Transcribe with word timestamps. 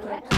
record. 0.00 0.31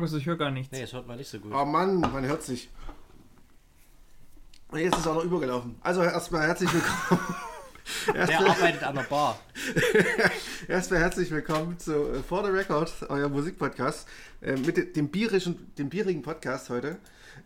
Markus, 0.00 0.16
ich 0.16 0.24
höre 0.24 0.38
gar 0.38 0.50
nichts. 0.50 0.72
Nee, 0.72 0.80
das 0.80 0.94
hört 0.94 1.06
man 1.06 1.18
nicht 1.18 1.28
so 1.28 1.38
gut. 1.38 1.52
Oh 1.54 1.66
Mann, 1.66 2.00
man 2.00 2.24
hört 2.24 2.42
sich. 2.42 2.70
Und 4.68 4.78
Jetzt 4.78 4.94
ist 4.94 5.00
es 5.00 5.06
auch 5.06 5.16
noch 5.16 5.24
übergelaufen. 5.24 5.74
Also 5.82 6.02
erstmal 6.02 6.46
herzlich 6.46 6.72
willkommen. 6.72 7.20
Der 8.14 8.40
arbeitet 8.40 8.82
an 8.82 8.94
der 8.94 9.02
Bar. 9.02 9.38
erstmal 10.68 11.00
herzlich 11.00 11.30
willkommen 11.30 11.78
zu 11.78 12.12
äh, 12.12 12.22
For 12.22 12.42
the 12.42 12.50
Record, 12.50 12.90
euer 13.10 13.28
Musikpodcast. 13.28 14.08
Äh, 14.40 14.52
mit 14.52 14.78
de- 14.78 14.90
dem, 14.90 15.10
bierischen, 15.10 15.70
dem 15.76 15.90
bierigen 15.90 16.22
Podcast 16.22 16.70
heute. 16.70 16.96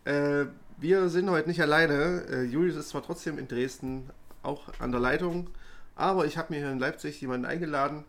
Äh, 0.05 0.45
wir 0.77 1.09
sind 1.09 1.29
heute 1.29 1.49
nicht 1.49 1.61
alleine. 1.61 2.23
Äh, 2.29 2.43
Julius 2.43 2.77
ist 2.77 2.87
zwar 2.87 3.03
trotzdem 3.03 3.37
in 3.37 3.49
Dresden 3.49 4.09
auch 4.43 4.69
an 4.79 4.91
der 4.93 5.01
Leitung, 5.01 5.49
aber 5.97 6.25
ich 6.25 6.37
habe 6.37 6.53
mir 6.53 6.59
hier 6.61 6.71
in 6.71 6.79
Leipzig 6.79 7.19
jemanden 7.19 7.47
eingeladen, 7.47 8.05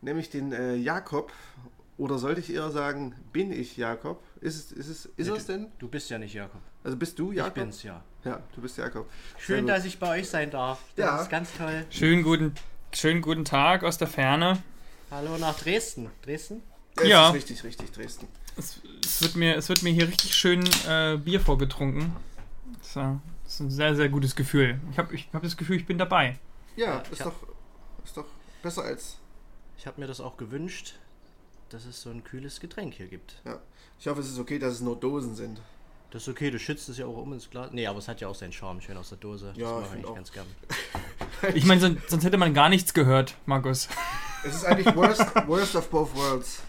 nämlich 0.00 0.30
den 0.30 0.82
Jakob. 0.82 1.32
Oder 2.00 2.18
sollte 2.18 2.40
ich 2.40 2.50
eher 2.50 2.70
sagen, 2.70 3.14
bin 3.30 3.52
ich 3.52 3.76
Jakob? 3.76 4.22
Ist 4.40 4.56
es, 4.56 4.72
ist 4.72 4.88
es, 4.88 5.04
ist 5.18 5.28
Nee, 5.30 5.36
es 5.36 5.44
denn? 5.44 5.66
Du 5.78 5.86
bist 5.86 6.08
ja 6.08 6.18
nicht 6.18 6.32
Jakob. 6.32 6.62
Also 6.82 6.96
bist 6.96 7.18
du 7.18 7.30
Jakob? 7.30 7.54
Ich 7.58 7.62
bin's 7.62 7.82
ja. 7.82 8.02
Ja, 8.24 8.40
du 8.54 8.62
bist 8.62 8.78
Jakob. 8.78 9.06
Schön, 9.38 9.66
dass 9.66 9.84
ich 9.84 9.98
bei 9.98 10.18
euch 10.18 10.30
sein 10.30 10.50
darf. 10.50 10.78
Das 10.96 11.04
Ja. 11.04 11.20
ist 11.22 11.28
ganz 11.28 11.50
toll. 11.58 11.84
Schönen 11.90 12.22
guten, 12.22 12.54
schönen 12.94 13.20
guten 13.20 13.44
Tag 13.44 13.84
aus 13.84 13.98
der 13.98 14.08
Ferne. 14.08 14.62
Hallo 15.10 15.36
nach 15.36 15.58
Dresden. 15.60 16.08
Dresden? 16.22 16.62
Es 16.96 17.06
Ja. 17.06 17.28
Ist 17.28 17.34
richtig, 17.34 17.64
richtig, 17.64 17.92
Dresden. 17.92 18.28
Es, 18.56 18.80
es, 19.04 19.20
wird, 19.20 19.36
mir, 19.36 19.56
es 19.56 19.68
wird 19.68 19.82
mir 19.82 19.92
hier 19.92 20.08
richtig 20.08 20.34
schön 20.34 20.66
äh, 20.88 21.18
Bier 21.18 21.38
vorgetrunken. 21.40 22.16
Das, 22.78 22.88
ist, 22.88 22.96
äh, 22.96 23.00
das 23.44 23.52
ist 23.54 23.60
ein 23.60 23.70
sehr, 23.70 23.94
sehr 23.94 24.08
gutes 24.08 24.34
Gefühl. 24.34 24.80
Ich 24.90 24.96
habe 24.98 25.14
ich 25.14 25.28
hab 25.34 25.42
das 25.42 25.54
Gefühl, 25.54 25.76
ich 25.76 25.84
bin 25.86 25.98
dabei. 25.98 26.38
Ja, 26.76 26.86
Ja, 26.94 27.02
ich 27.04 27.12
ist, 27.12 27.24
hab- 27.26 27.38
doch, 27.42 27.48
ist 28.06 28.16
doch 28.16 28.26
besser 28.62 28.84
als. 28.84 29.18
Ich 29.76 29.86
habe 29.86 30.00
mir 30.00 30.06
das 30.06 30.20
auch 30.22 30.38
gewünscht, 30.38 30.94
dass 31.70 31.84
es 31.86 32.00
so 32.02 32.10
ein 32.10 32.22
kühles 32.24 32.60
Getränk 32.60 32.94
hier 32.94 33.06
gibt. 33.06 33.40
Ja. 33.44 33.58
Ich 33.98 34.06
hoffe, 34.08 34.20
es 34.20 34.28
ist 34.28 34.38
okay, 34.38 34.58
dass 34.58 34.74
es 34.74 34.80
nur 34.80 34.96
Dosen 34.98 35.34
sind. 35.34 35.60
Das 36.10 36.22
ist 36.22 36.28
okay, 36.28 36.50
du 36.50 36.58
schützt 36.58 36.88
es 36.88 36.98
ja 36.98 37.06
auch 37.06 37.16
um 37.16 37.32
ins 37.32 37.48
Glas. 37.48 37.70
Nee, 37.72 37.86
aber 37.86 37.98
es 38.00 38.08
hat 38.08 38.20
ja 38.20 38.26
auch 38.28 38.34
seinen 38.34 38.52
Charme, 38.52 38.80
schön 38.80 38.96
aus 38.96 39.10
der 39.10 39.18
Dose. 39.18 39.52
Ja, 39.54 39.78
das 39.80 39.84
ich 39.84 39.90
mache 39.90 39.98
ich 40.00 40.06
auch. 40.06 40.14
ganz 40.14 40.32
gern. 40.32 40.46
Ich 41.54 41.64
meine, 41.64 41.80
sonst, 41.80 42.10
sonst 42.10 42.24
hätte 42.24 42.36
man 42.36 42.52
gar 42.52 42.68
nichts 42.68 42.92
gehört, 42.92 43.34
Markus. 43.46 43.88
Es 44.44 44.56
ist 44.56 44.64
eigentlich 44.66 44.94
worst, 44.94 45.24
worst 45.46 45.74
of 45.74 45.88
both 45.88 46.14
worlds. 46.14 46.60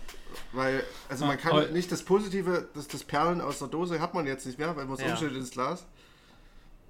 Weil, 0.54 0.84
also 1.10 1.26
man 1.26 1.38
kann 1.38 1.52
aber- 1.52 1.68
nicht 1.68 1.92
das 1.92 2.04
Positive, 2.04 2.70
das, 2.74 2.88
das 2.88 3.04
Perlen 3.04 3.42
aus 3.42 3.60
der 3.60 3.68
Dose 3.68 4.00
hat 4.00 4.14
man 4.14 4.26
jetzt 4.28 4.46
nicht 4.46 4.58
mehr, 4.58 4.74
weil 4.78 4.86
man 4.86 4.96
es 4.96 5.02
Ja. 5.02 5.12
umschüttet 5.12 5.36
ins 5.38 5.52
Glas. 5.52 5.86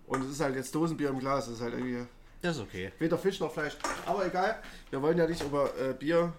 Und 0.06 0.24
es 0.26 0.32
ist 0.32 0.42
halt 0.42 0.56
jetzt 0.56 0.76
Dosenbier 0.76 1.10
im 1.10 1.18
Glas. 1.20 1.46
Das 1.46 1.56
ist 1.56 1.62
halt 1.62 1.74
irgendwie 1.74 2.06
Das 2.42 2.58
ist 2.58 2.62
okay. 2.62 2.92
weder 3.00 3.18
Fisch 3.18 3.40
noch 3.40 3.52
Fleisch. 3.52 3.76
Aber 4.06 4.26
egal, 4.28 4.62
wir 4.92 5.02
wollen 5.02 5.18
ja 5.18 5.26
nicht 5.26 5.42
über 5.42 5.72
äh, 5.80 5.94
Bier, 5.94 6.34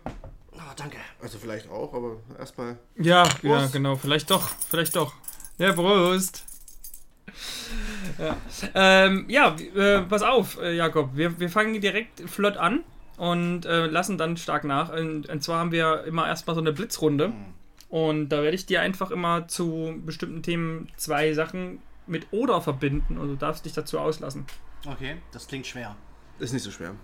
Ah, 0.58 0.74
danke. 0.76 0.98
also 1.20 1.38
vielleicht 1.38 1.68
auch, 1.70 1.94
aber 1.94 2.16
erstmal. 2.38 2.78
Ja, 2.96 3.24
ja, 3.42 3.58
Prost. 3.58 3.72
genau. 3.72 3.96
Vielleicht 3.96 4.30
doch, 4.30 4.48
vielleicht 4.68 4.94
doch. 4.96 5.14
Ja, 5.58 5.72
Prost. 5.72 6.44
Ja, 8.18 8.36
ähm, 8.74 9.26
ja 9.28 9.56
äh, 9.74 10.02
pass 10.02 10.22
auf, 10.22 10.58
äh, 10.60 10.76
Jakob. 10.76 11.10
Wir, 11.14 11.38
wir 11.40 11.48
fangen 11.48 11.80
direkt 11.80 12.20
flott 12.28 12.56
an 12.56 12.84
und 13.16 13.64
äh, 13.64 13.86
lassen 13.86 14.18
dann 14.18 14.36
stark 14.36 14.64
nach. 14.64 14.92
Und, 14.92 15.28
und 15.28 15.42
zwar 15.42 15.60
haben 15.60 15.72
wir 15.72 16.04
immer 16.04 16.26
erstmal 16.26 16.54
so 16.54 16.60
eine 16.60 16.72
Blitzrunde. 16.72 17.32
Und 17.88 18.30
da 18.30 18.42
werde 18.42 18.54
ich 18.54 18.66
dir 18.66 18.80
einfach 18.80 19.10
immer 19.10 19.48
zu 19.48 20.00
bestimmten 20.04 20.42
Themen 20.42 20.88
zwei 20.96 21.34
Sachen 21.34 21.80
mit 22.06 22.26
oder 22.30 22.60
verbinden 22.60 23.18
und 23.18 23.28
du 23.28 23.36
darfst 23.36 23.64
dich 23.64 23.74
dazu 23.74 23.98
auslassen. 23.98 24.46
Okay, 24.86 25.16
das 25.30 25.46
klingt 25.46 25.66
schwer. 25.66 25.94
Ist 26.38 26.52
nicht 26.52 26.62
so 26.62 26.70
schwer. 26.70 26.94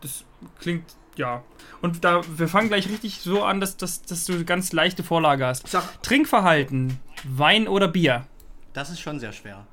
Das 0.00 0.24
klingt, 0.60 0.84
ja. 1.16 1.42
Und 1.80 2.04
da, 2.04 2.22
wir 2.36 2.48
fangen 2.48 2.68
gleich 2.68 2.88
richtig 2.88 3.20
so 3.20 3.42
an, 3.44 3.60
dass, 3.60 3.76
dass, 3.76 4.02
dass 4.02 4.24
du 4.24 4.34
eine 4.34 4.44
ganz 4.44 4.72
leichte 4.72 5.02
Vorlage 5.02 5.46
hast. 5.46 5.68
Sag, 5.68 6.02
Trinkverhalten, 6.02 6.98
Wein 7.24 7.68
oder 7.68 7.88
Bier? 7.88 8.26
Das 8.72 8.90
ist 8.90 9.00
schon 9.00 9.20
sehr 9.20 9.32
schwer. 9.32 9.66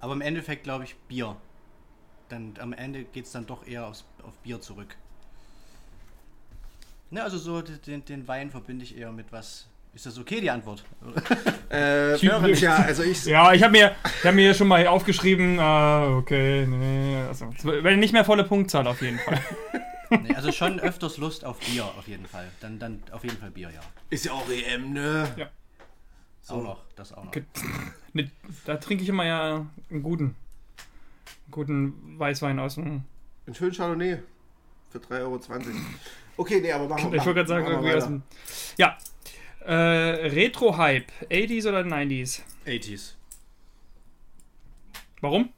Aber 0.00 0.12
im 0.12 0.20
Endeffekt 0.20 0.64
glaube 0.64 0.84
ich 0.84 0.96
Bier. 1.08 1.36
Dann 2.28 2.54
am 2.60 2.72
Ende 2.72 3.04
geht 3.04 3.24
es 3.24 3.32
dann 3.32 3.46
doch 3.46 3.66
eher 3.66 3.86
aufs, 3.86 4.04
auf 4.22 4.36
Bier 4.38 4.60
zurück. 4.60 4.96
Ne, 7.10 7.22
also 7.22 7.38
so 7.38 7.62
den, 7.62 8.04
den 8.04 8.28
Wein 8.28 8.50
verbinde 8.50 8.84
ich 8.84 8.96
eher 8.96 9.10
mit 9.12 9.32
was. 9.32 9.66
Ist 9.94 10.04
das 10.04 10.18
okay, 10.18 10.40
die 10.40 10.50
Antwort? 10.50 10.84
äh, 11.72 12.14
Ich 12.14 12.60
ja, 12.60 12.76
also 12.76 13.02
ich. 13.02 13.24
Ja, 13.24 13.52
ich 13.54 13.62
habe 13.62 13.72
mir, 13.72 13.96
ich 14.20 14.26
hab 14.26 14.34
mir 14.34 14.52
schon 14.52 14.68
mal 14.68 14.86
aufgeschrieben, 14.86 15.58
ah, 15.58 16.16
okay, 16.16 16.66
nee, 16.66 17.16
also, 17.26 17.50
wenn 17.64 17.98
nicht 17.98 18.12
mehr 18.12 18.24
volle 18.24 18.44
Punktzahl 18.44 18.86
auf 18.86 19.00
jeden 19.00 19.18
Fall. 19.18 19.40
nee, 20.10 20.34
also 20.34 20.52
schon 20.52 20.80
öfters 20.80 21.16
Lust 21.18 21.44
auf 21.44 21.58
Bier, 21.60 21.84
auf 21.84 22.08
jeden 22.08 22.26
Fall. 22.26 22.48
Dann, 22.60 22.78
dann 22.78 23.02
auf 23.12 23.24
jeden 23.24 23.38
Fall 23.38 23.50
Bier, 23.50 23.70
ja. 23.70 23.80
Ist 24.10 24.24
ja 24.24 24.32
auch 24.32 24.48
EM, 24.48 24.92
ne? 24.92 25.28
Ja. 25.36 25.50
Auch 26.48 26.62
noch, 26.62 26.84
das 26.96 27.12
auch 27.12 27.24
noch. 27.24 27.32
Ne, 28.14 28.30
da 28.64 28.76
trinke 28.76 29.02
ich 29.02 29.08
immer 29.08 29.26
ja 29.26 29.66
einen 29.90 30.02
guten, 30.02 30.24
einen 30.24 31.50
guten 31.50 32.18
Weißwein 32.18 32.58
aus 32.58 32.76
dem, 32.76 33.04
Ein 33.46 33.54
schönen 33.54 33.72
Chardonnay 33.72 34.22
für 34.90 34.98
3,20 34.98 35.20
Euro. 35.20 35.40
Okay, 36.38 36.60
nee, 36.60 36.72
aber 36.72 36.88
machen 36.88 37.12
wir 37.12 37.18
ich 37.18 37.26
wollte 37.26 37.44
gerade 37.44 37.48
sagen, 37.48 37.66
irgendwie 37.66 37.92
aus 37.94 38.04
dem, 38.04 38.22
ja, 38.78 38.96
äh, 39.60 39.74
Retro-Hype, 39.74 41.10
80s 41.30 41.68
oder 41.68 41.80
90s? 41.80 42.40
80s. 42.64 43.14
Warum? 45.20 45.50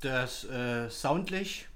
Das 0.00 0.44
äh, 0.44 0.88
soundlich 0.88 1.66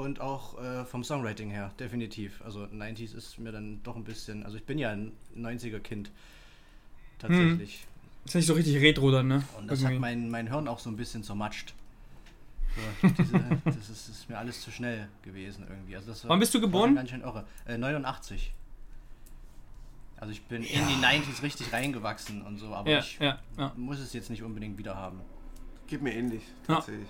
und 0.00 0.20
auch 0.20 0.60
äh, 0.62 0.84
vom 0.84 1.04
Songwriting 1.04 1.50
her, 1.50 1.72
definitiv. 1.78 2.42
Also 2.42 2.64
90s 2.64 3.14
ist 3.14 3.38
mir 3.38 3.52
dann 3.52 3.82
doch 3.82 3.96
ein 3.96 4.04
bisschen. 4.04 4.44
Also 4.44 4.56
ich 4.56 4.64
bin 4.64 4.78
ja 4.78 4.90
ein 4.90 5.12
90er-Kind. 5.36 6.10
Tatsächlich. 7.18 7.86
Ist 8.24 8.34
nicht 8.34 8.46
so 8.46 8.54
richtig 8.54 8.76
Retro 8.82 9.10
dann, 9.10 9.28
ne? 9.28 9.42
Und 9.58 9.70
das 9.70 9.80
Irgendwie. 9.80 9.94
hat 9.96 10.00
mein, 10.00 10.30
mein 10.30 10.48
Hirn 10.48 10.68
auch 10.68 10.78
so 10.78 10.90
ein 10.90 10.96
bisschen 10.96 11.22
zermatscht. 11.22 11.74
So, 13.02 13.08
diese, 13.08 13.32
das, 13.64 13.76
ist, 13.90 14.08
ist 14.08 14.28
mir 14.28 14.38
alles 14.38 14.60
zu 14.62 14.70
schnell 14.70 15.08
gewesen 15.22 15.66
irgendwie. 15.68 15.96
Also 15.96 16.10
das 16.10 16.24
war- 16.24 16.30
Wann 16.30 16.40
bist 16.40 16.54
du 16.54 16.60
geboren? 16.60 16.94
Ganz 16.94 17.10
schön 17.10 17.22
irre. 17.22 17.44
Äh, 17.66 17.78
89. 17.78 18.52
Also 20.16 20.32
ich 20.32 20.42
bin 20.42 20.62
in 20.62 20.86
die 20.86 20.94
90s 21.04 21.42
richtig 21.42 21.72
reingewachsen 21.72 22.42
und 22.42 22.58
so, 22.58 22.74
aber 22.74 22.90
ja, 22.90 22.98
ich 22.98 23.18
ja, 23.18 23.38
ja. 23.56 23.72
muss 23.76 23.98
es 23.98 24.12
jetzt 24.12 24.28
nicht 24.28 24.42
unbedingt 24.42 24.76
wieder 24.76 24.94
haben. 24.94 25.20
Geht 25.86 26.02
mir 26.02 26.12
ähnlich, 26.14 26.42
Ja. 26.68 26.74
tatsächlich. 26.76 27.08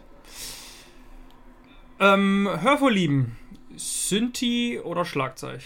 Ähm, 2.01 2.49
Hörvorlieben, 2.49 3.37
Synthi 3.77 4.81
oder 4.83 5.05
Schlagzeug? 5.05 5.61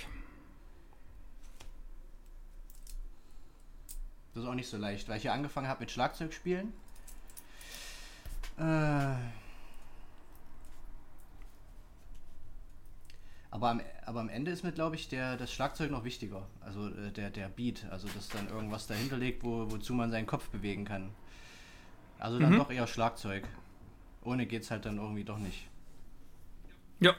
Das 4.34 4.42
ist 4.42 4.48
auch 4.48 4.54
nicht 4.54 4.68
so 4.68 4.76
leicht, 4.76 5.08
weil 5.08 5.16
ich 5.16 5.22
hier 5.22 5.32
angefangen 5.32 5.68
habe 5.68 5.80
mit 5.80 5.92
Schlagzeug 5.92 6.32
spielen. 6.32 6.72
Äh, 8.58 9.14
aber, 13.50 13.70
am, 13.70 13.80
aber 14.04 14.20
am 14.20 14.28
Ende 14.28 14.50
ist 14.50 14.64
mir, 14.64 14.72
glaube 14.72 14.96
ich, 14.96 15.08
der, 15.08 15.36
das 15.36 15.52
Schlagzeug 15.52 15.92
noch 15.92 16.02
wichtiger. 16.02 16.44
Also 16.60 16.88
äh, 16.88 17.12
der, 17.12 17.30
der 17.30 17.48
Beat, 17.48 17.86
also 17.90 18.08
dass 18.08 18.28
dann 18.28 18.48
irgendwas 18.48 18.88
dahinter 18.88 19.16
liegt, 19.18 19.44
wo, 19.44 19.70
wozu 19.70 19.94
man 19.94 20.10
seinen 20.10 20.26
Kopf 20.26 20.48
bewegen 20.48 20.84
kann. 20.84 21.10
Also 22.18 22.40
dann 22.40 22.54
Mhm. 22.54 22.56
doch 22.56 22.70
eher 22.72 22.88
Schlagzeug. 22.88 23.46
Ohne 24.24 24.46
geht's 24.46 24.72
halt 24.72 24.84
dann 24.84 24.96
irgendwie 24.98 25.24
doch 25.24 25.38
nicht. 25.38 25.68
Ja. 27.00 27.14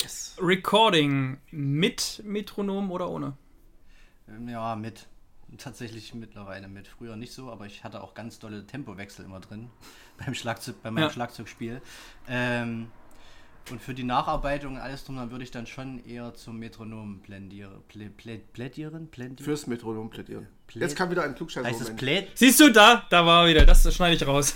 Yes. 0.00 0.36
Recording 0.40 1.38
mit 1.50 2.22
Metronom 2.24 2.90
oder 2.90 3.08
ohne? 3.10 3.36
Ähm, 4.28 4.48
Ja, 4.48 4.76
mit. 4.76 5.06
Tatsächlich 5.58 6.14
mittlerweile 6.14 6.68
mit. 6.68 6.86
Früher 6.86 7.16
nicht 7.16 7.32
so, 7.32 7.50
aber 7.50 7.66
ich 7.66 7.82
hatte 7.82 8.02
auch 8.04 8.14
ganz 8.14 8.38
dolle 8.38 8.64
Tempowechsel 8.66 9.24
immer 9.24 9.40
drin 9.40 9.68
beim 10.24 10.34
Schlagzeug, 10.34 10.76
bei 10.82 10.90
meinem 10.92 11.04
Ja. 11.04 11.10
Schlagzeugspiel. 11.10 11.82
Ähm, 12.28 12.86
Und 13.70 13.82
für 13.82 13.92
die 13.92 14.04
Nacharbeitung 14.04 14.76
und 14.76 14.80
alles 14.80 15.04
drum, 15.04 15.16
dann 15.16 15.30
würde 15.32 15.44
ich 15.44 15.50
dann 15.50 15.66
schon 15.66 16.02
eher 16.04 16.34
zum 16.34 16.58
Metronom 16.58 17.20
plädieren. 17.20 17.82
Plä, 17.88 18.08
plä, 18.08 18.38
plädieren? 18.52 19.08
plädieren? 19.08 19.44
Fürs 19.44 19.66
Metronom 19.66 20.08
plädieren. 20.08 20.46
Plä- 20.68 20.80
Jetzt 20.80 20.96
kam 20.96 21.10
wieder 21.10 21.24
ein 21.24 21.34
klugscheißer 21.34 21.68
Heißt 21.68 21.80
es 21.80 21.94
plä, 21.96 22.26
Siehst 22.34 22.58
du 22.60 22.70
da? 22.72 23.06
Da 23.10 23.26
war 23.26 23.44
er 23.44 23.50
wieder. 23.50 23.66
Das 23.66 23.92
schneide 23.94 24.16
ich 24.16 24.26
raus. 24.26 24.54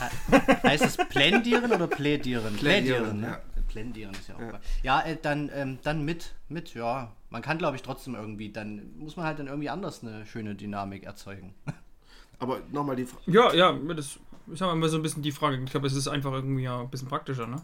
heißt 0.63 0.85
es 0.85 0.97
plädieren 1.09 1.71
oder 1.73 1.87
plädieren? 1.89 2.55
Plädieren, 2.57 3.21
ne? 3.21 3.27
ja. 3.27 3.41
Plädieren 3.75 4.15
ist 4.15 4.29
ja 4.29 4.37
auch 4.37 4.41
Ja. 4.41 4.61
ja. 4.83 5.01
äh, 5.01 5.17
dann, 5.21 5.51
ähm, 5.53 5.79
dann 5.83 6.05
mit, 6.05 6.35
mit, 6.49 6.75
ja. 6.75 7.13
Man 7.31 7.43
kann, 7.43 7.59
glaube 7.59 7.77
ich, 7.77 7.83
trotzdem 7.83 8.15
irgendwie, 8.15 8.51
dann 8.51 8.97
muss 8.97 9.17
man 9.17 9.27
halt 9.27 9.39
dann 9.41 9.49
irgendwie 9.49 9.69
anders 9.69 10.03
eine 10.03 10.25
schöne 10.27 10.55
Dynamik 10.55 11.05
erzeugen. 11.05 11.55
Aber 12.39 12.61
nochmal 12.71 12.97
die 12.97 13.05
Frage. 13.05 13.31
Ja, 13.31 13.53
ja, 13.53 13.73
das 13.73 14.19
ist 14.49 14.61
aber 14.61 14.73
immer 14.73 14.89
so 14.89 14.97
ein 14.97 15.03
bisschen 15.03 15.23
die 15.23 15.33
Frage. 15.33 15.63
Ich 15.65 15.71
glaube, 15.71 15.87
es 15.87 15.95
ist 15.95 16.09
einfach 16.09 16.33
irgendwie 16.33 16.65
ja 16.65 16.81
ein 16.81 16.91
bisschen 16.91 17.09
praktischer, 17.09 17.47
ne? 17.47 17.63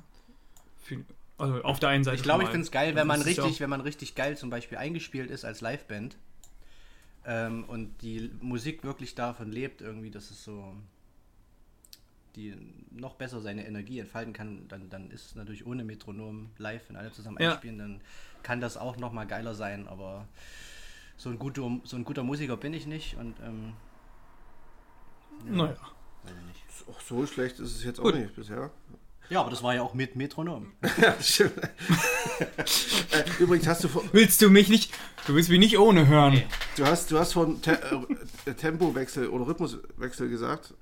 Für, 0.82 1.04
also 1.36 1.62
auf 1.62 1.80
der 1.80 1.90
einen 1.90 2.04
Seite. 2.04 2.16
Ich 2.16 2.22
glaube, 2.22 2.44
ich 2.44 2.48
finde 2.48 2.64
es 2.64 2.70
geil, 2.70 2.94
wenn 2.94 3.06
man 3.06 3.18
Das 3.20 3.28
ist 3.28 3.36
ja 3.36 3.42
richtig, 3.42 3.60
wenn 3.60 3.70
man 3.70 3.80
richtig 3.80 4.14
geil 4.14 4.36
zum 4.36 4.48
Beispiel 4.48 4.78
eingespielt 4.78 5.30
ist 5.30 5.44
als 5.44 5.60
Liveband 5.60 6.16
ähm, 7.26 7.64
und 7.66 8.00
die 8.02 8.30
Musik 8.40 8.84
wirklich 8.84 9.14
davon 9.14 9.50
lebt, 9.50 9.82
irgendwie, 9.82 10.10
dass 10.10 10.30
es 10.30 10.44
so 10.44 10.74
die 12.36 12.54
noch 12.90 13.14
besser 13.14 13.40
seine 13.40 13.66
Energie 13.66 13.98
entfalten 13.98 14.32
kann, 14.32 14.66
dann, 14.68 14.88
dann 14.90 15.10
ist 15.10 15.36
natürlich 15.36 15.66
ohne 15.66 15.84
Metronom 15.84 16.50
live, 16.58 16.82
wenn 16.88 16.96
alle 16.96 17.12
zusammen 17.12 17.38
Ja. 17.40 17.52
einspielen, 17.52 17.78
dann 17.78 18.00
kann 18.42 18.60
das 18.60 18.76
auch 18.76 18.96
noch 18.96 19.12
mal 19.12 19.26
geiler 19.26 19.54
sein, 19.54 19.88
aber 19.88 20.26
so 21.16 21.28
ein 21.28 21.38
guter, 21.38 21.68
so 21.84 21.96
ein 21.96 22.04
guter 22.04 22.22
Musiker 22.22 22.56
bin 22.56 22.72
ich 22.72 22.86
nicht 22.86 23.16
und 23.16 23.34
ähm, 23.40 23.72
ja, 25.46 25.52
Naja. 25.52 25.76
weiß 26.22 26.32
ich 26.40 26.46
nicht. 26.46 26.64
Ach, 26.96 27.00
so 27.00 27.26
schlecht 27.26 27.58
ist 27.60 27.76
es 27.76 27.84
jetzt 27.84 27.98
auch 28.00 28.04
Gut. 28.04 28.14
nicht 28.16 28.34
bisher. 28.34 28.70
Ja, 29.28 29.40
aber 29.42 29.50
das 29.50 29.62
war 29.62 29.74
ja 29.74 29.82
auch 29.82 29.94
mit 29.94 30.16
Metronom. 30.16 30.72
Ja, 31.00 31.14
stimmt. 31.22 31.52
äh, 31.58 33.24
übrigens 33.38 33.66
hast 33.66 33.84
du 33.84 33.88
vor, 33.88 34.02
Willst 34.12 34.40
du 34.42 34.50
mich 34.50 34.68
nicht. 34.68 34.92
Du 35.26 35.34
willst 35.34 35.50
mich 35.50 35.58
nicht 35.58 35.78
ohne 35.78 36.06
hören. 36.08 36.34
Nee. 36.34 36.46
du 36.76 36.86
hast, 36.86 37.10
du 37.10 37.18
hast 37.18 37.34
von 37.34 37.60
Te 37.62 37.78
äh, 38.46 38.54
Tempowechsel 38.54 39.28
oder 39.28 39.46
Rhythmuswechsel 39.46 40.28
gesagt. 40.28 40.74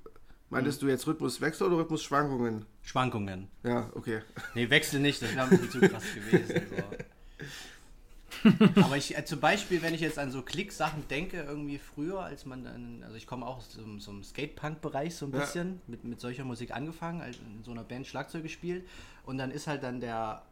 Meintest 0.49 0.81
du 0.81 0.87
jetzt 0.87 1.05
Rhythmuswechsel 1.07 1.67
oder 1.67 1.77
Rhythmusschwankungen? 1.77 2.65
Schwankungen. 2.81 3.47
Ja, 3.63 3.89
okay. 3.93 4.21
Nee, 4.55 4.69
Wechsel 4.69 4.99
nicht, 4.99 5.21
das 5.21 5.35
wäre 5.35 5.43
ein 5.43 5.49
bisschen 5.49 5.69
zu 5.71 5.79
krass 5.81 6.03
gewesen. 6.15 6.61
So. 6.69 8.49
Aber 8.81 8.95
ich, 8.97 9.17
äh, 9.17 9.25
zum 9.25 9.39
Beispiel, 9.39 9.81
wenn 9.81 9.93
ich 9.93 10.01
jetzt 10.01 10.17
an 10.17 10.31
so 10.31 10.41
Klick-Sachen 10.41 11.07
denke, 11.09 11.41
irgendwie 11.41 11.77
früher, 11.77 12.21
als 12.21 12.45
man 12.45 12.63
dann, 12.63 13.03
also 13.03 13.15
ich 13.15 13.27
komme 13.27 13.45
auch 13.45 13.57
aus 13.57 13.73
so, 13.73 13.81
so 13.99 14.11
einem 14.11 14.23
Skate-Punk-Bereich 14.23 15.15
so 15.15 15.25
ein 15.25 15.33
Ja. 15.33 15.39
bisschen, 15.39 15.81
mit, 15.87 16.03
mit 16.03 16.19
solcher 16.19 16.45
Musik 16.45 16.71
angefangen, 16.71 17.21
halt 17.21 17.37
in 17.45 17.63
so 17.63 17.71
einer 17.71 17.83
Band 17.83 18.07
Schlagzeug 18.07 18.43
gespielt 18.43 18.87
und 19.25 19.37
dann 19.37 19.51
ist 19.51 19.67
halt 19.67 19.83
dann 19.83 19.99
der, 19.99 20.43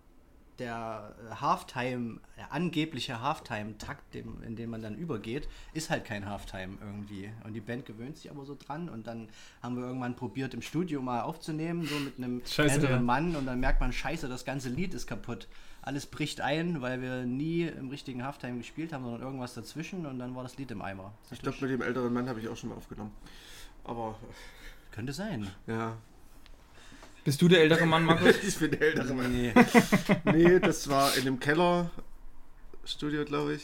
der 0.60 1.16
äh, 1.30 1.36
Halftime, 1.36 2.20
der 2.38 2.52
angebliche 2.52 3.22
Halftime-Takt, 3.22 4.16
in 4.16 4.56
den 4.56 4.70
man 4.70 4.82
dann 4.82 4.96
übergeht, 4.96 5.48
ist 5.74 5.90
halt 5.90 6.06
kein 6.06 6.28
Halftime 6.28 6.78
irgendwie. 6.82 7.32
Und 7.44 7.54
die 7.54 7.62
Band 7.62 7.86
gewöhnt 7.86 8.18
sich 8.18 8.32
aber 8.32 8.46
so 8.46 8.56
dran 8.56 8.90
und 8.90 9.08
dann 9.08 9.30
haben 9.62 9.78
wir 9.78 9.86
irgendwann 9.86 10.16
probiert, 10.16 10.54
im 10.54 10.62
Studio 10.62 11.02
mal 11.02 11.22
aufzunehmen, 11.22 11.86
so 11.86 11.96
mit 12.00 12.18
einem 12.18 12.42
Scheiße, 12.46 12.76
älteren 12.76 12.96
ja. 12.96 13.02
Mann 13.02 13.36
und 13.36 13.46
dann 13.46 13.60
merkt 13.60 13.82
man, 13.82 13.94
scheiße, 13.94 14.28
das 14.28 14.46
ganze 14.46 14.70
Lied 14.70 14.94
ist 14.94 15.08
kaputt. 15.08 15.48
Alles 15.82 16.06
bricht 16.06 16.42
ein, 16.42 16.82
weil 16.82 17.02
wir 17.02 17.26
nie 17.26 17.64
im 17.64 17.90
richtigen 17.90 18.24
Halftime 18.24 18.58
gespielt 18.58 18.92
haben, 18.92 19.04
sondern 19.04 19.22
irgendwas 19.22 19.54
dazwischen 19.54 20.06
und 20.06 20.20
dann 20.20 20.36
war 20.36 20.44
das 20.44 20.58
Lied 20.58 20.72
im 20.72 20.82
Eimer. 20.82 21.14
Ich 21.32 21.42
glaube, 21.42 21.58
mit 21.62 21.72
dem 21.72 21.82
älteren 21.82 22.12
Mann 22.12 22.28
habe 22.28 22.40
ich 22.40 22.50
auch 22.50 22.58
schon 22.58 22.70
mal 22.70 22.76
aufgenommen. 22.76 23.12
Aber 23.84 24.18
Könnte 24.92 25.14
sein. 25.14 25.48
ja, 25.66 25.96
Bist 27.28 27.42
du 27.42 27.50
der 27.50 27.60
ältere 27.60 27.86
Mann, 27.86 28.06
Markus? 28.06 28.36
ich 28.48 28.56
bin 28.58 28.72
der 28.72 28.82
ältere 28.84 29.14
Mann. 29.14 29.30
Nee. 29.34 29.52
Nee, 30.24 30.60
das 30.62 30.90
war 30.90 31.14
in 31.18 31.26
dem 31.26 31.42
Keller 31.42 31.92
Studio, 32.86 33.26
glaube 33.26 33.56
ich. 33.56 33.64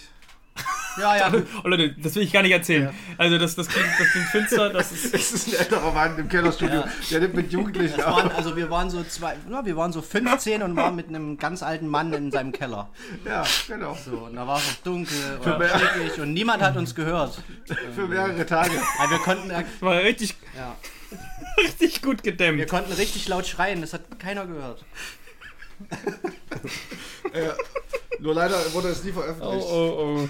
Ja, 1.00 1.16
ja. 1.16 1.32
Oh 1.64 1.70
Leute, 1.70 1.96
das 1.98 2.14
will 2.16 2.24
ich 2.24 2.34
gar 2.34 2.42
nicht 2.42 2.52
erzählen. 2.52 2.94
Also 3.18 3.38
das, 3.38 3.56
das, 3.56 3.70
klingt, 3.70 3.88
das 3.98 4.12
klingt 4.12 4.28
finster, 4.28 4.70
das 4.70 4.92
ist. 4.92 5.14
Es 5.14 5.32
ist 5.32 5.48
ein 5.48 5.60
älterer 5.62 5.94
Mann 5.94 6.20
im 6.20 6.28
Kellerstudio. 6.28 6.82
Ja. 6.82 6.90
Der 7.10 7.20
nimmt 7.22 7.36
mit 7.36 7.54
Jugendlichen 7.54 8.00
waren, 8.00 8.32
also 8.32 8.58
wir 8.58 8.70
waren 8.70 8.90
so 8.90 9.02
zwei, 9.06 9.38
ja, 9.50 9.66
wir 9.66 9.78
waren 9.78 9.94
so 9.94 10.02
15 10.02 10.62
und 10.62 10.76
waren 10.76 10.98
mit 10.98 11.08
einem 11.08 11.38
ganz 11.38 11.64
alten 11.64 11.88
Mann 11.88 12.12
in 12.12 12.32
seinem 12.32 12.52
Keller. 12.52 12.90
Ja, 13.24 13.46
genau. 13.70 13.98
So, 14.04 14.26
und 14.26 14.36
da 14.36 14.46
war 14.46 14.58
es 14.58 14.68
noch 14.68 14.84
dunkel 14.84 15.16
Für 15.42 15.54
und 15.54 15.60
mehr- 15.60 15.80
stickig 15.80 16.20
und 16.20 16.34
niemand 16.34 16.62
hat 16.62 16.76
uns 16.76 16.94
gehört. 16.94 17.42
Für 17.96 18.10
mehrere 18.10 18.46
Tage. 18.46 18.72
Weil 18.72 19.10
wir 19.10 19.20
konnten, 19.20 19.50
ja, 19.50 19.64
war 19.80 20.02
richtig, 20.02 20.36
richtig 21.64 22.02
gut 22.02 22.24
wir 22.24 22.32
gedämmt. 22.32 22.68
konnten 22.70 22.92
richtig 22.94 23.28
laut 23.28 23.46
schreien, 23.48 23.82
das 23.82 23.94
hat 23.94 24.20
keiner 24.20 24.46
gehört. 24.46 24.84
Äh, 27.34 27.50
nur 28.20 28.34
leider 28.36 28.56
wurde 28.74 28.90
es 28.90 29.04
nie 29.04 29.12
Oh, 29.12 29.14
veröffentlicht. 29.14 29.68
oh, 29.70 30.20
oh. 30.22 30.30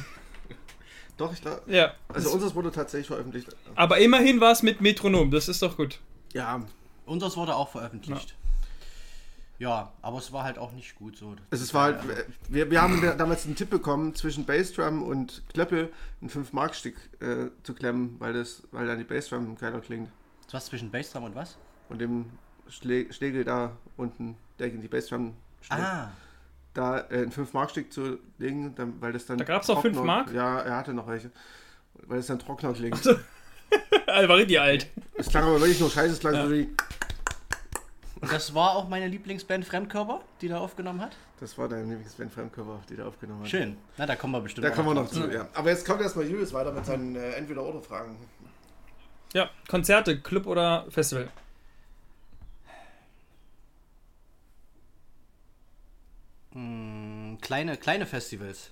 Doch, 1.18 1.34
ich 1.34 1.42
glaube. 1.42 1.62
Ja. 1.68 1.94
Also 2.10 2.32
unseres 2.32 2.56
wurde 2.56 2.72
tatsächlich 2.72 3.08
veröffentlicht. 3.08 3.50
Aber 3.76 3.98
immerhin 4.00 4.40
war 4.42 4.52
es 4.52 4.64
mit 4.64 4.82
Metronom, 4.82 5.30
das 5.32 5.48
ist 5.48 5.62
doch 5.62 5.78
gut. 5.78 6.00
Ja, 6.34 6.64
Unseres 7.06 7.36
wurde 7.36 7.56
auch 7.56 7.70
veröffentlicht. 7.70 8.36
Ja, 9.60 9.92
aber 10.02 10.18
es 10.18 10.32
war 10.34 10.44
halt 10.44 10.58
auch 10.58 10.72
nicht 10.72 10.96
gut 10.96 11.16
so. 11.18 11.36
also 11.52 11.64
es 11.64 11.74
war 11.74 11.84
halt, 11.84 12.00
wir, 12.50 12.72
wir 12.72 12.82
haben 12.82 13.02
da- 13.02 13.14
damals 13.14 13.46
einen 13.46 13.56
Tipp 13.56 13.70
bekommen, 13.70 14.16
zwischen 14.16 14.46
Bassdrum 14.46 15.04
und 15.04 15.44
Klöppel 15.54 15.92
ein 16.22 16.30
5-Mark-Stück 16.30 16.96
äh, 17.22 17.50
zu 17.62 17.74
klemmen, 17.74 18.16
weil, 18.20 18.34
das, 18.34 18.64
weil 18.72 18.88
dann 18.88 18.98
die 18.98 19.04
Bassdrum 19.04 19.56
geiler 19.58 19.80
klingt. 19.82 20.10
Was 20.54 20.68
zwischen 20.68 20.90
Bassdrum 20.92 21.24
und 21.26 21.36
was? 21.36 21.58
Und 21.90 22.00
dem 22.00 22.26
Schle 22.70 23.12
Schlegel 23.12 23.44
da 23.44 23.72
unten, 23.98 24.38
der 24.60 24.70
gegen 24.70 24.82
die 24.82 24.88
Bassdrum 24.88 25.34
schlägt. 25.62 25.82
Ah, 25.84 26.12
da 26.74 27.00
äh, 27.10 27.24
ein 27.24 27.32
5-Mark-Stück 27.32 27.92
zu 27.92 28.20
legen, 28.38 28.74
dann, 28.76 29.00
weil 29.02 29.12
das 29.14 29.26
dann. 29.26 29.38
Da 29.38 29.44
gab's 29.44 29.68
noch 29.68 29.76
trockener- 29.82 29.94
5 29.96 30.06
Mark? 30.06 30.32
Ja, 30.32 30.60
er 30.62 30.78
hatte 30.78 30.94
noch 30.94 31.08
welche. 31.08 31.32
Weil 32.08 32.20
es 32.20 32.28
dann 32.28 32.40
trockener 32.40 32.74
klingt. 32.74 33.06
Er 34.08 34.30
war 34.30 34.38
richtig 34.38 34.60
alt. 34.60 34.88
Es 35.16 35.28
klang 35.30 35.44
aber 35.44 35.60
wirklich 35.60 35.80
nur 35.80 35.90
scheiße, 35.90 36.14
es 36.14 36.20
klang 36.20 36.34
Ja. 36.36 36.46
so 36.46 36.52
wie. 36.52 36.70
das 38.22 38.54
war 38.54 38.76
auch 38.76 38.88
meine 38.90 39.08
Lieblingsband 39.08 39.66
Fremdkörper, 39.66 40.22
die 40.42 40.48
da 40.48 40.60
aufgenommen 40.60 41.02
hat. 41.02 41.16
Das 41.40 41.58
war 41.58 41.68
dein 41.68 41.88
Lieblingsband 41.90 42.32
Fremdcover, 42.32 42.80
die 42.90 42.96
da 42.96 43.06
aufgenommen 43.08 43.42
hat. 43.42 43.50
Schön. 43.50 43.78
Na, 43.98 44.06
da 44.06 44.16
kommen 44.16 44.34
wir 44.34 44.42
bestimmt 44.42 44.66
Da 44.66 44.70
kommen 44.72 44.90
wir 44.90 44.94
noch 44.96 45.10
zu, 45.10 45.30
ja. 45.32 45.48
Aber 45.54 45.70
jetzt 45.70 45.86
kommt 45.86 46.02
erstmal 46.02 46.26
Julius 46.26 46.54
weiter 46.54 46.72
mit 46.72 46.86
seinen 46.86 47.16
äh, 47.16 47.32
Entweder-Oder-Fragen. 47.34 48.16
Ja, 49.34 49.50
Konzerte, 49.68 50.20
Club 50.20 50.46
oder 50.46 50.86
Festival? 50.90 51.30
Hm, 56.54 57.38
kleine, 57.42 57.78
kleine 57.78 58.06
Festivals. 58.06 58.72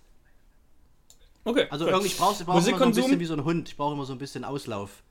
Okay. 1.43 1.65
Also 1.69 1.87
irgendwie, 1.87 2.07
ich 2.07 2.17
brauche 2.17 2.43
brauch 2.43 2.67
immer 2.67 2.77
so 2.77 2.83
ein 2.85 2.93
bisschen 2.93 3.19
wie 3.19 3.25
so 3.25 3.33
ein 3.33 3.43
Hund. 3.43 3.69
Ich 3.69 3.77
brauche 3.77 3.93
immer 3.93 4.05
so 4.05 4.13
ein 4.13 4.19
bisschen 4.19 4.43
Auslauf. 4.43 5.01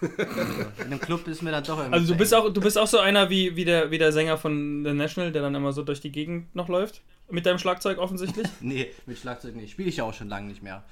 in 0.00 0.84
einem 0.84 1.00
Club 1.00 1.26
ist 1.26 1.42
mir 1.42 1.50
dann 1.50 1.64
doch 1.64 1.78
irgendwie. 1.78 1.94
Also 1.94 2.12
du 2.12 2.18
bist 2.18 2.34
auch, 2.34 2.52
du 2.52 2.60
bist 2.60 2.78
auch 2.78 2.86
so 2.86 2.98
einer 2.98 3.30
wie, 3.30 3.56
wie, 3.56 3.64
der, 3.64 3.90
wie 3.90 3.98
der 3.98 4.12
Sänger 4.12 4.38
von 4.38 4.84
The 4.84 4.92
National, 4.92 5.32
der 5.32 5.42
dann 5.42 5.54
immer 5.54 5.72
so 5.72 5.82
durch 5.82 6.00
die 6.00 6.12
Gegend 6.12 6.54
noch 6.54 6.68
läuft. 6.68 7.02
Mit 7.28 7.46
deinem 7.46 7.58
Schlagzeug 7.58 7.98
offensichtlich. 7.98 8.46
Nee, 8.60 8.92
mit 9.06 9.18
Schlagzeug 9.18 9.56
nicht. 9.56 9.72
Spiele 9.72 9.88
ich 9.88 9.96
ja 9.96 10.04
auch 10.04 10.14
schon 10.14 10.28
lange 10.28 10.46
nicht 10.46 10.62
mehr. 10.62 10.84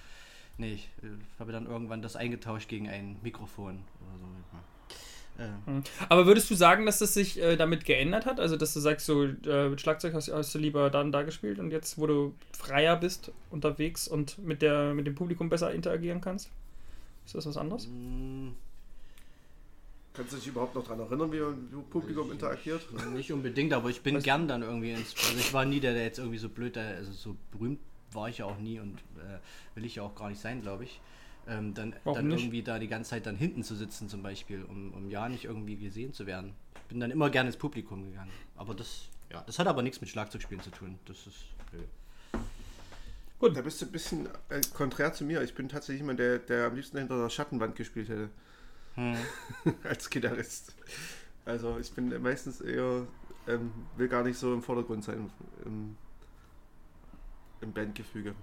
Nee, 0.59 0.75
ich 0.75 0.89
äh, 1.03 1.07
habe 1.39 1.53
dann 1.53 1.67
irgendwann 1.67 2.01
das 2.03 2.17
eingetauscht 2.17 2.69
gegen 2.69 2.89
ein 2.89 3.17
Mikrofon 3.23 3.81
oder 4.01 4.19
so. 4.19 4.25
Ja. 5.43 5.79
Äh, 5.79 5.83
Aber 6.09 6.27
würdest 6.27 6.49
du 6.49 6.55
sagen, 6.55 6.87
dass 6.87 7.01
das 7.01 7.13
sich 7.15 7.41
äh, 7.43 7.57
damit 7.57 7.85
geändert 7.85 8.25
hat? 8.25 8.39
Also, 8.39 8.57
dass 8.57 8.73
du 8.73 8.79
sagst, 8.81 9.05
so 9.07 9.25
äh, 9.25 9.69
mit 9.69 9.81
Schlagzeug 9.81 10.15
hast, 10.15 10.31
hast 10.33 10.55
du 10.55 10.59
lieber 10.59 10.91
da 10.91 11.01
und 11.01 11.11
da 11.11 11.23
gespielt 11.23 11.59
und 11.59 11.73
jetzt, 11.73 11.99
wo 11.99 12.07
du 12.07 12.35
freier 12.53 12.97
bist 12.97 13.33
unterwegs 13.51 14.07
und 14.07 14.39
mit, 14.39 14.63
der, 14.63 14.95
mit 14.95 15.07
dem 15.09 15.17
Publikum 15.17 15.49
besser 15.49 15.73
interagieren 15.75 16.21
kannst? 16.21 16.51
Ist 17.27 17.35
das 17.35 17.47
was 17.47 17.57
anderes? 17.57 17.89
mh, 17.89 18.53
Kannst 20.13 20.33
du 20.33 20.37
dich 20.37 20.47
überhaupt 20.47 20.77
noch 20.77 20.85
daran 20.85 21.01
erinnern, 21.01 21.33
wie 21.33 21.41
ein 21.41 21.85
Publikum 21.91 22.31
interagiert? 22.31 22.83
nicht 23.13 23.33
unbedingt, 23.33 23.73
aber 23.73 23.91
ich 23.91 24.01
bin 24.03 24.17
gern 24.21 24.47
dann 24.47 24.63
irgendwie 24.63 24.93
ins. 24.93 25.13
Also 25.17 25.37
ich 25.39 25.53
war 25.53 25.65
nie 25.65 25.81
der, 25.81 25.95
der 25.95 26.05
jetzt 26.05 26.19
irgendwie 26.21 26.39
so 26.39 26.49
blöd, 26.49 26.77
der, 26.77 26.87
also 26.99 27.11
so 27.11 27.35
berühmt 27.51 27.81
war 28.15 28.29
ich 28.29 28.39
ja 28.39 28.47
auch 28.47 28.59
nie 28.59 28.81
und 28.81 28.99
äh, 29.19 29.39
will 29.75 29.85
ich 29.85 29.97
ja 29.97 30.03
auch 30.03 30.15
gar 30.15 30.29
nicht 30.29 30.41
sein, 30.41 30.63
glaube 30.63 30.85
ich. 30.85 31.01
Ähm, 31.47 31.75
dann 31.75 31.95
dann 32.05 32.31
irgendwie 32.31 32.63
da 32.63 32.79
die 32.79 32.89
ganze 32.89 33.11
Zeit 33.11 33.27
dann 33.27 33.37
hinten 33.37 33.63
zu 33.63 33.75
sitzen 33.75 34.09
zum 34.09 34.23
Beispiel, 34.23 34.63
um, 34.65 34.95
um 34.95 35.11
ja 35.11 35.29
nicht 35.29 35.45
irgendwie 35.45 35.77
gesehen 35.77 36.13
zu 36.15 36.27
werden. 36.27 36.55
Ich 36.77 36.89
bin 36.89 37.01
dann 37.01 37.11
immer 37.11 37.29
gerne 37.29 37.49
ins 37.49 37.59
Publikum 37.59 38.05
gegangen. 38.05 38.31
Aber 38.57 38.75
das, 38.75 39.09
ja, 39.31 39.43
das 39.47 39.59
hat 39.59 39.67
aber 39.67 39.83
nichts 39.83 40.01
mit 40.01 40.09
Schlagzeugspielen 40.09 40.63
zu 40.63 40.71
tun. 40.71 40.99
Das 41.07 41.27
ist. 41.27 41.45
Nö. 41.73 41.81
Da 43.53 43.61
bist 43.61 43.83
du 43.83 43.85
ein 43.87 43.93
bisschen 43.93 44.27
äh, 44.49 44.63
konträr 44.73 45.13
zu 45.13 45.23
mir. 45.23 45.43
Ich 45.43 45.55
bin 45.55 45.69
tatsächlich 45.69 46.01
jemand, 46.01 46.19
der, 46.19 46.39
der 46.39 46.69
am 46.69 46.77
liebsten 46.77 46.97
hinter 46.97 47.21
der 47.21 47.29
Schattenwand 47.29 47.77
gespielt 47.77 48.09
hätte. 48.09 48.31
Hm. 48.95 49.17
als 49.85 50.09
Gitarrist. 50.09 50.75
Also 51.45 51.79
ich 51.79 51.93
bin 51.93 52.23
meistens 52.23 52.61
eher, 52.61 53.07
ähm, 53.47 53.73
will 53.97 54.09
gar 54.09 54.23
nicht 54.23 54.39
so 54.39 54.55
im 54.55 54.63
Vordergrund 54.63 55.05
sein 55.05 55.31
im, 55.65 55.97
im 57.65 57.73
Bandgefüge. 57.73 58.35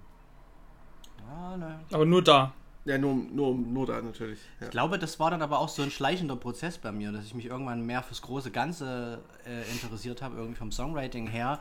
Aber 1.92 2.06
nur 2.06 2.22
da. 2.24 2.54
Ja, 2.84 2.98
nur, 2.98 3.14
nur, 3.14 3.54
nur 3.56 3.86
da 3.86 4.02
natürlich. 4.02 4.40
Ja. 4.60 4.66
Ich 4.66 4.72
glaube, 4.72 4.98
das 4.98 5.20
war 5.20 5.30
dann 5.30 5.42
aber 5.44 5.60
auch 5.60 5.70
so 5.70 5.84
ein 5.84 5.92
schleichender 5.92 6.36
Prozess 6.36 6.80
bei 6.80 6.92
mir, 6.92 7.12
dass 7.12 7.26
ich 7.26 7.36
mich 7.36 7.46
irgendwann 7.46 7.86
mehr 7.86 8.02
fürs 8.02 8.24
große 8.24 8.50
Ganze 8.50 9.22
äh, 9.46 9.62
interessiert 9.72 10.22
habe, 10.24 10.36
irgendwie 10.36 10.58
vom 10.58 10.72
Songwriting 10.72 11.28
her. 11.28 11.60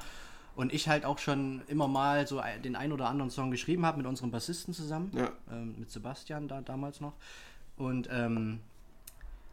Und 0.57 0.73
ich 0.73 0.88
halt 0.88 1.05
auch 1.05 1.19
schon 1.19 1.62
immer 1.69 1.88
mal 1.88 2.26
so 2.26 2.43
den 2.64 2.75
ein 2.75 2.90
oder 2.93 3.09
anderen 3.09 3.31
Song 3.31 3.50
geschrieben 3.50 3.85
habe 3.85 3.99
mit 3.99 4.07
unserem 4.07 4.31
Bassisten 4.31 4.73
zusammen, 4.75 5.11
Ja. 5.14 5.31
ähm, 5.50 5.75
mit 5.79 5.90
Sebastian 5.90 6.49
da 6.49 6.62
damals 6.62 7.00
noch. 7.00 7.12
Und 7.76 8.09
ähm, 8.11 8.61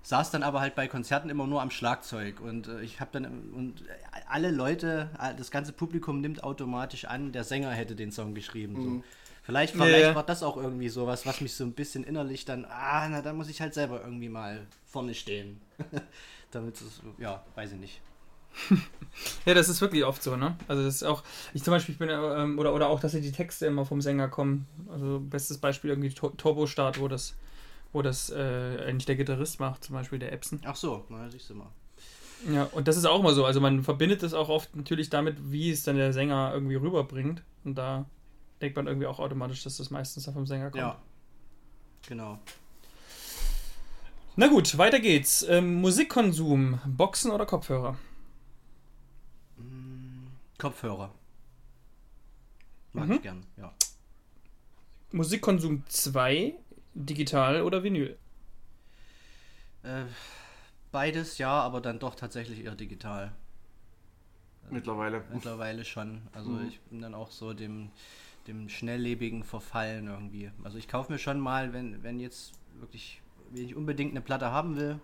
saß 0.07 0.31
dann 0.31 0.41
aber 0.41 0.61
halt 0.61 0.73
bei 0.73 0.87
Konzerten 0.87 1.29
immer 1.29 1.47
nur 1.47 1.61
am 1.61 1.69
Schlagzeug. 1.69 2.39
Und 2.39 2.69
äh, 2.69 2.79
ich 2.81 3.01
habe 3.01 3.11
dann, 3.11 3.25
und 3.53 3.83
alle 4.29 4.51
Leute, 4.51 5.09
äh, 5.21 5.35
das 5.35 5.51
ganze 5.51 5.73
Publikum 5.73 6.21
nimmt 6.21 6.45
automatisch 6.45 7.03
an, 7.03 7.33
der 7.33 7.43
Sänger 7.43 7.71
hätte 7.71 7.93
den 7.93 8.13
Song 8.13 8.33
geschrieben. 8.33 8.75
So. 8.81 9.03
Vielleicht, 9.43 9.73
vielleicht 9.73 9.99
ja. 9.99 10.15
war 10.15 10.23
das 10.23 10.43
auch 10.43 10.55
irgendwie 10.55 10.87
sowas, 10.87 11.25
was 11.25 11.41
mich 11.41 11.53
so 11.53 11.65
ein 11.65 11.73
bisschen 11.73 12.05
innerlich 12.05 12.45
dann, 12.45 12.63
ah, 12.63 13.05
na, 13.09 13.21
da 13.21 13.33
muss 13.33 13.49
ich 13.49 13.59
halt 13.59 13.73
selber 13.73 13.99
irgendwie 14.01 14.29
mal 14.29 14.65
vorne 14.85 15.13
stehen. 15.13 15.59
Damit 16.51 16.75
es, 16.75 17.01
ja, 17.17 17.43
weiß 17.55 17.73
ich 17.73 17.79
nicht. 17.79 18.01
Ja, 19.45 19.55
das 19.55 19.67
ist 19.67 19.81
wirklich 19.81 20.03
oft 20.03 20.21
so, 20.21 20.35
ne? 20.35 20.55
Also 20.67 20.83
das 20.83 20.95
ist 20.95 21.03
auch, 21.03 21.23
ich 21.53 21.63
zum 21.63 21.71
Beispiel, 21.71 21.93
ich 21.93 21.99
bin, 21.99 22.09
ähm, 22.11 22.59
oder, 22.59 22.73
oder 22.75 22.87
auch, 22.87 22.99
dass 22.99 23.13
die 23.13 23.31
Texte 23.31 23.65
immer 23.65 23.83
vom 23.83 23.99
Sänger 23.99 24.27
kommen. 24.27 24.67
Also 24.91 25.19
bestes 25.19 25.57
Beispiel 25.57 25.89
irgendwie 25.89 26.09
Tur- 26.09 26.37
Turbo-Start, 26.37 26.99
wo 26.99 27.07
das, 27.07 27.33
wo 27.97 28.03
das 28.03 28.29
äh, 28.29 28.77
eigentlich 28.85 29.07
der 29.07 29.15
Gitarrist 29.15 29.59
macht, 29.59 29.83
zum 29.83 29.95
Beispiel 29.95 30.19
der 30.19 30.31
Epson. 30.31 30.61
Ach 30.65 30.75
so, 30.75 31.03
na, 31.09 31.27
siehst 31.31 31.49
du 31.49 31.55
mal. 31.55 31.71
Ja, 32.47 32.65
und 32.65 32.87
das 32.87 32.95
ist 32.95 33.05
auch 33.05 33.19
immer 33.19 33.33
so. 33.33 33.43
Also 33.45 33.59
man 33.59 33.83
verbindet 33.83 34.21
es 34.21 34.35
auch 34.35 34.49
oft 34.49 34.75
natürlich 34.75 35.09
damit, 35.09 35.51
wie 35.51 35.71
es 35.71 35.81
dann 35.81 35.95
der 35.95 36.13
Sänger 36.13 36.51
irgendwie 36.53 36.75
rüberbringt. 36.75 37.41
Und 37.63 37.73
da 37.75 38.05
denkt 38.61 38.75
man 38.75 38.85
irgendwie 38.85 39.07
auch 39.07 39.17
automatisch, 39.17 39.63
dass 39.63 39.77
das 39.77 39.89
meistens 39.89 40.25
dann 40.25 40.35
vom 40.35 40.45
Sänger 40.45 40.69
kommt. 40.69 40.81
Ja. 40.81 41.01
Genau. 42.07 42.37
Na 44.35 44.45
gut, 44.47 44.77
weiter 44.77 44.99
geht's. 44.99 45.41
Ähm, 45.49 45.81
Musikkonsum, 45.81 46.79
Boxen 46.85 47.31
oder 47.31 47.47
Kopfhörer? 47.47 47.97
Kopfhörer. 50.59 51.11
Mag 52.93 53.07
Mhm. 53.07 53.13
ich 53.13 53.21
gern, 53.23 53.43
ja. 53.57 53.73
Musikkonsum 55.11 55.83
2, 55.87 56.53
digital 57.05 57.61
oder 57.61 57.83
Vinyl? 57.83 58.17
Äh, 59.83 60.05
beides 60.91 61.37
ja, 61.37 61.51
aber 61.61 61.81
dann 61.81 61.99
doch 61.99 62.15
tatsächlich 62.15 62.63
eher 62.63 62.75
digital. 62.75 63.31
Mittlerweile. 64.69 65.23
Mittlerweile 65.31 65.85
schon. 65.85 66.21
Also 66.33 66.51
Mhm. 66.51 66.67
ich 66.67 66.79
bin 66.81 67.01
dann 67.01 67.13
auch 67.13 67.31
so 67.31 67.53
dem, 67.53 67.91
dem 68.47 68.67
schnelllebigen 68.69 69.43
Verfallen 69.43 70.07
irgendwie. 70.07 70.51
Also 70.63 70.77
ich 70.77 70.87
kaufe 70.87 71.11
mir 71.11 71.19
schon 71.19 71.39
mal, 71.39 71.73
wenn, 71.73 72.03
wenn 72.03 72.19
jetzt 72.19 72.53
wirklich, 72.79 73.21
wenn 73.51 73.63
ich 73.63 73.75
unbedingt 73.75 74.11
eine 74.11 74.21
Platte 74.21 74.51
haben 74.51 74.75
will, 74.75 74.99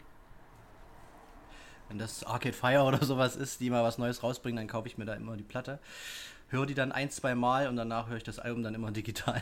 wenn 1.90 1.98
das 1.98 2.24
Arcade 2.24 2.54
Fire 2.54 2.84
oder 2.88 3.04
sowas 3.06 3.36
ist, 3.36 3.62
die 3.62 3.70
mal 3.70 3.84
was 3.84 3.98
Neues 3.98 4.24
rausbringen, 4.24 4.58
dann 4.58 4.68
kaufe 4.68 4.88
ich 4.88 4.98
mir 4.98 5.06
da 5.06 5.14
immer 5.14 5.38
die 5.38 5.44
Platte. 5.44 5.80
Höre 6.50 6.66
die 6.66 6.76
dann 6.76 6.92
ein, 6.92 7.10
zwei 7.10 7.36
Mal 7.36 7.68
und 7.68 7.78
danach 7.78 8.10
höre 8.10 8.18
ich 8.18 8.24
das 8.24 8.40
Album 8.40 8.64
dann 8.64 8.76
immer 8.76 8.92
digital. 9.02 9.42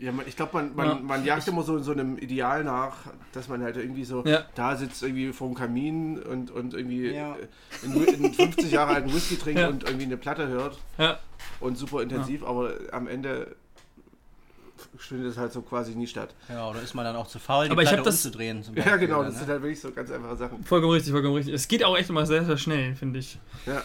Ja, 0.00 0.12
man, 0.12 0.28
ich 0.28 0.36
glaube, 0.36 0.52
man, 0.54 0.76
man, 0.76 0.86
Ja. 0.88 0.94
man 1.02 1.24
jagt 1.24 1.48
immer 1.48 1.62
so 1.64 1.76
in 1.76 1.82
so 1.82 1.90
einem 1.90 2.18
Ideal 2.18 2.62
nach, 2.62 2.98
dass 3.32 3.48
man 3.48 3.62
halt 3.62 3.76
irgendwie 3.76 4.04
so 4.04 4.24
Ja. 4.24 4.44
da 4.54 4.76
sitzt 4.76 5.02
irgendwie 5.02 5.32
vorm 5.32 5.54
Kamin 5.54 6.22
und, 6.22 6.52
und 6.52 6.72
irgendwie 6.74 7.08
Ja. 7.10 7.34
äh, 7.34 7.84
einen, 7.84 8.08
einen 8.24 8.32
50 8.32 8.70
Jahre 8.70 8.94
alten 8.94 9.12
Whisky 9.12 9.36
trinkt 9.36 9.60
Ja. 9.60 9.68
und 9.68 9.82
irgendwie 9.84 10.04
eine 10.04 10.16
Platte 10.16 10.46
hört 10.46 10.78
Ja, 10.98 11.18
und 11.58 11.76
super 11.76 12.00
intensiv, 12.02 12.44
aber 12.44 12.74
am 12.92 13.08
Ende 13.08 13.56
findet 14.96 15.32
es 15.32 15.36
halt 15.38 15.52
so 15.52 15.62
quasi 15.62 15.94
nie 15.96 16.06
statt. 16.06 16.34
Ja, 16.48 16.68
oder 16.70 16.80
ist 16.80 16.94
man 16.94 17.04
dann 17.04 17.16
auch 17.16 17.26
zu 17.26 17.38
faul, 17.40 17.64
die 17.66 17.70
Aber 17.72 17.82
ich 17.82 17.88
Platte 17.88 17.98
hab 18.02 18.04
das- 18.04 18.24
umzudrehen? 18.24 18.62
zum 18.62 18.76
Ja, 18.76 18.96
genau, 18.96 19.16
dann, 19.22 19.26
das 19.26 19.34
ne? 19.34 19.40
sind 19.40 19.48
halt 19.50 19.62
wirklich 19.62 19.80
so 19.80 19.90
ganz 19.90 20.10
einfache 20.10 20.36
Sachen. 20.36 20.64
vollkommen 20.64 20.92
richtig, 20.92 21.12
vollkommen 21.12 21.34
richtig. 21.34 21.54
Es 21.54 21.66
geht 21.68 21.82
auch 21.84 21.96
echt 21.96 22.08
immer 22.10 22.24
sehr, 22.26 22.44
sehr 22.44 22.56
schnell, 22.58 22.94
finde 22.94 23.18
ich. 23.18 23.38
Ja, 23.66 23.82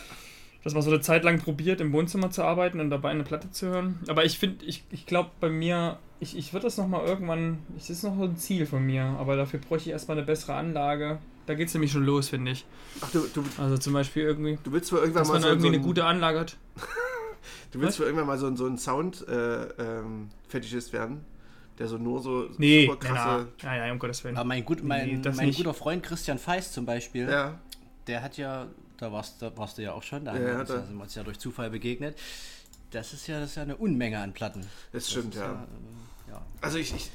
Dass 0.63 0.73
man 0.73 0.81
so 0.81 0.89
eine 0.91 1.01
Zeit 1.01 1.23
lang 1.25 1.39
probiert, 1.39 1.81
im 1.81 1.91
Wohnzimmer 1.91 2.31
zu 2.31 2.43
arbeiten 2.43 2.79
und 2.79 2.89
dabei 2.89 3.09
eine 3.09 3.23
Platte 3.23 3.51
zu 3.51 3.67
hören. 3.67 3.99
Aber 4.07 4.23
ich 4.23 4.39
finde, 4.39 4.63
ich, 4.65 4.83
ich 4.91 5.05
glaube 5.05 5.29
bei 5.41 5.49
mir, 5.49 5.99
ich, 6.21 6.37
ich 6.37 6.53
würde 6.53 6.65
das 6.67 6.77
nochmal 6.77 7.05
irgendwann, 7.05 7.59
das 7.75 7.89
ist 7.89 8.03
noch 8.03 8.15
so 8.17 8.23
ein 8.23 8.37
Ziel 8.37 8.65
von 8.65 8.85
mir, 8.85 9.03
aber 9.03 9.35
dafür 9.35 9.59
bräuchte 9.59 9.89
ich 9.89 9.93
erstmal 9.93 10.17
eine 10.17 10.25
bessere 10.25 10.53
Anlage. 10.55 11.19
Da 11.47 11.55
geht 11.55 11.67
es 11.67 11.73
nämlich 11.73 11.91
schon 11.91 12.05
los, 12.05 12.29
finde 12.29 12.51
ich. 12.51 12.65
ach, 13.01 13.11
du, 13.11 13.25
du, 13.33 13.43
Also 13.57 13.77
zum 13.77 13.91
Beispiel 13.91 14.23
irgendwie, 14.23 14.57
du 14.63 14.71
willst 14.71 14.89
wohl 14.93 14.99
irgendwann 14.99 15.23
dass 15.23 15.27
mal 15.27 15.33
man 15.33 15.41
so, 15.41 15.47
irgendwie 15.49 15.63
so 15.63 15.67
eine 15.73 15.77
ein, 15.77 15.83
gute 15.83 16.05
Anlage 16.05 16.39
hat. 16.39 16.57
du 17.71 17.81
willst 17.81 17.99
wohl 17.99 18.05
irgendwann 18.05 18.27
mal 18.27 18.37
so, 18.37 18.47
ein- 18.47 18.55
so 18.55 18.65
ein 18.65 18.77
Sound 18.77 19.27
äh, 19.27 19.63
ähm, 19.63 20.29
werden, 20.91 21.25
der 21.77 21.87
so 21.87 21.97
nur 21.97 22.21
so 22.21 22.47
Nee, 22.57 22.85
super 22.85 22.97
krasse. 22.99 23.47
ja, 23.61 23.75
ja, 23.75 23.85
ja, 23.87 23.91
um 23.91 23.99
Gottes 23.99 24.23
Willen. 24.23 24.37
Aber 24.37 24.47
mein, 24.47 24.63
gut, 24.63 24.81
mein, 24.81 25.07
Nee, 25.09 25.19
das 25.21 25.35
mein 25.35 25.51
guter 25.51 25.73
Freund 25.73 26.03
Christian 26.03 26.37
Feist 26.39 26.71
zum 26.73 26.85
Beispiel, 26.85 27.27
Ja, 27.29 27.59
der 28.07 28.21
hat 28.21 28.37
ja, 28.37 28.67
da 29.03 29.11
warst, 29.11 29.41
da 29.41 29.55
warst 29.57 29.77
du 29.77 29.83
ja 29.83 29.93
auch 29.93 30.03
schon, 30.03 30.25
da, 30.25 30.31
Ja, 30.31 30.37
haben 30.37 30.45
wir 30.45 30.53
ja, 30.53 30.59
uns 30.61 30.69
da- 30.69 30.75
ja, 30.77 30.85
sind 30.85 30.95
wir 30.95 31.03
uns 31.03 31.15
ja 31.15 31.23
durch 31.23 31.39
Zufall 31.39 31.69
begegnet. 31.69 32.17
Das 32.91 33.13
ist 33.13 33.27
ja, 33.27 33.39
das 33.39 33.51
ist 33.51 33.55
ja 33.55 33.63
eine 33.63 33.75
Unmenge 33.75 34.19
an 34.19 34.33
Platten. 34.33 34.65
das 34.91 35.09
stimmt, 35.11 35.35
ist 35.35 35.41
ja. 35.41 35.51
äh, 35.53 36.31
ja. 36.31 36.41
Also 36.61 36.77
ich, 36.77 36.93
ich 36.93 37.11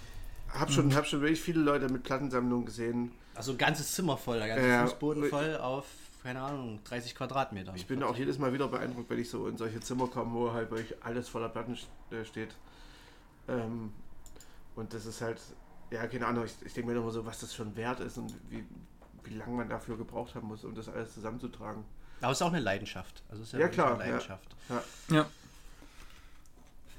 habe 0.52 0.70
schon, 0.72 0.94
hab 0.94 1.06
schon 1.06 1.20
wirklich 1.20 1.40
viele 1.40 1.60
Leute 1.60 1.88
mit 1.88 2.02
Plattensammlungen 2.02 2.66
gesehen. 2.66 3.12
Also 3.34 3.52
ein 3.52 3.58
ganzes 3.58 3.92
Zimmer 3.92 4.16
voll, 4.16 4.38
der 4.38 4.48
ganze 4.48 4.66
Ja, 4.68 4.82
Fußboden 4.86 5.22
ja. 5.24 5.28
voll 5.28 5.56
auf, 5.56 5.84
keine 6.22 6.40
Ahnung, 6.40 6.80
30 6.84 7.14
Quadratmeter. 7.14 7.72
Ich 7.76 7.86
bin 7.86 8.02
auch 8.02 8.16
jedes 8.16 8.38
Mal 8.38 8.52
wieder 8.52 8.66
beeindruckt, 8.68 9.08
wenn 9.08 9.18
ich 9.20 9.30
so 9.30 9.46
in 9.46 9.56
solche 9.56 9.80
Zimmer 9.80 10.08
komme, 10.08 10.32
wo 10.34 10.52
halt 10.52 10.70
wirklich 10.70 10.94
alles 11.04 11.28
voller 11.28 11.48
Platten 11.48 11.78
äh, 12.10 12.24
steht. 12.24 12.50
Ähm, 13.48 13.92
und 14.74 14.92
das 14.92 15.06
ist 15.06 15.20
halt, 15.20 15.40
ja, 15.90 16.06
keine 16.08 16.26
Ahnung, 16.26 16.44
ich, 16.44 16.54
ich 16.66 16.74
denke 16.74 16.90
mir 16.92 16.98
immer 16.98 17.10
so, 17.12 17.24
was 17.24 17.38
das 17.40 17.54
schon 17.54 17.74
wert 17.76 18.00
ist 18.00 18.18
und 18.18 18.34
wie, 18.50 18.64
wie 19.28 19.34
lange 19.34 19.56
man 19.56 19.68
dafür 19.68 19.96
gebraucht 19.96 20.34
haben 20.34 20.48
muss, 20.48 20.64
um 20.64 20.74
das 20.74 20.88
alles 20.88 21.14
zusammenzutragen. 21.14 21.84
Aber 22.20 22.32
es 22.32 22.38
ist 22.38 22.42
auch 22.42 22.52
eine 22.52 22.60
Leidenschaft. 22.60 23.22
Also 23.28 23.42
es 23.42 23.48
ist 23.48 23.52
ja, 23.52 23.58
Ja, 23.60 23.64
wirklich 23.66 23.76
klar, 23.76 23.94
eine 23.94 24.04
ja. 24.04 24.10
Leidenschaft. 24.10 24.48
Ja. 25.10 25.26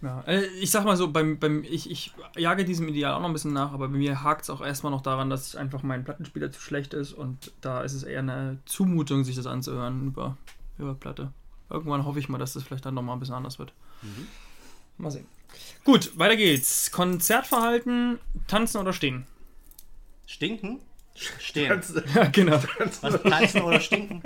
Ja, 0.02 0.22
äh, 0.28 0.46
ich 0.62 0.72
sag 0.72 0.86
mal 0.86 0.96
so, 0.96 1.12
beim, 1.12 1.40
beim, 1.40 1.64
ich, 1.66 1.92
ich 1.92 2.14
jage 2.38 2.64
diesem 2.64 2.88
Ideal 2.88 3.14
auch 3.14 3.20
noch 3.20 3.28
ein 3.28 3.34
bisschen 3.34 3.52
nach, 3.52 3.74
aber 3.74 3.90
bei 3.90 3.98
mir 3.98 4.24
hakt 4.24 4.44
es 4.44 4.50
auch 4.50 4.62
erstmal 4.62 4.94
noch 4.94 5.02
daran, 5.02 5.30
dass 5.30 5.58
einfach 5.58 5.84
mein 5.84 6.06
Plattenspieler 6.06 6.52
zu 6.54 6.62
schlecht 6.62 6.94
ist 6.94 7.12
und 7.12 7.52
da 7.60 7.82
ist 7.82 7.92
es 7.94 8.04
eher 8.04 8.20
eine 8.20 8.60
Zumutung, 8.66 9.26
sich 9.26 9.36
das 9.36 9.46
anzuhören 9.46 10.08
über, 10.08 10.38
über 10.78 10.96
Platte. 10.96 11.34
Irgendwann 11.70 12.06
hoffe 12.06 12.18
ich 12.20 12.30
mal, 12.30 12.38
dass 12.38 12.54
das 12.54 12.64
vielleicht 12.64 12.86
dann 12.86 12.94
nochmal 12.94 13.18
ein 13.18 13.20
bisschen 13.20 13.36
anders 13.36 13.60
wird. 13.60 13.74
Mal 14.98 15.12
sehen. 15.12 15.26
Gut, 15.84 16.18
weiter 16.18 16.38
geht's. 16.38 16.92
Konzertverhalten, 16.92 18.20
tanzen 18.48 18.78
oder 18.80 18.94
stehen? 18.94 19.26
Stinken? 20.28 20.80
Stehen. 21.16 21.82
Ja, 22.16 22.26
genau. 22.26 22.62
Was, 23.02 23.22
tanzen 23.24 23.62
oder 23.62 23.80
stinken? 23.82 24.22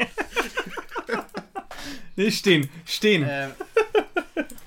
Nee, 2.15 2.29
stehen. 2.31 2.69
Stehen. 2.85 3.23
äh, 3.23 3.49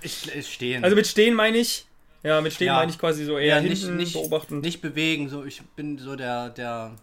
ich, 0.02 0.34
ich 0.34 0.52
stehen. 0.52 0.82
Also 0.82 0.96
mit 0.96 1.06
stehen 1.06 1.34
meine 1.34 1.58
ich, 1.58 1.86
ja, 2.22 2.40
mit 2.40 2.52
stehen 2.52 2.66
Ja. 2.68 2.74
meine 2.76 2.90
ich 2.90 2.98
quasi 2.98 3.24
so 3.24 3.38
eher 3.38 3.56
ja, 3.56 3.60
nicht, 3.60 3.82
hinten 3.82 3.96
nicht, 3.98 4.12
beobachten. 4.14 4.60
nicht 4.60 4.80
bewegen. 4.82 5.28
So, 5.28 5.44
ich 5.44 5.62
bin 5.76 5.98
so 5.98 6.16
der, 6.16 6.50
der, 6.50 6.96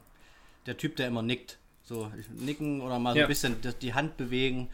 der 0.65 0.75
Typ, 0.77 0.95
der 0.97 1.07
immer 1.07 1.21
nickt. 1.21 1.57
So, 1.83 2.11
ich- 2.19 2.29
nicken 2.29 2.81
oder 2.81 2.99
mal 2.99 3.13
so 3.13 3.19
Ja. 3.19 3.25
ein 3.25 3.29
bisschen 3.29 3.55
die- 3.81 3.93
Hand 3.93 4.17
bewegen. 4.17 4.69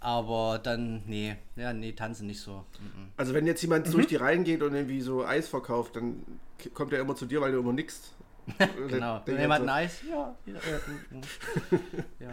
Aber 0.00 0.60
dann, 0.62 1.02
nee, 1.06 1.34
ja, 1.56 1.72
nee, 1.72 1.92
tanzen 1.92 2.26
nicht 2.26 2.40
so. 2.40 2.64
Mhm. 2.78 3.08
Also 3.16 3.32
wenn 3.34 3.46
jetzt 3.46 3.62
jemand 3.62 3.92
durch 3.92 4.06
die 4.06 4.16
Reihen 4.16 4.44
geht 4.44 4.62
und 4.62 4.74
irgendwie 4.74 5.00
so 5.00 5.24
Eis 5.24 5.48
verkauft, 5.48 5.96
dann 5.96 6.22
kommt 6.74 6.92
er 6.92 7.00
immer 7.00 7.16
zu 7.16 7.24
dir, 7.26 7.40
weil 7.40 7.52
du 7.52 7.58
immer 7.60 7.72
nickst. 7.72 8.12
Genau. 8.88 9.22
Wenn 9.24 9.38
jemand 9.40 9.62
ein 9.62 9.68
er 9.68 9.74
Eis, 9.74 10.02
ja. 10.08 10.36
Ja, 10.46 10.54
äh, 10.54 12.20
ja. 12.24 12.30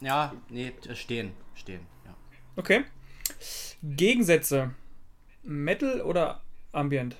ja, 0.00 0.32
nee, 0.48 0.72
stehen, 0.94 1.32
stehen, 1.54 1.86
ja. 2.04 2.14
Okay. 2.56 2.84
Gegensätze. 3.82 4.74
Metal 5.42 6.00
oder 6.02 6.40
Ambient? 6.72 7.16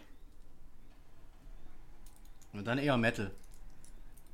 Und 2.52 2.64
dann 2.66 2.78
eher 2.78 2.96
Metal. 2.96 3.30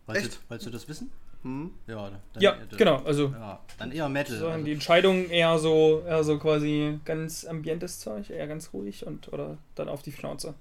Wolltest, 0.06 0.26
Echt? 0.26 0.36
Du, 0.36 0.50
wolltest 0.50 0.66
du 0.66 0.70
das 0.70 0.88
wissen? 0.88 1.10
so, 1.42 1.48
hm? 1.48 1.72
Ja, 1.86 2.10
dann, 2.32 2.42
Ja, 2.42 2.52
äh, 2.52 2.76
genau. 2.76 2.96
Also 3.02 3.28
Ja, 3.28 3.60
dann 3.78 3.92
eher 3.92 4.08
Metal. 4.08 4.36
sagen 4.36 4.52
Also, 4.52 4.64
die 4.64 4.72
Entscheidung 4.72 5.28
eher 5.30 5.58
so, 5.58 6.02
eher 6.06 6.22
so 6.22 6.38
quasi 6.38 7.00
ganz 7.04 7.44
ambientes 7.44 7.98
Zeug, 8.00 8.30
eher 8.30 8.46
ganz 8.46 8.72
ruhig 8.72 9.06
und 9.06 9.32
oder 9.32 9.58
dann 9.74 9.88
auf 9.88 10.02
die 10.02 10.12
Schnauze. 10.12 10.54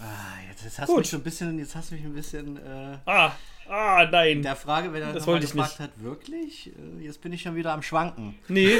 Ah, 0.00 0.04
jetzt, 0.48 0.64
jetzt 0.64 0.78
hast 0.78 0.86
Gut. 0.88 0.96
du 0.96 1.00
mich 1.00 1.10
so 1.10 1.16
ein 1.18 1.22
bisschen, 1.22 1.58
jetzt 1.58 1.74
hast 1.74 1.90
du 1.90 1.94
mich 1.94 2.04
ein 2.04 2.12
bisschen 2.14 2.56
äh, 2.56 2.98
Ah, 3.06 3.32
ah, 3.68 4.06
nein. 4.10 4.42
der 4.42 4.56
Frage, 4.56 4.92
wenn 4.92 5.02
er 5.02 5.12
Das 5.12 5.26
wollte 5.26 5.44
ich 5.46 5.52
gefragt 5.52 5.78
hat, 5.80 5.90
wirklich? 6.02 6.68
Äh, 6.68 7.04
Jetzt 7.04 7.20
bin 7.20 7.32
ich 7.32 7.42
schon 7.42 7.54
wieder 7.54 7.72
am 7.72 7.82
Schwanken. 7.82 8.38
Nee, 8.48 8.72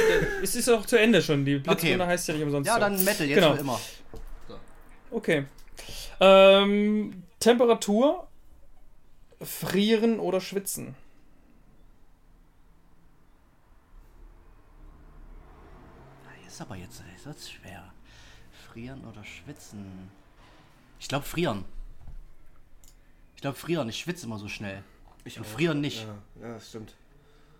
es 0.43 0.55
ist 0.55 0.69
auch 0.69 0.85
zu 0.85 0.97
Ende 0.99 1.21
schon. 1.21 1.45
Die 1.45 1.57
Blitzrunde 1.57 1.95
Okay. 1.95 2.05
heißt 2.11 2.27
ja 2.27 2.33
nicht 2.35 2.43
umsonst. 2.43 2.67
Ja, 2.67 2.73
so. 2.75 2.79
dann 2.79 3.03
Metal, 3.03 3.25
jetzt 3.27 3.35
Genau. 3.35 3.53
für 3.55 3.61
immer. 3.61 3.79
Okay. 5.11 5.45
Ähm, 6.19 7.23
Temperatur, 7.39 8.27
frieren 9.41 10.19
oder 10.19 10.39
schwitzen? 10.41 10.95
Ah, 16.25 16.47
Ist 16.47 16.61
aber 16.61 16.75
jetzt 16.75 17.01
ist 17.15 17.25
das 17.25 17.51
schwer. 17.51 17.91
Frieren 18.71 19.03
oder 19.05 19.23
schwitzen? 19.23 20.09
Ich 20.99 21.07
glaube 21.07 21.25
frieren. 21.25 21.65
Ich 23.35 23.41
glaube 23.41 23.57
frieren. 23.57 23.89
Ich 23.89 23.97
schwitze 23.99 24.25
immer 24.25 24.39
so 24.39 24.47
schnell. 24.47 24.83
Ich 25.23 25.37
Und 25.37 25.45
frieren 25.45 25.81
nicht. 25.81 26.05
Ja, 26.39 26.47
ja, 26.47 26.53
das 26.53 26.69
stimmt. 26.69 26.95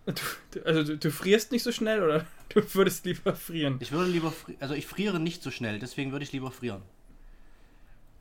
Du, 0.06 0.62
also 0.66 0.84
du, 0.84 0.98
du 0.98 1.12
frierst 1.12 1.52
nicht 1.52 1.64
so 1.64 1.72
schnell 1.72 2.04
oder 2.04 2.26
du 2.50 2.62
würdest 2.76 3.06
lieber 3.06 3.36
frieren? 3.36 3.78
Ich 3.80 3.92
würde 3.92 4.12
lieber 4.12 4.32
fri 4.32 4.56
also 4.60 4.76
ich 4.76 4.86
friere 4.86 5.20
nicht 5.20 5.42
so 5.42 5.50
schnell, 5.50 5.80
deswegen 5.80 6.12
würde 6.12 6.24
ich 6.24 6.32
lieber 6.32 6.52
frieren. 6.52 6.84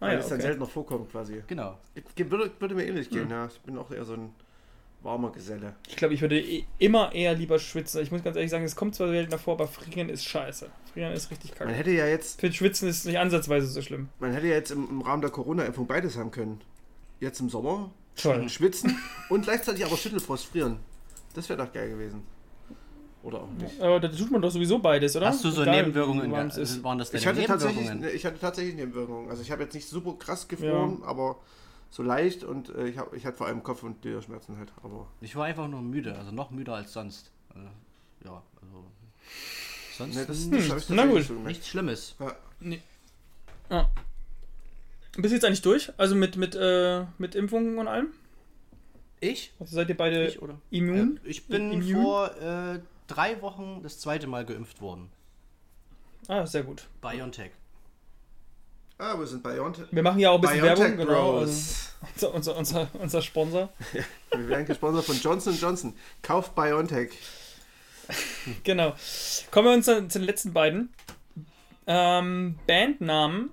Ah, 0.01 0.07
Weil 0.07 0.15
ja, 0.15 0.19
es 0.21 0.29
dann 0.29 0.39
okay. 0.39 0.47
seltener 0.47 0.67
vorkommt 0.67 1.11
quasi. 1.11 1.43
Genau. 1.47 1.79
Ich, 1.95 2.05
würde, 2.31 2.51
würde 2.59 2.75
mir 2.75 2.87
ähnlich 2.87 3.09
Hm. 3.09 3.13
gehen, 3.15 3.31
ja. 3.31 3.47
Ich 3.47 3.61
bin 3.61 3.77
auch 3.77 3.91
eher 3.91 4.05
so 4.07 4.15
ein 4.15 4.35
warmer 5.05 5.31
Geselle. 5.31 5.75
Ich 5.87 5.97
glaube, 5.97 6.15
ich 6.15 6.21
würde 6.23 6.41
eh- 6.41 6.65
immer 6.79 7.13
eher 7.13 7.35
lieber 7.35 7.59
schwitzen. 7.59 8.03
Ich 8.03 8.11
muss 8.11 8.25
ganz 8.25 8.37
ehrlich 8.37 8.51
sagen, 8.51 8.65
es 8.65 8.75
kommt 8.75 8.95
zwar 8.95 9.09
seltener 9.09 9.39
vor, 9.39 9.55
aber 9.55 9.69
frieren 9.69 10.09
ist 10.09 10.25
scheiße. 10.25 10.71
Frieren 10.93 11.13
ist 11.13 11.31
richtig 11.31 11.51
Man 11.51 11.59
kacke. 11.59 11.73
hätte 11.73 11.91
ja 11.91 12.07
jetzt, 12.07 12.41
finde 12.41 12.57
Schwitzen 12.57 12.89
ist 12.89 13.05
nicht 13.07 13.19
ansatzweise 13.19 13.67
so 13.67 13.83
schlimm. 13.83 14.09
man 14.19 14.33
hätte 14.33 14.47
ja 14.49 14.55
jetzt 14.55 14.71
im, 14.71 14.89
im 14.89 15.01
Rahmen 15.03 15.23
der 15.23 15.31
Corona-Impfung 15.31 15.87
beides 15.87 16.17
haben 16.17 16.31
können. 16.31 16.61
Jetzt 17.21 17.39
im 17.41 17.49
Sommer 17.51 17.91
Toll. 18.17 18.49
schwitzen 18.49 18.99
und 19.29 19.43
gleichzeitig 19.45 19.85
aber 19.85 19.97
Schüttelfrost 19.97 20.47
frieren. 20.47 20.79
Das 21.35 21.49
wäre 21.49 21.65
doch 21.65 21.73
geil 21.73 21.91
gewesen. 21.91 22.23
Oder 23.23 23.41
auch 23.43 23.49
nicht. 23.59 23.81
Aber 23.81 24.01
da 24.01 24.09
tut 24.09 24.31
man 24.31 24.43
doch 24.43 24.51
sowieso 24.51 24.79
beides, 24.79 25.17
oder? 25.17 25.29
Hast 25.29 25.43
du 25.45 25.51
so 25.51 25.63
Egal, 25.63 25.77
Nebenwirkungen? 25.77 26.31
Waren 26.31 26.49
das 26.99 27.11
deine 27.11 27.21
Ich 27.21 27.27
hatte, 27.27 27.43
tatsächlich, 27.45 27.79
Nebenwirkungen? 27.85 28.15
ich 28.17 28.27
hatte 28.27 28.39
tatsächlich 28.39 28.75
Nebenwirkungen. 28.75 29.31
Also 29.31 29.41
ich 29.43 29.51
habe 29.51 29.63
jetzt 29.63 29.73
nicht 29.75 29.89
super 29.89 30.15
krass 30.19 30.47
gefroren, 30.47 31.03
aber 31.05 31.37
so 31.95 32.03
leicht 32.03 32.43
und 32.43 32.71
äh, 32.71 32.89
ich, 32.89 32.99
hab, 32.99 33.15
ich 33.15 33.25
hatte 33.25 33.37
vor 33.37 33.47
allem 33.47 33.63
Kopf- 33.63 33.85
und 33.85 34.03
Gliederschmerzen 34.03 34.59
halt. 34.59 34.73
Aber 34.83 35.07
Ich 35.21 35.37
war 35.37 35.45
einfach 35.45 35.69
nur 35.69 35.81
müde, 35.81 36.19
also 36.19 36.33
noch 36.33 36.51
müder 36.51 36.75
als 36.75 36.93
sonst. 36.93 37.31
Also, 37.55 37.69
ja, 38.25 38.43
also. 38.61 38.85
Sonst 39.97 40.17
ne, 40.17 40.27
das, 40.27 40.45
hm, 40.45 40.51
das 40.51 40.69
habe 40.71 40.81
ich 40.81 40.89
na 40.89 41.07
gut. 41.07 41.23
so 41.23 41.35
nichts 41.35 41.69
Schlimmes. 41.69 42.17
Ja. 43.71 43.91
Bist 45.17 45.31
du 45.31 45.35
jetzt 45.37 45.45
eigentlich 45.45 45.63
durch? 45.63 45.93
Also 45.97 46.17
mit, 46.17 46.37
mit, 46.37 46.57
äh, 46.57 47.05
mit 47.19 47.37
Impfungen 47.37 47.79
und 47.79 47.87
allem? 47.87 48.09
Ich? 49.21 49.53
Also 49.61 49.77
seid 49.77 49.89
ihr 49.89 49.97
beide 49.97 50.27
Ich 50.27 50.43
oder? 50.43 50.61
immun? 50.73 51.21
Äh, 51.25 51.29
ich 51.29 51.47
bin 51.47 51.71
Immun? 51.71 52.03
vor 52.03 52.37
äh, 52.43 52.81
drei 53.07 53.41
Wochen 53.41 53.85
das 53.85 54.01
zweite 54.01 54.27
Mal 54.27 54.45
geimpft 54.45 54.81
worden. 54.81 55.11
Ah, 56.27 56.45
sehr 56.45 56.65
gut. 56.65 56.89
BioNTech. 57.01 57.53
Ah, 59.07 59.19
wir 59.19 59.27
sind 59.27 59.43
bei 59.43 59.53
Biontech. 59.55 59.85
Wir 59.91 60.03
machen 60.03 60.19
ja 60.19 60.31
auch 60.31 60.37
ein 60.37 60.41
bisschen 60.41 60.61
Biontech 60.63 60.79
Werbung, 60.99 61.07
genau. 61.07 61.39
Also 61.41 62.31
unser, 62.33 62.35
unser, 62.35 62.57
unser, 62.57 62.89
unser 62.95 63.23
Sponsor. 63.23 63.69
Wir 64.31 64.49
werden 64.49 64.65
gesponsert 64.67 65.05
von 65.05 65.21
Johnson 65.21 65.55
Johnson. 65.61 65.95
Kauft 66.23 66.55
Biontech. 66.55 67.11
Genau. 68.65 68.95
Kommen 69.51 69.69
wir 69.69 69.73
uns 69.75 69.87
zu 69.87 70.03
den 70.03 70.23
letzten 70.25 70.53
beiden. 70.53 70.93
Ähm, 71.87 72.59
Bandnamen. 72.67 73.49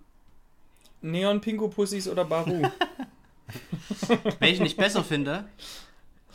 Neon 1.01 1.39
Pinko 1.39 1.69
Pussys 1.69 2.07
oder 2.09 2.25
Baru. 2.25 2.61
Welchen 4.39 4.65
ich 4.65 4.75
besser 4.75 5.03
finde. 5.05 5.45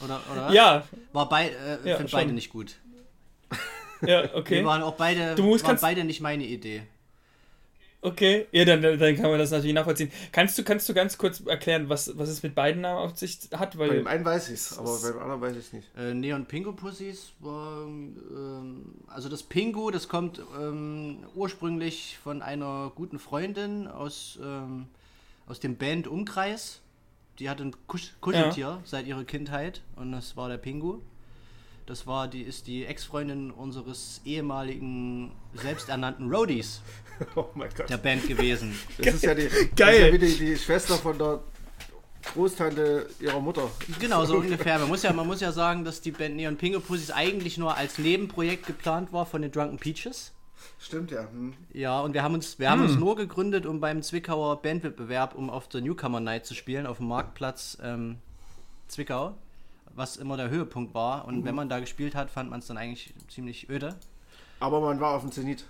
Oder, 0.02 0.20
oder? 0.32 0.50
ja, 0.50 0.84
War 1.12 1.28
bei, 1.28 1.48
äh, 1.48 1.88
Ja, 1.88 1.96
finde 1.98 2.12
beide 2.12 2.32
nicht 2.32 2.48
gut. 2.50 2.76
ja, 4.00 4.26
Die 4.26 4.34
okay. 4.34 4.64
waren 4.64 4.82
auch 4.82 4.94
beide, 4.94 5.34
Du 5.34 5.42
musst- 5.44 5.64
waren 5.64 5.72
kannst- 5.72 5.82
beide 5.82 6.04
nicht 6.04 6.20
meine 6.22 6.44
Idee. 6.46 6.82
Okay, 8.06 8.46
ja, 8.52 8.64
dann, 8.64 8.82
dann 8.82 9.16
kann 9.16 9.30
man 9.30 9.40
das 9.40 9.50
natürlich 9.50 9.74
nachvollziehen. 9.74 10.12
Kannst 10.30 10.56
du, 10.56 10.62
kannst 10.62 10.88
du 10.88 10.94
ganz 10.94 11.18
kurz 11.18 11.40
erklären, 11.40 11.88
was, 11.88 12.16
was 12.16 12.28
es 12.28 12.40
mit 12.40 12.54
beiden 12.54 12.82
Namen 12.82 13.00
auf 13.00 13.18
sich 13.18 13.36
hat? 13.52 13.76
Bei 13.76 13.88
Weil 13.88 13.96
dem 13.96 14.06
einen 14.06 14.24
weiß 14.24 14.46
ich 14.50 14.54
es, 14.54 14.78
aber 14.78 14.96
bei 15.02 15.08
dem 15.08 15.18
anderen 15.18 15.40
weiß 15.40 15.56
ich 15.56 15.66
es 15.66 15.72
nicht. 15.72 15.88
Äh, 15.98 16.14
Neon 16.14 16.46
Pingo 16.46 16.70
Pussys 16.70 17.32
war, 17.40 17.82
ähm, 17.82 18.94
also 19.08 19.28
das 19.28 19.42
Pingu, 19.42 19.90
das 19.90 20.06
kommt 20.06 20.40
ähm, 20.56 21.24
ursprünglich 21.34 22.16
von 22.22 22.42
einer 22.42 22.92
guten 22.94 23.18
Freundin 23.18 23.88
aus, 23.88 24.38
ähm, 24.40 24.86
aus 25.48 25.58
dem 25.58 25.76
Band-Umkreis. 25.76 26.82
Die 27.40 27.50
hatte 27.50 27.64
ein 27.64 27.74
Kusch 27.88 28.12
Kuscheltier 28.20 28.78
seit 28.84 29.08
ihrer 29.08 29.24
Kindheit 29.24 29.82
und 29.96 30.12
das 30.12 30.36
war 30.36 30.48
der 30.48 30.58
Pingu. 30.58 31.00
Das 31.86 32.06
war 32.06 32.28
die, 32.28 32.42
ist 32.42 32.68
die 32.68 32.84
Ex-Freundin 32.84 33.50
unseres 33.50 34.20
ehemaligen 34.24 35.32
selbsternannten 35.54 36.32
Roadies 36.32 36.82
Oh 37.36 37.46
mein 37.54 37.70
Gott. 37.76 37.88
der 37.88 37.98
Band 37.98 38.26
gewesen. 38.26 38.78
Das 38.98 39.14
ist 39.14 39.24
ja 39.24 39.34
die, 39.34 39.48
Geil. 39.48 39.70
Das 39.76 39.94
ist 39.94 40.00
ja 40.00 40.12
wie 40.12 40.18
die, 40.18 40.36
die 40.36 40.56
Schwester 40.56 40.96
von 40.96 41.18
der 41.18 41.40
Großtante 42.32 43.08
ihrer 43.20 43.40
Mutter. 43.40 43.70
Genau, 43.98 44.24
so 44.24 44.36
ungefähr. 44.38 44.78
Man 44.78 44.88
muss, 44.88 45.02
ja, 45.02 45.12
man 45.12 45.26
muss 45.26 45.40
ja 45.40 45.52
sagen, 45.52 45.84
dass 45.84 46.00
die 46.00 46.10
Band 46.10 46.36
Neon 46.36 46.56
Pingo 46.56 46.80
Pussys 46.80 47.10
eigentlich 47.10 47.58
nur 47.58 47.76
als 47.76 47.98
Nebenprojekt 47.98 48.66
geplant 48.66 49.12
war 49.12 49.26
von 49.26 49.42
den 49.42 49.52
Drunken 49.52 49.78
Peaches. 49.78 50.32
Stimmt 50.78 51.10
ja. 51.10 51.22
Hm. 51.30 51.54
Ja, 51.72 52.00
und 52.00 52.14
wir 52.14 52.22
haben 52.22 52.34
uns, 52.34 52.58
wir 52.58 52.70
haben 52.70 52.82
uns 52.82 52.96
nur 52.96 53.16
gegründet, 53.16 53.66
um 53.66 53.80
beim 53.80 54.02
Zwickauer 54.02 54.60
Bandwettbewerb, 54.62 55.34
um 55.34 55.48
auf 55.48 55.68
der 55.68 55.80
Newcomer 55.80 56.20
Night 56.20 56.46
zu 56.46 56.54
spielen, 56.54 56.86
auf 56.86 56.98
dem 56.98 57.08
Marktplatz 57.08 57.78
ähm, 57.82 58.18
Zwickau, 58.88 59.34
was 59.94 60.16
immer 60.16 60.36
der 60.36 60.50
Höhepunkt 60.50 60.94
war. 60.94 61.24
Und 61.26 61.44
wenn 61.44 61.54
man 61.54 61.68
da 61.68 61.80
gespielt 61.80 62.14
hat, 62.14 62.30
fand 62.30 62.50
man 62.50 62.60
es 62.60 62.66
dann 62.66 62.76
eigentlich 62.76 63.14
ziemlich 63.28 63.70
öde. 63.70 63.94
Aber 64.60 64.80
man 64.80 65.00
war 65.00 65.14
auf 65.14 65.22
dem 65.22 65.32
Zenit. 65.32 65.64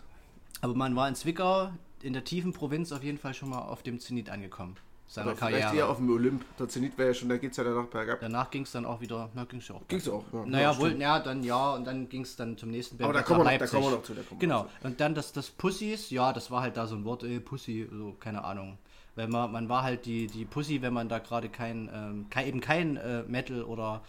Aber 0.61 0.75
man 0.75 0.97
war 0.97 1.09
in 1.09 1.15
Zwickau, 1.15 1.71
in 2.03 2.13
der 2.13 2.25
tiefen 2.25 2.53
Provinz, 2.53 2.93
auf 2.93 3.03
jeden 3.03 3.19
Fall 3.19 3.35
schon 3.35 3.51
mal 3.51 3.61
auf 3.61 3.83
dem 3.83 4.01
Zenit 4.01 4.31
angekommen. 4.31 4.77
Seiner 5.09 5.29
Oder 5.29 5.37
vielleicht 5.37 5.57
eher 5.59 5.67
Karriere. 5.67 5.89
auf 5.89 5.99
dem 5.99 6.11
Olymp. 6.11 6.45
Der 6.59 6.69
Zenit 6.69 6.99
wäre 6.99 7.11
ja 7.11 7.15
schon, 7.15 7.29
da 7.29 7.37
geht 7.37 7.53
es 7.53 7.57
ja 7.57 7.63
danach 7.65 7.87
bergab. 7.87 8.19
Danach 8.21 8.51
ging 8.51 8.63
es 8.63 8.73
dann 8.73 8.85
auch 8.85 9.01
wieder, 9.01 9.31
na, 9.35 9.45
ging 9.45 9.61
es 9.61 9.69
ja 9.69 9.77
auch. 9.77 9.87
Ging's 9.87 10.09
auch. 10.09 10.25
Ja, 10.33 10.45
Naja, 10.45 10.73
ja, 10.73 10.79
wohl, 10.79 11.01
ja, 11.01 11.21
dann 11.21 11.45
ja, 11.45 11.75
und 11.75 11.85
dann 11.85 12.09
ging 12.09 12.23
es 12.23 12.35
dann 12.35 12.59
zum 12.59 12.71
nächsten 12.73 13.01
Aber 13.03 13.13
da 13.13 13.23
kommen, 13.23 13.45
wir 13.45 13.53
noch, 13.53 13.59
da 13.59 13.67
kommen 13.69 13.85
wir 13.85 13.91
noch 13.93 14.03
zu. 14.03 14.15
Da 14.15 14.23
kommen 14.23 14.41
Genau. 14.41 14.65
noch 14.65 14.81
zu. 14.81 14.87
Und 14.89 15.01
dann 15.01 15.15
das, 15.15 15.33
das 15.33 15.49
Pussys, 15.51 16.11
ja, 16.11 16.33
das 16.33 16.51
war 16.51 16.63
halt 16.63 16.77
da 16.77 16.89
so 16.89 16.97
ein 16.97 17.05
Wort, 17.05 17.23
ey, 17.23 17.39
Pussy, 17.39 17.89
so, 17.93 18.17
keine 18.19 18.43
Ahnung. 18.43 18.79
Wenn 19.15 19.31
man, 19.31 19.53
man 19.53 19.69
war 19.69 19.85
halt 19.85 20.07
die, 20.07 20.27
die 20.27 20.45
Pussy, 20.45 20.83
wenn 20.83 20.93
man 20.93 21.09
da 21.09 21.21
gerade 21.21 21.49
kein, 21.51 21.89
ähm, 21.95 22.27
kein, 22.29 22.49
eben 22.49 22.61
kein 22.61 22.97
äh, 22.97 23.23
Metal 23.23 23.63
oder 23.63 24.03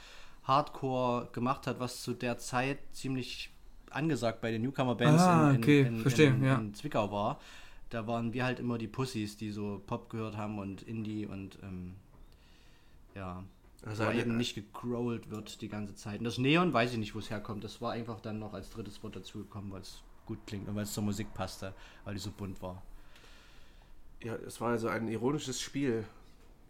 Hardcore 0.45 1.29
gemacht 1.31 1.67
hat, 1.67 1.79
was 1.79 2.01
zu 2.01 2.13
der 2.13 2.37
Zeit 2.39 2.79
ziemlich 2.93 3.51
angesagt 3.91 4.41
bei 4.41 4.51
den 4.51 4.61
Newcomer-Bands 4.63 5.21
Ah, 5.23 5.49
in, 5.49 5.55
in, 5.55 5.61
okay, 5.61 5.81
in, 5.81 6.01
verstehe, 6.01 6.27
in, 6.29 6.43
ja. 6.43 6.55
in 6.57 6.73
Zwickau 6.73 7.11
war. 7.11 7.39
Da 7.89 8.05
waren 8.07 8.33
wir 8.33 8.43
halt 8.45 8.59
immer 8.59 8.77
die 8.77 8.87
Pussys, 8.87 9.37
die 9.37 9.51
so 9.51 9.81
Pop 9.87 10.09
gehört 10.09 10.35
haben 10.35 10.59
und 10.59 10.81
Indie 10.83 11.25
und 11.25 11.57
ähm, 11.63 11.95
ja, 13.15 13.43
Also 13.85 14.03
aber 14.03 14.11
eine- 14.11 14.21
eben 14.21 14.37
nicht 14.37 14.55
gegrowlt 14.55 15.29
wird 15.29 15.61
die 15.61 15.69
ganze 15.69 15.95
Zeit. 15.95 16.19
Und 16.19 16.25
das 16.25 16.37
Neon 16.37 16.73
weiß 16.73 16.91
ich 16.91 16.97
nicht, 16.97 17.15
wo 17.15 17.19
es 17.19 17.29
herkommt. 17.29 17.63
Das 17.63 17.81
war 17.81 17.93
einfach 17.93 18.19
dann 18.19 18.39
noch 18.39 18.53
als 18.53 18.69
drittes 18.69 19.01
Wort 19.03 19.15
dazugekommen, 19.15 19.71
weil 19.71 19.81
es 19.81 20.01
gut 20.25 20.39
klingt 20.45 20.67
und 20.67 20.75
weil 20.75 20.83
es 20.83 20.93
zur 20.93 21.03
Musik 21.03 21.33
passte, 21.33 21.73
weil 22.03 22.13
die 22.15 22.19
so 22.19 22.31
bunt 22.31 22.61
war. 22.61 22.81
Ja, 24.23 24.35
es 24.35 24.59
war 24.59 24.69
also 24.71 24.89
ein 24.89 25.07
ironisches 25.07 25.61
Spiel. 25.61 26.03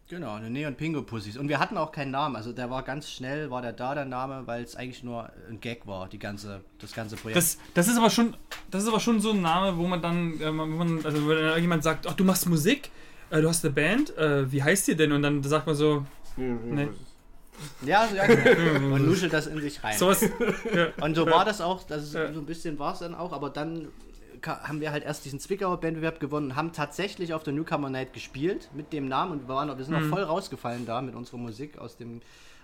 Genau, 0.08 0.34
eine 0.36 0.48
Neon 0.48 0.74
Pingo 0.74 1.02
Pussys. 1.02 1.36
Und 1.36 1.50
wir 1.50 1.58
hatten 1.58 1.76
auch 1.76 1.92
keinen 1.92 2.12
Namen. 2.12 2.34
Also 2.34 2.52
der 2.52 2.70
war 2.70 2.82
ganz 2.82 3.10
schnell, 3.10 3.50
war 3.50 3.60
der 3.60 3.74
da 3.74 3.94
der 3.94 4.06
Name, 4.06 4.46
weil 4.46 4.62
es 4.62 4.74
eigentlich 4.74 5.02
nur 5.04 5.30
ein 5.50 5.60
Gag 5.60 5.86
war, 5.86 6.08
die 6.08 6.18
ganze, 6.18 6.62
das 6.80 6.92
ganze 6.94 7.16
Projekt. 7.16 7.36
das, 7.36 7.58
das 7.74 7.88
ist 7.88 7.98
aber 7.98 8.08
schon, 8.08 8.34
das 8.70 8.84
ist 8.84 8.88
aber 8.88 9.00
schon 9.00 9.20
so 9.20 9.32
ein 9.32 9.42
Name, 9.42 9.76
wo 9.76 9.86
man 9.86 10.00
dann, 10.00 10.40
äh, 10.40 10.46
wo 10.46 10.52
man, 10.64 11.04
also 11.04 11.28
wenn 11.28 11.36
dann 11.36 11.60
jemand 11.60 11.82
sagt, 11.82 12.06
ach 12.06 12.14
du 12.14 12.24
machst 12.24 12.48
Musik, 12.48 12.90
äh, 13.28 13.42
du 13.42 13.48
hast 13.50 13.62
eine 13.66 13.74
Band, 13.74 14.16
äh, 14.16 14.50
wie 14.50 14.62
heißt 14.62 14.88
die 14.88 14.96
denn? 14.96 15.12
Und 15.12 15.22
dann 15.22 15.42
sagt 15.42 15.66
man 15.66 15.76
so, 15.76 16.06
Nee. 16.38 16.88
ja, 17.84 18.06
so, 18.08 18.14
ja, 18.14 18.26
genau. 18.26 18.80
Man 18.88 19.04
nuschelt 19.04 19.32
das 19.32 19.46
in 19.48 19.60
sich 19.60 19.82
rein. 19.84 19.98
sowas. 19.98 20.22
ja. 20.74 20.86
Und 21.04 21.16
so 21.16 21.26
war 21.26 21.44
das 21.44 21.60
auch, 21.60 21.82
das 21.82 22.04
ist, 22.04 22.12
so 22.12 22.18
ein 22.18 22.46
bisschen 22.46 22.78
war 22.78 22.94
es 22.94 23.00
dann 23.00 23.14
auch, 23.14 23.32
aber 23.32 23.50
dann 23.50 23.88
haben 24.46 24.80
wir 24.80 24.92
halt 24.92 25.04
erst 25.04 25.24
diesen 25.24 25.40
Zwickauer 25.40 25.80
Bandbewerb 25.80 26.20
gewonnen, 26.20 26.56
haben 26.56 26.72
tatsächlich 26.72 27.34
auf 27.34 27.42
der 27.42 27.52
Newcomer 27.52 27.90
Night 27.90 28.12
gespielt 28.12 28.68
mit 28.74 28.92
dem 28.92 29.08
Namen 29.08 29.32
und 29.32 29.48
wir, 29.48 29.54
waren, 29.54 29.76
wir 29.76 29.84
sind 29.84 29.94
auch 29.94 30.08
voll 30.08 30.22
rausgefallen 30.22 30.86
da 30.86 31.00
mit 31.02 31.14
unserer 31.14 31.38
Musik 31.38 31.78
aus 31.78 31.96
dem, 31.96 32.20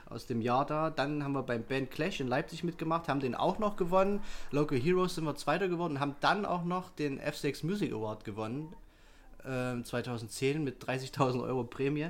aus 0.08 0.26
dem 0.26 0.40
Jahr 0.40 0.66
da. 0.66 0.90
Dann 0.90 1.24
haben 1.24 1.32
wir 1.32 1.42
beim 1.42 1.62
Band 1.62 1.90
Clash 1.90 2.20
in 2.20 2.28
Leipzig 2.28 2.64
mitgemacht, 2.64 3.08
haben 3.08 3.20
den 3.20 3.34
auch 3.34 3.58
noch 3.58 3.76
gewonnen. 3.76 4.20
Local 4.50 4.78
Heroes 4.78 5.14
sind 5.14 5.24
wir 5.24 5.36
Zweiter 5.36 5.68
geworden, 5.68 6.00
haben 6.00 6.16
dann 6.20 6.44
auch 6.44 6.64
noch 6.64 6.90
den 6.90 7.20
F6 7.20 7.66
Music 7.66 7.92
Award 7.92 8.24
gewonnen, 8.24 8.72
ähm, 9.46 9.84
2010 9.84 10.62
mit 10.62 10.84
30.000 10.84 11.42
Euro 11.42 11.64
Prämie. 11.64 12.08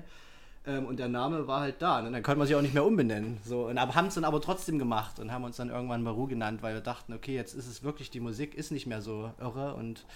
Ähm, 0.66 0.87
und 0.87 0.98
der 0.98 1.09
Name 1.09 1.46
war 1.46 1.61
halt 1.61 1.83
da. 1.83 2.00
Ne? 2.00 2.11
Dann 2.11 2.22
konnte 2.22 2.38
man 2.38 2.46
sich 2.46 2.57
auch 2.57 2.62
nicht 2.62 2.72
mehr 2.72 2.85
umbenennen. 2.87 3.38
So, 3.44 3.66
und 3.66 3.79
haben 3.79 4.07
es 4.07 4.14
dann 4.14 4.24
aber 4.24 4.40
trotzdem 4.40 4.79
gemacht 4.79 5.18
und 5.18 5.31
haben 5.31 5.44
uns 5.44 5.57
dann 5.57 5.68
irgendwann 5.68 6.03
Maru 6.03 6.27
genannt, 6.27 6.62
weil 6.62 6.72
wir 6.74 6.81
dachten, 6.81 7.12
okay, 7.12 7.35
jetzt 7.35 7.55
ist 7.55 7.66
es 7.66 7.83
wirklich, 7.83 8.11
die 8.11 8.20
Musik 8.20 8.55
ist 8.55 8.70
nicht 8.72 8.87
mehr 8.87 9.03
so 9.03 9.31
irre 9.38 9.74
und 9.74 10.07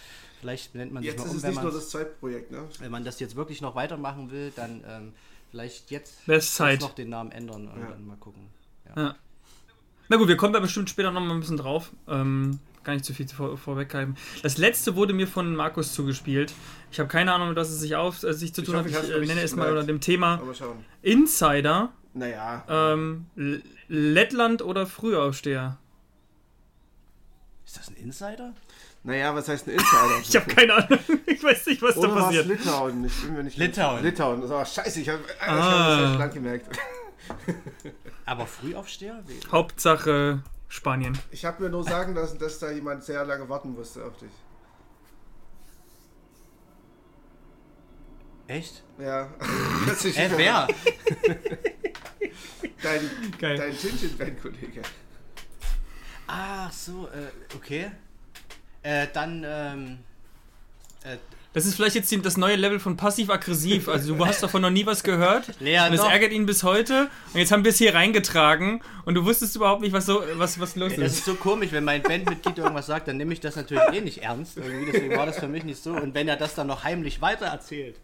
vielleicht 0.41 0.75
nennt 0.75 0.93
man 0.93 1.03
sich 1.03 1.13
Jetzt 1.13 1.19
mal 1.21 1.25
ist 1.27 1.31
um, 1.33 1.37
es 1.37 1.43
wenn 1.43 1.51
nicht 1.51 1.57
man, 1.57 1.65
nur 1.65 1.73
das 1.75 1.91
Zweitprojekt, 1.91 2.51
ne? 2.51 2.65
wenn 2.79 2.91
man 2.91 3.05
das 3.05 3.21
jetzt 3.21 3.37
wirklich 3.37 3.61
noch 3.61 3.75
weitermachen 3.75 4.31
will, 4.31 4.51
dann 4.57 4.83
ähm, 4.89 5.13
vielleicht 5.51 5.91
jetzt 5.91 6.25
Zeit. 6.41 6.81
noch 6.81 6.95
den 6.95 7.11
Namen 7.11 7.31
ändern 7.31 7.69
und 7.69 7.81
Ja. 7.81 7.91
dann 7.91 8.07
mal 8.07 8.17
gucken. 8.17 8.47
Ja. 8.97 9.17
Na 10.09 10.17
gut, 10.17 10.29
wir 10.29 10.39
kommen 10.39 10.55
da 10.55 10.61
bestimmt 10.61 10.89
später 10.89 11.11
noch 11.11 11.21
mal 11.21 11.35
ein 11.35 11.41
bisschen 11.41 11.59
drauf. 11.59 11.91
Ähm, 12.09 12.59
gar 12.89 12.95
nicht 12.95 13.05
zu 13.05 13.13
viel 13.13 13.29
vor, 13.29 13.59
vorweggreifen. 13.59 14.17
Das 14.43 14.57
letzte 14.57 14.97
wurde 14.97 15.13
mir 15.13 15.29
von 15.29 15.55
Markus 15.55 15.93
zugespielt. 15.93 16.55
Ich 16.91 16.99
habe 16.99 17.09
keine 17.09 17.33
Ahnung, 17.35 17.55
was 17.55 17.69
es 17.69 17.81
sich 17.81 17.95
auf 17.97 18.23
äh, 18.23 18.33
sich 18.33 18.55
zu 18.55 18.63
Ich 18.63 18.67
tun 18.67 18.77
hoffe, 18.77 18.91
hat. 18.95 19.05
ich 19.05 19.11
Ich 19.11 19.15
äh, 19.17 19.27
nenne 19.27 19.43
es 19.43 19.55
mal 19.55 19.69
unter 19.69 19.85
dem 19.85 20.01
Thema. 20.01 20.41
Insider, 21.03 21.93
Naja. 22.15 22.65
ähm, 22.69 23.27
Lettland 23.89 24.63
oder 24.63 24.87
Frühaufsteher. 24.87 25.77
Ist 27.67 27.77
das 27.79 27.89
ein 27.89 27.97
Insider? 27.97 28.55
Naja, 29.05 29.35
was 29.35 29.49
heißt 29.49 29.67
ein 29.69 29.73
Insider? 29.75 30.19
Ich 30.23 30.35
habe 30.35 30.47
keine 30.55 30.75
Ahnung. 30.75 30.99
Ich 31.27 31.43
weiß 31.45 31.67
nicht, 31.67 31.83
was 31.83 31.97
Oder 31.99 32.09
da 32.09 32.15
passiert. 32.23 32.47
Litauen? 32.47 33.05
Ich 33.05 33.23
bin 33.23 33.35
mir 33.35 33.45
nicht 33.45 33.59
Litauen. 33.59 34.03
Litauen. 34.03 34.41
Das 34.41 34.51
war 34.51 34.65
scheiße, 34.65 35.01
ich 35.03 35.09
habe 35.11 35.21
Ah. 35.41 35.57
das 35.57 36.07
hab 36.07 36.13
ich 36.15 36.19
lang 36.19 36.33
gemerkt. 36.33 36.67
Aber 38.25 38.47
Frühaufsteher? 38.47 39.23
Hauptsache 39.53 40.43
Spanien. 40.69 41.19
Ich 41.31 41.45
habe 41.45 41.63
mir 41.63 41.71
nur 41.71 41.85
sagen 41.85 42.15
lassen, 42.15 42.39
dass 42.39 42.59
da 42.59 42.71
jemand 42.71 43.03
sehr 43.05 43.25
lange 43.25 43.49
warten 43.49 43.73
musste 43.75 44.05
auf 44.05 44.17
dich. 44.19 44.31
Echt? 48.47 48.83
Ja. 48.99 49.29
Plötzlich 49.85 50.17
Hä, 50.19 50.31
wer? 50.37 50.67
Dein, 52.83 53.11
Geil. 53.39 53.57
dein 53.57 53.77
Tintin-Band-Kollege. 53.77 54.83
Ach 56.29 56.73
so, 56.73 57.09
äh, 57.09 57.57
okay. 57.57 57.91
Äh, 58.83 59.09
dann, 59.13 59.45
ähm, 59.45 59.99
äh, 61.03 61.17
Das 61.55 61.65
ist 61.65 61.75
vielleicht 61.77 61.95
jetzt 61.95 62.15
das 62.25 62.37
neue 62.37 62.57
Level 62.57 62.79
von 62.79 62.97
passiv-aggressiv. 62.97 63.89
Also 63.89 64.15
du 64.15 64.27
hast 64.27 64.43
davon 64.43 64.63
noch 64.63 64.71
nie 64.71 64.85
was 64.85 65.03
gehört. 65.03 65.47
Lea, 65.61 65.79
Und 65.87 65.93
das 65.93 66.03
doch. 66.03 66.11
ärgert 66.11 66.31
ihn 66.33 66.45
bis 66.47 66.63
heute. 66.63 67.09
Und 67.33 67.41
jetzt 67.41 67.51
haben 67.53 67.65
wir 67.65 67.71
es 67.71 67.79
hier 67.79 67.95
reingetragen 67.95 68.83
und 69.07 69.15
du 69.15 69.25
wusstest 69.25 69.57
überhaupt 69.57 69.81
nicht, 69.81 69.93
was 69.93 70.07
so 70.07 70.23
was, 70.35 70.61
was 70.61 70.77
los 70.77 70.93
Das 70.95 71.13
ist. 71.13 71.19
ist 71.19 71.25
so 71.25 71.35
komisch, 71.35 71.73
wenn 71.73 71.85
mein 71.85 72.03
Bandmitglied 72.03 72.59
irgendwas 72.59 72.87
sagt, 72.87 73.09
dann 73.09 73.17
nehme 73.17 73.33
ich 73.33 73.41
das 73.41 73.57
natürlich 73.57 73.83
eh 73.93 74.01
nicht 74.03 74.19
ernst. 74.23 74.59
Irgendwie, 74.59 74.93
deswegen 74.93 75.17
war 75.17 75.27
das 75.27 75.39
für 75.39 75.49
mich 75.49 75.65
nicht 75.65 75.83
so. 75.83 75.93
Und 75.93 76.15
wenn 76.15 76.29
er 76.29 76.37
das 76.37 76.55
dann 76.55 76.67
noch 76.67 76.85
heimlich 76.85 77.21
weiter 77.23 77.47
erzählt, 77.47 77.97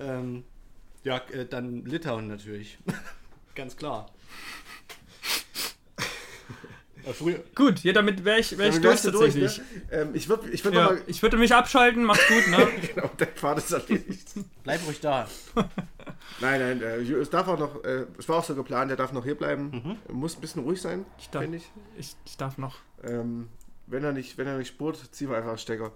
ähm, 0.00 0.44
ja, 1.04 1.18
äh, 1.32 1.44
dann 1.46 1.84
Litauen 1.84 2.28
natürlich. 2.28 2.78
Ganz 3.54 3.76
klar. 3.76 4.06
Früher, 7.12 7.40
Gut, 7.54 7.82
ja, 7.82 7.92
damit 7.92 8.24
wäre 8.24 8.40
ich, 8.40 8.56
wär 8.58 8.68
ich 8.68 8.80
durch 8.80 9.02
tatsächlich. 9.02 9.58
ne? 9.58 9.64
ähm, 9.90 10.10
ich 10.14 10.28
würde 10.28 10.50
ich 10.50 10.64
würd 10.64 10.74
Ja, 10.74 10.84
mal... 10.86 11.02
ich 11.06 11.22
würde 11.22 11.36
mich 11.36 11.54
abschalten, 11.54 12.04
macht's 12.04 12.26
gut, 12.28 12.48
ne? 12.48 12.68
Genau, 12.94 13.10
dein 13.16 13.28
Pfad 13.28 13.58
ist 13.58 13.70
erledigt. 13.72 14.28
bleib 14.62 14.86
ruhig 14.86 15.00
da. 15.00 15.28
Nein, 16.40 16.60
nein, 16.60 16.82
äh, 16.82 16.96
es 16.98 17.28
darf 17.30 17.48
auch 17.48 17.58
noch, 17.58 17.84
äh, 17.84 18.06
es 18.18 18.28
war 18.28 18.38
auch 18.38 18.44
so 18.44 18.54
geplant, 18.54 18.90
er 18.90 18.96
darf 18.96 19.12
noch 19.12 19.24
hier 19.24 19.34
bleiben. 19.34 19.98
Muss 20.08 20.36
ein 20.36 20.40
bisschen 20.40 20.62
ruhig 20.62 20.80
sein, 20.80 21.04
Ich 21.18 21.28
darf, 21.30 21.42
finde 21.42 21.58
ich. 21.58 21.70
ich, 21.98 22.16
ich 22.24 22.36
darf 22.36 22.56
noch. 22.56 22.76
Ähm, 23.02 23.48
wenn 23.86 24.04
er 24.04 24.12
nicht, 24.12 24.38
wenn 24.38 24.46
er 24.46 24.56
nicht 24.56 24.68
spurt, 24.68 24.98
ziehen 25.12 25.28
wir 25.28 25.36
einfach 25.36 25.50
einen 25.50 25.58
Stecker. 25.58 25.92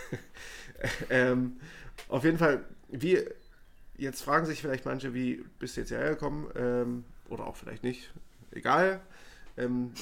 ähm, 1.10 1.60
auf 2.08 2.24
jeden 2.24 2.38
Fall, 2.38 2.64
wie, 2.88 3.18
jetzt 3.96 4.22
fragen 4.22 4.46
sich 4.46 4.60
vielleicht 4.60 4.84
manche, 4.86 5.14
wie 5.14 5.44
bist 5.58 5.76
du 5.76 5.82
jetzt 5.82 5.90
hierher 5.90 6.10
gekommen? 6.10 6.48
Ähm, 6.56 7.04
oder 7.28 7.46
auch 7.46 7.56
vielleicht 7.56 7.84
nicht. 7.84 8.10
Egal. 8.50 9.00
Ähm, 9.60 9.92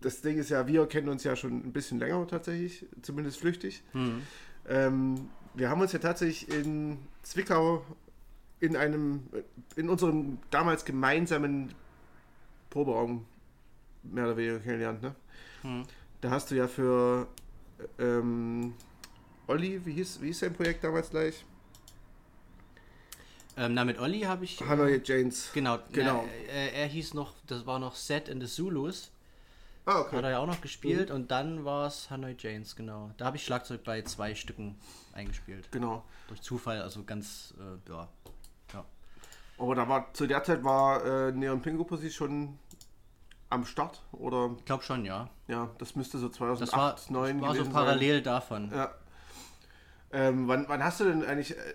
das 0.00 0.20
Ding 0.20 0.38
ist 0.38 0.50
ja, 0.50 0.66
wir 0.66 0.86
kennen 0.86 1.08
uns 1.08 1.24
ja 1.24 1.36
schon 1.36 1.52
ein 1.52 1.72
bisschen 1.72 1.98
länger 1.98 2.26
tatsächlich, 2.26 2.86
zumindest 3.02 3.38
flüchtig. 3.38 3.82
Hm. 3.92 4.22
Ähm, 4.68 5.30
wir 5.54 5.70
haben 5.70 5.80
uns 5.80 5.92
ja 5.92 5.98
tatsächlich 5.98 6.50
in 6.50 6.98
Zwickau 7.22 7.84
in 8.60 8.76
einem, 8.76 9.24
in 9.76 9.88
unserem 9.88 10.38
damals 10.50 10.84
gemeinsamen 10.84 11.74
Proberaum 12.70 13.26
mehr 14.02 14.24
oder 14.24 14.36
weniger 14.36 14.58
kennengelernt, 14.60 15.02
ne? 15.02 15.14
Hm. 15.62 15.82
Da 16.20 16.30
hast 16.30 16.50
du 16.50 16.54
ja 16.54 16.68
für 16.68 17.26
ähm, 17.98 18.74
Olli, 19.48 19.84
wie 19.84 19.92
hieß, 19.92 20.20
wie 20.22 20.26
hieß 20.26 20.40
sein 20.40 20.54
Projekt 20.54 20.84
damals 20.84 21.10
gleich? 21.10 21.44
Ähm, 23.56 23.74
na, 23.74 23.84
mit 23.84 23.98
Olli 23.98 24.20
habe 24.20 24.44
ich. 24.44 24.60
Hanoi 24.60 25.00
Janes. 25.04 25.50
Genau, 25.52 25.78
Genau. 25.92 26.20
genau. 26.22 26.28
Er, 26.52 26.72
er 26.74 26.86
hieß 26.86 27.14
noch, 27.14 27.34
das 27.46 27.66
war 27.66 27.78
noch 27.78 27.94
Set 27.94 28.28
in 28.28 28.40
the 28.40 28.46
Zulus. 28.46 29.10
Ah, 29.84 30.04
Hat 30.04 30.12
er 30.12 30.18
okay. 30.18 30.30
ja 30.30 30.38
auch 30.38 30.46
noch 30.46 30.60
gespielt 30.60 31.10
und 31.10 31.30
dann 31.32 31.64
war 31.64 31.88
es 31.88 32.08
Hanoi 32.08 32.36
Janes, 32.38 32.76
genau. 32.76 33.10
Da 33.16 33.24
habe 33.26 33.36
ich 33.36 33.44
Schlagzeug 33.44 33.82
bei 33.82 34.02
zwei 34.02 34.34
Stücken 34.34 34.76
eingespielt. 35.12 35.70
Genau. 35.72 36.04
Durch 36.28 36.40
Zufall, 36.40 36.80
also 36.80 37.02
ganz, 37.02 37.52
äh, 37.58 37.90
ja. 37.90 38.08
ja. 38.74 38.84
Aber 39.58 39.74
da 39.74 39.88
war 39.88 40.14
zu 40.14 40.26
der 40.28 40.44
Zeit 40.44 40.62
war 40.62 41.04
äh, 41.04 41.32
Neon 41.32 41.60
Pingo 41.60 41.82
Pussy 41.84 42.10
schon 42.12 42.58
am 43.50 43.66
Start 43.66 44.00
oder 44.12 44.54
Ich 44.56 44.64
glaube 44.64 44.84
schon, 44.84 45.04
ja. 45.04 45.28
ja, 45.48 45.68
das 45.78 45.96
müsste 45.96 46.18
so 46.18 46.28
2008, 46.28 46.62
Das 46.62 46.78
war, 46.78 46.96
2009 46.96 47.40
das 47.40 47.48
war 47.58 47.64
so 47.64 47.70
parallel 47.70 48.22
davon. 48.22 48.70
sein. 48.70 48.78
Ja. 48.78 48.94
Ähm, 50.12 50.46
wann, 50.46 50.66
wann 50.68 50.84
hast 50.84 51.00
du 51.00 51.04
denn 51.04 51.24
eigentlich 51.24 51.56
äh, 51.56 51.74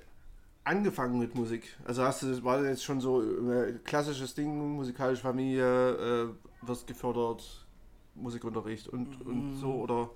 angefangen 0.67 1.19
mit 1.19 1.35
Musik? 1.35 1.75
Also 1.85 2.03
hast 2.03 2.23
du 2.23 2.43
war 2.43 2.57
das 2.57 2.67
jetzt 2.67 2.83
schon 2.83 3.01
so 3.01 3.21
äh, 3.21 3.73
klassisches 3.83 4.35
Ding, 4.35 4.75
musikalische 4.75 5.21
Familie, 5.21 6.25
äh, 6.25 6.67
wirst 6.67 6.87
gefördert, 6.87 7.65
Musikunterricht 8.15 8.87
und, 8.87 9.21
und 9.25 9.55
so 9.57 9.73
oder 9.73 10.09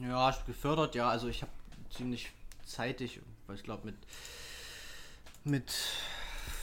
Ja, 0.00 0.34
gefördert, 0.46 0.94
ja. 0.94 1.08
Also 1.08 1.28
ich 1.28 1.42
habe 1.42 1.52
ziemlich 1.90 2.32
zeitig, 2.64 3.20
weil 3.46 3.56
ich 3.56 3.62
glaube 3.62 3.86
mit 3.86 3.96
mit 5.42 5.72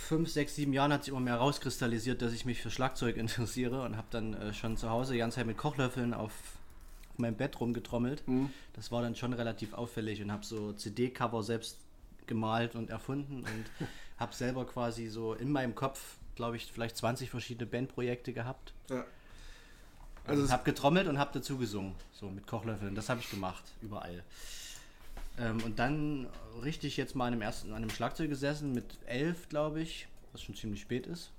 fünf, 0.08 0.30
sechs, 0.30 0.56
sieben 0.56 0.72
Jahren 0.72 0.94
hat 0.94 1.04
sich 1.04 1.12
immer 1.12 1.20
mehr 1.20 1.36
rauskristallisiert, 1.36 2.22
dass 2.22 2.32
ich 2.32 2.46
mich 2.46 2.62
für 2.62 2.72
Schlagzeug 2.72 3.18
interessiere 3.18 3.84
und 3.84 3.98
habe 3.98 4.08
dann 4.12 4.34
äh, 4.34 4.54
schon 4.54 4.78
zu 4.78 4.90
Hause 4.90 5.14
die 5.14 5.20
ganze 5.20 5.36
Zeit 5.36 5.48
mit 5.48 5.58
Kochlöffeln 5.58 6.14
auf, 6.14 6.32
auf 7.12 7.20
meinem 7.20 7.36
Bett 7.36 7.60
rumgetrommelt. 7.60 8.26
Mhm. 8.28 8.52
Das 8.74 8.92
war 8.92 9.02
dann 9.02 9.16
schon 9.16 9.34
relativ 9.34 9.74
auffällig 9.74 10.22
und 10.22 10.32
habe 10.32 10.46
so 10.46 10.74
CD-Cover 10.74 11.44
selbst 11.44 11.80
gemalt 12.28 12.76
und 12.76 12.90
erfunden 12.90 13.40
und 13.40 13.88
habe 14.18 14.34
selber 14.34 14.66
quasi 14.66 15.08
so 15.08 15.34
in 15.34 15.52
meinem 15.52 15.76
Kopf, 15.76 16.18
glaube 16.36 16.58
ich, 16.58 16.72
vielleicht 16.72 16.98
20 16.98 17.30
verschiedene 17.30 17.70
Bandprojekte 17.70 18.34
gehabt. 18.34 18.74
ja. 18.90 19.06
Also 20.28 20.44
ich 20.44 20.52
habe 20.52 20.66
getrommelt 20.66 21.08
und 21.08 21.18
habe 21.18 21.32
dazu 21.34 21.58
gesungen, 21.58 21.96
so 22.12 22.30
mit 22.30 22.46
Kochlöffeln. 22.48 22.96
Das 22.96 23.08
habe 23.08 23.22
ich 23.22 23.30
gemacht, 23.32 23.64
überall. 23.82 24.24
Ähm, 25.40 25.64
und 25.64 25.80
dann 25.80 26.28
richtig 26.64 26.98
jetzt 26.98 27.16
mal 27.16 27.28
an 27.28 27.34
einem, 27.34 27.42
ersten, 27.42 27.70
an 27.70 27.78
einem 27.78 27.90
Schlagzeug 27.90 28.30
gesessen 28.30 28.74
mit 28.74 28.86
elf, 29.06 29.48
glaube 29.48 29.82
ich, 29.82 30.08
was 30.34 30.42
schon 30.42 30.56
ziemlich 30.56 30.82
spät 30.82 31.08
ist. 31.08 31.32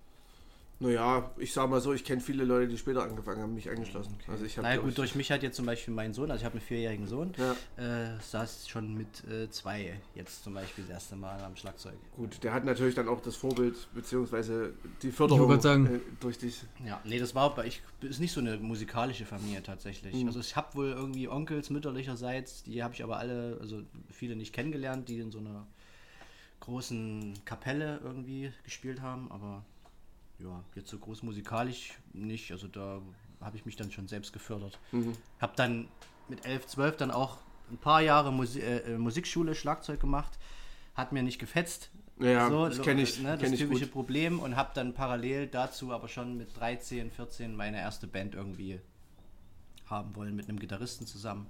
Naja, 0.80 1.28
ich 1.38 1.52
sag 1.52 1.68
mal 1.68 1.80
so, 1.80 1.92
ich 1.92 2.04
kenne 2.04 2.20
viele 2.20 2.44
Leute, 2.44 2.68
die 2.68 2.78
später 2.78 3.02
angefangen 3.02 3.42
haben, 3.42 3.52
mich 3.52 3.68
eingeschlossen. 3.68 4.16
Also 4.28 4.44
ich 4.44 4.56
habe 4.58 4.68
Naja 4.68 4.80
gut, 4.80 4.96
durch 4.96 5.16
mich 5.16 5.32
hat 5.32 5.42
jetzt 5.42 5.56
zum 5.56 5.66
Beispiel 5.66 5.92
mein 5.92 6.14
Sohn, 6.14 6.30
also 6.30 6.40
ich 6.40 6.44
habe 6.44 6.52
einen 6.52 6.60
vierjährigen 6.60 7.08
Sohn, 7.08 7.32
Ja. 7.36 8.12
äh, 8.14 8.20
saß 8.20 8.68
schon 8.68 8.94
mit 8.94 9.24
äh, 9.24 9.50
zwei 9.50 10.00
jetzt 10.14 10.44
zum 10.44 10.54
Beispiel 10.54 10.84
das 10.84 10.92
erste 10.92 11.16
Mal 11.16 11.42
am 11.42 11.56
Schlagzeug. 11.56 11.94
Gut, 12.16 12.44
der 12.44 12.52
hat 12.52 12.64
natürlich 12.64 12.94
dann 12.94 13.08
auch 13.08 13.20
das 13.20 13.34
Vorbild, 13.34 13.74
beziehungsweise 13.92 14.72
die 15.02 15.08
Ich 15.08 15.14
Förderung 15.16 15.48
wollte 15.48 15.62
gerade 15.68 15.84
sagen. 15.84 15.96
äh, 15.96 16.00
durch 16.20 16.38
dich. 16.38 16.62
Ja, 16.86 17.00
nee, 17.04 17.18
das 17.18 17.34
war 17.34 17.50
aber 17.50 17.66
ich 17.66 17.82
ist 18.02 18.20
nicht 18.20 18.32
so 18.32 18.38
eine 18.40 18.56
musikalische 18.58 19.24
Familie 19.24 19.64
tatsächlich. 19.64 20.14
Mhm. 20.14 20.28
Also 20.28 20.38
ich 20.38 20.54
habe 20.54 20.76
wohl 20.76 20.90
irgendwie 20.90 21.28
Onkels 21.28 21.70
mütterlicherseits, 21.70 22.62
die 22.62 22.84
habe 22.84 22.94
ich 22.94 23.02
aber 23.02 23.16
alle, 23.18 23.58
also 23.60 23.82
viele 24.12 24.36
nicht 24.36 24.52
kennengelernt, 24.52 25.08
die 25.08 25.18
in 25.18 25.32
so 25.32 25.40
einer 25.40 25.66
großen 26.60 27.34
Kapelle 27.44 28.00
irgendwie 28.04 28.52
gespielt 28.62 29.00
haben, 29.00 29.30
aber 29.32 29.64
ja, 30.38 30.64
jetzt 30.74 30.88
so 30.88 30.98
groß 30.98 31.22
musikalisch 31.22 31.94
nicht, 32.12 32.52
also 32.52 32.68
da 32.68 33.00
habe 33.40 33.56
ich 33.56 33.66
mich 33.66 33.76
dann 33.76 33.90
schon 33.90 34.08
selbst 34.08 34.32
gefördert. 34.32 34.78
Mhm. 34.92 35.16
Habe 35.40 35.52
dann 35.56 35.88
mit 36.28 36.44
11, 36.44 36.66
12 36.66 36.96
dann 36.96 37.10
auch 37.10 37.38
ein 37.70 37.78
paar 37.78 38.00
Jahre 38.00 38.32
Musi 38.32 38.60
äh, 38.60 38.94
äh, 38.94 38.98
Musikschule 38.98 39.54
Schlagzeug 39.54 40.00
gemacht, 40.00 40.38
hat 40.94 41.12
mir 41.12 41.22
nicht 41.22 41.38
gefetzt, 41.38 41.90
Ja, 42.18 42.48
so, 42.48 42.68
das 42.68 42.82
kenne 42.82 43.02
ich, 43.02 43.20
ne, 43.20 43.32
das 43.32 43.40
kenn 43.40 43.52
ich 43.52 43.60
typische 43.60 43.84
gut. 43.84 43.92
Problem 43.92 44.40
und 44.40 44.56
habe 44.56 44.70
dann 44.74 44.94
parallel 44.94 45.46
dazu 45.46 45.92
aber 45.92 46.08
schon 46.08 46.36
mit 46.36 46.58
13, 46.58 47.10
14 47.10 47.54
meine 47.54 47.78
erste 47.78 48.06
Band 48.06 48.34
irgendwie 48.34 48.80
haben 49.86 50.14
wollen 50.16 50.34
mit 50.34 50.48
einem 50.48 50.58
Gitarristen 50.58 51.06
zusammen. 51.06 51.46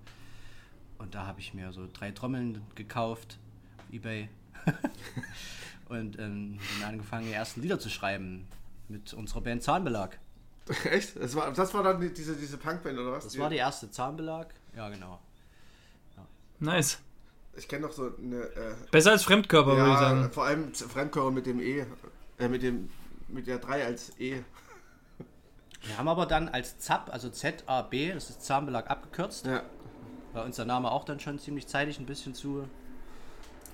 Und 0.98 1.14
da 1.14 1.27
habe 1.27 1.40
ich 1.40 1.55
mir 1.55 1.72
so 1.72 1.88
drei 1.92 2.11
Trommeln 2.11 2.62
gekauft 2.74 3.38
auf 3.79 3.94
Ebay 3.94 4.29
und 5.88 6.18
ähm, 6.18 6.59
dann 6.81 6.90
angefangen, 6.90 7.27
die 7.27 7.33
ersten 7.33 7.62
Lieder 7.62 7.79
zu 7.79 7.88
schreiben 7.88 8.46
mit 8.88 9.12
unserer 9.14 9.40
Band 9.40 9.62
Zahnbelag. 9.62 10.18
Echt? 10.85 11.16
Das 11.16 11.35
war, 11.35 11.53
das 11.53 11.72
war 11.74 11.83
dann 11.83 12.01
die- 12.01 12.12
diese, 12.12 12.37
diese 12.37 12.59
Punkband 12.59 12.98
oder 12.98 13.12
was? 13.12 13.24
Das 13.24 13.38
war 13.38 13.48
die 13.51 13.57
erste 13.57 13.90
Zahnbelag. 13.90 14.48
Ja, 14.77 14.88
genau. 14.88 15.18
Nice. 16.61 16.98
Ich 17.57 17.68
kenne 17.68 17.87
doch 17.87 17.92
so 17.92 18.12
eine. 18.16 18.37
Äh, 18.42 18.74
Besser 18.90 19.12
als 19.12 19.22
Fremdkörper, 19.24 19.77
würde 19.77 19.83
ich 19.83 19.94
ja, 19.94 19.98
sagen. 20.01 20.31
vor 20.33 20.44
allem 20.44 20.74
Fremdkörper 20.74 21.31
mit 21.31 21.46
dem 21.46 21.61
E. 21.61 21.87
Äh, 22.38 22.48
mit 22.48 22.62
dem. 22.62 22.90
Mit 23.29 23.46
der 23.46 23.59
3 23.59 23.85
als 23.85 24.18
E. 24.18 24.42
Wir 25.83 25.98
haben 25.98 26.09
aber 26.09 26.27
dann 26.27 26.48
als 26.48 26.79
ZAB, 26.79 27.11
also 27.11 27.29
Z-A-B, 27.31 28.12
das 28.12 28.31
ist 28.31 28.42
Zahnbelag 28.42 28.88
abgekürzt, 28.90 29.46
Ja. 29.46 29.62
weil 30.33 30.44
uns 30.46 30.57
der 30.57 30.64
Name 30.64 30.90
auch 30.90 31.05
dann 31.05 31.20
schon 31.20 31.38
ziemlich 31.38 31.66
zeitig 31.68 31.98
ein 32.01 32.07
bisschen 32.07 32.35
zu, 32.35 32.66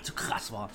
zu 0.04 0.12
krass 0.14 0.52
war. 0.52 0.70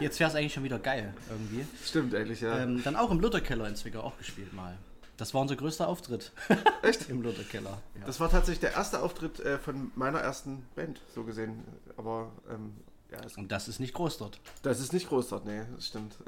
Jetzt 0.00 0.18
wäre 0.20 0.30
es 0.30 0.36
eigentlich 0.36 0.52
schon 0.54 0.64
wieder 0.64 0.78
geil 0.78 1.14
irgendwie. 1.30 1.66
Stimmt 1.84 2.14
eigentlich, 2.14 2.40
ja. 2.40 2.58
Ähm, 2.58 2.82
dann 2.84 2.96
auch 2.96 3.10
im 3.10 3.20
Lutherkeller 3.20 3.66
in 3.68 3.76
Zwickau 3.76 4.00
auch 4.00 4.18
gespielt 4.18 4.52
mal. 4.52 4.76
Das 5.16 5.32
war 5.32 5.40
unser 5.40 5.56
größter 5.56 5.88
Auftritt. 5.88 6.32
Echt? 6.82 7.08
Im 7.08 7.22
Lutherkeller. 7.22 7.80
Ja. 7.98 8.06
Das 8.06 8.20
war 8.20 8.30
tatsächlich 8.30 8.60
der 8.60 8.72
erste 8.74 9.00
Auftritt 9.02 9.40
äh, 9.40 9.58
von 9.58 9.90
meiner 9.94 10.18
ersten 10.20 10.66
Band, 10.74 11.00
so 11.14 11.22
gesehen. 11.24 11.64
Aber 11.96 12.30
ähm, 12.50 12.74
ja, 13.10 13.18
Und 13.36 13.50
das 13.50 13.68
ist 13.68 13.80
nicht 13.80 13.94
groß 13.94 14.18
dort. 14.18 14.38
das 14.62 14.80
ist 14.80 14.92
nicht 14.92 15.08
groß 15.08 15.28
dort, 15.28 15.46
nee, 15.46 15.62
das 15.74 15.86
stimmt. 15.86 16.16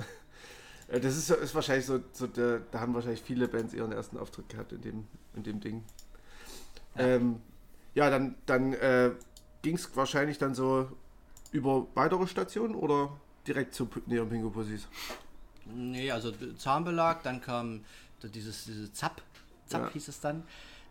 Äh, 0.90 1.00
Das 1.00 1.18
ist, 1.18 1.28
ist 1.28 1.54
wahrscheinlich 1.54 1.84
so, 1.84 2.00
so 2.14 2.26
der, 2.26 2.60
da 2.70 2.80
haben 2.80 2.94
wahrscheinlich 2.94 3.20
viele 3.20 3.46
Bands 3.46 3.74
ihren 3.74 3.92
ersten 3.92 4.16
Auftritt 4.16 4.48
gehabt 4.48 4.72
in 4.72 4.80
dem, 4.80 5.06
in 5.34 5.42
dem 5.42 5.60
Ding. 5.60 5.84
Ja. 6.94 7.02
Ähm, 7.02 7.42
ja, 7.94 8.08
dann, 8.08 8.36
dann 8.46 8.72
äh, 8.72 9.10
ging 9.60 9.74
es 9.74 9.94
wahrscheinlich 9.96 10.38
dann 10.38 10.54
so 10.54 10.88
über 11.52 11.86
weitere 11.94 12.26
Stationen 12.26 12.74
oder 12.74 13.10
direkt 13.46 13.74
zu 13.74 13.88
Neon 14.06 14.28
Pingo 14.28 14.50
Pussys? 14.50 14.86
Nee, 15.64 16.10
also 16.10 16.32
Zahnbelag, 16.56 17.22
dann 17.22 17.40
kam 17.40 17.84
dieses, 18.22 18.64
diese 18.64 18.92
Zap, 18.92 19.22
Zap 19.66 19.82
Ja. 19.86 19.92
hieß 19.92 20.08
es 20.08 20.20
dann. 20.20 20.44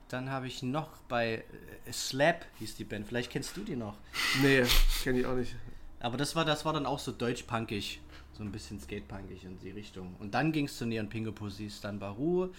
Dann 0.10 0.30
habe 0.30 0.48
ich 0.48 0.64
noch 0.64 0.90
bei 1.10 1.44
äh, 1.86 1.92
Slap 1.92 2.46
hieß 2.60 2.76
die 2.76 2.86
Band, 2.86 3.08
vielleicht 3.08 3.30
kennst 3.32 3.58
du 3.58 3.62
die 3.64 3.76
noch. 3.76 3.96
Nee, 4.42 4.64
kenne 5.04 5.20
ich 5.20 5.26
auch 5.26 5.36
nicht. 5.36 5.56
Aber 6.00 6.16
das 6.16 6.36
war, 6.36 6.46
das 6.46 6.64
war 6.64 6.74
dann 6.74 6.86
auch 6.86 7.00
so 7.00 7.12
deutsch-punkig, 7.12 8.00
so 8.34 8.44
ein 8.44 8.52
bisschen 8.52 8.80
skatepunkig 8.80 9.44
in 9.44 9.60
die 9.60 9.72
Richtung. 9.72 10.16
Und 10.20 10.34
dann 10.34 10.52
ging 10.52 10.66
es 10.66 10.78
zu 10.78 10.86
Neon 10.86 11.10
Pingo 11.10 11.32
Pussys, 11.32 11.82
dann 11.82 12.00
Baru 12.00 12.50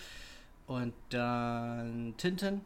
und 0.67 0.93
dann 1.11 2.15
Tintin. 2.19 2.61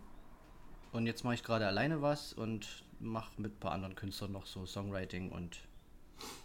Und 0.92 1.06
jetzt 1.06 1.22
mache 1.24 1.34
ich 1.34 1.44
gerade 1.44 1.66
alleine 1.66 2.02
was 2.02 2.32
und 2.32 2.66
mache 3.02 3.40
mit 3.40 3.52
ein 3.54 3.60
paar 3.60 3.72
anderen 3.72 3.94
Künstlern 3.94 4.32
noch 4.32 4.46
so 4.46 4.64
Songwriting 4.66 5.30
und 5.30 5.58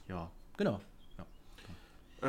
ja, 0.08 0.30
genau. 0.58 0.80
Ja. 1.18 1.26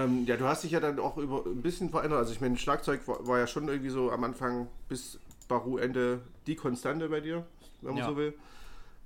Ähm, 0.04 0.26
ja, 0.26 0.36
du 0.36 0.44
hast 0.44 0.64
dich 0.64 0.72
ja 0.72 0.80
dann 0.80 0.98
auch 0.98 1.16
über 1.16 1.44
ein 1.46 1.62
bisschen 1.62 1.90
verändert. 1.90 2.18
Also 2.18 2.32
ich 2.32 2.40
meine, 2.40 2.56
Schlagzeug 2.56 3.06
war, 3.08 3.26
war 3.26 3.38
ja 3.38 3.46
schon 3.46 3.68
irgendwie 3.68 3.90
so 3.90 4.10
am 4.10 4.24
Anfang 4.24 4.68
bis 4.88 5.18
Baru 5.48 5.78
Ende 5.78 6.20
die 6.46 6.56
Konstante 6.56 7.08
bei 7.08 7.20
dir, 7.20 7.46
wenn 7.80 7.90
man 7.94 7.98
Ja. 7.98 8.08
so 8.08 8.16
will. 8.16 8.34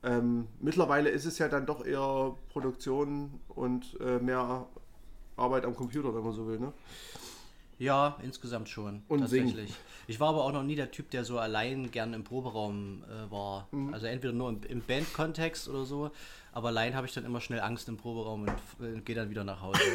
Ähm, 0.04 0.48
mittlerweile 0.60 1.10
ist 1.10 1.24
es 1.24 1.38
ja 1.38 1.48
dann 1.48 1.66
doch 1.66 1.84
eher 1.84 2.34
Produktion 2.50 3.38
und 3.48 3.98
äh, 4.00 4.18
mehr 4.18 4.66
Arbeit 5.36 5.64
am 5.64 5.76
Computer, 5.76 6.12
wenn 6.14 6.24
man 6.24 6.32
so 6.32 6.46
will, 6.48 6.58
ne? 6.58 6.72
Ja, 7.78 8.16
insgesamt 8.22 8.68
schon. 8.68 9.02
Und 9.08 9.20
tatsächlich. 9.20 9.72
Ich 10.06 10.20
war 10.20 10.28
aber 10.28 10.44
auch 10.44 10.52
noch 10.52 10.62
nie 10.62 10.76
der 10.76 10.90
Typ, 10.90 11.10
der 11.10 11.24
so 11.24 11.38
allein 11.38 11.90
gern 11.90 12.12
im 12.14 12.24
Proberaum 12.24 13.02
äh, 13.04 13.30
war. 13.30 13.68
Mhm. 13.70 13.94
Also 13.94 14.06
entweder 14.06 14.32
nur 14.32 14.50
im, 14.50 14.60
im 14.68 14.80
Bandkontext 14.80 15.68
oder 15.68 15.84
so, 15.84 16.10
aber 16.52 16.68
allein 16.68 16.94
habe 16.94 17.06
ich 17.06 17.14
dann 17.14 17.24
immer 17.24 17.40
schnell 17.40 17.60
Angst 17.60 17.88
im 17.88 17.96
Proberaum 17.96 18.42
und 18.42 18.86
äh, 18.86 19.00
gehe 19.00 19.16
dann 19.16 19.30
wieder 19.30 19.44
nach 19.44 19.60
Hause. 19.62 19.80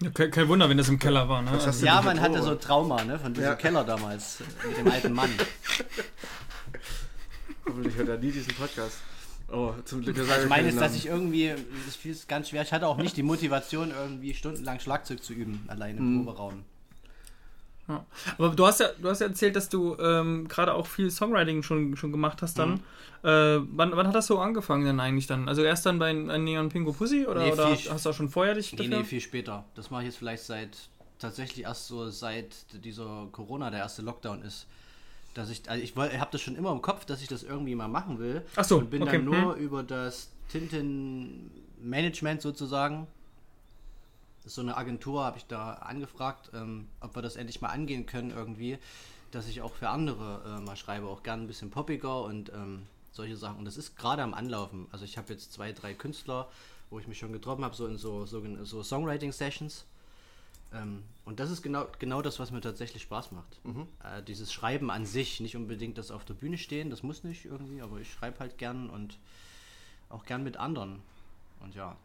Ja, 0.00 0.10
kein, 0.10 0.30
kein 0.30 0.48
Wunder, 0.48 0.68
wenn 0.68 0.78
das 0.78 0.88
im 0.88 1.00
Keller 1.00 1.28
war, 1.28 1.42
ne? 1.42 1.50
Also, 1.50 1.84
ja, 1.84 2.00
man 2.02 2.20
hatte 2.20 2.40
so 2.40 2.54
Trauma, 2.54 3.02
ne, 3.02 3.18
von 3.18 3.34
diesem 3.34 3.48
Ja. 3.48 3.56
Keller 3.56 3.82
damals 3.82 4.40
äh, 4.40 4.68
mit 4.68 4.78
dem 4.78 4.88
alten 4.88 5.12
Mann. 5.12 5.30
Hoffentlich 7.66 7.96
hört 7.96 8.08
er 8.08 8.18
nie 8.18 8.30
diesen 8.30 8.54
Podcast. 8.54 8.98
Oh, 9.50 9.72
zum 9.84 10.02
Glück. 10.02 10.16
Ich 10.18 10.48
meine 10.48 10.72
dass 10.72 10.94
ich 10.94 11.06
irgendwie, 11.06 11.54
das 11.86 11.96
fiel 11.96 12.12
es 12.12 12.26
ganz 12.26 12.50
schwer, 12.50 12.62
ich 12.62 12.72
hatte 12.72 12.86
auch 12.86 12.98
nicht 12.98 13.16
die 13.16 13.22
Motivation, 13.22 13.90
irgendwie 13.90 14.34
stundenlang 14.34 14.78
Schlagzeug 14.78 15.22
zu 15.22 15.32
üben, 15.32 15.64
allein 15.68 15.96
im 15.96 16.04
Mhm. 16.20 16.24
Proberaum. 16.24 16.64
ja. 17.88 18.04
Aber 18.36 18.50
du 18.50 18.66
hast 18.66 18.80
ja, 18.80 18.88
du 19.00 19.08
hast 19.08 19.20
ja 19.20 19.28
erzählt, 19.28 19.56
dass 19.56 19.70
du 19.70 19.96
ähm, 19.98 20.46
gerade 20.48 20.74
auch 20.74 20.86
viel 20.86 21.10
Songwriting 21.10 21.62
schon, 21.62 21.96
schon 21.96 22.12
gemacht 22.12 22.42
hast 22.42 22.58
dann. 22.58 22.72
Mhm. 22.72 22.80
Äh, 23.28 23.60
wann, 23.74 23.96
wann 23.96 24.06
hat 24.06 24.14
das 24.14 24.26
so 24.26 24.38
angefangen 24.38 24.84
denn 24.84 25.00
eigentlich 25.00 25.26
dann? 25.26 25.48
Also 25.48 25.62
erst 25.62 25.86
dann 25.86 25.98
bei 25.98 26.12
bei 26.12 26.36
Neon 26.38 26.68
Pingo 26.68 26.92
Pussy 26.92 27.26
oder, 27.26 27.42
Nee, 27.42 27.52
oder 27.52 27.70
hast 27.70 28.04
du 28.04 28.10
auch 28.10 28.14
schon 28.14 28.28
vorher 28.28 28.54
dich 28.54 28.72
Nee, 28.72 28.78
dafür? 28.84 28.98
nee, 28.98 29.04
viel 29.04 29.20
später. 29.22 29.64
Das 29.74 29.90
mache 29.90 30.02
ich 30.02 30.08
jetzt 30.08 30.18
vielleicht 30.18 30.44
seit, 30.44 30.76
tatsächlich 31.18 31.64
erst 31.64 31.88
so 31.88 32.10
seit 32.10 32.54
dieser 32.84 33.28
Corona, 33.32 33.70
der 33.70 33.80
erste 33.80 34.02
Lockdown 34.02 34.42
ist. 34.42 34.66
Dass 35.38 35.50
ich, 35.50 35.70
also 35.70 35.80
ich 35.80 35.94
habe 35.96 36.32
das 36.32 36.40
schon 36.40 36.56
immer 36.56 36.72
im 36.72 36.82
Kopf, 36.82 37.04
dass 37.04 37.22
ich 37.22 37.28
das 37.28 37.44
irgendwie 37.44 37.76
mal 37.76 37.86
machen 37.86 38.18
will. 38.18 38.42
Ach 38.56 38.64
so, 38.64 38.78
Und 38.78 38.90
bin 38.90 39.02
okay, 39.02 39.12
dann 39.12 39.24
nur 39.24 39.54
hm. 39.54 39.60
über 39.60 39.84
das 39.84 40.30
Tintin-Management 40.50 42.42
sozusagen. 42.42 43.06
Das 44.38 44.46
ist 44.46 44.54
so 44.56 44.62
eine 44.62 44.76
Agentur, 44.76 45.22
habe 45.24 45.38
ich 45.38 45.46
da 45.46 45.74
angefragt, 45.74 46.50
ähm, 46.54 46.88
ob 47.00 47.14
wir 47.14 47.22
das 47.22 47.36
endlich 47.36 47.60
mal 47.60 47.68
angehen 47.68 48.04
können 48.06 48.30
irgendwie, 48.30 48.78
dass 49.30 49.46
ich 49.46 49.62
auch 49.62 49.74
für 49.74 49.90
andere 49.90 50.58
äh, 50.58 50.60
mal 50.60 50.76
schreibe, 50.76 51.06
auch 51.06 51.22
gern 51.22 51.42
ein 51.42 51.46
bisschen 51.46 51.70
poppiger 51.70 52.22
und 52.22 52.50
ähm, 52.52 52.82
solche 53.12 53.36
Sachen. 53.36 53.58
Und 53.58 53.64
das 53.64 53.76
ist 53.76 53.96
gerade 53.96 54.24
am 54.24 54.34
Anlaufen. 54.34 54.88
Also 54.90 55.04
ich 55.04 55.18
habe 55.18 55.32
jetzt 55.32 55.52
zwei, 55.52 55.70
drei 55.70 55.94
Künstler, 55.94 56.48
wo 56.90 56.98
ich 56.98 57.06
mich 57.06 57.18
schon 57.18 57.32
getroffen 57.32 57.64
habe, 57.64 57.76
so 57.76 57.86
in 57.86 57.96
so, 57.96 58.26
so, 58.26 58.42
so 58.64 58.82
Songwriting-Sessions. 58.82 59.84
Ähm, 60.72 61.02
und 61.24 61.40
das 61.40 61.50
ist 61.50 61.62
genau, 61.62 61.86
genau 61.98 62.22
das, 62.22 62.38
was 62.38 62.50
mir 62.50 62.60
tatsächlich 62.60 63.02
Spaß 63.02 63.32
macht. 63.32 63.60
Äh, 64.02 64.22
dieses 64.22 64.52
Schreiben 64.52 64.90
an 64.90 65.06
sich, 65.06 65.40
nicht 65.40 65.56
unbedingt 65.56 65.98
das 65.98 66.10
auf 66.10 66.24
der 66.24 66.34
Bühne 66.34 66.58
stehen, 66.58 66.90
das 66.90 67.02
muss 67.02 67.24
nicht 67.24 67.44
irgendwie, 67.44 67.82
aber 67.82 67.98
ich 68.00 68.10
schreibe 68.10 68.40
halt 68.40 68.58
gern 68.58 68.88
und 68.90 69.18
auch 70.08 70.24
gern 70.24 70.42
mit 70.42 70.56
anderen. 70.56 71.00
Und 71.60 71.74
ja. 71.74 71.96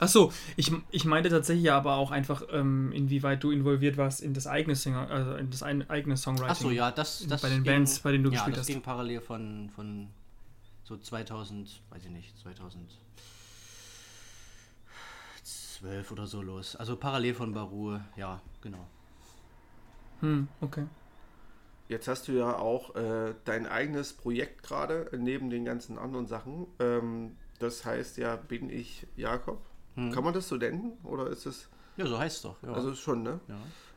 Ach 0.00 0.08
so, 0.08 0.32
ich, 0.56 0.70
ich 0.90 1.04
meinte 1.04 1.28
tatsächlich 1.28 1.72
aber 1.72 1.96
auch 1.96 2.12
einfach, 2.12 2.42
ähm, 2.52 2.92
inwieweit 2.92 3.42
du 3.42 3.50
involviert 3.50 3.96
warst 3.96 4.20
in 4.20 4.32
das 4.32 4.46
eigene 4.46 4.76
Singer, 4.76 5.10
also 5.10 5.34
in 5.34 5.50
das 5.50 5.64
ein, 5.64 5.88
eigene 5.90 6.16
Songwriting. 6.16 6.50
Achso, 6.50 6.70
ja, 6.70 6.92
das, 6.92 7.26
das 7.26 7.42
Bei 7.42 7.48
den 7.48 7.64
Bands, 7.64 7.98
bei 8.00 8.12
denen 8.12 8.22
du 8.22 8.30
ja, 8.30 8.36
gespielt 8.36 8.56
das 8.56 8.60
hast. 8.60 8.68
ging 8.68 8.82
parallel 8.82 9.20
von, 9.20 9.70
von 9.74 10.06
so 10.84 10.96
2000, 10.96 11.80
weiß 11.90 12.04
ich 12.04 12.10
nicht, 12.10 12.38
2012 15.80 16.12
oder 16.12 16.26
so 16.26 16.42
los. 16.42 16.76
Also 16.76 16.96
parallel 16.96 17.34
von 17.34 17.52
Baru, 17.52 17.98
ja, 18.16 18.40
genau. 18.60 18.86
Hm, 20.20 20.48
okay. 20.60 20.84
Jetzt 21.88 22.08
hast 22.08 22.28
du 22.28 22.32
ja 22.32 22.58
auch 22.58 22.94
äh, 22.96 23.34
dein 23.44 23.66
eigenes 23.66 24.12
Projekt 24.12 24.62
gerade, 24.62 25.10
neben 25.16 25.48
den 25.48 25.64
ganzen 25.64 25.98
anderen 25.98 26.26
Sachen. 26.26 26.66
Ähm, 26.80 27.36
das 27.60 27.84
heißt 27.84 28.18
ja, 28.18 28.36
bin 28.36 28.68
ich 28.68 29.06
Jakob. 29.16 29.64
Hm. 29.94 30.12
Kann 30.12 30.24
man 30.24 30.34
das 30.34 30.48
so 30.48 30.56
nennen? 30.56 30.98
Oder 31.02 31.28
ist 31.28 31.46
es. 31.46 31.68
Ja, 31.96 32.06
so 32.06 32.18
heißt 32.18 32.36
es 32.36 32.42
doch. 32.42 32.62
Ja. 32.62 32.72
Also 32.72 32.94
schon, 32.94 33.22
ne? 33.22 33.40
ja. 33.48 33.54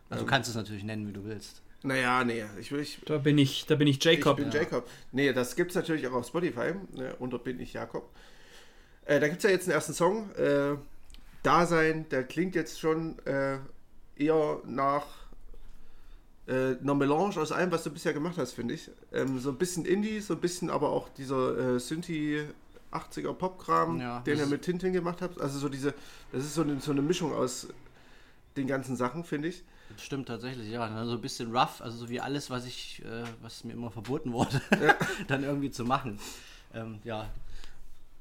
also 0.10 0.22
ähm, 0.22 0.26
du 0.26 0.26
kannst 0.26 0.50
es 0.50 0.56
natürlich 0.56 0.84
nennen, 0.84 1.08
wie 1.08 1.14
du 1.14 1.26
willst. 1.26 1.62
Naja, 1.84 2.24
nee, 2.24 2.46
ich 2.60 2.72
will. 2.72 2.82
Ich, 2.82 3.02
Da 3.06 3.18
bin 3.18 3.38
ich, 3.40 3.66
da 3.66 3.76
bin 3.76 3.88
ich 3.88 4.04
Jacob. 4.04 4.38
Ich 4.38 4.46
bin 4.46 4.54
Jacob. 4.54 4.88
Nee, 5.12 5.34
das 5.34 5.56
gibt 5.56 5.72
es 5.72 5.76
natürlich 5.76 6.08
auch 6.08 6.14
auf 6.14 6.28
Spotify, 6.28 6.74
ne, 6.94 7.16
unter 7.18 7.40
bin 7.40 7.60
ich 7.60 7.74
Jakob. 7.74 8.12
Äh, 9.06 9.20
da 9.20 9.28
gibt 9.28 9.40
es 9.40 9.44
ja 9.44 9.50
jetzt 9.50 9.64
einen 9.64 9.74
ersten 9.74 9.94
Song. 9.94 10.30
Äh, 10.36 10.78
Dasein, 11.44 12.08
der 12.10 12.24
klingt 12.24 12.56
jetzt 12.56 12.80
schon 12.80 13.18
äh, 13.26 13.58
eher 14.16 14.60
nach 14.66 15.06
äh, 16.48 16.78
einer 16.80 16.96
Melange 16.96 17.38
aus 17.38 17.52
allem, 17.52 17.72
was 17.72 17.84
du 17.84 17.92
bisher 17.92 18.14
gemacht 18.14 18.38
hast, 18.38 18.54
finde 18.54 18.74
ich. 18.74 18.90
Ähm, 19.12 19.40
so 19.40 19.50
ein 19.50 19.58
bisschen 19.58 19.86
Indie, 19.86 20.20
so 20.20 20.36
ein 20.36 20.40
bisschen 20.40 20.70
aber 20.70 20.90
auch 20.90 21.10
dieser 21.10 21.76
äh, 21.76 21.80
Synthie 21.80 22.44
80er 22.92 23.34
Popkram, 23.34 24.00
Ja, 24.00 24.20
den 24.20 24.38
ihr 24.38 24.46
mit 24.46 24.64
Tintin 24.64 24.94
gemacht 24.94 25.22
habt. 25.22 25.40
Also 25.40 25.60
so 25.60 25.70
diese, 25.70 25.94
das 26.32 26.44
ist 26.44 26.56
so 26.56 26.62
eine, 26.62 26.80
so 26.80 26.92
eine 26.92 27.02
Mischung 27.02 27.34
aus 27.34 27.68
den 28.58 28.68
ganzen 28.68 28.96
Sachen, 28.96 29.24
finde 29.24 29.48
ich. 29.48 29.64
Das 29.94 30.04
stimmt 30.04 30.28
tatsächlich, 30.28 30.70
ja. 30.70 30.88
Dann 30.88 31.08
so 31.08 31.14
ein 31.14 31.22
bisschen 31.22 31.56
rough, 31.56 31.82
also 31.82 31.98
so 31.98 32.10
wie 32.10 32.20
alles, 32.20 32.50
was 32.50 32.66
ich, 32.66 33.02
äh, 33.06 33.24
was 33.42 33.64
mir 33.64 33.74
immer 33.74 33.92
verboten 33.92 34.34
wurde, 34.34 34.62
dann 35.28 35.44
irgendwie 35.44 35.72
zu 35.72 35.86
machen. 35.86 36.20
Ähm, 36.74 37.00
ja. 37.04 37.30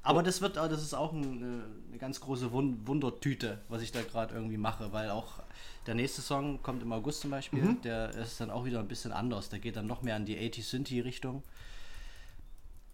Aber 0.03 0.23
das 0.23 0.41
wird, 0.41 0.57
das 0.57 0.83
ist 0.83 0.95
auch 0.95 1.13
ein, 1.13 1.23
äh, 1.43 1.89
eine 1.91 1.99
ganz 1.99 2.21
große 2.21 2.53
Wun 2.53 2.87
Wundertüte, 2.87 3.61
was 3.69 3.83
ich 3.83 3.93
da 3.93 4.01
gerade 4.03 4.35
irgendwie 4.35 4.57
mache, 4.57 4.93
weil 4.93 5.11
auch 5.11 5.41
der 5.87 5.95
nächste 5.95 6.23
Song 6.23 6.63
kommt 6.63 6.83
im 6.83 6.93
August 6.93 7.21
zum 7.21 7.31
Beispiel, 7.31 7.63
Mhm. 7.63 7.83
der 7.83 8.11
ist 8.15 8.41
dann 8.41 8.51
auch 8.51 8.65
wieder 8.65 8.79
ein 8.81 8.89
bisschen 8.89 9.13
anders. 9.13 9.49
Der 9.51 9.59
geht 9.59 9.77
dann 9.77 9.87
noch 9.87 10.03
mehr 10.03 10.17
in 10.17 10.25
die 10.25 10.39
80 10.39 10.67
Synthie 10.67 11.01
Richtung. 11.01 11.43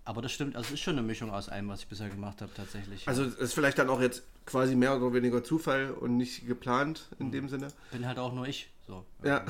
Aber 0.04 0.22
das 0.22 0.30
stimmt, 0.32 0.54
also 0.54 0.68
es 0.68 0.74
ist 0.74 0.80
schon 0.80 0.96
eine 0.98 1.06
Mischung 1.06 1.32
aus 1.32 1.48
allem, 1.48 1.68
was 1.68 1.80
ich 1.80 1.88
bisher 1.88 2.08
gemacht 2.08 2.40
habe, 2.40 2.52
tatsächlich. 2.54 3.08
Also 3.08 3.24
ist 3.24 3.54
vielleicht 3.54 3.78
dann 3.78 3.88
auch 3.88 4.00
jetzt 4.00 4.22
quasi 4.44 4.76
mehr 4.76 4.96
oder 4.96 5.12
weniger 5.12 5.42
Zufall 5.42 5.90
und 5.90 6.16
nicht 6.16 6.46
geplant 6.46 7.06
Mhm. 7.18 7.26
in 7.26 7.32
dem 7.32 7.48
Sinne. 7.48 7.68
bin 7.90 8.06
halt 8.06 8.18
auch 8.18 8.32
nur 8.32 8.46
ich. 8.46 8.68
So. 8.86 9.04
Ja. 9.24 9.44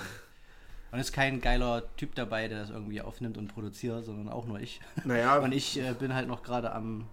Und 0.92 1.00
es 1.00 1.08
ist 1.08 1.12
kein 1.12 1.42
geiler 1.42 1.82
Typ 1.96 2.14
dabei, 2.14 2.48
der 2.48 2.60
das 2.60 2.70
irgendwie 2.70 3.02
aufnimmt 3.02 3.36
und 3.36 3.48
produziert, 3.48 4.04
sondern 4.06 4.30
auch 4.30 4.46
nur 4.46 4.58
ich. 4.60 4.80
Naja, 5.04 5.36
Und 5.44 5.52
ich 5.52 5.78
äh, 5.78 5.92
bin 5.98 6.14
halt 6.14 6.26
noch 6.28 6.42
gerade 6.42 6.72
am 6.72 7.06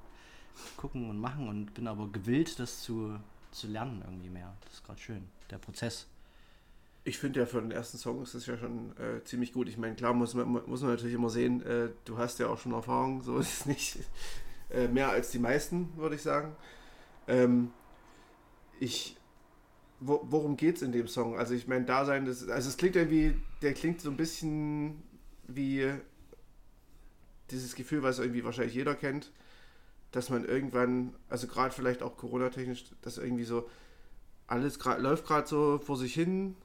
gucken 0.78 1.10
und 1.10 1.20
machen 1.20 1.48
und 1.48 1.74
bin 1.74 1.88
aber 1.88 2.08
gewillt, 2.08 2.60
das 2.60 2.82
zu, 2.82 3.20
zu 3.52 3.68
lernen 3.68 4.02
irgendwie 4.06 4.30
mehr. 4.30 4.56
Das 4.62 4.74
ist 4.74 4.84
gerade 4.84 5.00
schön, 5.00 5.28
der 5.50 5.58
Prozess. 5.58 6.08
ich 7.04 7.18
finde 7.18 7.42
ja 7.42 7.46
für 7.46 7.62
den 7.62 7.72
ersten 7.72 7.98
Song 7.98 8.22
ist 8.22 8.34
es 8.34 8.46
ja 8.46 8.58
schon 8.58 8.96
äh, 8.98 9.24
ziemlich 9.24 9.54
gut. 9.54 9.68
Ich 9.68 9.78
meine, 9.78 9.96
klar 9.96 10.14
muss 10.14 10.34
man, 10.34 10.48
muss 10.50 10.82
man 10.82 10.92
natürlich 10.92 11.16
immer 11.16 11.30
sehen, 11.30 11.62
äh, 11.64 11.90
du 12.06 12.18
hast 12.18 12.40
ja 12.40 12.48
auch 12.48 12.58
schon 12.58 12.74
Erfahrung, 12.74 13.22
so 13.22 13.38
ist 13.40 13.62
es 13.62 13.66
nicht. 13.66 14.00
Äh, 14.70 14.88
mehr 14.88 15.10
als 15.10 15.32
die 15.32 15.40
meisten, 15.40 15.90
würde 15.98 16.16
ich 16.16 16.22
sagen. 16.22 16.56
Ähm, 17.28 17.72
ich, 18.80 19.18
wo, 20.00 20.22
worum 20.24 20.58
geht 20.58 20.78
es 20.78 20.82
in 20.82 20.92
dem 20.92 21.08
Song? 21.08 21.38
Also 21.38 21.54
ich 21.54 21.68
meine, 21.68 21.86
Dasein, 21.86 22.26
das, 22.26 22.48
also 22.50 22.70
es 22.70 22.78
klingt 22.78 22.96
irgendwie, 22.96 23.36
der 23.62 23.74
klingt 23.74 24.02
so 24.02 24.10
ein 24.10 24.18
bisschen 24.18 25.04
wie 25.48 25.92
dieses 27.52 27.76
Gefühl, 27.76 28.04
was 28.04 28.20
irgendwie 28.20 28.44
wahrscheinlich 28.44 28.74
jeder 28.74 28.96
kennt, 28.96 29.32
dass 30.14 30.30
man 30.30 30.46
irgendwann, 30.46 31.14
also 31.30 31.48
gerade 31.48 31.74
vielleicht 31.76 32.02
auch 32.02 32.16
Corona-technisch, 32.16 32.86
dass 33.02 33.18
irgendwie 33.18 33.44
so 33.44 33.70
alles 34.48 34.80
grad, 34.80 35.02
läuft 35.02 35.26
gerade 35.26 35.48
so 35.48 35.80
vor 35.80 35.98
sich 35.98 36.14
hin, 36.14 36.56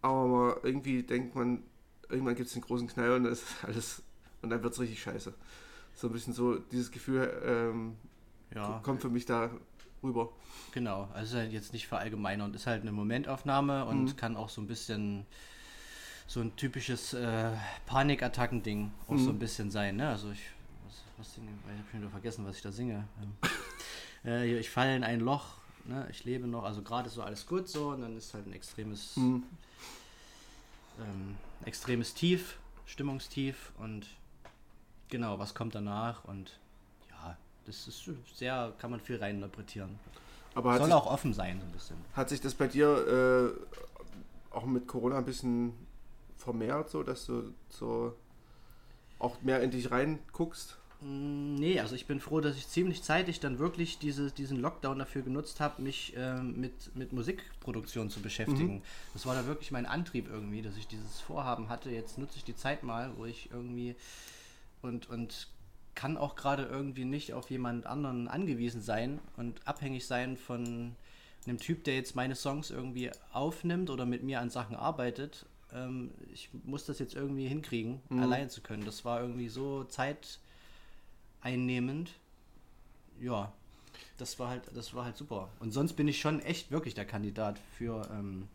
aber 0.00 0.60
irgendwie 0.62 1.02
denkt 1.02 1.34
man, 1.34 1.62
irgendwann 2.08 2.34
gibt 2.34 2.46
es 2.48 2.52
den 2.54 2.62
großen 2.62 2.88
Knall 2.88 3.12
und 3.12 3.24
dann 3.24 3.32
ist 3.32 3.44
alles 3.62 4.02
und 4.42 4.50
dann 4.50 4.62
wird 4.62 4.72
es 4.74 4.80
richtig 4.80 5.02
scheiße. 5.02 5.34
So 5.94 6.06
ein 6.08 6.12
bisschen 6.12 6.32
so 6.32 6.56
dieses 6.58 6.90
Gefühl 6.90 7.30
ähm, 7.44 7.96
Ja, 8.54 8.80
kommt 8.82 9.00
für 9.02 9.08
mich 9.10 9.26
da 9.26 9.50
rüber. 10.02 10.30
genau. 10.72 11.08
Also 11.14 11.38
halt 11.38 11.52
jetzt 11.52 11.72
nicht 11.72 11.86
verallgemeinert 11.88 12.48
und 12.48 12.54
ist 12.56 12.66
halt 12.66 12.82
eine 12.82 12.92
Momentaufnahme 12.92 13.84
und 13.86 14.04
Mhm. 14.04 14.16
kann 14.16 14.36
auch 14.36 14.48
so 14.48 14.60
ein 14.60 14.66
bisschen 14.66 15.24
so 16.26 16.40
ein 16.40 16.54
typisches 16.56 17.12
äh, 17.14 17.50
Panikattacken-Ding 17.86 18.90
auch 19.08 19.18
so 19.18 19.30
Mhm. 19.30 19.36
ein 19.36 19.38
bisschen 19.38 19.70
sein. 19.70 19.96
Ne? 19.96 20.08
Also 20.08 20.30
ich, 20.30 20.40
was, 21.18 21.34
singe 21.34 21.48
ich? 21.50 21.72
Ich 21.72 21.78
habe 21.78 21.90
schon 21.90 22.00
wieder 22.00 22.10
vergessen, 22.10 22.46
was 22.46 22.56
ich 22.56 22.62
da 22.62 22.72
singe. 22.72 23.06
Ähm, 23.22 23.32
äh, 24.24 24.58
ich 24.58 24.70
falle 24.70 24.96
in 24.96 25.04
ein 25.04 25.20
Loch, 25.20 25.58
ne? 25.84 26.06
ich 26.10 26.24
lebe 26.24 26.46
noch, 26.46 26.64
also 26.64 26.82
gerade 26.82 27.08
ist 27.08 27.14
so 27.14 27.22
alles 27.22 27.46
gut 27.46 27.68
so 27.68 27.88
und 27.90 28.00
dann 28.02 28.16
ist 28.16 28.34
halt 28.34 28.46
ein 28.46 28.52
extremes, 28.52 29.16
Mhm. 29.16 29.42
ähm, 31.00 31.36
extremes 31.64 32.14
Tief, 32.14 32.58
Stimmungstief 32.86 33.72
und 33.78 34.06
genau, 35.08 35.38
was 35.38 35.54
kommt 35.54 35.74
danach 35.74 36.24
und 36.24 36.58
ja, 37.10 37.36
das 37.66 37.88
ist 37.88 38.08
sehr, 38.34 38.72
kann 38.78 38.90
man 38.90 39.00
viel 39.00 39.16
rein 39.18 39.36
interpretieren. 39.36 39.98
Aber 40.54 40.76
Soll 40.78 40.86
sich, 40.86 40.94
auch 40.94 41.06
offen 41.06 41.32
sein, 41.34 41.58
so 41.60 41.66
ein 41.66 41.72
bisschen. 41.72 41.96
hat 42.14 42.28
sich 42.28 42.40
das 42.40 42.54
bei 42.54 42.68
dir 42.68 43.54
äh, 44.52 44.54
auch 44.54 44.64
mit 44.66 44.86
Corona 44.86 45.18
ein 45.18 45.24
bisschen 45.24 45.72
vermehrt, 46.36 46.90
so 46.90 47.02
dass 47.02 47.26
du 47.26 47.52
so 47.68 48.14
auch 49.18 49.40
mehr 49.42 49.62
in 49.62 49.70
dich 49.72 49.90
reinguckst? 49.90 50.78
Mm, 51.04 51.54
Nee, 51.54 51.80
also 51.80 51.94
ich 51.94 52.06
bin 52.06 52.20
froh, 52.20 52.40
dass 52.40 52.56
ich 52.56 52.68
ziemlich 52.68 53.02
zeitig 53.02 53.40
dann 53.40 53.58
wirklich 53.58 53.98
diese, 53.98 54.30
diesen 54.30 54.60
Lockdown 54.60 54.98
dafür 54.98 55.22
genutzt 55.22 55.60
habe, 55.60 55.80
mich 55.82 56.12
ähm, 56.16 56.60
mit, 56.60 56.94
mit 56.96 57.12
Musikproduktion 57.12 58.10
zu 58.10 58.20
beschäftigen. 58.20 58.82
Das 59.12 59.24
war 59.24 59.34
da 59.34 59.46
wirklich 59.46 59.70
mein 59.70 59.86
Antrieb 59.86 60.28
irgendwie, 60.28 60.62
dass 60.62 60.76
ich 60.76 60.86
dieses 60.88 61.20
Vorhaben 61.20 61.68
hatte. 61.68 61.90
Jetzt 61.90 62.18
nutze 62.18 62.36
ich 62.38 62.44
die 62.44 62.56
Zeit 62.56 62.82
mal, 62.82 63.12
wo 63.16 63.24
ich 63.24 63.50
irgendwie 63.50 63.94
und, 64.82 65.08
und 65.08 65.48
kann 65.94 66.16
auch 66.16 66.34
gerade 66.36 66.64
irgendwie 66.64 67.04
nicht 67.04 67.32
auf 67.32 67.50
jemand 67.50 67.86
anderen 67.86 68.26
angewiesen 68.28 68.82
sein 68.82 69.20
und 69.36 69.66
abhängig 69.66 70.06
sein 70.06 70.36
von 70.36 70.96
einem 71.46 71.58
Typ, 71.58 71.84
der 71.84 71.94
jetzt 71.94 72.16
meine 72.16 72.34
Songs 72.34 72.70
irgendwie 72.70 73.10
aufnimmt 73.32 73.90
oder 73.90 74.04
mit 74.06 74.22
mir 74.22 74.40
an 74.40 74.50
Sachen 74.50 74.74
arbeitet. 74.76 75.46
Ähm, 75.72 76.10
ich 76.32 76.50
muss 76.64 76.84
das 76.84 76.98
jetzt 76.98 77.14
irgendwie 77.14 77.46
hinkriegen, 77.46 78.00
allein 78.10 78.50
zu 78.50 78.60
können. 78.60 78.84
Das 78.84 79.04
war 79.04 79.20
irgendwie 79.20 79.48
so 79.48 79.84
zeiteinnehmend. 81.44 82.10
Ja, 83.20 83.52
das 84.18 84.38
war 84.38 84.48
halt, 84.48 84.62
das 84.74 84.94
war 84.94 85.04
halt 85.04 85.16
super. 85.16 85.48
Und 85.60 85.72
sonst 85.72 85.94
bin 85.94 86.08
ich 86.08 86.20
schon 86.20 86.40
echt 86.40 86.70
wirklich 86.70 86.94
der 86.94 87.04
Kandidat 87.04 87.60
für, 87.78 88.08
ähm, 88.10 88.48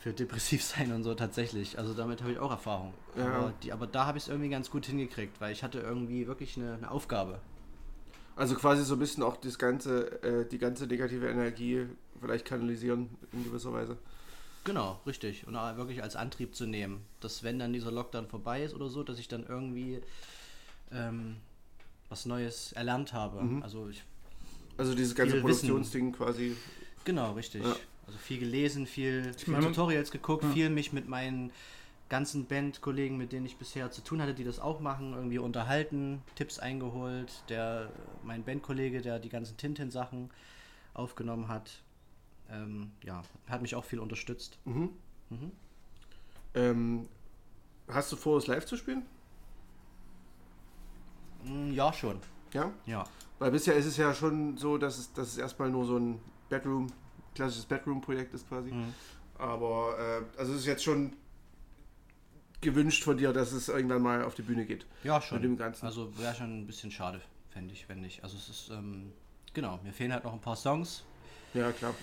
für 0.00 0.12
depressiv 0.12 0.62
sein 0.62 0.92
und 0.92 1.04
so 1.04 1.14
tatsächlich. 1.14 1.78
Also 1.78 1.94
damit 1.94 2.22
habe 2.22 2.32
ich 2.32 2.38
auch 2.38 2.50
Erfahrung. 2.50 2.94
Ja. 3.16 3.26
Aber, 3.26 3.54
die, 3.62 3.72
aber 3.72 3.86
da 3.86 4.06
habe 4.06 4.18
ich 4.18 4.24
es 4.24 4.28
irgendwie 4.28 4.50
ganz 4.50 4.70
gut 4.70 4.86
hingekriegt, 4.86 5.40
weil 5.40 5.52
ich 5.52 5.62
hatte 5.62 5.80
irgendwie 5.80 6.26
wirklich 6.26 6.56
eine, 6.56 6.74
eine 6.74 6.90
Aufgabe. 6.90 7.40
Also 8.34 8.54
quasi 8.54 8.82
so 8.84 8.94
ein 8.94 8.98
bisschen 8.98 9.22
auch 9.22 9.36
das 9.36 9.58
ganze, 9.58 10.22
äh, 10.22 10.48
die 10.48 10.58
ganze 10.58 10.86
negative 10.86 11.28
Energie 11.28 11.86
vielleicht 12.18 12.46
kanalisieren 12.46 13.10
in 13.32 13.44
gewisser 13.44 13.72
Weise. 13.72 13.98
Genau, 14.64 15.00
richtig. 15.06 15.46
Und 15.46 15.54
wirklich 15.54 16.02
als 16.02 16.16
Antrieb 16.16 16.54
zu 16.54 16.66
nehmen, 16.66 17.04
dass 17.20 17.42
wenn 17.42 17.58
dann 17.58 17.72
dieser 17.72 17.90
Lockdown 17.90 18.28
vorbei 18.28 18.62
ist 18.62 18.74
oder 18.74 18.88
so, 18.88 19.02
dass 19.02 19.18
ich 19.18 19.28
dann 19.28 19.44
irgendwie 19.44 20.00
ähm, 20.92 21.36
was 22.08 22.26
Neues 22.26 22.72
erlernt 22.72 23.12
habe. 23.12 23.42
Mhm. 23.42 23.62
Also 23.62 23.88
ich, 23.88 24.02
Also 24.76 24.94
dieses 24.94 25.14
ganze. 25.14 25.40
Produktionsding 25.40 26.12
quasi. 26.12 26.56
genau, 27.04 27.32
richtig. 27.32 27.62
Ja. 27.64 27.74
Also 28.06 28.18
viel 28.18 28.38
gelesen, 28.40 28.86
viel, 28.86 29.32
viel 29.34 29.52
meine- 29.54 29.66
Tutorials 29.66 30.10
geguckt, 30.10 30.42
Ja. 30.44 30.50
viel 30.50 30.70
mich 30.70 30.92
mit 30.92 31.08
meinen 31.08 31.52
ganzen 32.08 32.44
Bandkollegen, 32.46 33.16
mit 33.16 33.32
denen 33.32 33.46
ich 33.46 33.56
bisher 33.56 33.90
zu 33.90 34.02
tun 34.02 34.20
hatte, 34.20 34.34
die 34.34 34.44
das 34.44 34.58
auch 34.58 34.80
machen, 34.80 35.14
irgendwie 35.14 35.38
unterhalten, 35.38 36.22
Tipps 36.34 36.58
eingeholt. 36.58 37.32
Der, 37.48 37.90
mein 38.22 38.44
Bandkollege, 38.44 39.00
der 39.00 39.18
die 39.18 39.30
ganzen 39.30 39.56
Tintin-Sachen 39.56 40.30
aufgenommen 40.92 41.48
hat, 41.48 41.70
ähm, 42.50 42.90
ja, 43.02 43.22
hat 43.48 43.62
mich 43.62 43.74
auch 43.74 43.84
viel 43.84 43.98
unterstützt. 43.98 44.58
Mhm. 44.66 44.90
Mhm. 45.30 45.52
Ähm, 46.54 47.08
hast 47.88 48.12
du 48.12 48.16
vor, 48.16 48.36
es 48.36 48.46
live 48.46 48.66
zu 48.66 48.76
spielen? 48.76 49.02
Mm, 51.44 51.72
Ja, 51.72 51.92
schon. 51.92 52.18
Ja? 52.52 52.70
Ja. 52.86 53.04
Weil 53.38 53.50
bisher 53.50 53.74
ist 53.74 53.86
es 53.86 53.96
ja 53.96 54.14
schon 54.14 54.56
so, 54.56 54.78
dass 54.78 54.98
es, 54.98 55.12
dass 55.12 55.28
es 55.28 55.38
erstmal 55.38 55.70
nur 55.70 55.84
so 55.84 55.96
ein 55.96 56.20
Bedroom, 56.48 56.86
klassisches 57.34 57.64
Bedroom-Projekt 57.66 58.34
ist 58.34 58.48
quasi. 58.48 58.70
Mhm. 58.72 58.94
Aber 59.38 59.96
äh, 59.98 60.38
also 60.38 60.52
es 60.52 60.60
ist 60.60 60.66
jetzt 60.66 60.84
schon 60.84 61.14
gewünscht 62.60 63.02
von 63.02 63.16
dir, 63.16 63.32
dass 63.32 63.52
es 63.52 63.68
irgendwann 63.68 64.02
mal 64.02 64.24
auf 64.24 64.34
die 64.34 64.42
Bühne 64.42 64.64
geht. 64.64 64.86
Ja, 65.02 65.20
schon. 65.20 65.38
Mit 65.38 65.44
dem 65.44 65.56
Ganzen. 65.56 65.86
Also 65.86 66.16
wäre 66.18 66.34
schon 66.34 66.60
ein 66.60 66.66
bisschen 66.66 66.90
schade, 66.92 67.20
fände 67.50 67.72
ich, 67.74 67.88
wenn 67.88 68.00
nicht. 68.00 68.22
Also 68.22 68.36
es 68.36 68.48
ist, 68.48 68.70
ähm, 68.70 69.12
genau, 69.52 69.80
mir 69.82 69.92
fehlen 69.92 70.12
halt 70.12 70.24
noch 70.24 70.32
ein 70.32 70.40
paar 70.40 70.56
Songs. 70.56 71.04
Ja, 71.54 71.72
klar. 71.72 71.94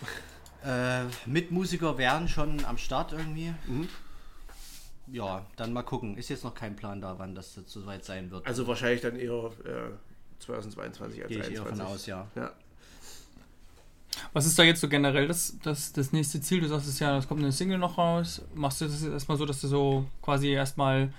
Äh, 0.65 1.06
Mitmusiker 1.25 1.97
wären 1.97 2.28
schon 2.28 2.65
am 2.65 2.78
Start 2.78 3.13
irgendwie. 3.13 3.54
Mhm. 3.67 3.88
Ja, 5.12 5.45
dann 5.56 5.74
mal 5.74 5.84
gucken. 5.84 6.17
Ist 6.17 6.30
jetzt 6.30 6.43
noch 6.43 6.54
kein 6.54 6.76
Plan 6.76 7.02
da, 7.02 7.17
wann 7.17 7.36
das 7.36 7.56
jetzt 7.56 7.72
soweit 7.72 8.06
sein 8.06 8.32
wird. 8.32 8.45
Also 8.45 8.67
wahrscheinlich 8.67 9.02
dann 9.02 9.15
eher 9.15 9.52
äh, 9.65 9.91
2022 10.39 11.22
als 11.22 11.30
Gehe 11.30 11.39
ich 11.39 11.52
eher 11.52 11.63
2021. 11.65 11.78
von 11.78 11.93
aus, 11.93 12.06
ja. 12.06 12.28
Ja. 12.36 12.52
Was 14.34 14.45
ist 14.45 14.58
da 14.60 14.63
jetzt 14.63 14.82
so 14.82 14.89
generell 14.89 15.28
das, 15.28 15.58
das, 15.63 15.93
das 15.93 16.12
nächste 16.12 16.41
Ziel? 16.41 16.62
Du 16.62 16.67
sagst 16.67 16.88
es 16.88 17.00
ja, 17.00 17.17
es 17.17 17.28
kommt 17.28 17.41
eine 17.41 17.52
Single 17.52 17.78
noch 17.78 17.98
raus. 17.98 18.41
Machst 18.54 18.82
du 18.82 18.86
das 18.86 19.02
jetzt 19.02 19.12
erstmal 19.12 19.38
so, 19.38 19.45
dass 19.45 19.62
du 19.62 19.67
so 19.67 20.06
quasi 20.22 20.50
erstmal 20.50 21.13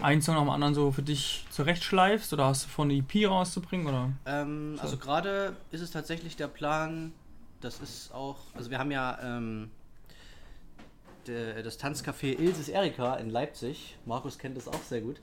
einen 0.00 0.20
Song 0.22 0.34
nach 0.34 0.42
dem 0.42 0.50
anderen 0.50 0.74
so 0.74 0.90
für 0.90 1.02
dich 1.02 1.46
zurechtschleifst 1.50 2.32
oder 2.32 2.46
hast 2.46 2.64
du 2.64 2.68
vor, 2.68 2.84
eine 2.84 2.94
EP 2.94 3.28
rauszubringen? 3.28 3.86
Oder? 3.86 4.10
Ähm, 4.26 4.76
So. 4.76 4.82
Also 4.82 4.96
gerade 4.96 5.56
ist 5.70 5.80
es 5.80 5.90
tatsächlich 5.90 6.36
der 6.36 6.48
Plan, 6.48 7.12
das 7.60 7.80
ist 7.80 8.12
auch, 8.12 8.38
also 8.54 8.70
wir 8.70 8.78
haben 8.78 8.90
ja 8.90 9.18
ähm, 9.22 9.70
das 11.28 11.78
Tanzcafé 11.78 12.38
Ilses 12.38 12.68
Erika 12.68 13.14
in 13.16 13.30
Leipzig. 13.30 13.96
Markus 14.06 14.38
kennt 14.38 14.56
das 14.56 14.68
auch 14.68 14.82
sehr 14.82 15.00
gut. 15.00 15.16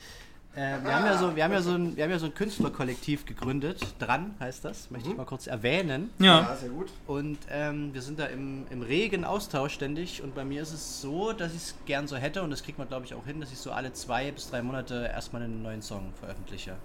Äh, 0.54 0.84
wir, 0.84 0.94
haben 0.94 1.06
ja 1.06 1.18
so, 1.18 1.36
wir, 1.36 1.44
haben 1.46 1.54
ja 1.54 1.62
so 1.62 1.72
ein, 1.72 1.96
wir 1.96 2.04
haben 2.04 2.12
ja 2.12 2.20
so 2.20 2.26
ein 2.26 2.34
Künstlerkollektiv 2.34 3.26
gegründet. 3.26 3.82
Dran 4.00 4.36
heißt 4.40 4.66
das, 4.66 4.92
möchte 4.92 5.10
ich 5.10 5.16
mal 5.16 5.26
kurz 5.26 5.48
erwähnen. 5.48 6.10
Ja. 6.20 6.56
sehr 6.60 6.70
gut. 6.70 6.90
Und 7.08 7.38
ähm, 7.50 7.94
wir 7.94 8.02
sind 8.02 8.20
da 8.20 8.26
im, 8.26 8.66
im 8.70 8.82
regen 8.82 9.24
Austausch 9.24 9.74
ständig. 9.74 10.22
Und 10.22 10.36
bei 10.36 10.44
mir 10.44 10.62
ist 10.62 10.74
es 10.74 11.00
so, 11.00 11.32
dass 11.32 11.52
ich 11.54 11.62
es 11.62 11.76
gern 11.86 12.08
so 12.08 12.18
hätte, 12.18 12.44
und 12.44 12.50
das 12.50 12.64
kriegt 12.64 12.78
man 12.78 12.90
glaube 12.90 13.06
ich 13.06 13.14
auch 13.14 13.26
hin, 13.26 13.40
dass 13.40 13.52
ich 13.54 13.60
so 13.60 13.72
alle 13.72 13.94
zwei 13.94 14.32
bis 14.32 14.50
drei 14.50 14.62
Monate 14.62 15.10
erstmal 15.14 15.42
einen 15.42 15.62
neuen 15.62 15.82
Song 15.82 16.12
veröffentliche. 16.20 16.76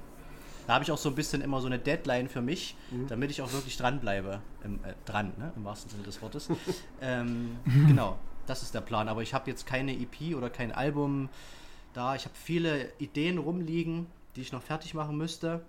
Da 0.68 0.74
habe 0.74 0.84
ich 0.84 0.90
auch 0.90 0.98
so 0.98 1.08
ein 1.08 1.14
bisschen 1.14 1.42
immer 1.42 1.60
so 1.60 1.66
eine 1.66 1.78
Deadline 1.78 2.28
für 2.28 2.42
mich, 2.42 2.76
damit 3.08 3.30
ich 3.30 3.40
auch 3.40 3.52
wirklich 3.52 3.76
dranbleibe. 3.76 4.40
Im, 4.64 4.74
äh, 4.84 4.94
dran, 5.04 5.32
ne? 5.38 5.52
im 5.54 5.64
wahrsten 5.64 5.90
Sinne 5.90 6.02
des 6.02 6.20
Wortes. 6.22 6.48
ähm, 7.00 7.56
genau, 7.86 8.18
das 8.46 8.62
ist 8.62 8.74
der 8.74 8.80
Plan. 8.80 9.08
Aber 9.08 9.22
ich 9.22 9.34
habe 9.34 9.50
jetzt 9.50 9.66
keine 9.66 9.92
EP 9.92 10.34
oder 10.36 10.50
kein 10.50 10.72
Album 10.72 11.28
da. 11.92 12.14
Ich 12.14 12.24
habe 12.24 12.34
viele 12.34 12.92
Ideen 12.98 13.38
rumliegen, 13.38 14.06
die 14.34 14.42
ich 14.42 14.52
noch 14.52 14.62
fertig 14.62 14.94
machen 14.94 15.16
müsste. 15.16 15.64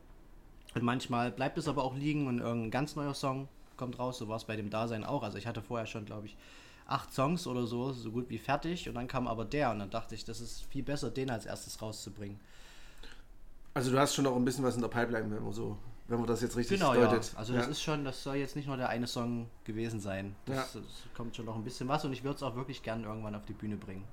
Und 0.75 0.83
manchmal 0.83 1.31
bleibt 1.31 1.57
es 1.57 1.67
aber 1.67 1.83
auch 1.83 1.95
liegen 1.95 2.27
und 2.27 2.39
irgendein 2.39 2.71
ganz 2.71 2.95
neuer 2.95 3.13
Song 3.13 3.47
kommt 3.77 3.99
raus. 3.99 4.17
So 4.17 4.27
war 4.27 4.37
es 4.37 4.45
bei 4.45 4.55
dem 4.55 4.69
Dasein 4.69 5.03
auch. 5.03 5.23
Also 5.23 5.37
ich 5.37 5.47
hatte 5.47 5.61
vorher 5.61 5.87
schon, 5.87 6.05
glaube 6.05 6.27
ich, 6.27 6.37
acht 6.85 7.13
Songs 7.13 7.47
oder 7.47 7.65
so, 7.67 7.91
so 7.91 8.11
gut 8.11 8.29
wie 8.29 8.37
fertig. 8.37 8.87
Und 8.87 8.95
dann 8.95 9.07
kam 9.07 9.27
aber 9.27 9.45
der 9.45 9.71
und 9.71 9.79
dann 9.79 9.89
dachte 9.89 10.15
ich, 10.15 10.25
das 10.25 10.41
ist 10.41 10.63
viel 10.65 10.83
besser, 10.83 11.09
den 11.09 11.29
als 11.29 11.45
erstes 11.45 11.81
rauszubringen. 11.81 12.39
Also 13.73 13.91
du 13.91 13.99
hast 13.99 14.15
schon 14.15 14.23
noch 14.23 14.35
ein 14.35 14.45
bisschen 14.45 14.63
was 14.63 14.75
in 14.75 14.81
der 14.81 14.87
Pipeline, 14.87 15.29
wenn 15.29 15.43
man 15.43 15.53
so, 15.53 15.77
wenn 16.07 16.19
man 16.19 16.27
das 16.27 16.41
jetzt 16.41 16.55
richtig 16.55 16.79
Genau, 16.79 16.93
ja. 16.93 17.07
deutet. 17.07 17.33
Also 17.35 17.53
das 17.53 17.67
ist 17.67 17.81
schon, 17.81 18.05
das 18.05 18.23
soll 18.23 18.35
jetzt 18.35 18.55
nicht 18.55 18.67
nur 18.67 18.77
der 18.77 18.89
eine 18.89 19.07
Song 19.07 19.49
gewesen 19.65 19.99
sein. 19.99 20.35
Das, 20.45 20.73
das 20.73 20.83
kommt 21.15 21.35
schon 21.35 21.45
noch 21.45 21.55
ein 21.55 21.63
bisschen 21.63 21.87
was 21.87 22.05
und 22.05 22.13
ich 22.13 22.23
würde 22.23 22.37
es 22.37 22.43
auch 22.43 22.55
wirklich 22.55 22.81
gern 22.81 23.03
irgendwann 23.03 23.35
auf 23.35 23.45
die 23.45 23.53
Bühne 23.53 23.75
bringen. 23.75 24.05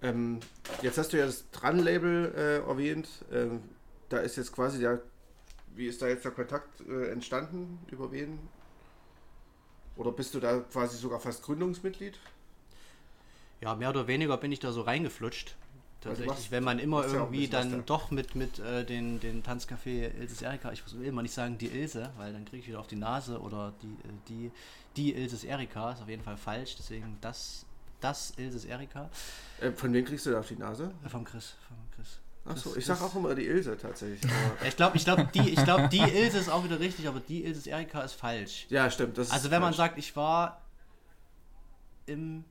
Ähm, 0.00 0.40
jetzt 0.80 0.98
hast 0.98 1.12
du 1.12 1.18
ja 1.18 1.26
das 1.26 1.50
Dran-Label 1.50 2.34
äh, 2.34 2.68
erwähnt. 2.68 3.08
Ähm, 3.30 3.62
da 4.08 4.18
ist 4.18 4.36
jetzt 4.36 4.52
quasi 4.52 4.80
der, 4.80 5.00
wie 5.74 5.86
ist 5.86 6.02
da 6.02 6.08
jetzt 6.08 6.24
der 6.24 6.32
Kontakt 6.32 6.80
äh, 6.80 7.10
entstanden? 7.10 7.78
Über 7.90 8.10
wen? 8.10 8.38
Oder 9.96 10.10
bist 10.10 10.34
du 10.34 10.40
da 10.40 10.60
quasi 10.60 10.96
sogar 10.96 11.20
fast 11.20 11.42
Gründungsmitglied? 11.42 12.18
Ja, 13.60 13.76
mehr 13.76 13.90
oder 13.90 14.06
weniger 14.08 14.36
bin 14.38 14.50
ich 14.50 14.58
da 14.58 14.72
so 14.72 14.80
reingeflutscht. 14.80 15.54
Tatsächlich, 16.02 16.26
machst- 16.28 16.50
wenn 16.50 16.64
man 16.64 16.78
immer 16.78 17.06
ja 17.06 17.12
irgendwie 17.14 17.44
was 17.52 17.60
dann 17.60 17.70
da. 17.70 17.78
doch 17.86 18.10
mit, 18.10 18.34
mit 18.34 18.58
äh, 18.58 18.84
den, 18.84 19.20
den 19.20 19.42
Tanzcafé 19.42 20.10
Ilses 20.18 20.42
Erika, 20.42 20.72
ich 20.72 20.82
will 20.94 21.06
immer 21.06 21.22
nicht 21.22 21.32
sagen 21.34 21.56
die 21.58 21.68
Ilse, 21.68 22.10
weil 22.16 22.32
dann 22.32 22.44
kriege 22.44 22.58
ich 22.62 22.68
wieder 22.68 22.80
auf 22.80 22.88
die 22.88 22.96
Nase 22.96 23.40
oder 23.40 23.72
die, 23.82 23.86
äh, 23.86 24.12
die, 24.28 24.50
die 24.96 25.14
Ilses 25.14 25.44
Erika, 25.44 25.92
ist 25.92 26.02
auf 26.02 26.08
jeden 26.08 26.22
Fall 26.24 26.36
falsch, 26.36 26.74
deswegen 26.76 27.16
das, 27.20 27.64
das 28.00 28.32
Ilses 28.36 28.64
Erika 28.64 29.08
Äh, 29.60 29.70
von 29.72 29.92
wem 29.92 30.04
kriegst 30.04 30.26
du 30.26 30.30
da 30.32 30.40
auf 30.40 30.48
die 30.48 30.56
Nase? 30.56 30.92
äh, 31.04 31.08
vom 31.08 31.24
Chris. 31.24 31.54
Vom 31.68 31.76
Chris. 31.94 32.18
Achso, 32.44 32.74
ich 32.74 32.84
sag 32.84 33.00
auch 33.00 33.14
immer 33.14 33.36
die 33.36 33.46
Ilse 33.46 33.76
tatsächlich. 33.78 34.20
Ich 34.66 34.74
glaube, 34.74 34.96
ich 34.96 35.04
glaub, 35.04 35.30
die, 35.32 35.50
ich 35.50 35.62
glaub, 35.62 35.88
die 35.90 36.00
Ilse 36.00 36.38
ist 36.38 36.48
auch 36.48 36.64
wieder 36.64 36.80
richtig, 36.80 37.06
aber 37.06 37.20
die 37.20 37.44
Ilses 37.44 37.68
Erika 37.68 38.00
ist 38.02 38.14
falsch. 38.14 38.66
ja, 38.70 38.90
stimmt. 38.90 39.16
Das 39.18 39.30
Also 39.30 39.52
wenn 39.52 39.60
man 39.60 39.68
falsch. 39.72 39.76
sagt, 39.76 39.98
ich 39.98 40.16
war 40.16 40.60
im 42.06 42.44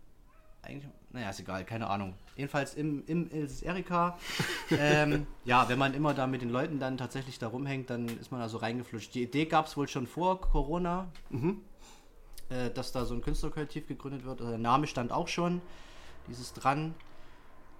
eigentlich, 0.61 0.89
naja, 1.13 1.29
ist 1.29 1.39
egal, 1.39 1.65
keine 1.65 1.89
Ahnung. 1.89 2.15
Jedenfalls 2.35 2.73
im, 2.75 3.03
im 3.07 3.29
Ilses 3.31 3.61
Erika. 3.61 4.17
ähm, 4.71 5.27
ja, 5.45 5.67
wenn 5.69 5.77
man 5.77 5.93
immer 5.93 6.13
da 6.13 6.27
mit 6.27 6.41
den 6.41 6.49
Leuten 6.49 6.79
dann 6.79 6.97
tatsächlich 6.97 7.39
da 7.39 7.47
rumhängt, 7.47 7.89
dann 7.89 8.07
ist 8.07 8.31
man 8.31 8.39
da 8.41 8.49
so 8.49 8.57
reingeflutscht. 8.57 9.13
Die 9.13 9.23
Idee 9.23 9.45
gab 9.45 9.67
es 9.67 9.75
wohl 9.77 9.87
schon 9.87 10.07
vor 10.07 10.41
Corona, 10.41 11.07
Mhm. 11.29 11.61
äh, 12.49 12.69
dass 12.69 12.91
da 12.91 13.05
so 13.05 13.13
ein 13.13 13.21
Künstlerkollektiv 13.21 13.87
gegründet 13.87 14.23
wird. 14.25 14.39
Also 14.39 14.51
der 14.51 14.59
Name 14.59 14.87
stand 14.87 15.11
auch 15.11 15.27
schon, 15.27 15.61
dieses 16.27 16.53
dran. 16.53 16.93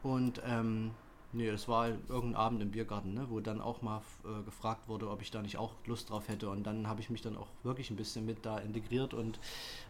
Und 0.04 0.42
ähm, 0.46 0.92
Nee, 1.34 1.50
das 1.50 1.70
war 1.70 1.88
irgendein 1.88 2.36
Abend 2.36 2.62
im 2.62 2.72
Biergarten, 2.72 3.14
ne, 3.14 3.28
wo 3.30 3.40
dann 3.40 3.62
auch 3.62 3.82
mal 3.82 4.02
äh, 4.26 4.44
gefragt 4.44 4.90
wurde, 4.90 5.10
ob 5.10 5.22
ich 5.22 5.32
da 5.32 5.42
nicht 5.42 5.58
auch 5.58 5.72
Lust 5.86 6.10
drauf 6.10 6.28
hätte. 6.28 6.50
Und 6.50 6.64
dann 6.64 6.88
habe 6.88 7.00
ich 7.00 7.10
mich 7.10 7.22
dann 7.22 7.38
auch 7.38 7.48
wirklich 7.64 7.90
ein 7.90 7.96
bisschen 7.96 8.26
mit 8.26 8.46
da 8.46 8.58
integriert 8.58 9.14
und 9.14 9.40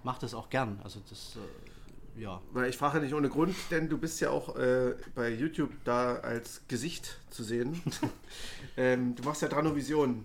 mache 0.04 0.22
das 0.22 0.36
auch 0.36 0.52
gern. 0.52 0.80
Also 0.84 1.00
das, 1.10 1.38
äh, 1.38 1.40
ja. 2.22 2.42
Weil 2.54 2.70
ich 2.70 2.78
frage 2.78 3.00
nicht 3.00 3.14
ohne 3.14 3.30
Grund, 3.30 3.56
denn 3.72 3.90
du 3.90 3.98
bist 3.98 4.22
ja 4.22 4.30
auch 4.30 4.56
äh, 4.56 4.96
bei 5.16 5.30
YouTube 5.30 5.72
da 5.84 6.16
als 6.18 6.62
Gesicht 6.68 7.18
zu 7.30 7.44
sehen. 7.44 7.82
ähm, 8.78 9.16
du 9.16 9.24
machst 9.24 9.42
ja 9.42 9.48
Dranovision. 9.48 10.24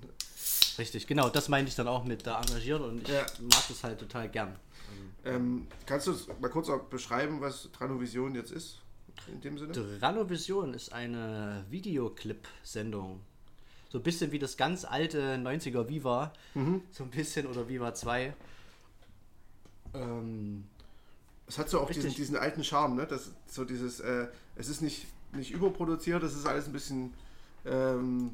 Richtig, 0.79 1.07
genau, 1.07 1.31
das 1.31 1.49
meinte 1.49 1.71
ich 1.71 1.75
dann 1.75 1.89
auch 1.89 2.05
mit 2.05 2.27
da 2.27 2.41
engagiert 2.41 2.83
und 2.83 3.03
ich 3.03 3.09
Ja. 3.09 3.23
mag 3.41 3.65
das 3.69 3.83
halt 3.83 3.99
total 3.99 4.29
gern. 4.29 4.55
Ähm, 5.25 5.67
kannst 5.87 6.07
du 6.07 6.15
mal 6.41 6.51
kurz 6.51 6.69
auch 6.69 6.85
beschreiben, 6.85 7.41
was 7.41 7.69
Dranovision 7.73 8.35
jetzt 8.35 8.53
ist? 8.53 8.81
In 9.27 9.41
dem 9.41 9.59
Sinne? 9.59 9.73
Dranovision 9.99 10.75
ist 10.75 10.93
eine 10.93 11.65
Videoclip-Sendung. 11.71 13.21
So 13.89 13.99
ein 13.99 14.03
bisschen 14.05 14.31
wie 14.33 14.39
das 14.39 14.57
ganz 14.57 14.85
alte 14.85 15.37
90er 15.37 15.89
Viva. 15.89 16.33
So 16.93 17.05
ein 17.05 17.11
bisschen 17.11 17.47
oder 17.47 17.69
Viva 17.69 17.95
2. 17.95 18.35
Ähm, 19.95 20.65
Es 21.49 21.59
hat 21.59 21.69
so 21.69 21.81
auch 21.81 21.91
diesen, 21.91 22.13
diesen 22.15 22.37
alten 22.37 22.65
Charme, 22.65 22.97
ne? 22.97 23.07
Das 23.07 23.31
so 23.47 23.65
dieses, 23.65 24.01
äh, 24.01 24.27
es 24.57 24.69
ist 24.69 24.83
nicht, 24.83 25.07
nicht 25.33 25.53
überproduziert, 25.53 26.23
es 26.23 26.35
ist 26.35 26.47
alles 26.47 26.67
ein 26.67 26.73
bisschen 26.73 27.15
ähm, 27.65 28.31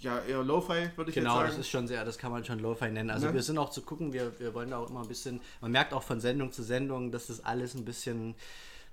ja 0.00 0.20
eher 0.20 0.42
Lo-Fi, 0.44 0.90
würde 0.96 1.10
ich 1.10 1.14
genau, 1.14 1.36
jetzt 1.36 1.42
das 1.44 1.50
sagen. 1.52 1.60
ist 1.60 1.68
schon 1.70 1.88
sehr, 1.88 2.04
das 2.04 2.18
kann 2.18 2.30
man 2.30 2.44
schon 2.44 2.58
Lo-Fi 2.60 2.90
nennen. 2.90 3.10
Also 3.10 3.26
Ne? 3.28 3.34
wir 3.34 3.42
sind 3.42 3.58
auch 3.58 3.70
zu 3.70 3.82
gucken, 3.82 4.12
wir, 4.12 4.38
wir 4.38 4.54
wollen 4.54 4.70
da 4.70 4.78
auch 4.78 4.90
immer 4.90 5.00
ein 5.02 5.08
bisschen, 5.08 5.40
man 5.60 5.72
merkt 5.72 5.92
auch 5.92 6.02
von 6.02 6.20
Sendung 6.20 6.52
zu 6.52 6.62
Sendung, 6.62 7.10
dass 7.10 7.26
das 7.28 7.44
alles 7.44 7.74
ein 7.74 7.84
bisschen 7.84 8.34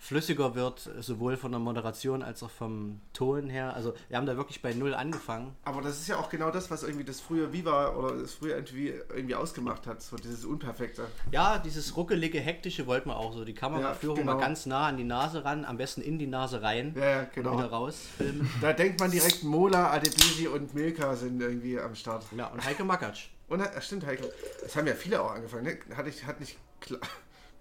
flüssiger 0.06 0.54
wird, 0.54 0.88
sowohl 1.00 1.36
von 1.36 1.52
der 1.52 1.60
Moderation 1.60 2.22
als 2.22 2.44
auch 2.44 2.52
vom 2.52 3.02
Ton 3.14 3.50
her. 3.50 3.74
Also 3.74 3.96
wir 4.08 4.18
haben 4.18 4.28
da 4.28 4.38
wirklich 4.38 4.62
bei 4.62 4.72
Null 4.74 4.94
angefangen. 4.94 5.56
Aber 5.64 5.82
das 5.82 6.00
ist 6.00 6.08
ja 6.08 6.18
auch 6.18 6.30
genau 6.30 6.52
das, 6.52 6.70
was 6.70 6.84
irgendwie 6.84 7.04
das 7.06 7.20
frühe 7.22 7.52
Viva 7.52 7.90
oder 7.96 8.16
das 8.16 8.34
frühe 8.36 8.56
MTV 8.56 8.76
irgendwie 9.16 9.34
ausgemacht 9.34 9.88
hat, 9.88 10.04
so 10.04 10.16
dieses 10.16 10.46
Unperfekte. 10.46 11.08
Ja, 11.32 11.58
dieses 11.58 11.98
ruckelige, 11.98 12.40
hektische 12.40 12.86
wollten 12.86 13.10
wir 13.10 13.18
auch 13.18 13.34
so. 13.34 13.44
Die 13.46 13.56
Kameraführung 13.56 14.18
Ja, 14.18 14.22
genau. 14.24 14.36
mal 14.36 14.40
ganz 14.42 14.68
nah 14.68 14.88
an 14.88 14.98
die 14.98 15.04
Nase 15.04 15.44
ran, 15.44 15.66
am 15.66 15.78
besten 15.78 16.02
in 16.02 16.20
die 16.20 16.28
Nase 16.28 16.62
rein 16.62 16.94
Ja, 16.96 17.10
ja, 17.10 17.20
und 17.22 17.34
genau. 17.34 17.58
wieder 17.58 17.72
raus 17.72 17.98
filmen. 18.18 18.48
Da 18.62 18.74
denkt 18.74 19.00
man 19.00 19.10
direkt, 19.10 19.44
Mola, 19.44 19.92
Adebisi 19.92 20.48
und 20.48 20.74
Milka 20.76 21.16
sind 21.16 21.42
irgendwie 21.42 21.80
am 21.80 21.96
Start. 21.96 22.26
Ja, 22.38 22.48
und 22.48 22.64
Heike 22.64 22.84
Makatsch. 22.84 23.30
Und 23.48 23.60
äh, 23.60 23.82
stimmt, 23.82 24.06
Heiko. 24.06 24.26
Das 24.62 24.76
haben 24.76 24.86
ja 24.88 24.94
viele 24.94 25.20
auch 25.22 25.32
angefangen. 25.32 25.64
Ne? 25.64 25.78
Hat, 25.96 26.06
ich, 26.08 26.26
hat 26.26 26.40
nicht 26.40 26.58
klar. 26.80 27.02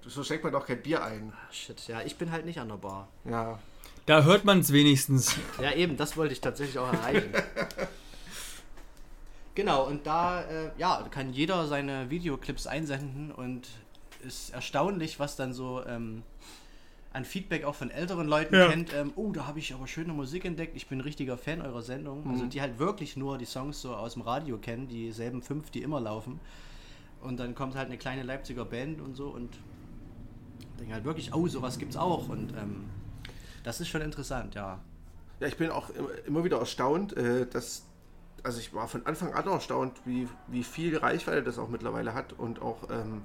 So 0.07 0.23
schenkt 0.23 0.45
man 0.45 0.53
doch 0.53 0.67
kein 0.67 0.83
Bier 0.83 1.03
ein. 1.03 1.33
Ah, 1.35 1.53
Shit, 1.53 1.87
ja, 1.89 2.03
ich 2.03 2.17
bin 2.17 2.31
halt 2.31 2.45
nicht 2.45 2.59
an 2.61 2.69
der 2.69 2.77
Bar. 2.77 3.09
Ja. 3.25 3.59
Da 4.07 4.23
hört 4.23 4.45
man 4.45 4.61
es 4.61 4.73
wenigstens. 4.73 5.35
Ja, 5.61 5.73
eben, 5.73 5.97
das 5.97 6.17
wollte 6.17 6.35
ich 6.35 6.41
tatsächlich 6.43 6.79
auch 6.79 6.93
erreichen. 6.93 7.33
genau, 9.55 9.87
und 9.87 10.07
da 10.07 10.43
äh, 10.43 10.71
ja, 10.77 11.07
kann 11.11 11.33
jeder 11.33 11.67
seine 11.67 12.11
Videoclips 12.11 12.67
einsenden 12.67 13.33
und 13.33 13.67
ist 14.27 14.51
erstaunlich, 14.53 15.19
was 15.21 15.37
dann 15.37 15.53
so 15.55 15.83
ähm, 15.87 16.23
an 17.13 17.25
Feedback 17.25 17.65
auch 17.65 17.75
von 17.75 17.91
älteren 17.91 18.27
Leuten 18.27 18.55
Ja. 18.55 18.69
kennt. 18.69 18.93
Ähm, 18.93 19.13
oh, 19.17 19.33
da 19.33 19.47
habe 19.47 19.59
ich 19.59 19.73
aber 19.73 19.87
schöne 19.87 20.13
Musik 20.13 20.45
entdeckt. 20.45 20.77
Ich 20.77 20.89
bin 20.89 20.99
ein 20.99 21.03
richtiger 21.03 21.39
Fan 21.39 21.63
eurer 21.63 21.83
Sendung. 21.83 22.29
Also 22.31 22.47
die 22.47 22.61
halt 22.61 22.79
wirklich 22.79 23.17
nur 23.17 23.39
die 23.39 23.45
Songs 23.47 23.81
so 23.81 23.95
aus 23.95 24.15
dem 24.15 24.23
Radio 24.23 24.59
kennen, 24.59 24.89
dieselben 24.89 25.41
fünf, 25.43 25.71
die 25.71 25.83
immer 25.83 26.01
laufen. 26.01 26.41
Und 27.23 27.39
dann 27.39 27.55
kommt 27.55 27.75
halt 27.75 27.87
eine 27.87 27.97
kleine 27.97 28.23
Leipziger 28.23 28.65
Band 28.67 29.01
und 29.01 29.15
so 29.15 29.29
und 29.29 29.49
denke 30.79 30.95
halt 30.95 31.05
wirklich, 31.05 31.35
oh, 31.35 31.47
sowas 31.47 31.79
gibt's 31.79 31.97
auch. 31.97 32.29
Und 32.29 32.53
ähm, 32.57 32.85
das 33.63 33.81
ist 33.81 33.89
schon 33.89 34.03
interessant, 34.03 34.55
ja. 34.55 34.79
Ja, 35.41 35.47
ich 35.49 35.57
bin 35.57 35.71
auch 35.71 35.91
immer, 36.27 36.45
wieder 36.45 36.59
erstaunt, 36.59 37.17
äh, 37.17 37.47
dass. 37.47 37.87
Also 38.43 38.61
ich 38.61 38.75
war 38.75 38.89
von 38.89 39.07
Anfang 39.07 39.33
an 39.33 39.47
erstaunt, 39.47 39.95
wie, 40.05 40.29
wie 40.49 40.65
viel 40.65 40.99
Reichweite 40.99 41.43
das 41.43 41.59
auch 41.59 41.71
mittlerweile 41.71 42.13
hat 42.13 42.35
und 42.35 42.61
auch 42.61 42.91
ähm, 42.91 43.23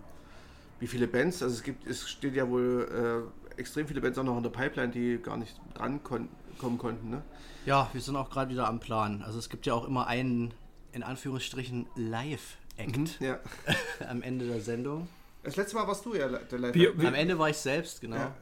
wie 0.80 0.88
viele 0.88 1.08
Bands. 1.08 1.44
Also 1.44 1.56
es 1.56 1.64
gibt, 1.64 1.86
es 1.86 2.08
steht 2.08 2.36
ja 2.36 2.50
wohl 2.50 3.28
äh, 3.58 3.60
extrem 3.60 3.86
viele 3.86 4.00
Bands 4.00 4.18
auch 4.18 4.24
noch 4.24 4.38
in 4.38 4.44
der 4.44 4.50
Pipeline, 4.50 4.94
die 4.94 5.18
gar 5.22 5.36
nicht 5.36 5.60
dran 5.74 6.02
kon 6.04 6.30
kommen 6.58 6.78
konnten. 6.78 7.10
Ne? 7.10 7.22
Ja, 7.66 7.90
wir 7.94 8.02
sind 8.02 8.16
auch 8.16 8.30
gerade 8.30 8.50
wieder 8.50 8.68
am 8.68 8.80
Plan. 8.80 9.22
Also 9.22 9.40
es 9.40 9.50
gibt 9.50 9.66
ja 9.66 9.74
auch 9.74 9.86
immer 9.86 10.08
einen, 10.08 10.54
in 10.92 11.04
Anführungsstrichen, 11.04 11.86
Live-Act 11.96 13.20
Ja. 13.20 13.40
am 14.10 14.22
Ende 14.22 14.48
der 14.48 14.62
Sendung. 14.62 15.08
Das 15.44 15.56
letzte 15.56 15.76
Mal 15.76 15.88
warst 15.88 16.06
du 16.06 16.16
ja 16.16 16.28
der 16.28 16.60
Live. 16.60 16.76
Wie- 16.76 16.90
wie- 17.00 17.08
Am 17.08 17.14
Ende 17.14 17.38
war 17.40 17.50
ich 17.50 17.58
selbst, 17.58 18.02
genau. 18.02 18.18
Ja. 18.18 18.36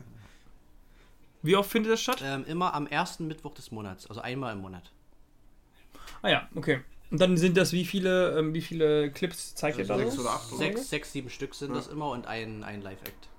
Wie 1.44 1.56
oft 1.56 1.70
findet 1.72 1.94
das 1.94 2.02
statt? 2.02 2.22
Ähm, 2.24 2.44
immer 2.48 2.74
am 2.74 2.88
ersten 2.88 3.28
Mittwoch 3.28 3.54
des 3.54 3.72
Monats, 3.72 4.08
also 4.08 4.22
einmal 4.22 4.54
im 4.54 4.60
Monat. 4.62 4.92
Ah 6.22 6.30
ja, 6.30 6.50
okay. 6.56 6.82
Und 7.12 7.22
dann 7.22 7.38
sind 7.38 7.56
das 7.56 7.72
wie 7.72 7.86
viele, 7.86 8.38
ähm, 8.38 8.54
wie 8.54 8.62
viele 8.62 9.12
Clips 9.12 9.56
zeigt 9.56 9.78
ihr 9.78 9.86
da? 9.86 9.98
sechs 9.98 10.18
oder 10.20 10.32
acht, 10.32 10.50
oder? 10.52 10.58
Sechs, 10.58 10.90
sechs, 10.90 11.12
sieben 11.14 11.30
Stück 11.30 11.54
sind 11.56 11.70
Ja. 11.70 11.76
das 11.76 11.88
immer 11.88 12.10
und 12.10 12.26
ein, 12.28 12.64
ein 12.64 12.82
Live-Act. 12.82 13.30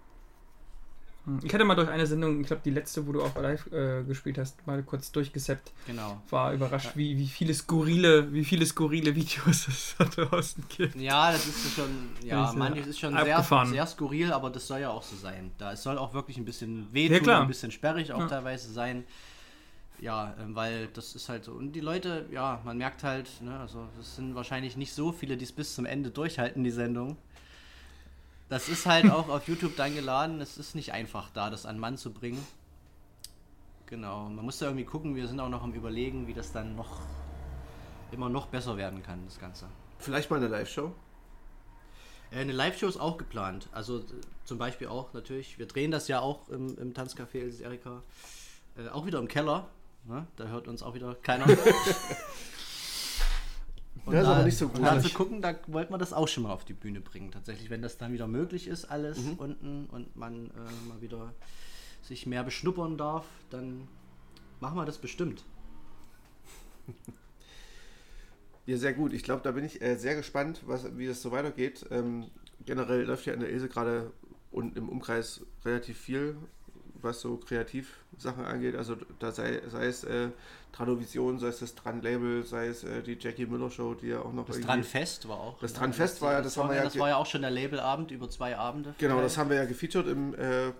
Ich 1.42 1.52
hatte 1.54 1.64
mal 1.64 1.74
durch 1.74 1.88
eine 1.88 2.06
Sendung, 2.06 2.40
ich 2.40 2.46
glaube 2.46 2.62
die 2.64 2.70
letzte, 2.70 3.06
wo 3.06 3.12
du 3.12 3.22
auch 3.22 3.34
live 3.36 3.66
äh, 3.72 4.02
gespielt 4.04 4.38
hast, 4.38 4.66
mal 4.66 4.82
kurz 4.82 5.12
durchgesappt. 5.12 5.72
Genau. 5.86 6.20
War 6.30 6.52
überrascht, 6.52 6.90
wie, 6.94 7.16
wie 7.18 7.26
viele 7.26 7.52
skurrile, 7.54 8.32
wie 8.32 8.44
viele 8.44 8.64
skurrile 8.66 9.14
Videos 9.14 9.68
es 9.68 9.94
da 9.98 10.04
draußen 10.04 10.64
gibt. 10.68 10.96
Ja, 10.96 11.30
das 11.32 11.46
ist 11.46 11.74
schon, 11.74 11.90
ja, 12.24 12.40
Das 12.42 12.50
ist 12.50 12.54
ja 12.54 12.58
manches 12.58 12.86
ist 12.86 12.98
schon 13.00 13.12
sehr, 13.12 13.36
abgefahren. 13.36 13.68
sehr 13.68 13.86
skurril, 13.86 14.32
aber 14.32 14.50
das 14.50 14.66
soll 14.66 14.80
ja 14.80 14.90
auch 14.90 15.02
so 15.02 15.16
sein. 15.16 15.50
Da 15.58 15.72
es 15.72 15.82
soll 15.82 15.98
auch 15.98 16.14
wirklich 16.14 16.36
ein 16.38 16.44
bisschen 16.44 16.86
wehtun, 16.92 17.26
Ja, 17.28 17.40
ein 17.42 17.48
bisschen 17.48 17.70
sperrig 17.70 18.12
auch 18.12 18.20
Ja. 18.20 18.26
teilweise 18.28 18.72
sein. 18.72 19.04
Ja, 20.00 20.34
ähm, 20.40 20.54
weil 20.54 20.86
das 20.94 21.16
ist 21.16 21.28
halt 21.28 21.42
so. 21.44 21.52
Und 21.52 21.72
die 21.72 21.80
Leute, 21.80 22.26
ja, 22.30 22.60
man 22.64 22.78
merkt 22.78 23.02
halt, 23.02 23.28
ne, 23.42 23.58
also 23.58 23.88
es 24.00 24.14
sind 24.14 24.34
wahrscheinlich 24.36 24.76
nicht 24.76 24.92
so 24.92 25.10
viele, 25.10 25.36
die 25.36 25.44
es 25.44 25.50
bis 25.50 25.74
zum 25.74 25.86
Ende 25.86 26.10
durchhalten, 26.10 26.62
die 26.62 26.70
Sendung. 26.70 27.16
Das 28.48 28.68
ist 28.68 28.86
halt 28.86 29.10
auch 29.10 29.28
auf 29.28 29.46
YouTube 29.48 29.76
dann 29.76 29.94
geladen. 29.94 30.40
Es 30.40 30.58
ist 30.58 30.74
nicht 30.74 30.92
einfach, 30.92 31.30
da 31.30 31.50
das 31.50 31.66
an 31.66 31.78
Mann 31.78 31.96
zu 31.96 32.12
bringen. 32.12 32.44
Genau, 33.86 34.28
man 34.28 34.44
muss 34.44 34.58
da 34.58 34.66
irgendwie 34.66 34.84
gucken. 34.84 35.16
Wir 35.16 35.26
sind 35.28 35.40
auch 35.40 35.48
noch 35.48 35.62
am 35.62 35.72
Überlegen, 35.72 36.26
wie 36.26 36.34
das 36.34 36.52
dann 36.52 36.76
noch 36.76 37.00
immer 38.12 38.28
noch 38.28 38.46
besser 38.46 38.76
werden 38.76 39.02
kann, 39.02 39.24
das 39.24 39.38
Ganze. 39.38 39.66
Vielleicht 39.98 40.30
mal 40.30 40.36
eine 40.36 40.48
Live-Show. 40.48 40.92
Äh, 42.30 42.40
Eine 42.40 42.52
Live-Show 42.52 42.86
ist 42.86 42.98
auch 42.98 43.16
geplant. 43.16 43.68
Also 43.72 43.98
äh, 43.98 44.02
zum 44.44 44.58
Beispiel 44.58 44.88
auch 44.88 45.12
natürlich, 45.12 45.58
wir 45.58 45.66
drehen 45.66 45.90
das 45.90 46.08
ja 46.08 46.20
auch 46.20 46.48
im, 46.48 46.76
im 46.78 46.94
Tanzcafé 46.94 47.40
Els 47.40 47.60
Erika. 47.60 48.02
Äh, 48.76 48.88
auch 48.88 49.06
wieder 49.06 49.18
im 49.18 49.28
Keller. 49.28 49.68
Ne? 50.04 50.26
Da 50.36 50.44
hört 50.46 50.68
uns 50.68 50.82
auch 50.82 50.94
wieder 50.94 51.14
keiner. 51.16 51.46
Und 54.08 54.14
Das 54.14 54.22
ist 54.22 54.28
da, 54.28 54.34
aber 54.36 54.44
nicht 54.44 54.58
so 54.58 54.66
Da 54.68 54.78
gruselig. 54.94 55.12
zu 55.12 55.18
gucken, 55.18 55.42
da 55.42 55.54
wollten 55.66 55.92
wir 55.92 55.98
das 55.98 56.12
auch 56.12 56.28
schon 56.28 56.42
mal 56.44 56.52
auf 56.52 56.64
die 56.64 56.72
Bühne 56.74 57.00
bringen. 57.00 57.30
Tatsächlich, 57.30 57.70
wenn 57.70 57.82
das 57.82 57.98
dann 57.98 58.12
wieder 58.12 58.26
möglich 58.26 58.66
ist, 58.68 58.84
alles 58.86 59.18
Mhm. 59.18 59.32
unten 59.34 59.86
und 59.86 60.16
man 60.16 60.46
äh, 60.50 60.88
mal 60.88 61.00
wieder 61.00 61.32
sich 62.02 62.26
mehr 62.26 62.42
beschnuppern 62.44 62.96
darf, 62.96 63.26
dann 63.50 63.86
machen 64.60 64.76
wir 64.76 64.84
das 64.86 64.98
bestimmt. 64.98 65.44
Ja, 68.66 68.76
sehr 68.76 68.92
gut. 68.92 69.14
Ich 69.14 69.22
glaube, 69.22 69.40
da 69.42 69.52
bin 69.52 69.64
ich 69.64 69.80
äh, 69.80 69.96
sehr 69.96 70.14
gespannt, 70.14 70.60
was, 70.66 70.96
wie 70.98 71.06
das 71.06 71.22
so 71.22 71.30
weitergeht. 71.30 71.86
Ähm, 71.90 72.26
generell 72.66 73.02
läuft 73.04 73.24
ja 73.24 73.32
in 73.32 73.40
der 73.40 73.50
Ilse 73.50 73.66
gerade 73.68 74.12
und 74.50 74.76
im 74.76 74.90
Umkreis 74.90 75.40
relativ 75.64 75.98
viel, 75.98 76.36
was 77.02 77.20
so 77.20 77.36
Kreativsachen 77.36 78.44
angeht. 78.44 78.76
Also 78.76 78.96
da 79.18 79.32
sei, 79.32 79.60
sei 79.68 79.86
es 79.86 80.04
äh, 80.04 80.28
Tradovision, 80.72 81.38
sei 81.38 81.48
es 81.48 81.60
das 81.60 81.74
Tran-Label, 81.74 82.44
sei 82.44 82.66
es 82.68 82.84
äh, 82.84 83.02
die 83.02 83.16
Jackie 83.18 83.46
Müller 83.46 83.70
Show, 83.70 83.94
die 83.94 84.08
ja 84.08 84.20
auch 84.20 84.32
noch 84.32 84.46
Das 84.46 84.60
Dran-Fest 84.60 85.28
war 85.28 85.38
auch. 85.38 85.58
Das 85.60 85.72
Dran-Fest 85.72 86.20
war 86.22 86.32
ja- 86.34 86.42
das 86.42 86.56
haben 86.56 86.68
wir 86.70 86.76
ja 86.76 86.84
Das 86.84 86.98
war 86.98 87.08
ja 87.08 87.16
auch 87.16 87.26
schon 87.26 87.42
der 87.42 87.50
Labelabend 87.50 88.10
über 88.10 88.28
zwei 88.30 88.56
Abende. 88.56 88.94
Genau, 88.98 89.20
das 89.20 89.36
haben 89.38 89.50
wir 89.50 89.56
ja 89.56 89.64
gefeatured 89.64 90.06
im, 90.08 90.34
äh, 90.34 90.72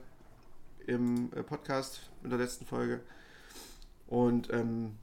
im 0.86 1.30
äh, 1.34 1.42
Podcast 1.42 2.00
in 2.22 2.30
der 2.30 2.38
letzten 2.38 2.64
Folge. 2.66 3.00
Und 4.06 4.52
ähm, 4.52 4.96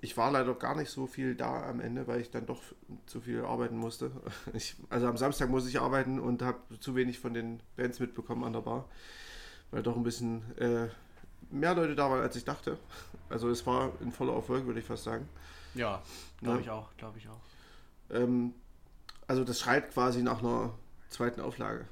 ich 0.00 0.16
war 0.16 0.30
leider 0.30 0.54
gar 0.54 0.76
nicht 0.76 0.90
so 0.90 1.06
viel 1.06 1.34
da 1.34 1.68
am 1.68 1.80
Ende, 1.80 2.06
weil 2.06 2.20
ich 2.20 2.30
dann 2.30 2.46
doch 2.46 2.62
zu 3.06 3.20
viel 3.20 3.44
arbeiten 3.44 3.76
musste. 3.76 4.10
Ich, 4.54 4.76
also 4.90 5.06
am 5.08 5.16
Samstag 5.16 5.50
musste 5.50 5.68
ich 5.68 5.80
arbeiten 5.80 6.18
und 6.20 6.42
habe 6.42 6.58
zu 6.80 6.94
wenig 6.94 7.18
von 7.18 7.34
den 7.34 7.60
Bands 7.76 7.98
mitbekommen 8.00 8.44
an 8.44 8.52
der 8.52 8.60
Bar, 8.60 8.88
weil 9.70 9.82
doch 9.82 9.96
ein 9.96 10.02
bisschen 10.02 10.42
äh, 10.58 10.88
mehr 11.50 11.74
Leute 11.74 11.94
da 11.94 12.10
waren, 12.10 12.22
als 12.22 12.36
ich 12.36 12.44
dachte. 12.44 12.78
Also 13.28 13.48
es 13.50 13.66
war 13.66 13.92
ein 14.00 14.12
voller 14.12 14.34
Erfolg, 14.34 14.66
würde 14.66 14.80
ich 14.80 14.86
fast 14.86 15.04
sagen. 15.04 15.28
Ja, 15.74 16.02
glaube 16.40 16.58
Ja. 16.58 16.62
ich 16.62 16.70
auch, 16.70 16.88
glaube 16.96 17.18
ich 17.18 17.28
auch. 17.28 18.14
Ähm, 18.14 18.54
also 19.26 19.44
das 19.44 19.60
schreit 19.60 19.92
quasi 19.92 20.22
nach 20.22 20.40
einer 20.40 20.72
zweiten 21.10 21.40
Auflage, 21.40 21.84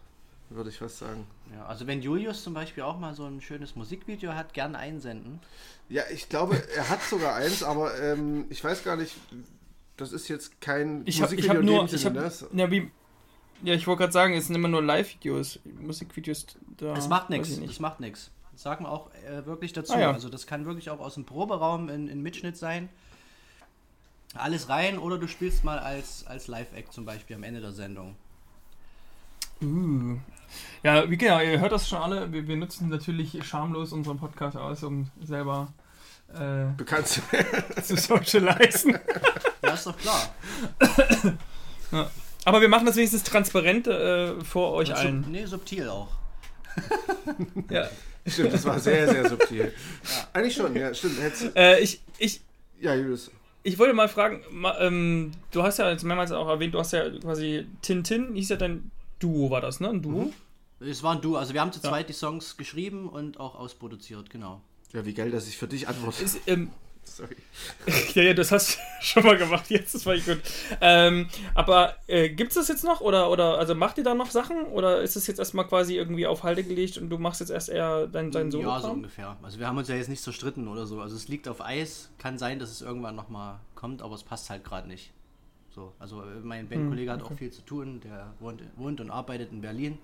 würde 0.51 0.71
ich 0.71 0.79
fast 0.79 0.99
sagen. 0.99 1.27
Ja, 1.53 1.67
also 1.67 1.87
wenn 1.87 2.01
Julius 2.01 2.43
zum 2.43 2.55
Beispiel 2.55 2.83
auch 2.85 2.99
mal 2.99 3.15
so 3.15 3.25
ein 3.27 3.41
schönes 3.41 3.75
Musikvideo 3.77 4.33
hat, 4.35 4.55
gern 4.55 4.77
einsenden. 4.77 5.41
Ja, 5.89 6.05
ich 6.13 6.29
glaube, 6.29 6.57
er 6.77 6.89
hat 6.89 7.03
sogar 7.03 7.35
eins, 7.35 7.63
aber 7.63 7.99
ähm, 8.01 8.47
ich 8.49 8.63
weiß 8.63 8.85
gar 8.85 8.97
nicht, 8.97 9.17
das 9.97 10.13
ist 10.13 10.29
jetzt 10.29 10.61
kein 10.61 11.03
Ich 11.07 11.21
habe 11.23 11.35
ich 11.35 11.47
Musikvideo 11.47 11.51
hab 11.51 11.61
in 11.61 11.67
nur, 11.67 11.79
dem 11.87 11.95
ich 11.95 12.01
Sinne, 12.01 12.25
hab, 12.25 12.53
ne? 12.53 12.63
Ja, 12.63 12.71
wie, 12.71 12.91
ja, 13.65 13.75
ich 13.75 13.87
wollte 13.87 14.01
gerade 14.01 14.13
sagen, 14.13 14.35
es 14.35 14.47
sind 14.47 14.57
immer 14.57 14.69
nur 14.69 14.83
Live-Videos, 14.83 15.61
Musikvideos 15.81 16.47
da. 16.77 16.95
Das 16.95 17.09
macht 17.09 17.31
nichts, 17.31 17.57
nicht. 17.57 17.81
macht 17.81 18.01
nichts. 18.01 18.31
sagen 18.55 18.85
wir 18.85 18.91
auch 18.91 19.11
äh, 19.27 19.45
wirklich 19.47 19.73
dazu. 19.73 19.95
Ah, 19.95 20.01
ja. 20.01 20.13
Also 20.13 20.29
das 20.29 20.47
kann 20.47 20.67
wirklich 20.67 20.91
auch 20.91 21.01
aus 21.01 21.15
dem 21.15 21.25
Proberaum 21.25 21.89
in, 21.89 22.09
in 22.09 22.23
Mitschnitt 22.23 22.57
sein. 22.57 22.89
Alles 24.35 24.69
rein 24.69 24.99
oder 24.99 25.19
du 25.19 25.29
spielst 25.29 25.65
mal 25.65 25.79
als, 25.79 26.27
als 26.27 26.49
Live-Act 26.49 26.93
zum 26.93 27.05
Beispiel 27.05 27.37
am 27.37 27.43
Ende 27.43 27.61
der 27.61 27.73
Sendung. 27.73 28.17
Uh. 29.63 30.19
Ja, 30.83 31.09
wie 31.09 31.17
genau, 31.17 31.41
ihr 31.41 31.61
hört 31.61 31.73
das 31.73 31.89
schon 31.89 32.03
alle. 32.03 32.33
Wir, 32.33 32.47
wir 32.47 32.57
nutzen 32.57 32.89
natürlich 32.89 33.43
schamlos 33.45 33.93
unseren 33.93 34.19
Podcast 34.19 34.57
aus, 34.57 34.83
um 34.83 35.11
selber 35.23 35.73
äh, 36.33 36.67
Bekannt 36.77 37.07
zu 37.07 37.21
zu 37.83 37.97
socialisen. 37.97 38.99
Ja, 39.63 39.71
ist 39.71 39.87
doch 39.87 39.97
klar. 39.97 40.35
Aber 42.45 42.61
wir 42.61 42.69
machen 42.69 42.87
das 42.87 42.97
wenigstens 42.97 43.23
transparent 43.23 43.87
äh, 43.87 44.41
vor 44.45 44.73
euch 44.73 44.91
Und 44.91 44.95
allen. 44.97 45.23
Sub, 45.25 45.33
nee, 45.33 45.45
subtil 45.47 45.89
auch. 45.89 46.09
Ja. 47.71 47.89
Stimmt, 48.27 48.55
das 48.55 48.65
war 48.65 48.79
sehr, 48.81 49.09
sehr 49.09 49.29
subtil. 49.29 49.73
Eigentlich 50.33 50.55
schon, 50.55 50.75
ja, 50.75 50.93
stimmt. 50.95 51.19
Äh, 51.55 51.81
ich, 51.81 52.01
ich, 52.19 52.41
ja, 52.81 52.95
Julius. 52.95 53.31
ich 53.63 53.79
wollte 53.79 53.93
mal 53.95 54.09
fragen, 54.09 54.43
ma, 54.51 54.79
ähm, 54.81 55.33
du 55.53 55.63
hast 55.63 55.79
ja 55.79 55.91
jetzt 55.91 56.05
mehrmals 56.05 56.33
auch 56.33 56.49
erwähnt, 56.49 56.73
du 56.75 56.79
hast 56.79 56.93
ja 56.93 57.11
quasi 57.21 57.67
Tintin, 57.83 58.35
hieß 58.35 58.49
ja 58.49 58.57
dein 58.57 58.91
Duo, 59.19 59.51
war 59.51 59.61
das, 59.61 59.81
ne? 59.81 59.91
Ein 59.91 60.01
Duo? 60.03 60.33
Es 60.81 61.03
waren 61.03 61.21
du, 61.21 61.37
also 61.37 61.53
wir 61.55 61.61
haben 61.61 61.73
zu 61.73 61.81
Ja. 61.83 61.91
zweit 61.91 62.09
die 62.09 62.15
Songs 62.15 62.57
geschrieben 62.57 63.09
und 63.11 63.39
auch 63.39 63.55
ausproduziert, 63.57 64.31
genau. 64.31 64.63
Ja, 64.95 65.05
wie 65.05 65.13
geil, 65.15 65.31
dass 65.31 65.47
ich 65.47 65.59
für 65.59 65.67
dich 65.69 65.87
antworte. 65.87 66.23
Ist, 66.25 66.41
ähm, 66.47 66.71
Sorry. 67.07 67.37
ja, 68.15 68.23
ja, 68.23 68.35
das 68.35 68.51
hast 68.51 68.75
du 68.75 68.79
schon 69.01 69.25
mal 69.25 69.37
gemacht, 69.37 69.71
jetzt, 69.71 69.95
das 69.95 70.07
war 70.07 70.15
ich 70.15 70.25
gut. 70.25 70.41
Ähm, 70.81 71.29
aber 71.55 71.97
äh, 72.07 72.29
gibt 72.31 72.51
es 72.51 72.57
das 72.57 72.69
jetzt 72.69 72.85
noch 72.85 73.01
oder, 73.01 73.31
oder 73.31 73.59
also 73.59 73.75
macht 73.75 73.99
ihr 73.99 74.05
da 74.05 74.15
noch 74.15 74.31
Sachen 74.31 74.65
oder 74.65 75.03
ist 75.03 75.17
es 75.17 75.27
jetzt 75.27 75.39
erstmal 75.39 75.67
quasi 75.67 75.97
irgendwie 75.97 76.27
auf 76.27 76.43
Halde 76.43 76.65
gelegt 76.65 76.99
und 76.99 77.11
du 77.11 77.19
machst 77.19 77.41
jetzt 77.41 77.51
erst 77.51 77.69
eher 77.69 78.07
dein, 78.07 78.31
dein 78.31 78.51
solo 78.51 78.69
ja, 78.69 78.81
so 78.81 78.91
ungefähr. 78.91 79.37
Also 79.43 79.59
wir 79.59 79.67
haben 79.67 79.79
uns 79.79 79.89
ja 79.89 79.95
jetzt 79.95 80.09
nicht 80.09 80.23
zerstritten 80.23 80.69
oder 80.69 80.87
so. 80.87 81.01
Also 81.01 81.17
es 81.17 81.29
liegt 81.29 81.49
auf 81.49 81.61
Eis. 81.61 82.11
Kann 82.19 82.39
sein, 82.39 82.59
dass 82.59 82.71
es 82.71 82.83
irgendwann 82.83 83.15
nochmal 83.15 83.61
kommt, 83.75 84.03
aber 84.03 84.15
es 84.15 84.25
passt 84.25 84.51
halt 84.51 84.65
gerade 84.65 84.89
nicht. 84.89 85.13
So, 85.75 85.93
also 85.99 86.23
äh, 86.23 86.41
mein 86.43 86.69
Bandkollege 86.69 87.11
hat 87.11 87.23
auch 87.23 87.33
viel 87.33 87.51
zu 87.51 87.63
tun. 87.63 88.01
Der 88.03 88.33
wohnt, 88.41 88.63
wohnt 88.77 89.01
und 89.01 89.11
arbeitet 89.11 89.53
in 89.53 89.61
Berlin 89.61 89.99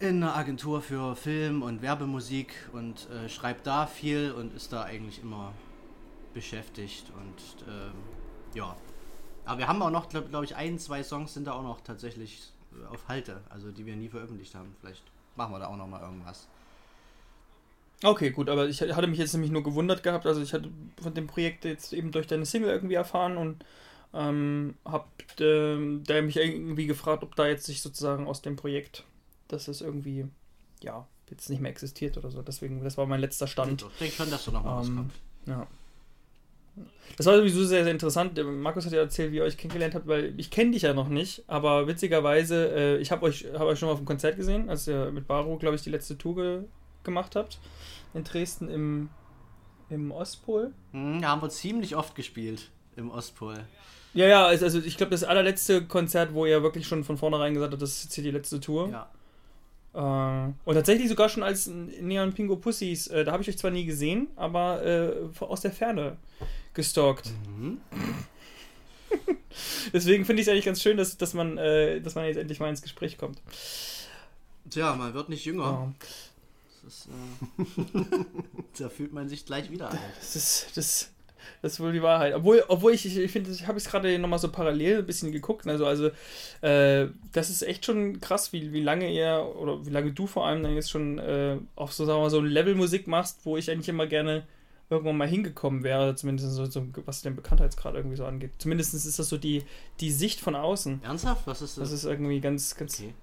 in 0.00 0.22
einer 0.22 0.34
Agentur 0.34 0.80
für 0.80 1.14
Film 1.14 1.62
und 1.62 1.82
Werbemusik 1.82 2.54
und 2.72 3.06
äh, 3.10 3.28
schreibt 3.28 3.66
da 3.66 3.86
viel 3.86 4.32
und 4.32 4.54
ist 4.54 4.72
da 4.72 4.82
eigentlich 4.82 5.22
immer 5.22 5.52
beschäftigt 6.34 7.06
und 7.16 7.68
ähm, 7.68 7.92
ja. 8.54 8.76
Aber 9.44 9.58
wir 9.58 9.68
haben 9.68 9.82
auch 9.82 9.90
noch, 9.90 10.08
glaube 10.08 10.28
glaub 10.28 10.44
ich, 10.44 10.56
ein, 10.56 10.78
zwei 10.78 11.02
Songs 11.02 11.34
sind 11.34 11.46
da 11.46 11.52
auch 11.52 11.62
noch 11.62 11.80
tatsächlich 11.80 12.52
äh, 12.72 12.86
auf 12.86 13.08
Halte, 13.08 13.40
also 13.48 13.70
die 13.70 13.86
wir 13.86 13.96
nie 13.96 14.08
veröffentlicht 14.08 14.54
haben. 14.54 14.74
Vielleicht 14.80 15.02
machen 15.36 15.52
wir 15.52 15.58
da 15.58 15.66
auch 15.66 15.76
noch 15.76 15.88
mal 15.88 16.00
irgendwas. 16.00 16.48
Okay, 18.02 18.30
gut, 18.30 18.48
aber 18.48 18.66
ich 18.68 18.80
hatte 18.80 19.06
mich 19.06 19.18
jetzt 19.18 19.34
nämlich 19.34 19.50
nur 19.50 19.62
gewundert 19.62 20.02
gehabt. 20.02 20.26
Also 20.26 20.40
ich 20.40 20.54
hatte 20.54 20.70
von 21.00 21.12
dem 21.12 21.26
Projekt 21.26 21.64
jetzt 21.64 21.92
eben 21.92 22.12
durch 22.12 22.26
deine 22.26 22.46
Single 22.46 22.70
irgendwie 22.70 22.94
erfahren 22.94 23.36
und 23.36 23.64
ähm, 24.14 24.74
hab 24.84 25.08
ähm, 25.38 26.02
da 26.06 26.20
mich 26.22 26.36
irgendwie 26.36 26.86
gefragt, 26.86 27.22
ob 27.22 27.36
da 27.36 27.46
jetzt 27.46 27.66
sich 27.66 27.82
sozusagen 27.82 28.26
aus 28.26 28.40
dem 28.42 28.56
Projekt, 28.56 29.04
dass 29.48 29.68
es 29.68 29.82
irgendwie, 29.82 30.26
ja, 30.82 31.06
jetzt 31.28 31.50
nicht 31.50 31.60
mehr 31.60 31.70
existiert 31.70 32.16
oder 32.16 32.30
so. 32.30 32.42
Deswegen, 32.42 32.82
das 32.82 32.96
war 32.96 33.06
mein 33.06 33.20
letzter 33.20 33.46
Stand. 33.46 33.82
Ich 33.82 33.98
denke 33.98 34.14
schon, 34.14 34.30
dass 34.30 34.46
da 34.46 34.52
noch 34.52 34.64
mal 34.64 34.78
was 34.78 34.88
Ähm, 34.88 34.96
kommt. 34.96 35.12
Ja. 35.46 35.66
Das 37.16 37.26
war 37.26 37.36
sowieso 37.36 37.64
sehr, 37.64 37.84
sehr 37.84 37.92
interessant. 37.92 38.40
Markus 38.42 38.86
hat 38.86 38.92
ja 38.92 39.00
erzählt, 39.00 39.32
wie 39.32 39.36
ihr 39.36 39.44
euch 39.44 39.58
kennengelernt 39.58 39.94
habt, 39.94 40.06
weil 40.06 40.32
ich 40.38 40.50
kenne 40.50 40.70
dich 40.70 40.82
ja 40.82 40.94
noch 40.94 41.08
nicht, 41.08 41.44
aber 41.48 41.86
witzigerweise, 41.86 42.70
äh, 42.74 42.96
ich 42.98 43.10
habe 43.10 43.26
euch, 43.26 43.46
hab 43.52 43.62
euch 43.62 43.78
schon 43.78 43.88
mal 43.88 43.92
auf 43.92 44.00
dem 44.00 44.06
Konzert 44.06 44.36
gesehen, 44.36 44.68
als 44.70 44.86
ihr 44.88 45.10
mit 45.10 45.26
Baro, 45.26 45.56
glaube 45.58 45.76
ich, 45.76 45.82
die 45.82 45.90
letzte 45.90 46.16
Tour 46.16 46.36
ge 46.36 46.62
gemacht 47.02 47.34
habt. 47.34 47.58
In 48.12 48.24
Dresden 48.24 48.68
im, 48.68 49.08
im 49.88 50.10
Ostpol. 50.12 50.72
Hm, 50.92 51.22
da 51.22 51.28
haben 51.28 51.42
wir 51.42 51.48
ziemlich 51.48 51.96
oft 51.96 52.14
gespielt 52.14 52.70
im 52.96 53.10
Ostpol. 53.10 53.54
Ja, 54.12 54.26
ja, 54.26 54.46
also 54.46 54.64
also 54.64 54.80
ich 54.80 54.96
glaube, 54.96 55.10
das 55.10 55.24
allerletzte 55.24 55.84
Konzert, 55.84 56.34
wo 56.34 56.44
ihr 56.44 56.62
wirklich 56.62 56.86
schon 56.86 57.04
von 57.04 57.16
vornherein 57.16 57.54
gesagt 57.54 57.72
habt, 57.72 57.82
das 57.82 57.90
ist 57.90 58.04
jetzt 58.04 58.14
hier 58.14 58.24
die 58.24 58.30
letzte 58.30 58.60
Tour. 58.60 58.88
Ja. 58.88 59.10
Äh, 59.92 60.52
und 60.64 60.74
tatsächlich 60.74 61.08
sogar 61.08 61.28
schon 61.28 61.42
als 61.42 61.66
Neon 61.66 62.32
Pingo 62.32 62.56
Pussys, 62.56 63.06
äh, 63.08 63.24
da 63.24 63.32
habe 63.32 63.42
ich 63.42 63.48
euch 63.48 63.58
zwar 63.58 63.70
nie 63.70 63.84
gesehen, 63.84 64.28
aber 64.36 64.84
äh, 64.84 65.12
aus 65.40 65.60
der 65.60 65.72
Ferne 65.72 66.16
gestalkt. 66.74 67.30
Mhm. 67.56 67.80
Deswegen 69.92 70.24
finde 70.24 70.42
ich 70.42 70.48
es 70.48 70.52
eigentlich 70.52 70.64
ganz 70.64 70.82
schön, 70.82 70.96
dass, 70.96 71.16
dass, 71.16 71.34
man, 71.34 71.58
äh, 71.58 72.00
dass 72.00 72.14
man 72.14 72.24
jetzt 72.26 72.36
endlich 72.36 72.60
mal 72.60 72.68
ins 72.68 72.82
Gespräch 72.82 73.18
kommt. 73.18 73.40
Tja, 74.68 74.94
man 74.94 75.14
wird 75.14 75.28
nicht 75.28 75.44
jünger. 75.44 75.64
Ja. 75.64 75.92
Das 76.82 77.08
äh, 77.08 78.14
da 78.78 78.88
fühlt 78.88 79.12
man 79.12 79.28
sich 79.28 79.44
gleich 79.44 79.70
wieder 79.70 79.90
alt. 79.90 80.00
Das 80.18 80.36
ist, 80.36 80.76
das, 80.76 81.10
das 81.62 81.74
ist 81.74 81.80
wohl 81.80 81.92
die 81.92 82.02
Wahrheit. 82.02 82.34
Obwohl, 82.34 82.64
obwohl 82.68 82.92
ich, 82.94 83.04
ich, 83.04 83.18
ich 83.18 83.30
finde, 83.30 83.50
ich 83.50 83.66
habe 83.66 83.78
es 83.78 83.88
gerade 83.88 84.18
nochmal 84.18 84.38
so 84.38 84.50
parallel 84.50 84.98
ein 84.98 85.06
bisschen 85.06 85.32
geguckt. 85.32 85.66
Also, 85.66 85.86
also 85.86 86.10
äh, 86.62 87.08
das 87.32 87.50
ist 87.50 87.62
echt 87.62 87.84
schon 87.84 88.20
krass, 88.20 88.52
wie, 88.52 88.72
wie 88.72 88.82
lange 88.82 89.12
ihr, 89.12 89.54
oder 89.58 89.84
wie 89.84 89.90
lange 89.90 90.12
du 90.12 90.26
vor 90.26 90.46
allem 90.46 90.62
dann 90.62 90.74
jetzt 90.74 90.90
schon 90.90 91.18
äh, 91.18 91.58
auf 91.76 91.92
so, 91.92 92.04
sagen 92.04 92.18
wir 92.18 92.22
mal, 92.22 92.30
so 92.30 92.38
ein 92.38 92.46
Level 92.46 92.74
Musik 92.74 93.06
machst, 93.06 93.40
wo 93.44 93.56
ich 93.56 93.70
eigentlich 93.70 93.88
immer 93.88 94.06
gerne 94.06 94.46
irgendwann 94.90 95.16
mal 95.16 95.28
hingekommen 95.28 95.82
wäre, 95.84 96.14
zumindest 96.16 96.50
so, 96.52 96.64
so 96.66 96.86
was 97.06 97.22
den 97.22 97.36
Bekanntheitsgrad 97.36 97.94
irgendwie 97.94 98.16
so 98.16 98.26
angeht. 98.26 98.50
Zumindest 98.58 98.92
ist 98.92 99.18
das 99.18 99.28
so 99.28 99.38
die, 99.38 99.62
die 100.00 100.10
Sicht 100.10 100.40
von 100.40 100.54
außen. 100.56 101.00
Ernsthaft? 101.04 101.46
Was 101.46 101.62
ist 101.62 101.78
das? 101.78 101.90
Das 101.90 101.92
ist 101.92 102.04
irgendwie 102.04 102.40
ganz, 102.40 102.74
ganz. 102.76 102.98
okay. 102.98 103.14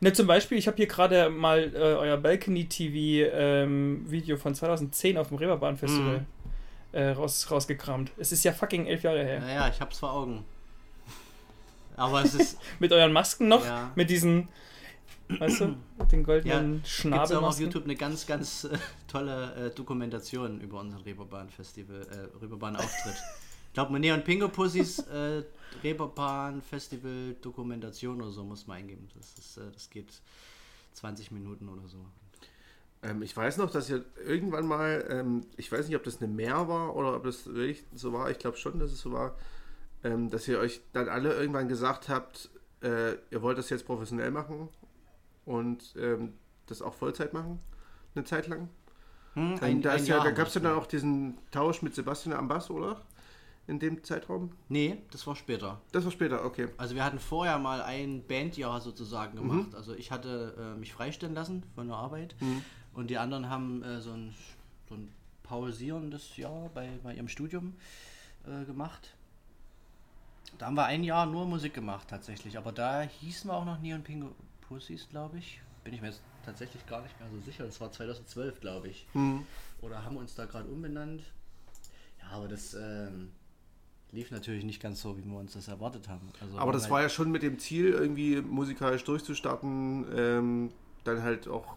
Ne, 0.00 0.12
zum 0.12 0.26
Beispiel, 0.26 0.56
ich 0.58 0.66
habe 0.66 0.76
hier 0.76 0.86
gerade 0.86 1.30
mal 1.30 1.72
äh, 1.74 1.78
euer 1.78 2.16
Balcony 2.16 2.66
TV 2.66 3.28
ähm, 3.32 4.04
Video 4.08 4.36
von 4.36 4.54
2010 4.54 5.18
auf 5.18 5.28
dem 5.28 5.36
Reeperbahn 5.38 5.76
Festival 5.76 6.20
Mhm. 6.20 6.26
äh, 6.92 7.10
raus, 7.10 7.48
rausgekramt. 7.50 8.10
Es 8.16 8.32
ist 8.32 8.44
ja 8.44 8.52
fucking 8.52 8.86
elf 8.86 9.02
Jahre 9.02 9.24
her. 9.24 9.40
Naja, 9.40 9.68
ich 9.68 9.80
hab's 9.80 9.98
vor 9.98 10.12
Augen. 10.12 10.44
Aber 11.96 12.22
es 12.24 12.34
ist. 12.34 12.58
Mit 12.80 12.92
euren 12.92 13.12
Masken 13.12 13.46
noch, 13.48 13.64
Ja. 13.64 13.90
mit 13.94 14.10
diesen, 14.10 14.48
weißt 15.40 15.60
du, 15.60 15.76
mit 15.98 16.12
den 16.12 16.22
goldenen 16.24 16.82
Gibt's 16.82 17.32
auch 17.32 17.42
auf. 17.42 17.60
YouTube 17.60 17.84
eine 17.84 17.96
ganz, 17.96 18.26
ganz 18.26 18.64
äh, 18.64 18.78
tolle 19.08 19.54
äh, 19.54 19.70
Dokumentation 19.70 20.60
über 20.60 20.80
unseren 20.80 21.02
Reeperbahn-Festival, 21.02 22.06
äh, 22.10 22.38
Reeperbahn-Auftritt. 22.40 23.16
Ich 23.68 23.72
glaube, 23.74 23.98
Neon 23.98 24.22
Pingo 24.22 24.48
Pussys 24.48 25.00
äh, 25.00 25.42
Reeperbahn-Festival 25.82 27.36
Dokumentation 27.40 28.22
oder 28.22 28.30
so 28.30 28.44
muss 28.44 28.66
man 28.66 28.78
eingeben. 28.78 29.08
Das, 29.16 29.34
ist, 29.38 29.56
äh, 29.56 29.70
das 29.72 29.90
geht 29.90 30.12
20 30.92 31.30
Minuten 31.32 31.68
oder 31.68 31.86
so. 31.88 31.98
Ähm, 33.02 33.22
ich 33.22 33.36
weiß 33.36 33.58
noch, 33.58 33.70
dass 33.70 33.90
ihr 33.90 34.04
irgendwann 34.24 34.66
mal, 34.66 35.04
ähm, 35.10 35.46
ich 35.56 35.70
weiß 35.70 35.86
nicht, 35.88 35.96
ob 35.96 36.04
das 36.04 36.22
eine 36.22 36.32
Mehr 36.32 36.68
war 36.68 36.96
oder 36.96 37.16
ob 37.16 37.24
das 37.24 37.46
wirklich 37.46 37.84
so 37.94 38.12
war, 38.12 38.30
ich 38.30 38.38
glaube 38.38 38.56
schon, 38.56 38.78
dass 38.78 38.92
es 38.92 39.00
so 39.00 39.12
war, 39.12 39.36
ähm, 40.02 40.30
dass 40.30 40.48
ihr 40.48 40.58
euch 40.58 40.80
dann 40.92 41.08
alle 41.08 41.34
irgendwann 41.34 41.68
gesagt 41.68 42.08
habt, 42.08 42.50
äh, 42.82 43.14
ihr 43.30 43.42
wollt 43.42 43.58
das 43.58 43.70
jetzt 43.70 43.86
professionell 43.86 44.30
machen 44.30 44.68
und 45.44 45.94
ähm, 45.98 46.34
das 46.66 46.82
auch 46.82 46.94
Vollzeit 46.94 47.32
machen, 47.32 47.60
eine 48.14 48.24
Zeit 48.24 48.46
lang. 48.48 48.68
Hm, 49.34 49.58
Ähm, 49.62 49.82
da 49.82 49.96
ja, 49.96 50.22
da 50.22 50.30
gab 50.30 50.46
es 50.48 50.54
ja 50.54 50.60
dann 50.60 50.74
auch 50.78 50.86
diesen 50.86 51.36
Tausch 51.50 51.82
mit 51.82 51.94
Sebastian 51.94 52.34
am 52.36 52.48
Bass, 52.48 52.70
oder? 52.70 53.02
In 53.66 53.78
dem 53.78 54.04
Zeitraum? 54.04 54.52
Nee, 54.68 54.98
das 55.10 55.26
war 55.26 55.34
später. 55.36 55.80
Das 55.90 56.04
war 56.04 56.12
später, 56.12 56.44
okay. 56.44 56.68
Also 56.76 56.94
wir 56.94 57.02
hatten 57.04 57.18
vorher 57.18 57.58
mal 57.58 57.82
ein 57.82 58.22
Bandjahr 58.26 58.80
sozusagen 58.80 59.38
Mhm. 59.38 59.48
gemacht. 59.48 59.74
Also 59.74 59.94
ich 59.94 60.10
hatte 60.12 60.54
äh, 60.76 60.78
mich 60.78 60.92
freistellen 60.92 61.34
lassen 61.34 61.62
von 61.74 61.88
der 61.88 61.96
Arbeit 61.96 62.36
Mhm. 62.40 62.62
und 62.92 63.08
die 63.08 63.16
anderen 63.18 63.48
haben 63.48 63.82
äh, 63.82 64.00
so, 64.02 64.12
ein, 64.12 64.34
so 64.88 64.94
ein 64.94 65.10
pausierendes 65.44 66.36
Jahr 66.36 66.70
bei, 66.74 66.90
bei 67.02 67.14
ihrem 67.14 67.28
Studium 67.28 67.74
äh, 68.46 68.64
gemacht. 68.66 69.14
Da 70.58 70.66
haben 70.66 70.74
wir 70.76 70.84
ein 70.84 71.02
Jahr 71.02 71.26
nur 71.26 71.46
Musik 71.46 71.74
gemacht 71.74 72.06
tatsächlich, 72.08 72.56
aber 72.58 72.70
da 72.70 73.00
hießen 73.00 73.50
wir 73.50 73.54
auch 73.54 73.64
noch 73.64 73.80
Neon 73.80 74.02
Pingo 74.02 74.30
Pussys, 74.68 75.08
glaube 75.10 75.38
ich. 75.38 75.60
Bin 75.84 75.92
ich 75.94 76.00
mir 76.00 76.08
jetzt 76.08 76.22
tatsächlich 76.44 76.86
gar 76.86 77.02
nicht 77.02 77.18
mehr 77.20 77.28
so 77.30 77.40
sicher. 77.40 77.64
Das 77.64 77.80
war 77.80 77.92
2012, 77.92 78.60
glaube 78.60 78.88
ich. 78.88 79.06
Mhm. 79.14 79.46
Oder 79.82 80.04
haben 80.04 80.14
wir 80.14 80.20
uns 80.20 80.34
da 80.34 80.46
gerade 80.46 80.68
umbenannt? 80.68 81.22
Ja, 82.22 82.36
aber 82.36 82.48
das 82.48 82.74
ähm, 82.74 83.32
lief 84.12 84.30
natürlich 84.30 84.64
nicht 84.64 84.80
ganz 84.82 85.02
so, 85.02 85.16
wie 85.18 85.24
wir 85.24 85.36
uns 85.38 85.52
das 85.52 85.68
erwartet 85.68 86.08
haben. 86.08 86.28
Also 86.40 86.58
Aber 86.58 86.72
das 86.72 86.88
war 86.90 87.02
ja 87.02 87.08
schon 87.08 87.30
mit 87.30 87.42
dem 87.42 87.58
Ziel, 87.58 87.88
irgendwie 87.90 88.40
musikalisch 88.40 89.04
durchzustarten, 89.04 90.06
ähm, 90.16 90.72
dann 91.04 91.22
halt 91.22 91.48
auch 91.48 91.76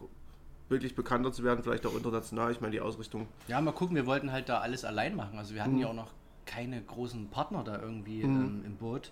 wirklich 0.69 0.95
bekannter 0.95 1.31
zu 1.33 1.43
werden, 1.43 1.63
vielleicht 1.63 1.85
auch 1.85 1.95
international. 1.95 2.51
Ich 2.51 2.61
meine, 2.61 2.71
die 2.71 2.81
Ausrichtung. 2.81 3.27
Ja, 3.47 3.59
mal 3.61 3.71
gucken, 3.73 3.95
wir 3.95 4.05
wollten 4.05 4.31
halt 4.31 4.47
da 4.49 4.59
alles 4.59 4.85
allein 4.85 5.15
machen. 5.15 5.37
Also 5.37 5.53
wir 5.53 5.63
hatten 5.63 5.75
Mhm. 5.75 5.79
ja 5.81 5.87
auch 5.87 5.93
noch 5.93 6.11
keine 6.45 6.81
großen 6.81 7.29
Partner 7.29 7.63
da 7.63 7.81
irgendwie 7.81 8.23
Mhm. 8.23 8.35
ähm, 8.41 8.63
im 8.65 8.75
Boot. 8.77 9.11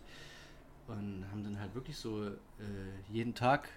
Und 0.88 1.25
haben 1.31 1.43
dann 1.43 1.59
halt 1.59 1.73
wirklich 1.73 1.97
so 1.97 2.25
äh, 2.25 2.31
jeden 3.09 3.33
Tag 3.33 3.69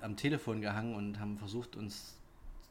am 0.00 0.16
Telefon 0.16 0.60
gehangen 0.60 0.94
und 0.94 1.18
haben 1.18 1.36
versucht, 1.38 1.76
uns 1.76 2.16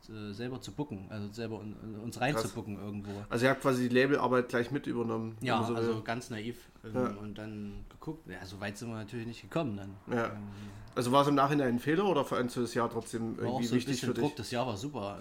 äh, 0.09 0.31
selber 0.33 0.61
zu 0.61 0.71
bucken, 0.71 1.05
also 1.09 1.31
selber 1.31 1.59
un, 1.59 1.75
uns 2.03 2.19
reinzubucken 2.19 2.77
irgendwo. 2.79 3.11
Also 3.29 3.45
ihr 3.45 3.51
habt 3.51 3.61
quasi 3.61 3.89
die 3.89 3.95
Labelarbeit 3.95 4.49
gleich 4.49 4.71
mit 4.71 4.87
übernommen. 4.87 5.37
Ja, 5.41 5.61
so 5.61 5.69
will. 5.69 5.77
also 5.77 6.01
ganz 6.01 6.29
naiv. 6.29 6.69
Ähm, 6.83 6.93
Ja. 6.95 7.07
Und 7.09 7.37
dann 7.37 7.85
geguckt, 7.89 8.27
ja, 8.29 8.43
so 8.45 8.59
weit 8.59 8.77
sind 8.77 8.89
wir 8.89 8.95
natürlich 8.95 9.27
nicht 9.27 9.41
gekommen 9.41 9.77
dann. 9.77 9.95
Ja. 10.17 10.27
Ähm, 10.27 10.47
Also 10.95 11.11
war 11.11 11.21
es 11.23 11.27
im 11.27 11.35
Nachhinein 11.35 11.75
ein 11.75 11.79
Fehler 11.79 12.05
oder 12.05 12.23
fandest 12.25 12.55
du 12.57 12.61
das 12.61 12.73
Jahr 12.73 12.89
trotzdem 12.89 13.37
war 13.37 13.43
auch 13.43 13.47
irgendwie 13.49 13.67
so 13.67 13.75
wichtig 13.75 13.99
für 13.99 14.13
dich? 14.13 14.23
Druck, 14.23 14.35
das 14.35 14.49
Jahr 14.51 14.65
war 14.65 14.77
super. 14.77 15.19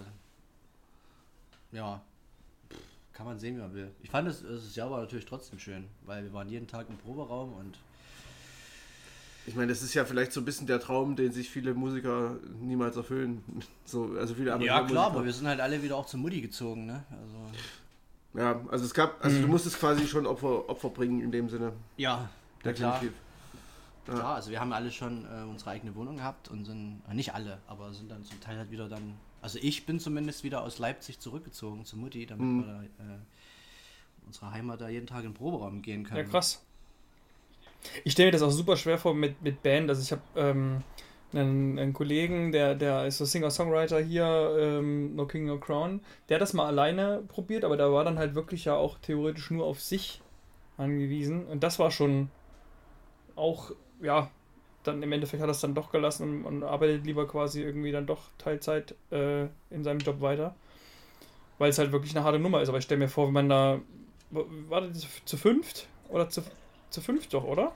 Ja, 1.71 2.01
kann 3.13 3.25
man 3.27 3.37
sehen, 3.37 3.57
wie 3.57 3.61
man 3.61 3.73
will. 3.73 3.91
Ich 4.01 4.09
fand, 4.09 4.27
das, 4.27 4.41
das 4.41 4.75
Jahr 4.75 4.89
war 4.89 5.01
natürlich 5.01 5.25
trotzdem 5.25 5.59
schön, 5.59 5.87
weil 6.05 6.23
wir 6.23 6.33
waren 6.33 6.49
jeden 6.49 6.67
Tag 6.67 6.89
im 6.89 6.97
Proberaum 6.97 7.53
und 7.53 7.77
Ich 9.49 9.55
meine, 9.55 9.67
das 9.69 9.81
ist 9.81 9.95
ja 9.95 10.05
vielleicht 10.05 10.31
so 10.31 10.41
ein 10.41 10.45
bisschen 10.45 10.67
der 10.67 10.79
Traum, 10.79 11.15
den 11.15 11.31
sich 11.31 11.49
viele 11.49 11.73
Musiker 11.73 12.37
niemals 12.61 12.95
erfüllen. 12.97 13.43
So, 13.85 14.13
also 14.19 14.35
viele 14.35 14.55
Ja, 14.63 14.83
klar, 14.83 15.07
aber 15.07 15.25
wir 15.25 15.33
sind 15.33 15.47
halt 15.47 15.59
alle 15.59 15.81
wieder 15.81 15.95
auch 15.95 16.05
zur 16.05 16.19
Mutti 16.19 16.39
gezogen, 16.41 16.85
ne? 16.85 17.03
Also, 17.09 18.39
Ja, 18.39 18.61
also 18.69 18.85
es 18.85 18.93
gab, 18.93 19.23
also 19.25 19.39
du 19.39 19.45
Mhm. 19.47 19.51
musstest 19.51 19.79
quasi 19.79 20.07
schon 20.07 20.27
Opfer, 20.27 20.69
Opfer 20.69 20.89
bringen 20.91 21.19
in 21.21 21.31
dem 21.31 21.49
Sinne. 21.49 21.73
ja, 21.97 22.29
ja 22.63 22.73
klar. 22.73 22.93
Definitiv. 22.99 23.19
Ja. 24.07 24.13
Klar, 24.13 24.35
also 24.35 24.51
wir 24.51 24.59
haben 24.59 24.71
alle 24.71 24.91
schon 24.91 25.25
äh, 25.25 25.43
unsere 25.49 25.71
eigene 25.71 25.95
Wohnung 25.95 26.17
gehabt 26.17 26.47
und 26.49 26.65
sind, 26.65 27.01
äh, 27.09 27.15
nicht 27.15 27.33
alle, 27.33 27.57
aber 27.65 27.91
sind 27.93 28.11
dann 28.11 28.23
zum 28.23 28.39
Teil 28.41 28.59
halt 28.59 28.69
wieder 28.69 28.87
dann, 28.87 29.15
also 29.41 29.57
ich 29.59 29.87
bin 29.87 29.99
zumindest 29.99 30.43
wieder 30.43 30.61
aus 30.61 30.77
Leipzig 30.77 31.19
zurückgezogen 31.19 31.85
zur 31.85 31.97
Mutti, 31.97 32.27
damit 32.27 32.45
Mhm. 32.45 32.59
wir 32.59 32.65
da, 32.67 32.83
äh, 32.83 33.17
unsere 34.27 34.51
Heimat 34.51 34.79
da 34.81 34.89
jeden 34.89 35.07
Tag 35.07 35.23
in 35.23 35.31
den 35.31 35.33
Proberaum 35.33 35.81
gehen 35.81 36.03
können. 36.03 36.17
Ja, 36.25 36.31
krass. 36.31 36.61
Ich 38.03 38.13
stelle 38.13 38.27
mir 38.27 38.31
das 38.33 38.41
auch 38.41 38.51
super 38.51 38.77
schwer 38.77 38.97
vor 38.97 39.13
mit, 39.13 39.41
mit 39.41 39.63
Band. 39.63 39.89
Also 39.89 40.01
ich 40.01 40.11
habe 40.11 40.21
ähm, 40.35 40.83
einen, 41.33 41.79
einen 41.79 41.93
Kollegen, 41.93 42.51
der, 42.51 42.75
der 42.75 43.05
ist 43.05 43.17
so 43.17 43.25
Singer-Songwriter 43.25 43.99
hier, 43.99 44.55
ähm, 44.59 45.15
No 45.15 45.25
King 45.25 45.45
No 45.45 45.57
Crown. 45.59 46.01
Der 46.27 46.35
hat 46.35 46.41
das 46.41 46.53
mal 46.53 46.65
alleine 46.65 47.23
probiert, 47.27 47.63
aber 47.63 47.77
da 47.77 47.91
war 47.91 48.03
dann 48.03 48.17
halt 48.17 48.35
wirklich 48.35 48.65
ja 48.65 48.75
auch 48.75 48.97
theoretisch 48.99 49.51
nur 49.51 49.65
auf 49.65 49.81
sich 49.81 50.21
angewiesen. 50.77 51.45
Und 51.45 51.63
das 51.63 51.79
war 51.79 51.91
schon 51.91 52.29
auch, 53.35 53.71
ja, 54.01 54.29
dann 54.83 55.03
im 55.03 55.11
Endeffekt 55.11 55.41
hat 55.41 55.49
er 55.49 55.51
es 55.51 55.61
dann 55.61 55.75
doch 55.75 55.91
gelassen 55.91 56.45
und, 56.45 56.45
und 56.45 56.63
arbeitet 56.63 57.05
lieber 57.05 57.27
quasi 57.27 57.61
irgendwie 57.61 57.91
dann 57.91 58.05
doch 58.05 58.29
Teilzeit 58.37 58.95
äh, 59.11 59.43
in 59.69 59.83
seinem 59.83 59.99
Job 59.99 60.21
weiter. 60.21 60.55
Weil 61.57 61.69
es 61.69 61.77
halt 61.77 61.91
wirklich 61.91 62.15
eine 62.15 62.23
harte 62.23 62.39
Nummer 62.39 62.61
ist. 62.61 62.69
Aber 62.69 62.77
ich 62.77 62.85
stelle 62.85 62.99
mir 62.99 63.09
vor, 63.09 63.27
wenn 63.27 63.33
man 63.33 63.49
da. 63.49 63.81
War 64.31 64.81
das 64.81 65.07
zu 65.25 65.37
fünft? 65.37 65.87
Oder 66.07 66.29
zu, 66.29 66.41
zu 66.89 67.01
fünft 67.01 67.33
doch, 67.33 67.43
oder? 67.43 67.73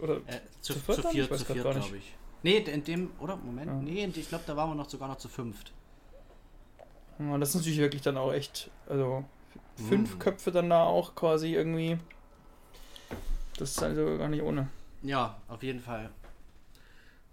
Oder 0.00 0.20
Äh, 0.26 0.40
zu, 0.60 0.74
Zu 0.74 0.74
zu, 0.74 0.80
viert 0.80 1.04
dann? 1.04 1.12
viert, 1.12 1.24
Ich 1.26 1.30
weiß 1.30 1.38
zu 1.40 1.44
viert, 1.46 1.70
glaube 1.72 1.96
ich. 1.96 2.14
Nee, 2.42 2.58
in 2.58 2.84
dem, 2.84 3.10
oder? 3.20 3.36
Moment, 3.36 3.68
Ja. 3.68 3.74
nee, 3.80 4.04
ich 4.04 4.28
glaube, 4.28 4.44
da 4.46 4.56
waren 4.56 4.70
wir 4.70 4.74
noch 4.74 4.88
sogar 4.88 5.08
noch 5.08 5.18
zu 5.18 5.28
fünft. 5.28 5.72
Ja, 7.18 7.38
das 7.38 7.50
ist 7.50 7.54
natürlich 7.56 7.78
wirklich 7.78 8.02
dann 8.02 8.16
auch 8.16 8.32
echt, 8.32 8.70
also 8.88 9.24
fünf 9.76 10.14
Mhm. 10.14 10.18
Köpfe 10.18 10.50
dann 10.50 10.70
da 10.70 10.84
auch 10.84 11.14
quasi 11.14 11.54
irgendwie. 11.54 11.98
Das 13.56 13.70
ist 13.72 13.82
also 13.82 14.18
gar 14.18 14.28
nicht 14.28 14.42
ohne. 14.42 14.68
Ja, 15.02 15.40
auf 15.48 15.62
jeden 15.62 15.80
Fall. 15.80 16.10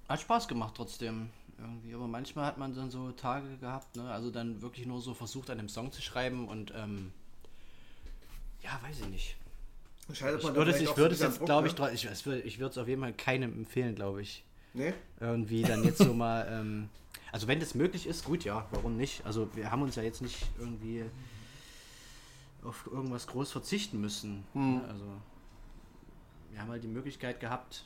Hat 0.10 0.20
Spaß 0.22 0.48
gemacht 0.48 0.74
trotzdem. 0.76 1.30
Irgendwie. 1.58 1.94
Aber 1.94 2.08
manchmal 2.08 2.46
hat 2.46 2.58
man 2.58 2.74
dann 2.74 2.90
so 2.90 3.12
Tage 3.12 3.58
gehabt, 3.58 3.96
ne? 3.96 4.10
Also 4.12 4.32
dann 4.32 4.62
wirklich 4.62 4.86
nur 4.88 5.02
so 5.02 5.14
versucht, 5.14 5.50
an 5.50 5.60
einem 5.60 5.70
Song 5.70 5.92
zu 5.92 6.02
schreiben 6.02 6.48
und 6.48 6.74
ähm, 6.76 7.12
ja, 8.62 8.80
weiß 8.84 9.02
ich 9.02 9.08
nicht. 9.10 9.36
Scheitert 10.14 10.40
Ich 10.40 10.44
man 10.46 10.54
da 10.54 10.60
würde 10.60 10.72
es, 10.72 10.82
ich 10.82 10.98
würde 10.98 11.14
es 11.14 11.22
jetzt, 11.22 11.46
glaube 11.46 11.68
ich, 11.68 11.74
dra- 11.74 11.92
ich, 11.92 12.06
ich 12.06 12.60
würde 12.60 12.72
es 12.72 12.78
auf 12.78 12.88
jeden 12.88 13.02
Fall 13.02 13.14
keinem 13.14 13.54
empfehlen, 13.54 13.96
glaube 13.96 14.22
ich. 14.22 14.44
ne? 14.74 14.94
Irgendwie 15.20 15.62
dann 15.62 15.84
jetzt 15.84 16.00
so 16.00 16.14
mal, 16.14 16.48
ähm, 16.52 16.90
also 17.32 17.48
wenn 17.48 17.60
das 17.60 17.76
möglich 17.76 18.08
ist, 18.08 18.26
gut, 18.26 18.44
ja, 18.44 18.68
warum 18.72 18.98
nicht? 18.98 19.26
Also 19.26 19.50
wir 19.56 19.72
haben 19.72 19.82
uns 19.82 19.96
ja 19.96 20.04
jetzt 20.04 20.22
nicht 20.22 20.38
irgendwie 20.58 21.06
auf 22.64 22.88
irgendwas 22.92 23.28
groß 23.28 23.52
verzichten 23.52 24.02
müssen. 24.02 24.44
Hm. 24.54 24.76
Ne? 24.78 24.84
Also 24.90 25.06
wir 26.52 26.62
haben 26.62 26.70
halt 26.70 26.84
die 26.84 26.88
Möglichkeit 26.88 27.40
gehabt, 27.40 27.86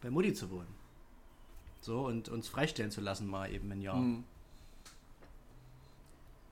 bei 0.00 0.10
Mutti 0.10 0.32
zu 0.32 0.50
wohnen. 0.50 0.72
So, 1.80 2.06
und 2.06 2.28
uns 2.28 2.48
freistellen 2.48 2.90
zu 2.90 3.00
lassen 3.00 3.26
mal 3.26 3.52
eben 3.52 3.70
ein 3.72 3.82
Jahr. 3.82 3.96
Ne? 3.96 4.02
Hm. 4.02 4.24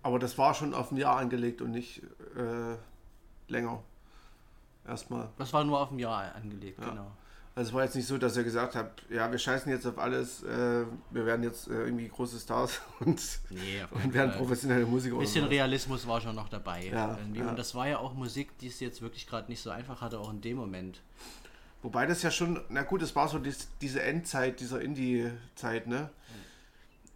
Aber 0.02 0.18
das 0.18 0.36
war 0.36 0.52
schon 0.52 0.74
auf 0.74 0.90
ein 0.90 0.96
Jahr 0.96 1.16
angelegt 1.16 1.62
und 1.62 1.70
nicht 1.70 2.02
äh, 2.36 2.76
länger. 3.48 3.82
Erstmal. 4.86 5.28
Das 5.38 5.52
war 5.52 5.64
nur 5.64 5.80
auf 5.80 5.90
ein 5.90 5.98
Jahr 5.98 6.34
angelegt, 6.34 6.78
Ja. 6.80 6.90
genau. 6.90 7.10
Also 7.54 7.68
es 7.68 7.74
war 7.74 7.84
jetzt 7.84 7.94
nicht 7.94 8.06
so, 8.06 8.16
dass 8.16 8.34
ihr 8.34 8.44
gesagt 8.44 8.74
habt, 8.74 9.04
ja, 9.10 9.30
wir 9.30 9.38
scheißen 9.38 9.70
jetzt 9.70 9.86
auf 9.86 9.98
alles, 9.98 10.42
äh, 10.42 10.86
wir 11.10 11.26
werden 11.26 11.42
jetzt 11.42 11.68
äh, 11.68 11.84
irgendwie 11.84 12.08
große 12.08 12.40
Stars 12.40 12.80
und, 13.00 13.20
Nee, 13.50 13.84
und 13.90 14.14
werden 14.14 14.32
professionelle 14.32 14.86
Musiker. 14.86 15.16
Ein 15.16 15.20
bisschen. 15.20 15.44
Realismus 15.44 16.06
war 16.06 16.18
schon 16.22 16.34
noch 16.34 16.48
dabei. 16.48 16.86
Ja, 16.86 17.18
ja. 17.34 17.48
Und 17.50 17.58
das 17.58 17.74
war 17.74 17.86
ja 17.86 17.98
auch 17.98 18.14
Musik, 18.14 18.56
die 18.58 18.68
es 18.68 18.80
jetzt 18.80 19.02
wirklich 19.02 19.26
gerade 19.26 19.50
nicht 19.50 19.60
so 19.60 19.68
einfach 19.68 20.00
hatte, 20.00 20.18
auch 20.18 20.30
in 20.30 20.40
dem 20.40 20.56
Moment. 20.56 21.02
Wobei 21.82 22.06
das 22.06 22.22
ja 22.22 22.30
schon, 22.30 22.58
na 22.70 22.82
gut, 22.84 23.02
es 23.02 23.14
war 23.14 23.28
so 23.28 23.38
dies, 23.38 23.68
diese 23.82 24.02
Endzeit, 24.02 24.58
dieser 24.60 24.80
Indie-Zeit, 24.80 25.88
ne? 25.88 26.08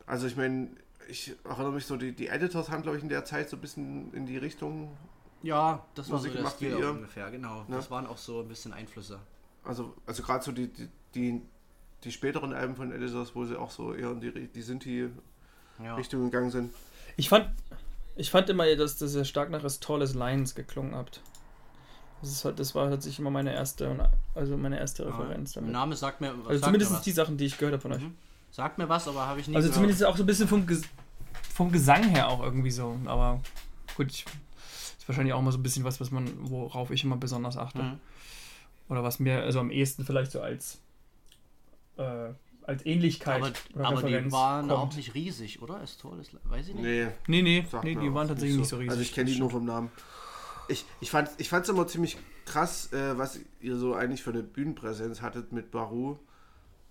Also 0.07 0.27
ich 0.27 0.37
meine, 0.37 0.69
ich 1.09 1.35
erinnere 1.45 1.73
mich 1.73 1.87
so, 1.87 1.97
die, 1.97 2.13
die 2.13 2.27
Editors 2.29 2.69
haben, 2.69 2.83
glaube 2.83 2.99
ich, 2.99 3.03
in 3.03 3.09
der 3.09 3.25
Zeit 3.25 3.49
so 3.49 3.57
ein 3.57 3.61
bisschen 3.61 4.13
in 4.13 4.27
die 4.27 4.37
Richtung, 4.37 4.95
Ja, 5.47 5.85
das 5.95 6.11
war 6.11 6.17
Musik 6.19 6.33
so 6.33 6.43
der 6.43 6.51
Stil 6.51 6.75
ungefähr, 6.85 7.31
genau. 7.31 7.61
Ne? 7.69 7.77
Das 7.77 7.91
waren 7.91 8.07
auch 8.07 8.19
so 8.19 8.41
ein 8.41 8.49
bisschen 8.49 8.73
Einflüsse. 8.73 9.19
also, 9.65 9.95
also 10.07 10.23
gerade 10.23 10.45
so 10.45 10.53
die, 10.53 10.69
die, 10.69 10.89
die, 11.15 11.41
die 12.05 12.13
späteren 12.13 12.53
Alben 12.53 12.75
von 12.77 12.91
Editors, 12.93 13.35
wo 13.35 13.45
sie 13.45 13.57
auch 13.59 13.71
so 13.71 13.95
eher 13.95 14.11
in 14.11 14.21
die, 14.21 14.49
die 14.49 14.63
Sinti-Richtung 14.63 16.21
Ja. 16.23 16.27
gegangen 16.29 16.51
sind. 16.51 16.73
Ich 17.17 17.29
fand, 17.29 17.49
ich 18.17 18.31
fand 18.31 18.49
immer, 18.51 18.67
dass 18.77 18.97
das 18.99 19.13
sehr 19.13 19.25
stark 19.25 19.51
nach 19.51 19.63
As 19.65 19.79
Tall 19.81 20.03
as 20.03 20.15
Lions 20.15 20.55
geklungen 20.55 20.95
habt. 20.95 21.21
Das, 22.23 22.31
ist 22.33 22.45
halt, 22.45 22.59
das 22.59 22.75
war 22.75 22.89
tatsächlich 22.91 23.19
immer 23.21 23.31
meine 23.31 23.53
erste, 23.55 24.11
also 24.35 24.57
meine 24.57 24.79
erste 24.79 25.07
Referenz 25.07 25.53
Der 25.53 25.63
damit. 25.63 25.73
Name 25.73 25.97
sagt 25.97 26.21
mir, 26.21 26.31
Also 26.31 26.49
sagt 26.55 26.65
zumindest 26.65 26.93
was. 26.93 27.03
die 27.03 27.13
Sachen, 27.13 27.37
die 27.37 27.45
ich 27.45 27.57
gehört 27.59 27.75
habe 27.75 27.83
von 27.83 27.93
euch. 27.93 28.03
Mhm. 28.03 28.15
Sagt 28.51 28.79
mir 28.79 28.89
was, 28.89 29.07
aber 29.07 29.27
habe 29.27 29.39
ich 29.41 29.49
nie 29.49 29.55
Also 29.55 29.67
gehört. 29.69 29.75
zumindest 29.75 30.05
auch 30.05 30.17
so 30.17 30.23
ein 30.23 30.27
bisschen 30.27 30.49
vom, 30.49 30.67
Ges 30.67 30.83
vom 31.55 31.71
Gesang 31.71 32.03
her 32.05 32.29
auch 32.29 32.43
irgendwie 32.43 32.71
so. 32.71 32.99
Aber 33.05 33.41
gut, 33.97 34.11
ich, 34.11 34.25
ist 35.07 35.09
wahrscheinlich 35.09 35.35
auch 35.35 35.39
immer 35.39 35.53
so 35.53 35.59
ein 35.59 35.63
bisschen 35.63 35.85
was, 35.85 36.01
was 36.01 36.11
man, 36.11 36.29
worauf 36.51 36.91
ich 36.91 37.05
immer 37.05 37.17
besonders 37.17 37.57
achte. 37.57 37.81
Mhm. 37.81 38.01
Oder 38.89 39.05
was 39.05 39.21
mir 39.21 39.41
also 39.43 39.61
am 39.61 39.71
ehesten 39.71 40.05
vielleicht 40.05 40.33
so 40.33 40.41
als, 40.41 40.81
äh, 41.97 42.31
als 42.63 42.85
Ähnlichkeit 42.85 43.37
Aber, 43.41 43.53
oder 43.75 43.87
aber 43.87 44.03
die 44.03 44.33
waren 44.33 44.67
kommt. 44.69 44.81
auch 44.81 44.97
nicht 44.97 45.15
riesig, 45.15 45.63
oder? 45.63 45.81
Ist 45.81 46.01
toll, 46.01 46.19
ist, 46.19 46.33
weiß 46.43 46.67
ich 46.69 46.75
nicht. 46.75 46.83
Nee, 46.83 47.07
Nee, 47.29 47.43
nee, 47.43 47.67
nee 47.85 47.95
die 47.95 48.13
waren 48.13 48.27
tatsächlich 48.27 48.59
nicht 48.59 48.69
so, 48.69 48.77
riesig. 48.79 48.91
Also 48.91 49.03
ich 49.03 49.15
kenne 49.15 49.31
die 49.31 49.39
nur 49.39 49.49
vom 49.51 49.65
Namen. 49.65 49.93
Ich, 50.69 50.85
ich 51.01 51.09
fand 51.13 51.29
es 51.29 51.35
ich 51.39 51.49
fand's 51.49 51.69
immer 51.69 51.87
ziemlich 51.87 52.17
krass, 52.45 52.93
äh, 52.93 53.17
was 53.17 53.39
ihr 53.61 53.77
so 53.77 53.95
eigentlich 53.95 54.25
für 54.25 54.31
eine 54.31 54.43
Bühnenpräsenz 54.43 55.23
hattet 55.23 55.53
mit 55.53 55.71
Baru. 55.71 56.17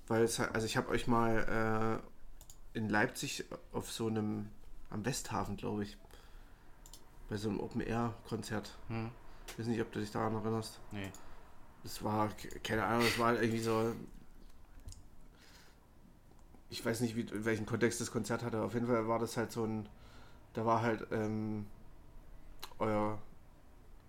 Weil 0.08 0.24
es 0.24 0.40
halt- 0.40 0.56
also 0.56 0.66
ich 0.66 0.78
habe 0.78 0.88
euch 0.90 1.08
mal 1.08 2.02
äh, 2.74 2.78
in 2.78 2.88
Leipzig 2.88 3.44
auf 3.74 3.92
so 3.92 4.08
einem, 4.08 4.48
am 4.90 5.04
Westhafen, 5.06 5.58
glaube 5.58 5.84
ich, 5.84 5.98
bei 7.30 7.38
so 7.38 7.50
einem 7.50 7.60
Open-Air-Konzert. 7.60 8.78
Hm. 8.88 9.10
Ich 9.48 9.60
weiß 9.60 9.68
nicht, 9.68 9.82
ob 9.82 9.92
du 9.92 10.00
dich 10.00 10.12
daran 10.12 10.34
erinnerst. 10.36 10.80
Nee. 10.92 11.12
Es 11.84 12.04
war, 12.04 12.30
ke- 12.30 12.60
keine 12.64 12.84
Ahnung, 12.84 13.06
es 13.08 13.18
war 13.20 13.34
irgendwie 13.36 13.60
so. 13.60 13.94
Ich 16.70 16.84
weiß 16.86 17.02
nicht, 17.02 17.16
wie, 17.16 17.22
in 17.22 17.46
welchem 17.46 17.66
Kontext 17.66 18.02
das 18.02 18.12
Konzert 18.12 18.44
hatte. 18.44 18.62
Auf 18.62 18.74
jeden 18.74 18.88
Fall 18.88 19.08
war 19.08 19.20
das 19.20 19.38
halt 19.38 19.52
so 19.52 19.64
ein. 19.66 19.88
Da 20.54 20.66
war 20.66 20.82
halt 20.82 21.06
ähm, 21.12 21.66
euer, 22.80 23.20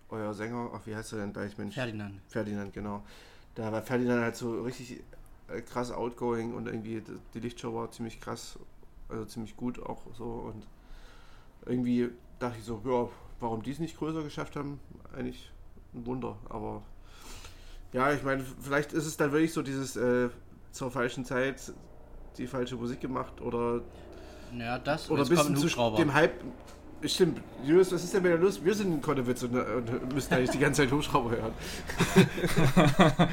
euer 0.09 0.33
Sänger, 0.33 0.71
ach, 0.73 0.81
wie 0.85 0.95
heißt 0.95 1.13
er 1.13 1.19
denn 1.19 1.33
gleich, 1.33 1.57
Mensch? 1.57 1.75
Ferdinand. 1.75 2.21
Ferdinand, 2.29 2.73
genau. 2.73 3.03
Da 3.55 3.71
war 3.71 3.81
Ferdinand 3.81 4.21
halt 4.21 4.35
so 4.35 4.61
richtig 4.63 5.03
äh, 5.49 5.61
krass 5.61 5.91
outgoing 5.91 6.53
und 6.53 6.67
irgendwie 6.67 7.03
die 7.33 7.39
Lichtshow 7.39 7.73
war 7.73 7.91
ziemlich 7.91 8.21
krass, 8.21 8.57
also 9.09 9.25
ziemlich 9.25 9.57
gut 9.57 9.79
auch 9.79 10.01
so 10.17 10.25
und 10.25 10.65
irgendwie 11.65 12.09
dachte 12.39 12.57
ich 12.59 12.65
so, 12.65 12.81
ja, 12.85 13.07
warum 13.39 13.63
die 13.63 13.71
es 13.71 13.79
nicht 13.79 13.97
größer 13.97 14.23
geschafft 14.23 14.55
haben, 14.55 14.79
eigentlich 15.15 15.51
ein 15.93 16.05
Wunder, 16.05 16.35
aber 16.49 16.81
ja, 17.93 18.11
ich 18.11 18.23
meine, 18.23 18.43
vielleicht 18.61 18.93
ist 18.93 19.05
es 19.05 19.17
dann 19.17 19.31
wirklich 19.31 19.53
so 19.53 19.61
dieses 19.61 19.95
äh, 19.95 20.29
zur 20.71 20.91
falschen 20.91 21.25
Zeit 21.25 21.73
die 22.37 22.47
falsche 22.47 22.75
Musik 22.75 23.01
gemacht 23.01 23.41
oder 23.41 23.81
Ja, 24.57 24.77
das 24.77 25.09
oder 25.09 25.23
ein 25.23 25.29
bisschen 25.29 25.55
zu 25.55 25.95
dem 25.97 26.13
Hype. 26.13 26.43
Stimmt, 27.03 27.41
Julius, 27.63 27.91
was 27.91 28.03
ist 28.03 28.13
denn 28.13 28.23
wieder 28.23 28.37
los? 28.37 28.63
Wir 28.63 28.73
sind 28.73 28.91
in 28.91 29.01
Konnewitz 29.01 29.43
und, 29.43 29.55
und 29.55 30.13
müssen 30.13 30.33
eigentlich 30.33 30.49
die 30.49 30.57
ganze 30.59 30.81
Zeit 30.81 30.91
Hubschrauber 30.91 31.29
hören. 31.31 31.53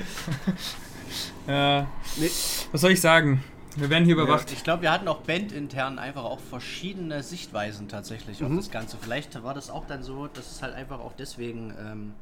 Ja, 1.46 1.86
Nee, 2.16 2.30
was 2.72 2.80
soll 2.80 2.92
ich 2.92 3.00
sagen? 3.00 3.42
Wir 3.76 3.90
werden 3.90 4.04
hier 4.04 4.14
überwacht. 4.14 4.52
Ich 4.52 4.62
glaube, 4.62 4.82
wir 4.82 4.92
hatten 4.92 5.08
auch 5.08 5.22
bandintern 5.22 5.98
einfach 5.98 6.22
auch 6.24 6.38
verschiedene 6.38 7.22
Sichtweisen 7.22 7.88
tatsächlich 7.88 8.42
auf 8.44 8.50
Mhm. 8.50 8.56
das 8.58 8.70
Ganze. 8.70 8.96
Vielleicht 8.98 9.42
war 9.42 9.52
das 9.54 9.68
auch 9.70 9.86
dann 9.86 10.02
so, 10.02 10.28
dass 10.28 10.50
es 10.52 10.62
halt 10.62 10.74
einfach 10.74 11.00
auch 11.00 11.12
deswegen 11.18 11.74
ähm, 11.78 12.14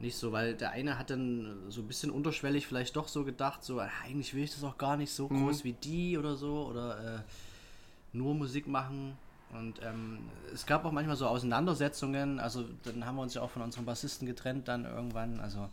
nicht 0.00 0.16
so, 0.16 0.32
weil 0.32 0.54
der 0.54 0.70
eine 0.70 0.98
hat 0.98 1.10
dann 1.10 1.54
so 1.68 1.82
ein 1.82 1.86
bisschen 1.86 2.10
unterschwellig 2.10 2.66
vielleicht 2.66 2.96
doch 2.96 3.08
so 3.08 3.24
gedacht, 3.24 3.62
so 3.62 3.78
"Ah, 3.80 3.88
eigentlich 4.04 4.32
will 4.34 4.42
ich 4.42 4.52
das 4.54 4.64
auch 4.64 4.78
gar 4.78 4.96
nicht 4.96 5.12
so 5.12 5.28
Mhm. 5.28 5.44
groß 5.46 5.64
wie 5.64 5.74
die 5.74 6.16
oder 6.16 6.34
so 6.36 6.66
oder 6.66 7.16
äh, 7.16 8.16
nur 8.16 8.34
Musik 8.34 8.66
machen. 8.66 9.16
Und 9.52 9.80
ähm, 9.82 10.20
es 10.54 10.64
gab 10.64 10.86
auch 10.86 10.92
manchmal 10.92 11.16
so 11.16 11.26
Auseinandersetzungen. 11.26 12.40
Also 12.40 12.64
dann 12.84 13.04
haben 13.04 13.16
wir 13.16 13.22
uns 13.22 13.34
ja 13.34 13.42
auch 13.42 13.50
von 13.50 13.60
unserem 13.60 13.84
Bassisten 13.84 14.26
getrennt 14.26 14.66
dann 14.66 14.86
irgendwann. 14.86 15.40
Also 15.40 15.68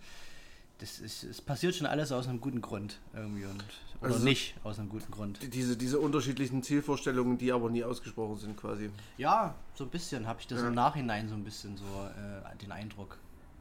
das 0.80 1.00
ist, 1.00 1.24
es 1.24 1.42
passiert 1.42 1.76
schon 1.76 1.88
alles 1.88 2.12
aus 2.12 2.28
einem 2.28 2.42
guten 2.42 2.62
Grund 2.62 3.00
irgendwie 3.14 3.46
und 3.46 3.64
oder 4.02 4.14
Also- 4.14 4.24
nicht 4.24 4.56
aus 4.64 4.80
einem 4.80 4.88
guten 4.90 5.12
Grund. 5.12 5.40
Diese, 5.54 5.76
diese 5.76 6.00
unterschiedlichen 6.00 6.64
Zielvorstellungen, 6.64 7.38
die 7.38 7.52
aber 7.52 7.70
nie 7.70 7.84
ausgesprochen 7.84 8.38
sind, 8.38 8.56
quasi. 8.58 8.90
Ja, 9.18 9.56
so 9.74 9.84
ein 9.84 9.90
bisschen 9.90 10.26
habe 10.26 10.40
ich 10.40 10.48
das 10.48 10.62
Ja. 10.62 10.70
im 10.70 10.74
Nachhinein 10.74 11.28
so 11.28 11.36
ein 11.36 11.44
bisschen 11.44 11.76
so 11.76 11.84
äh, 11.84 12.56
den 12.58 12.72
Eindruck 12.72 13.18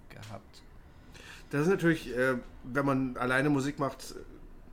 gehabt. 0.08 0.62
Das 1.50 1.62
ist 1.62 1.68
natürlich, 1.68 2.14
äh, 2.16 2.36
wenn 2.64 2.86
man 2.86 3.16
alleine 3.16 3.50
Musik 3.50 3.78
macht, 3.80 4.14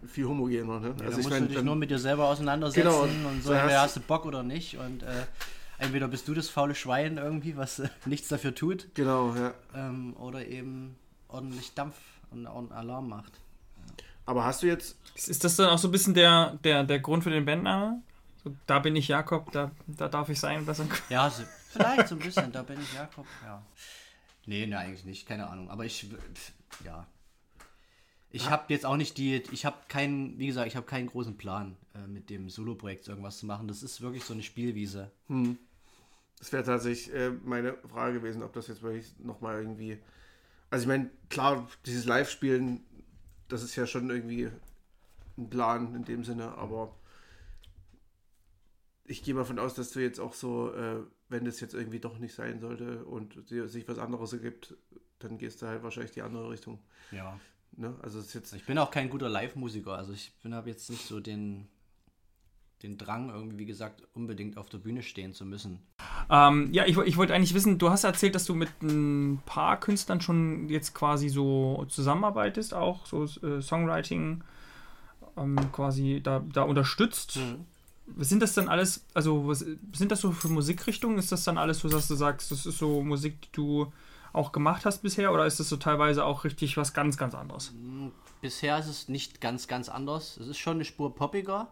viel 0.06 0.26
homogener. 0.28 0.80
Ne? 0.82 0.88
Ja, 0.90 0.94
da 0.94 1.10
ich 1.10 1.16
musst 1.18 1.30
mein, 1.32 1.48
du 1.48 1.54
dich 1.56 1.64
nur 1.64 1.76
mit 1.76 1.90
dir 1.90 1.98
selber 2.00 2.28
auseinandersetzen 2.28 2.84
Genau, 2.88 3.04
und 3.04 3.42
so, 3.42 3.50
so 3.50 3.56
hast- 3.58 3.74
hast 3.78 3.96
du 3.96 4.02
Bock 4.02 4.26
oder 4.28 4.44
nicht 4.44 4.78
und 4.78 5.02
äh, 5.02 5.24
entweder 5.80 6.08
bist 6.08 6.28
du 6.28 6.36
das 6.36 6.48
faule 6.50 6.76
Schwein 6.76 7.18
irgendwie, 7.18 7.58
was 7.58 7.82
nichts 8.06 8.28
dafür 8.28 8.54
tut, 8.54 8.88
Genau, 8.94 9.34
ja. 9.34 9.54
ähm, 9.74 10.16
oder 10.18 10.46
eben 10.46 10.96
ordentlich 11.28 11.74
Dampf 11.74 11.96
und, 12.36 12.48
und 12.48 12.72
Alarm 12.72 13.10
macht. 13.10 13.40
Aber 14.26 14.44
hast 14.44 14.64
du 14.64 14.68
jetzt, 14.68 14.98
Ist 15.16 15.44
das 15.44 15.56
dann 15.56 15.70
auch 15.70 15.78
so 15.78 15.88
ein 15.88 15.92
bisschen 15.92 16.14
der, 16.14 16.58
der, 16.64 16.84
der 16.84 17.00
Grund 17.00 17.24
für 17.24 17.30
den 17.30 17.46
Bandname? 17.46 18.02
So, 18.44 18.56
da 18.66 18.80
bin 18.80 18.96
ich 18.96 19.08
Jakob, 19.08 19.52
da, 19.52 19.72
da 19.88 20.08
darf 20.08 20.30
ich 20.30 20.40
sein. 20.40 20.66
Was 20.68 20.82
Ja, 21.10 21.30
so, 21.30 21.44
vielleicht 21.70 22.08
so 22.08 22.16
ein 22.16 22.20
bisschen, 22.20 22.52
da 22.52 22.64
bin 22.64 22.80
ich 22.82 22.94
Jakob, 22.94 23.26
ja. 23.44 23.62
Nee, 24.48 24.68
ne, 24.68 24.78
eigentlich 24.78 25.06
nicht, 25.06 25.28
keine 25.28 25.48
Ahnung, 25.48 25.70
aber 25.70 25.86
ich, 25.86 26.08
ja. 26.84 27.08
Ich 28.32 28.50
habe 28.50 28.66
jetzt 28.68 28.86
auch 28.86 28.98
nicht 28.98 29.18
die, 29.18 29.42
ich 29.52 29.66
habe 29.66 29.78
keinen, 29.88 30.38
wie 30.38 30.48
gesagt, 30.48 30.68
ich 30.68 30.76
habe 30.76 30.86
keinen 30.86 31.08
großen 31.08 31.38
Plan, 31.38 31.78
äh, 31.94 32.06
mit 32.06 32.30
dem 32.30 32.50
Solo-Projekt 32.50 33.08
irgendwas 33.08 33.38
zu 33.38 33.46
machen. 33.46 33.68
Das 33.68 33.82
ist 33.82 34.02
wirklich 34.02 34.26
so 34.26 34.34
eine 34.34 34.44
Spielwiese. 34.44 35.10
das 36.40 36.52
wäre 36.52 36.64
tatsächlich 36.64 37.14
äh, 37.16 37.32
meine 37.44 37.76
Frage 37.90 38.20
gewesen, 38.20 38.44
ob 38.44 38.52
das 38.54 38.68
jetzt 38.68 38.82
wirklich 38.82 39.14
nochmal 39.20 39.62
irgendwie. 39.62 40.00
Also 40.70 40.84
ich 40.84 40.88
meine, 40.88 41.10
klar, 41.30 41.68
dieses 41.86 42.06
Live-Spielen, 42.06 42.84
das 43.48 43.64
ist 43.64 43.76
ja 43.76 43.86
schon 43.88 44.10
irgendwie 44.10 44.50
ein 45.38 45.50
Plan 45.50 45.96
in 45.96 46.06
dem 46.06 46.24
Sinne, 46.24 46.58
aber 46.58 46.96
ich 49.06 49.24
gehe 49.24 49.34
mal 49.34 49.42
davon 49.42 49.60
aus, 49.60 49.76
dass 49.76 49.92
du 49.92 50.00
jetzt 50.00 50.20
auch 50.20 50.34
so, 50.34 50.74
äh, 50.74 51.04
wenn 51.30 51.46
das 51.46 51.60
jetzt 51.60 51.74
irgendwie 51.74 52.00
doch 52.00 52.18
nicht 52.18 52.34
sein 52.34 52.60
sollte 52.60 53.06
und 53.06 53.38
sich 53.48 53.88
was 53.88 54.00
anderes 54.00 54.34
ergibt, 54.34 54.76
dann 55.20 55.38
gehst 55.38 55.62
du 55.62 55.68
halt 55.68 55.84
wahrscheinlich 55.84 56.12
die 56.12 56.22
andere 56.22 56.50
Richtung. 56.50 56.80
Ja. 57.12 57.40
Ne? 57.74 57.96
Also 58.02 58.20
ist 58.20 58.34
jetzt 58.34 58.54
Ich 58.54 58.66
bin 58.66 58.78
auch 58.78 58.92
kein 58.92 59.10
guter 59.10 59.30
Live-Musiker, 59.30 59.98
also 59.98 60.14
ich 60.14 60.34
bin 60.42 60.54
habe 60.54 60.70
jetzt 60.70 60.90
nicht 60.90 61.06
so 61.06 61.20
den, 61.20 61.68
den 62.86 62.98
Drang, 62.98 63.30
irgendwie, 63.30 63.58
wie 63.60 63.66
gesagt, 63.66 64.04
unbedingt 64.14 64.58
auf 64.58 64.70
der 64.70 64.78
Bühne 64.78 65.02
stehen 65.02 65.34
zu 65.34 65.46
müssen. 65.46 65.80
Ähm, 66.30 66.70
ja, 66.72 66.86
ich, 66.86 66.98
ich 66.98 67.18
wollte 67.18 67.34
eigentlich 67.34 67.54
wissen, 67.54 67.78
du 67.78 67.90
hast 67.90 68.04
erzählt, 68.04 68.36
dass 68.36 68.46
du 68.46 68.54
mit 68.54 68.70
ein 68.82 69.42
paar 69.46 69.80
Künstlern 69.80 70.22
schon 70.22 70.70
jetzt 70.70 70.94
quasi 70.94 71.30
so 71.30 71.86
zusammenarbeitest, 71.90 72.74
auch 72.74 73.06
so 73.06 73.26
äh, 73.26 73.62
Songwriting 73.62 74.44
ähm, 75.38 75.58
quasi 75.72 76.22
da, 76.24 76.44
da 76.54 76.64
unterstützt. 76.64 77.40
Was 78.08 78.30
sind 78.30 78.42
das 78.42 78.54
dann 78.54 78.70
alles, 78.70 79.06
also 79.14 79.48
was 79.48 79.60
sind 79.60 80.12
das 80.12 80.22
so 80.22 80.32
für 80.32 80.48
Musikrichtungen? 80.48 81.18
Ist 81.18 81.32
das 81.32 81.44
dann 81.44 81.58
alles 81.58 81.80
so, 81.80 81.90
dass 81.90 82.08
du 82.08 82.16
sagst, 82.16 82.52
das 82.52 82.66
ist 82.66 82.78
so 82.78 83.02
Musik, 83.02 83.42
die 83.42 83.52
du 83.54 83.92
auch 84.32 84.52
gemacht 84.52 84.86
hast 84.86 85.02
bisher 85.02 85.34
oder 85.34 85.46
ist 85.46 85.60
das 85.60 85.70
so 85.70 85.78
teilweise 85.78 86.24
auch 86.24 86.44
richtig 86.44 86.78
was 86.78 86.94
ganz, 86.94 87.18
ganz 87.18 87.34
anderes? 87.34 87.74
Bisher 88.42 88.78
ist 88.78 88.88
es 88.88 89.10
nicht 89.10 89.42
ganz, 89.42 89.68
ganz 89.68 89.90
anders. 89.90 90.38
Es 90.38 90.48
ist 90.48 90.58
schon 90.58 90.76
eine 90.76 90.86
Spur 90.86 91.16
poppiger. 91.16 91.70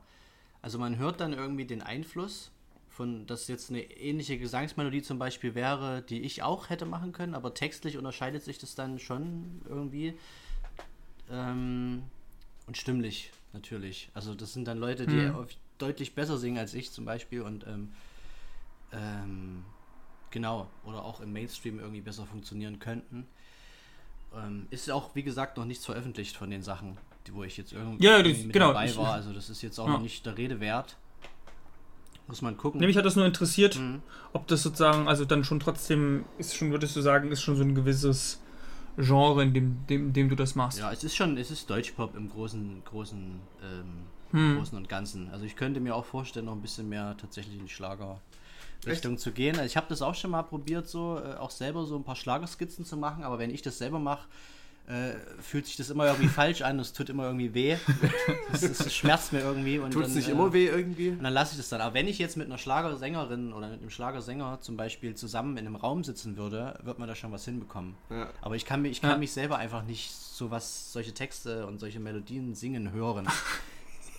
Also 0.63 0.79
man 0.79 0.97
hört 0.97 1.19
dann 1.19 1.33
irgendwie 1.33 1.65
den 1.65 1.81
Einfluss 1.83 2.49
von, 2.89 3.27
dass 3.27 3.47
jetzt 3.49 3.69
eine 3.69 3.81
ähnliche 3.81 4.37
Gesangsmelodie 4.37 5.01
zum 5.01 5.19
Beispiel 5.19 5.55
wäre, 5.55 6.01
die 6.03 6.21
ich 6.21 6.41
auch 6.41 6.69
hätte 6.69 6.85
machen 6.85 7.11
können, 7.11 7.35
aber 7.35 7.53
textlich 7.53 7.97
unterscheidet 7.97 8.43
sich 8.43 8.59
das 8.59 8.73
dann 8.73 8.97
schon 8.97 9.61
irgendwie. 9.67 10.17
Ähm, 11.29 12.03
und 12.65 12.77
stimmlich 12.77 13.31
natürlich. 13.51 14.09
Also 14.13 14.35
das 14.35 14.53
sind 14.53 14.65
dann 14.65 14.77
Leute, 14.77 15.05
die 15.05 15.27
Hm. 15.27 15.47
deutlich 15.79 16.15
besser 16.15 16.37
singen 16.37 16.57
als 16.57 16.73
ich 16.73 16.91
zum 16.91 17.03
Beispiel 17.03 17.41
und 17.41 17.67
ähm, 17.67 17.91
ähm, 18.93 19.65
genau, 20.29 20.69
oder 20.85 21.03
auch 21.03 21.19
im 21.19 21.33
Mainstream 21.33 21.79
irgendwie 21.79 22.01
besser 22.01 22.25
funktionieren 22.25 22.79
könnten. 22.79 23.27
Ähm, 24.33 24.67
ist 24.69 24.89
auch, 24.89 25.13
wie 25.13 25.23
gesagt, 25.23 25.57
noch 25.57 25.65
nichts 25.65 25.85
veröffentlicht 25.85 26.37
von 26.37 26.49
den 26.49 26.63
Sachen, 26.63 26.97
wo 27.31 27.43
ich 27.43 27.57
jetzt 27.57 27.73
irgendwie 27.73 28.03
Ja, 28.05 28.21
das- 28.21 28.37
mit 28.39 28.53
genau, 28.53 28.67
dabei 28.69 28.85
ich- 28.85 28.97
war. 28.97 29.13
Also 29.13 29.31
das 29.33 29.49
ist 29.49 29.61
jetzt 29.61 29.79
auch 29.79 29.87
Ja. 29.87 29.93
noch 29.93 30.01
nicht 30.01 30.25
der 30.25 30.37
Rede 30.37 30.59
wert. 30.59 30.97
Muss 32.27 32.41
man 32.41 32.55
gucken. 32.57 32.79
Nämlich 32.79 32.95
hat 32.97 33.05
das 33.05 33.15
nur 33.17 33.25
interessiert, 33.25 33.77
Mhm. 33.77 34.01
ob 34.31 34.47
das 34.47 34.63
sozusagen, 34.63 35.07
also 35.07 35.25
dann 35.25 35.43
schon 35.43 35.59
trotzdem, 35.59 36.23
ist 36.37 36.55
schon, 36.55 36.71
würdest 36.71 36.95
du 36.95 37.01
sagen, 37.01 37.31
ist 37.31 37.41
schon 37.41 37.55
so 37.57 37.63
ein 37.63 37.75
gewisses 37.75 38.39
Genre, 38.97 39.43
in 39.43 39.53
dem, 39.53 39.85
dem, 39.87 40.13
dem 40.13 40.29
du 40.29 40.35
das 40.35 40.55
machst. 40.55 40.79
Ja, 40.79 40.91
es 40.91 41.03
ist 41.03 41.15
schon, 41.15 41.37
es 41.37 41.51
ist 41.51 41.69
Deutschpop 41.69 42.15
im 42.15 42.29
großen, 42.29 42.81
großen, 42.85 43.39
ähm, 43.63 43.85
Hm. 44.31 44.57
Großen 44.57 44.77
und 44.77 44.87
Ganzen. 44.89 45.29
Also 45.31 45.45
ich 45.45 45.55
könnte 45.55 45.79
mir 45.79 45.95
auch 45.95 46.05
vorstellen, 46.05 46.45
noch 46.47 46.53
ein 46.53 46.61
bisschen 46.61 46.89
mehr 46.89 47.15
tatsächlich 47.17 47.55
in 47.59 47.65
die 47.65 47.71
Schlagerrichtung 47.71 49.17
zu 49.17 49.31
gehen. 49.31 49.55
Also 49.55 49.65
ich 49.65 49.77
habe 49.77 49.85
das 49.89 50.01
auch 50.01 50.15
schon 50.15 50.31
mal 50.31 50.41
probiert, 50.43 50.87
so 50.87 51.19
äh, 51.23 51.35
auch 51.35 51.51
selber 51.51 51.85
so 51.85 51.95
ein 51.97 52.03
paar 52.03 52.15
Schlagerskizzen 52.15 52.83
zu 52.85 52.97
machen, 52.97 53.23
aber 53.23 53.37
wenn 53.37 53.51
ich 53.51 53.61
das 53.61 53.77
selber 53.77 53.99
mache, 53.99 54.27
äh, 54.87 55.13
fühlt 55.41 55.65
sich 55.65 55.77
das 55.77 55.89
immer 55.89 56.07
irgendwie 56.07 56.27
falsch 56.29 56.61
an, 56.61 56.79
es 56.79 56.91
tut 56.93 57.09
immer 57.09 57.25
irgendwie 57.25 57.53
weh. 57.53 57.77
Es, 58.51 58.93
schmerzt 58.93 59.31
mir 59.31 59.39
irgendwie. 59.39 59.79
Und 59.79 59.91
tut 59.91 60.05
es 60.05 60.15
nicht 60.15 60.27
äh, 60.27 60.31
immer 60.31 60.51
weh 60.51 60.67
irgendwie. 60.67 61.09
Und 61.09 61.23
dann 61.23 61.33
lasse 61.33 61.51
ich 61.53 61.57
das 61.57 61.69
dann. 61.69 61.79
Aber 61.81 61.93
wenn 61.93 62.07
ich 62.07 62.19
jetzt 62.19 62.35
mit 62.35 62.47
einer 62.47 62.57
Schlagersängerin 62.57 63.53
oder 63.53 63.69
mit 63.69 63.79
einem 63.79 63.89
Schlagersänger 63.89 64.59
zum 64.61 64.75
Beispiel 64.75 65.15
zusammen 65.15 65.57
in 65.57 65.65
einem 65.65 65.75
Raum 65.77 66.03
sitzen 66.03 66.35
würde, 66.35 66.77
wird 66.83 66.99
man 66.99 67.07
da 67.07 67.15
schon 67.15 67.31
was 67.31 67.45
hinbekommen. 67.45 67.95
Ja. 68.09 68.29
Aber 68.41 68.55
ich 68.55 68.65
kann, 68.65 68.81
mich, 68.81 68.91
ich 68.93 69.01
kann 69.01 69.11
Ja. 69.11 69.17
mich 69.17 69.31
selber 69.31 69.57
einfach 69.57 69.83
nicht 69.83 70.11
so 70.11 70.51
was, 70.51 70.91
solche 70.91 71.13
Texte 71.13 71.65
und 71.65 71.79
solche 71.79 71.99
Melodien 71.99 72.53
singen 72.55 72.91
hören. 72.91 73.27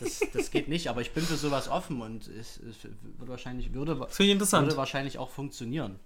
Das, 0.01 0.21
das 0.33 0.51
geht 0.51 0.69
nicht, 0.69 0.89
aber 0.89 1.03
ich 1.03 1.13
bin 1.13 1.25
für 1.25 1.37
sowas 1.37 1.69
offen 1.69 2.01
und 2.01 2.27
es, 2.27 2.59
es 2.59 2.83
wird 2.83 2.95
wahrscheinlich, 3.29 3.73
würde, 3.73 4.01
würde 4.01 4.77
wahrscheinlich 4.77 5.19
auch 5.19 5.31
funktionieren. 5.31 6.01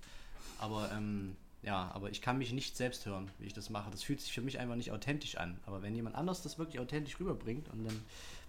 Aber 0.59 0.91
ähm, 0.93 1.37
ja, 1.63 1.91
aber 1.93 2.11
ich 2.11 2.23
kann 2.23 2.39
mich 2.39 2.53
nicht 2.53 2.77
selbst 2.77 3.05
hören, 3.07 3.31
wie 3.39 3.47
ich 3.47 3.53
das 3.53 3.69
mache. 3.71 3.91
Das 3.91 4.03
fühlt 4.03 4.21
sich 4.21 4.33
für 4.33 4.41
mich 4.43 4.59
einfach 4.59 4.77
nicht 4.77 4.93
authentisch 4.93 5.37
an. 5.37 5.59
Aber 5.67 5.83
wenn 5.83 5.95
jemand 5.95 6.15
anders 6.17 6.43
das 6.43 6.59
wirklich 6.59 6.79
authentisch 6.81 7.19
rüberbringt 7.19 7.69
und 7.73 7.85
dann 7.85 8.01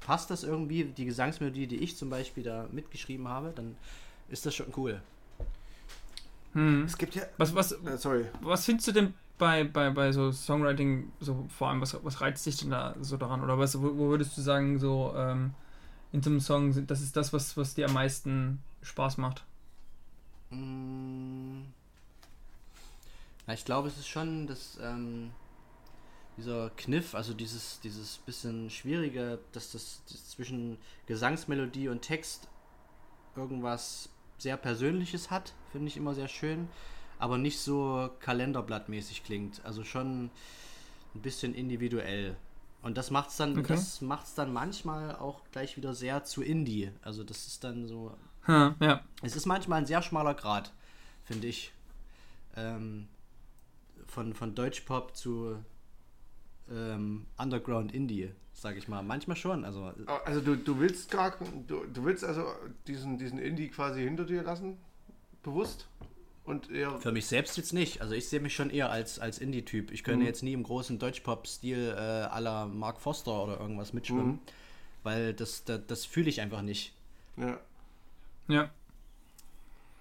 passt 0.01 0.29
das 0.29 0.43
irgendwie, 0.43 0.85
die 0.85 1.05
Gesangsmelodie, 1.05 1.67
die 1.67 1.77
ich 1.77 1.97
zum 1.97 2.09
Beispiel 2.09 2.43
da 2.43 2.67
mitgeschrieben 2.71 3.27
habe, 3.27 3.51
dann 3.55 3.75
ist 4.29 4.45
das 4.45 4.53
schon 4.55 4.67
cool. 4.77 5.01
Hm. 6.53 6.83
Es 6.83 6.97
gibt 6.97 7.15
ja. 7.15 7.23
Was, 7.37 7.53
was, 7.55 7.71
Äh, 7.71 7.97
sorry. 7.97 8.25
was 8.41 8.65
findest 8.65 8.87
du 8.87 8.91
denn 8.91 9.13
bei, 9.37 9.63
bei, 9.63 9.89
bei 9.89 10.11
so 10.11 10.31
Songwriting, 10.31 11.11
so 11.19 11.47
vor 11.49 11.69
allem, 11.69 11.81
was, 11.81 11.97
was 12.03 12.21
reizt 12.21 12.45
dich 12.45 12.57
denn 12.57 12.71
da 12.71 12.95
so 13.01 13.17
daran? 13.17 13.41
Oder 13.41 13.57
was, 13.57 13.79
wo, 13.81 13.97
wo 13.97 14.09
würdest 14.09 14.37
du 14.37 14.41
sagen, 14.41 14.77
so 14.79 15.13
ähm, 15.15 15.53
in 16.11 16.21
so 16.21 16.29
einem 16.29 16.39
Song, 16.41 16.85
das 16.87 17.01
ist 17.01 17.15
das, 17.15 17.33
was, 17.33 17.55
was 17.57 17.75
dir 17.75 17.87
am 17.87 17.93
meisten 17.93 18.59
Spaß 18.81 19.17
macht? 19.17 19.45
Mm. 20.51 21.61
Na, 23.49 23.55
ich 23.55 23.65
glaube, 23.65 23.87
es 23.87 23.97
ist 23.97 24.07
schon 24.07 24.45
das, 24.45 24.77
ähm, 24.79 25.31
dieser 26.37 26.69
Kniff, 26.77 27.15
also 27.15 27.33
dieses, 27.33 27.79
dieses 27.79 28.19
bisschen 28.19 28.69
schwierige, 28.69 29.39
dass 29.53 29.71
das, 29.71 30.03
das 30.07 30.29
zwischen 30.29 30.77
Gesangsmelodie 31.07 31.89
und 31.89 32.03
Text 32.03 32.47
irgendwas 33.35 34.09
sehr 34.37 34.55
Persönliches 34.55 35.31
hat, 35.31 35.53
finde 35.71 35.87
ich 35.87 35.97
immer 35.97 36.13
sehr 36.13 36.27
schön, 36.27 36.67
aber 37.17 37.39
nicht 37.39 37.59
so 37.59 38.11
kalenderblattmäßig 38.19 39.23
klingt. 39.23 39.65
Also 39.65 39.83
schon 39.83 40.29
ein 41.15 41.21
bisschen 41.23 41.55
individuell. 41.55 42.37
Und 42.83 42.99
das 42.99 43.09
macht's 43.09 43.37
dann, 43.37 43.57
Okay. 43.57 43.73
das 43.73 43.99
macht's 44.01 44.35
dann 44.35 44.53
manchmal 44.53 45.15
auch 45.15 45.41
gleich 45.51 45.75
wieder 45.75 45.95
sehr 45.95 46.23
zu 46.23 46.43
Indie. 46.43 46.91
Also 47.01 47.23
das 47.23 47.47
ist 47.47 47.63
dann 47.63 47.87
so 47.87 48.15
Hm, 48.43 48.75
ja. 48.79 49.01
es 49.23 49.35
ist 49.35 49.47
manchmal 49.47 49.79
ein 49.79 49.87
sehr 49.87 50.03
schmaler 50.03 50.35
Grad, 50.35 50.71
finde 51.23 51.47
ich. 51.47 51.73
Ähm, 52.55 53.07
von, 54.09 54.33
von 54.33 54.55
Deutschpop 54.55 55.15
zu 55.15 55.57
ähm, 56.71 57.25
Underground 57.37 57.93
Indie, 57.93 58.31
sage 58.53 58.77
ich 58.77 58.87
mal. 58.87 59.01
Manchmal 59.03 59.37
schon. 59.37 59.65
Also 59.65 59.91
Also 60.25 60.41
du, 60.41 60.55
du 60.55 60.79
willst 60.79 61.09
gar 61.11 61.35
du, 61.67 61.85
du 61.85 62.03
willst 62.05 62.23
also 62.23 62.45
diesen, 62.87 63.17
diesen 63.17 63.39
Indie 63.39 63.69
quasi 63.69 64.03
hinter 64.03 64.25
dir 64.25 64.43
lassen, 64.43 64.77
bewusst 65.43 65.87
und 66.45 66.69
eher 66.71 66.99
für 66.99 67.11
mich 67.11 67.27
selbst 67.27 67.57
jetzt 67.57 67.73
nicht. 67.73 68.01
Also 68.01 68.13
ich 68.13 68.27
sehe 68.27 68.39
mich 68.39 68.55
schon 68.55 68.69
eher 68.69 68.89
als, 68.91 69.19
als 69.19 69.39
Indie-Typ. 69.39 69.91
Ich 69.91 70.03
könnte 70.03 70.21
Mhm. 70.21 70.25
jetzt 70.27 70.43
nie 70.43 70.53
im 70.53 70.63
großen 70.63 70.97
Deutschpop-Stil 70.99 71.93
äh, 71.95 71.99
à 71.99 72.39
la 72.39 72.65
Mark 72.65 72.99
Foster 72.99 73.43
oder 73.43 73.59
irgendwas 73.59 73.93
mitschwimmen. 73.93 74.27
Mhm. 74.33 74.39
Weil 75.03 75.33
das, 75.33 75.63
das, 75.63 75.81
das 75.87 76.05
fühle 76.05 76.29
ich 76.29 76.41
einfach 76.41 76.61
nicht. 76.61 76.93
ja. 77.37 77.59
Ja. 78.47 78.69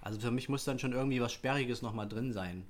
Also 0.01 0.19
für 0.21 0.31
mich 0.31 0.49
muss 0.49 0.65
dann 0.65 0.79
schon 0.79 0.93
irgendwie 0.93 1.21
was 1.21 1.33
Sperriges 1.35 1.83
nochmal 1.83 2.09
drin 2.09 2.33
sein. 2.33 2.65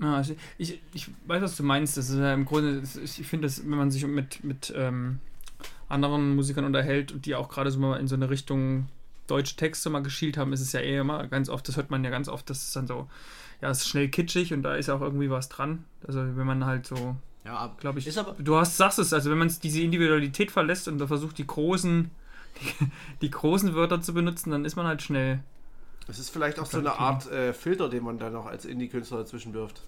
Ja, 0.00 0.16
also 0.16 0.34
ich, 0.58 0.80
ich 0.94 1.08
weiß, 1.26 1.42
was 1.42 1.56
du 1.56 1.62
meinst. 1.62 1.96
Das 1.96 2.08
ist 2.10 2.18
ja 2.18 2.32
im 2.34 2.44
Grunde, 2.44 2.82
ich 3.02 3.26
finde, 3.26 3.46
dass 3.46 3.62
wenn 3.62 3.70
man 3.78 3.90
sich 3.90 4.04
mit, 4.06 4.42
mit 4.42 4.72
ähm, 4.76 5.20
anderen 5.88 6.34
Musikern 6.34 6.64
unterhält 6.64 7.12
und 7.12 7.26
die 7.26 7.34
auch 7.34 7.48
gerade 7.48 7.70
so 7.70 7.78
mal 7.78 8.00
in 8.00 8.08
so 8.08 8.14
eine 8.14 8.30
Richtung 8.30 8.88
deutsche 9.28 9.56
Texte 9.56 9.90
mal 9.90 10.02
geschielt 10.02 10.36
haben, 10.36 10.52
ist 10.52 10.60
es 10.60 10.72
ja 10.72 10.80
eh 10.80 10.98
immer 10.98 11.26
ganz 11.28 11.48
oft, 11.48 11.66
das 11.68 11.76
hört 11.76 11.90
man 11.90 12.02
ja 12.04 12.10
ganz 12.10 12.28
oft, 12.28 12.50
das 12.50 12.64
ist 12.64 12.74
dann 12.76 12.86
so, 12.88 13.08
ja, 13.60 13.70
es 13.70 13.78
ist 13.82 13.88
schnell 13.88 14.08
kitschig 14.08 14.52
und 14.52 14.62
da 14.62 14.74
ist 14.74 14.88
ja 14.88 14.94
auch 14.94 15.00
irgendwie 15.00 15.30
was 15.30 15.48
dran. 15.48 15.84
Also 16.06 16.18
wenn 16.20 16.46
man 16.46 16.64
halt 16.66 16.86
so, 16.86 17.16
Ja, 17.44 17.74
glaube 17.78 18.00
ich, 18.00 18.18
aber- 18.18 18.34
du 18.38 18.56
hast, 18.56 18.76
sagst 18.76 18.98
es, 18.98 19.12
also 19.12 19.30
wenn 19.30 19.38
man 19.38 19.54
diese 19.62 19.80
Individualität 19.80 20.50
verlässt 20.50 20.88
und 20.88 20.98
da 20.98 21.06
versucht, 21.06 21.38
die 21.38 21.46
großen, 21.46 22.10
die, 22.80 22.86
die 23.20 23.30
großen 23.30 23.74
Wörter 23.74 24.00
zu 24.00 24.12
benutzen, 24.12 24.50
dann 24.50 24.64
ist 24.64 24.74
man 24.76 24.86
halt 24.86 25.02
schnell. 25.02 25.40
Es 26.08 26.18
ist 26.18 26.30
vielleicht 26.30 26.58
auch 26.58 26.66
so 26.66 26.78
eine 26.78 26.92
Art 26.98 27.30
äh, 27.30 27.52
Filter, 27.52 27.88
den 27.88 28.04
man 28.04 28.18
dann 28.18 28.32
noch 28.32 28.46
als 28.46 28.64
Indie-Künstler 28.64 29.18
dazwischen 29.18 29.54
wirft. 29.54 29.82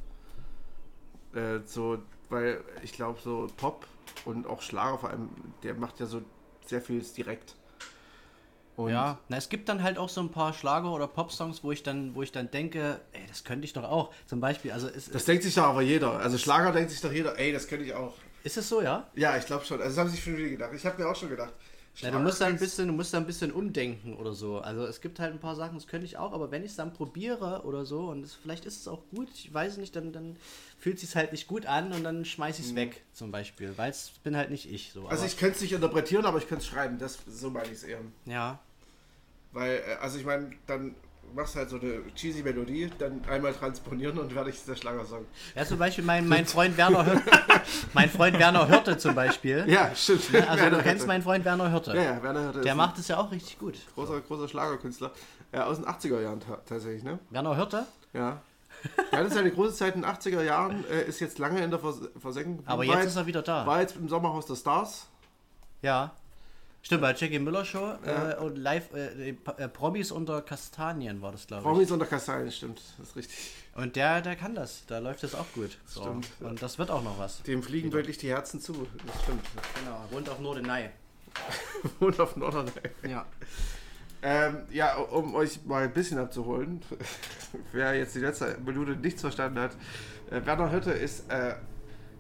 Äh, 1.34 1.60
so, 1.66 1.98
weil 2.30 2.60
ich 2.82 2.92
glaube, 2.92 3.18
so 3.22 3.48
Pop 3.56 3.86
und 4.24 4.46
auch 4.46 4.62
Schlager 4.62 4.98
vor 4.98 5.10
allem, 5.10 5.28
der 5.62 5.74
macht 5.74 5.98
ja 6.00 6.06
so 6.06 6.22
sehr 6.66 6.80
vieles 6.80 7.12
direkt. 7.12 7.56
Und 8.76 8.90
ja, 8.90 9.18
na, 9.28 9.36
es 9.36 9.48
gibt 9.48 9.68
dann 9.68 9.82
halt 9.82 9.98
auch 9.98 10.08
so 10.08 10.20
ein 10.20 10.30
paar 10.30 10.52
Schlager- 10.52 10.92
oder 10.92 11.06
Pop-Songs, 11.06 11.62
wo 11.62 11.70
ich 11.70 11.84
dann, 11.84 12.14
wo 12.14 12.22
ich 12.22 12.32
dann 12.32 12.50
denke, 12.50 13.00
ey, 13.12 13.22
das 13.28 13.44
könnte 13.44 13.64
ich 13.64 13.72
doch 13.72 13.84
auch. 13.84 14.12
Zum 14.26 14.40
Beispiel, 14.40 14.72
also 14.72 14.88
ist, 14.88 15.14
das 15.14 15.24
denkt 15.24 15.44
sich 15.44 15.54
doch 15.54 15.64
aber 15.64 15.82
jeder. 15.82 16.12
Also 16.18 16.38
Schlager 16.38 16.72
denkt 16.72 16.90
sich 16.90 17.00
doch 17.00 17.12
jeder, 17.12 17.38
ey, 17.38 17.52
das 17.52 17.68
könnte 17.68 17.84
ich 17.84 17.94
auch. 17.94 18.14
ist 18.42 18.56
es 18.56 18.68
so, 18.68 18.82
ja? 18.82 19.06
Ja, 19.14 19.36
ich 19.36 19.46
glaube 19.46 19.64
schon. 19.64 19.80
Also 19.80 19.94
das 19.94 19.98
haben 20.04 20.10
sich 20.10 20.24
schon 20.24 20.36
wieder 20.36 20.48
gedacht. 20.48 20.70
Ich 20.74 20.84
habe 20.84 21.00
mir 21.00 21.08
auch 21.08 21.14
schon 21.14 21.28
gedacht. 21.28 21.52
Na, 22.02 22.10
du 22.10 22.18
musst 22.18 22.40
da 22.40 22.46
ein 22.46 22.58
bisschen, 22.58 22.88
du 22.88 22.92
musst 22.92 23.14
da 23.14 23.18
ein 23.18 23.26
bisschen 23.26 23.52
umdenken 23.52 24.16
oder 24.16 24.32
so. 24.34 24.58
Also 24.58 24.84
es 24.84 25.00
gibt 25.00 25.20
halt 25.20 25.32
ein 25.32 25.38
paar 25.38 25.54
Sachen, 25.54 25.74
das 25.76 25.86
könnte 25.86 26.04
ich 26.06 26.16
auch, 26.16 26.32
aber 26.32 26.50
wenn 26.50 26.64
ich 26.64 26.72
es 26.72 26.76
dann 26.76 26.92
probiere 26.92 27.62
oder 27.64 27.84
so 27.84 28.08
und 28.08 28.24
es, 28.24 28.34
vielleicht 28.34 28.64
ist 28.66 28.80
es 28.80 28.88
auch 28.88 29.02
gut, 29.14 29.28
ich 29.32 29.54
weiß 29.54 29.76
nicht, 29.76 29.94
dann, 29.94 30.12
dann 30.12 30.36
fühlt 30.78 30.96
es 30.96 31.02
sich 31.02 31.14
halt 31.14 31.30
nicht 31.32 31.46
gut 31.46 31.66
an 31.66 31.92
und 31.92 32.02
dann 32.02 32.24
schmeiß 32.24 32.58
ich 32.58 32.66
es 32.66 32.74
weg, 32.74 33.02
zum 33.12 33.30
Beispiel, 33.30 33.72
weil 33.76 33.90
es 33.90 34.10
bin 34.24 34.36
halt 34.36 34.50
nicht 34.50 34.70
ich 34.70 34.90
so. 34.92 35.06
Also 35.06 35.22
aber, 35.22 35.26
ich 35.26 35.38
könnte 35.38 35.54
es 35.56 35.62
nicht 35.62 35.72
interpretieren, 35.72 36.26
aber 36.26 36.38
ich 36.38 36.48
könnte 36.48 36.62
es 36.62 36.68
schreiben. 36.68 36.98
Das, 36.98 37.18
so 37.28 37.48
meine 37.50 37.66
ich 37.66 37.74
es 37.74 37.84
eher. 37.84 38.00
ja, 38.26 38.58
Weil, 39.52 39.76
äh, 39.76 39.94
also 40.00 40.18
ich 40.18 40.24
meine, 40.24 40.50
dann 40.66 40.96
machst 41.34 41.56
halt 41.56 41.68
so 41.68 41.76
eine 41.78 42.00
cheesy 42.14 42.42
Melodie, 42.42 42.90
dann 42.98 43.24
einmal 43.28 43.52
transponieren 43.52 44.18
und 44.18 44.32
fertig 44.32 44.54
ist 44.54 44.68
der 44.68 44.76
Schlagersong. 44.76 45.24
ja, 45.54 45.64
zum 45.64 45.78
Beispiel 45.78 46.04
mein, 46.04 46.28
mein 46.28 46.46
Freund 46.46 46.76
Werner 46.76 47.04
Hirte, 47.04 47.22
mein 47.92 48.08
Freund 48.08 48.38
Werner 48.38 48.66
Hirte 48.66 48.96
zum 48.98 49.14
Beispiel. 49.14 49.64
Ja, 49.68 49.94
stimmt. 49.94 50.22
Also 50.34 50.62
Werner 50.62 50.70
du 50.70 50.76
kennst 50.76 50.86
Hirte. 50.86 51.06
meinen 51.06 51.22
Freund 51.22 51.44
Werner 51.44 51.70
Hirte. 51.70 51.94
Ja, 51.94 52.02
ja, 52.02 52.22
Werner 52.22 52.42
Hirte 52.42 52.60
Der 52.60 52.72
ist 52.72 52.76
macht 52.76 52.98
es 52.98 53.08
ja 53.08 53.18
auch 53.18 53.30
richtig 53.30 53.58
gut. 53.58 53.74
großer, 53.94 54.20
großer 54.20 54.48
Schlagerkünstler. 54.48 55.10
Ja, 55.52 55.66
aus 55.66 55.76
den 55.76 55.86
80er 55.86 56.20
Jahren 56.20 56.40
ta 56.40 56.58
tatsächlich, 56.66 57.02
ne? 57.02 57.18
Werner 57.30 57.56
Hirte? 57.56 57.86
Ja. 58.12 58.40
Er 59.10 59.18
hatte 59.20 59.30
seine 59.30 59.50
große 59.50 59.74
Zeit 59.74 59.94
in 59.94 60.02
den 60.02 60.10
80er 60.10 60.42
Jahren, 60.42 60.84
äh, 60.90 61.04
ist 61.04 61.20
jetzt 61.20 61.38
lange 61.38 61.62
in 61.62 61.70
der 61.70 61.80
Vers 61.80 62.00
Versenkung. 62.20 62.62
Aber 62.66 62.84
jetzt, 62.84 63.04
ist 63.06 63.16
er 63.16 63.26
wieder 63.26 63.40
da. 63.42 63.66
War 63.66 63.80
jetzt 63.80 63.96
im 63.96 64.08
Sommerhaus 64.08 64.46
der 64.46 64.56
Stars. 64.56 65.08
Ja. 65.80 66.12
Stimmt, 66.84 67.00
bei 67.00 67.14
Jackie 67.14 67.38
Müller 67.38 67.64
Show 67.64 67.94
Ja. 68.04 68.32
äh, 68.32 68.36
und 68.36 68.58
live 68.58 68.92
äh, 68.92 69.30
äh, 69.30 69.68
Promis 69.68 70.12
unter 70.12 70.42
Kastanien 70.42 71.22
war 71.22 71.32
das, 71.32 71.46
glaube 71.46 71.62
ich. 71.62 71.66
Promis 71.66 71.90
unter 71.90 72.04
Kastanien, 72.04 72.52
stimmt. 72.52 72.78
Das 72.98 73.08
ist 73.08 73.16
richtig. 73.16 73.36
Und 73.74 73.96
der, 73.96 74.20
der 74.20 74.36
kann 74.36 74.54
das, 74.54 74.84
da 74.86 74.98
läuft 74.98 75.22
das 75.22 75.34
auch 75.34 75.46
gut. 75.54 75.78
So. 75.86 76.02
Stimmt. 76.02 76.28
Und 76.40 76.60
das 76.60 76.78
wird 76.78 76.90
auch 76.90 77.02
noch 77.02 77.18
was. 77.18 77.42
Dem 77.44 77.62
fliegen 77.62 77.90
wirklich 77.92 78.18
die 78.18 78.28
Herzen 78.28 78.60
zu. 78.60 78.86
Das 79.06 79.22
stimmt. 79.22 79.40
Genau, 79.82 80.04
rund 80.12 80.28
auf 80.28 80.38
Norderney. 80.40 80.90
Und 82.00 82.20
auf 82.20 82.36
Norderney. 82.36 82.70
Ja. 83.08 83.24
Ähm, 84.20 84.58
ja, 84.70 84.96
um 84.96 85.34
euch 85.34 85.64
mal 85.64 85.84
ein 85.84 85.92
bisschen 85.92 86.18
abzuholen, 86.18 86.82
wer 87.72 87.94
jetzt 87.94 88.14
die 88.14 88.20
letzte 88.20 88.58
Minute 88.64 88.92
nichts 88.92 89.22
verstanden 89.22 89.58
hat, 89.58 89.72
äh, 90.30 90.44
Werner 90.44 90.70
Hütte 90.70 90.92
ist, 90.92 91.30
äh, 91.30 91.54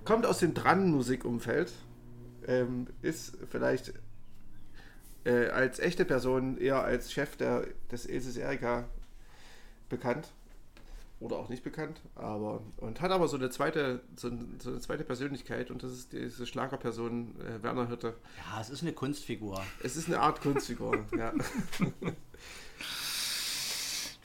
kommt 0.04 0.24
aus 0.24 0.38
dem 0.38 0.54
Dran-Musikumfeld, 0.54 1.70
ähm, 2.46 2.86
ist 3.02 3.36
vielleicht 3.50 3.92
äh, 5.24 5.48
als 5.48 5.78
echte 5.78 6.04
Person 6.04 6.58
eher 6.58 6.82
als 6.82 7.12
Chef 7.12 7.36
der, 7.36 7.66
des 7.90 8.06
ESIS 8.06 8.36
Erika 8.36 8.84
bekannt. 9.88 10.28
Oder 11.20 11.36
auch 11.36 11.48
nicht 11.48 11.62
bekannt, 11.62 12.00
aber 12.16 12.60
und 12.78 13.00
hat 13.00 13.10
aber 13.10 13.28
so 13.28 13.36
eine 13.36 13.48
zweite, 13.48 14.02
so, 14.14 14.30
so 14.58 14.70
eine 14.70 14.80
zweite 14.80 15.04
Persönlichkeit 15.04 15.70
und 15.70 15.82
das 15.82 15.92
ist 15.92 16.12
diese 16.12 16.44
Schlagerperson 16.44 17.36
äh, 17.40 17.62
Werner 17.62 17.88
Hütte. 17.88 18.14
Ja, 18.36 18.60
es 18.60 18.68
ist 18.68 18.82
eine 18.82 18.92
Kunstfigur. 18.92 19.62
Es 19.82 19.96
ist 19.96 20.08
eine 20.08 20.20
Art 20.20 20.42
Kunstfigur, 20.42 21.06
ja. 21.16 21.32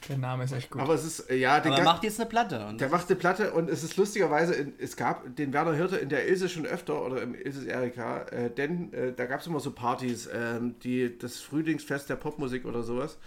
Der 0.09 0.17
Name 0.17 0.43
ist 0.43 0.51
echt 0.51 0.69
gut. 0.71 0.81
Aber 0.81 0.93
es 0.95 1.05
ist, 1.05 1.29
äh, 1.29 1.35
ja, 1.37 1.57
er 1.57 1.61
Gang- 1.61 1.83
macht 1.83 2.03
jetzt 2.03 2.19
eine 2.19 2.27
Platte. 2.27 2.65
Und 2.67 2.81
Der 2.81 2.89
macht 2.89 3.07
eine 3.09 3.15
Platte 3.17 3.53
und 3.53 3.69
es 3.69 3.83
ist 3.83 3.95
lustigerweise, 3.95 4.53
in, 4.55 4.73
es 4.79 4.95
gab 4.97 5.35
den 5.35 5.53
Werner 5.53 5.73
Hirte 5.73 5.97
in 5.97 6.09
der 6.09 6.27
Ilse 6.27 6.49
schon 6.49 6.65
öfter 6.65 7.05
oder 7.05 7.21
im 7.21 7.35
Ilses 7.35 7.65
Erika, 7.65 8.23
äh, 8.23 8.49
denn 8.49 8.91
äh, 8.93 9.13
da 9.13 9.25
gab 9.25 9.39
es 9.41 9.47
immer 9.47 9.59
so 9.59 9.71
Partys, 9.71 10.27
ähm, 10.33 10.75
die 10.83 11.17
das 11.17 11.37
Frühlingsfest 11.39 12.09
der 12.09 12.15
Popmusik 12.15 12.65
oder 12.65 12.83
sowas 12.83 13.17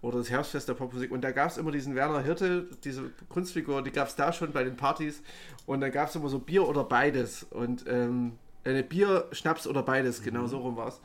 oder 0.00 0.18
das 0.18 0.30
Herbstfest 0.30 0.68
der 0.68 0.74
Popmusik 0.74 1.10
und 1.10 1.22
da 1.22 1.32
gab 1.32 1.50
es 1.50 1.56
immer 1.56 1.72
diesen 1.72 1.94
Werner 1.96 2.20
Hirte, 2.20 2.68
diese 2.84 3.10
Kunstfigur, 3.28 3.82
die 3.82 3.90
gab 3.90 4.06
es 4.08 4.14
da 4.14 4.32
schon 4.32 4.52
bei 4.52 4.62
den 4.62 4.76
Partys 4.76 5.22
und 5.66 5.80
dann 5.80 5.90
gab 5.90 6.08
es 6.08 6.14
immer 6.14 6.28
so 6.28 6.38
Bier 6.38 6.68
oder 6.68 6.84
beides 6.84 7.44
und 7.50 7.84
ähm, 7.88 8.32
eine 8.64 8.82
Bier, 8.84 9.26
Schnaps 9.32 9.66
oder 9.66 9.82
beides, 9.82 10.22
genau 10.22 10.46
so 10.46 10.58
rum 10.58 10.76
war 10.76 10.88
es. 10.88 11.00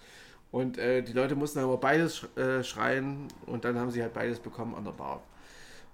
Und 0.54 0.78
äh, 0.78 1.02
die 1.02 1.12
Leute 1.14 1.36
mussten 1.36 1.60
immer 1.60 1.78
beides 1.78 2.18
sch 2.18 2.28
äh, 2.38 2.64
schreien 2.64 3.28
und 3.48 3.66
dann 3.66 3.80
haben 3.80 3.90
sie 3.90 4.04
halt 4.04 4.14
beides 4.14 4.40
bekommen 4.40 4.76
an 4.76 4.86
der 4.86 4.92
Bar. 4.92 5.24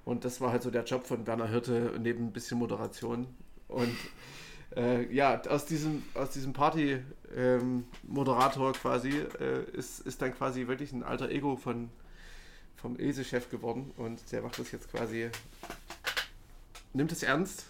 Und 0.03 0.25
das 0.25 0.41
war 0.41 0.51
halt 0.51 0.63
so 0.63 0.69
der 0.69 0.83
Job 0.83 1.07
von 1.07 1.25
Werner 1.25 1.47
Hirte 1.47 1.93
neben 1.97 2.25
ein 2.25 2.33
bisschen 2.33 2.59
Moderation. 2.59 3.27
Und 3.69 3.95
äh, 4.75 5.09
ja, 5.15 5.41
aus 5.47 5.65
diesem, 5.65 6.03
aus 6.13 6.31
diesem 6.31 6.51
Party-Moderator 6.51 8.73
quasi 8.73 9.23
äh, 9.39 9.63
ist, 9.71 10.01
ist 10.01 10.21
dann 10.21 10.35
quasi 10.35 10.67
wirklich 10.67 10.91
ein 10.91 11.03
alter 11.03 11.29
Ego 11.29 11.55
von, 11.55 11.89
vom 12.75 12.99
Ilse-Chef 12.99 13.49
geworden. 13.49 13.93
Und 13.95 14.29
der 14.33 14.41
macht 14.41 14.59
das 14.59 14.73
jetzt 14.73 14.91
quasi, 14.91 15.29
nimmt 16.91 17.13
es 17.13 17.23
ernst, 17.23 17.63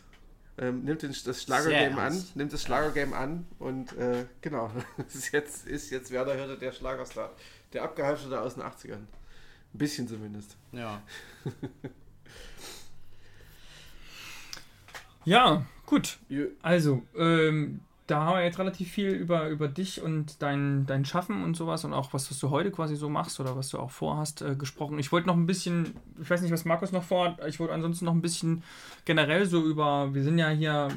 ähm, 0.60 0.84
nimmt 0.84 1.04
das 1.04 1.44
Schlagergame 1.44 2.02
an, 2.02 2.24
nimmt 2.36 2.54
das 2.54 2.62
Schlagergame 2.62 3.16
an 3.16 3.48
und 3.60 3.98
äh, 3.98 4.26
genau, 4.42 4.72
ist 5.08 5.32
jetzt, 5.32 5.68
ist 5.68 5.90
jetzt 5.90 6.12
Werner 6.12 6.34
Hirte 6.34 6.58
der 6.58 6.72
Schlagerstar. 6.72 7.32
Der 7.74 7.84
abgehalfterte 7.84 8.42
aus 8.42 8.56
den 8.56 8.64
80ern. 8.64 8.94
Ein 9.74 9.78
bisschen 9.78 10.08
zumindest. 10.08 10.58
ja. 10.72 11.02
Ja, 15.26 15.66
gut. 15.86 16.18
Also, 16.62 17.04
ähm, 17.16 17.82
da 18.10 18.24
haben 18.24 18.38
wir 18.38 18.44
jetzt 18.44 18.58
relativ 18.58 18.90
viel 18.90 19.10
über, 19.10 19.50
über 19.50 19.68
dich 19.68 20.02
und 20.02 20.42
dein, 20.42 20.88
dein 20.88 21.06
Schaffen 21.06 21.44
und 21.44 21.56
sowas 21.56 21.86
und 21.86 21.94
auch 21.94 22.12
was, 22.12 22.32
was 22.32 22.40
du 22.40 22.50
heute 22.50 22.72
quasi 22.72 22.96
so 22.96 23.08
machst 23.08 23.40
oder 23.40 23.56
was 23.56 23.70
du 23.70 23.78
auch 23.78 23.92
vorhast, 23.92 24.42
äh, 24.42 24.56
gesprochen. 24.56 24.98
Ich 24.98 25.12
wollte 25.12 25.28
noch 25.28 25.36
ein 25.36 25.46
bisschen, 25.46 25.94
ich 26.20 26.28
weiß 26.28 26.42
nicht, 26.42 26.52
was 26.52 26.66
Markus 26.66 26.92
noch 26.92 27.04
vorhat, 27.04 27.40
ich 27.48 27.60
wollte 27.60 27.74
ansonsten 27.74 28.06
noch 28.06 28.14
ein 28.14 28.22
bisschen 28.22 28.64
generell 29.06 29.46
so 29.46 29.64
über, 29.64 30.12
wir 30.14 30.24
sind 30.24 30.40
ja 30.40 30.50
hier 30.50 30.88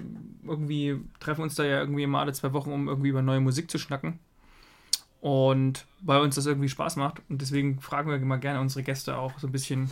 irgendwie, 0.42 1.00
treffen 1.20 1.42
uns 1.42 1.54
da 1.54 1.64
ja 1.64 1.80
irgendwie 1.80 2.04
immer 2.04 2.20
alle 2.20 2.32
zwei 2.32 2.54
Wochen, 2.54 2.72
um 2.72 2.88
irgendwie 2.88 3.10
über 3.10 3.20
neue 3.20 3.40
Musik 3.40 3.70
zu 3.70 3.78
schnacken. 3.78 4.18
Und 5.20 5.84
weil 6.00 6.20
uns 6.20 6.34
das 6.34 6.46
irgendwie 6.46 6.68
Spaß 6.68 6.96
macht. 6.96 7.22
Und 7.28 7.42
deswegen 7.42 7.78
fragen 7.80 8.10
wir 8.10 8.16
immer 8.16 8.38
gerne 8.38 8.60
unsere 8.60 8.82
Gäste 8.82 9.18
auch 9.18 9.38
so 9.38 9.46
ein 9.46 9.52
bisschen, 9.52 9.90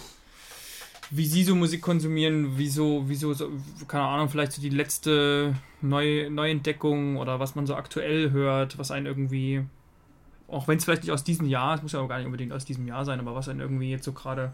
wie 1.11 1.27
sie 1.27 1.43
so 1.43 1.55
Musik 1.55 1.83
konsumieren, 1.83 2.57
wieso, 2.57 3.05
wieso, 3.09 3.35
so, 3.35 3.51
keine 3.89 4.05
Ahnung, 4.05 4.29
vielleicht 4.29 4.53
so 4.53 4.63
die 4.63 4.71
letzte 4.71 5.55
Neu 5.81 6.31
Neuentdeckung 6.31 7.17
oder 7.17 7.41
was 7.41 7.55
man 7.55 7.67
so 7.67 7.75
aktuell 7.75 8.31
hört, 8.31 8.79
was 8.79 8.91
einen 8.91 9.07
irgendwie, 9.07 9.65
auch 10.47 10.69
wenn 10.69 10.79
es 10.79 10.85
vielleicht 10.85 11.03
nicht 11.03 11.13
aus 11.13 11.25
diesem 11.25 11.47
Jahr, 11.47 11.75
es 11.75 11.83
muss 11.83 11.93
ja 11.93 12.01
auch 12.01 12.09
gar 12.09 12.19
nicht 12.19 12.27
unbedingt 12.27 12.53
aus 12.53 12.65
diesem 12.65 12.87
Jahr 12.87 13.05
sein, 13.05 13.19
aber 13.19 13.35
was 13.35 13.49
einen 13.49 13.61
irgendwie 13.61 13.91
jetzt 13.91 14.05
so 14.05 14.13
gerade 14.13 14.53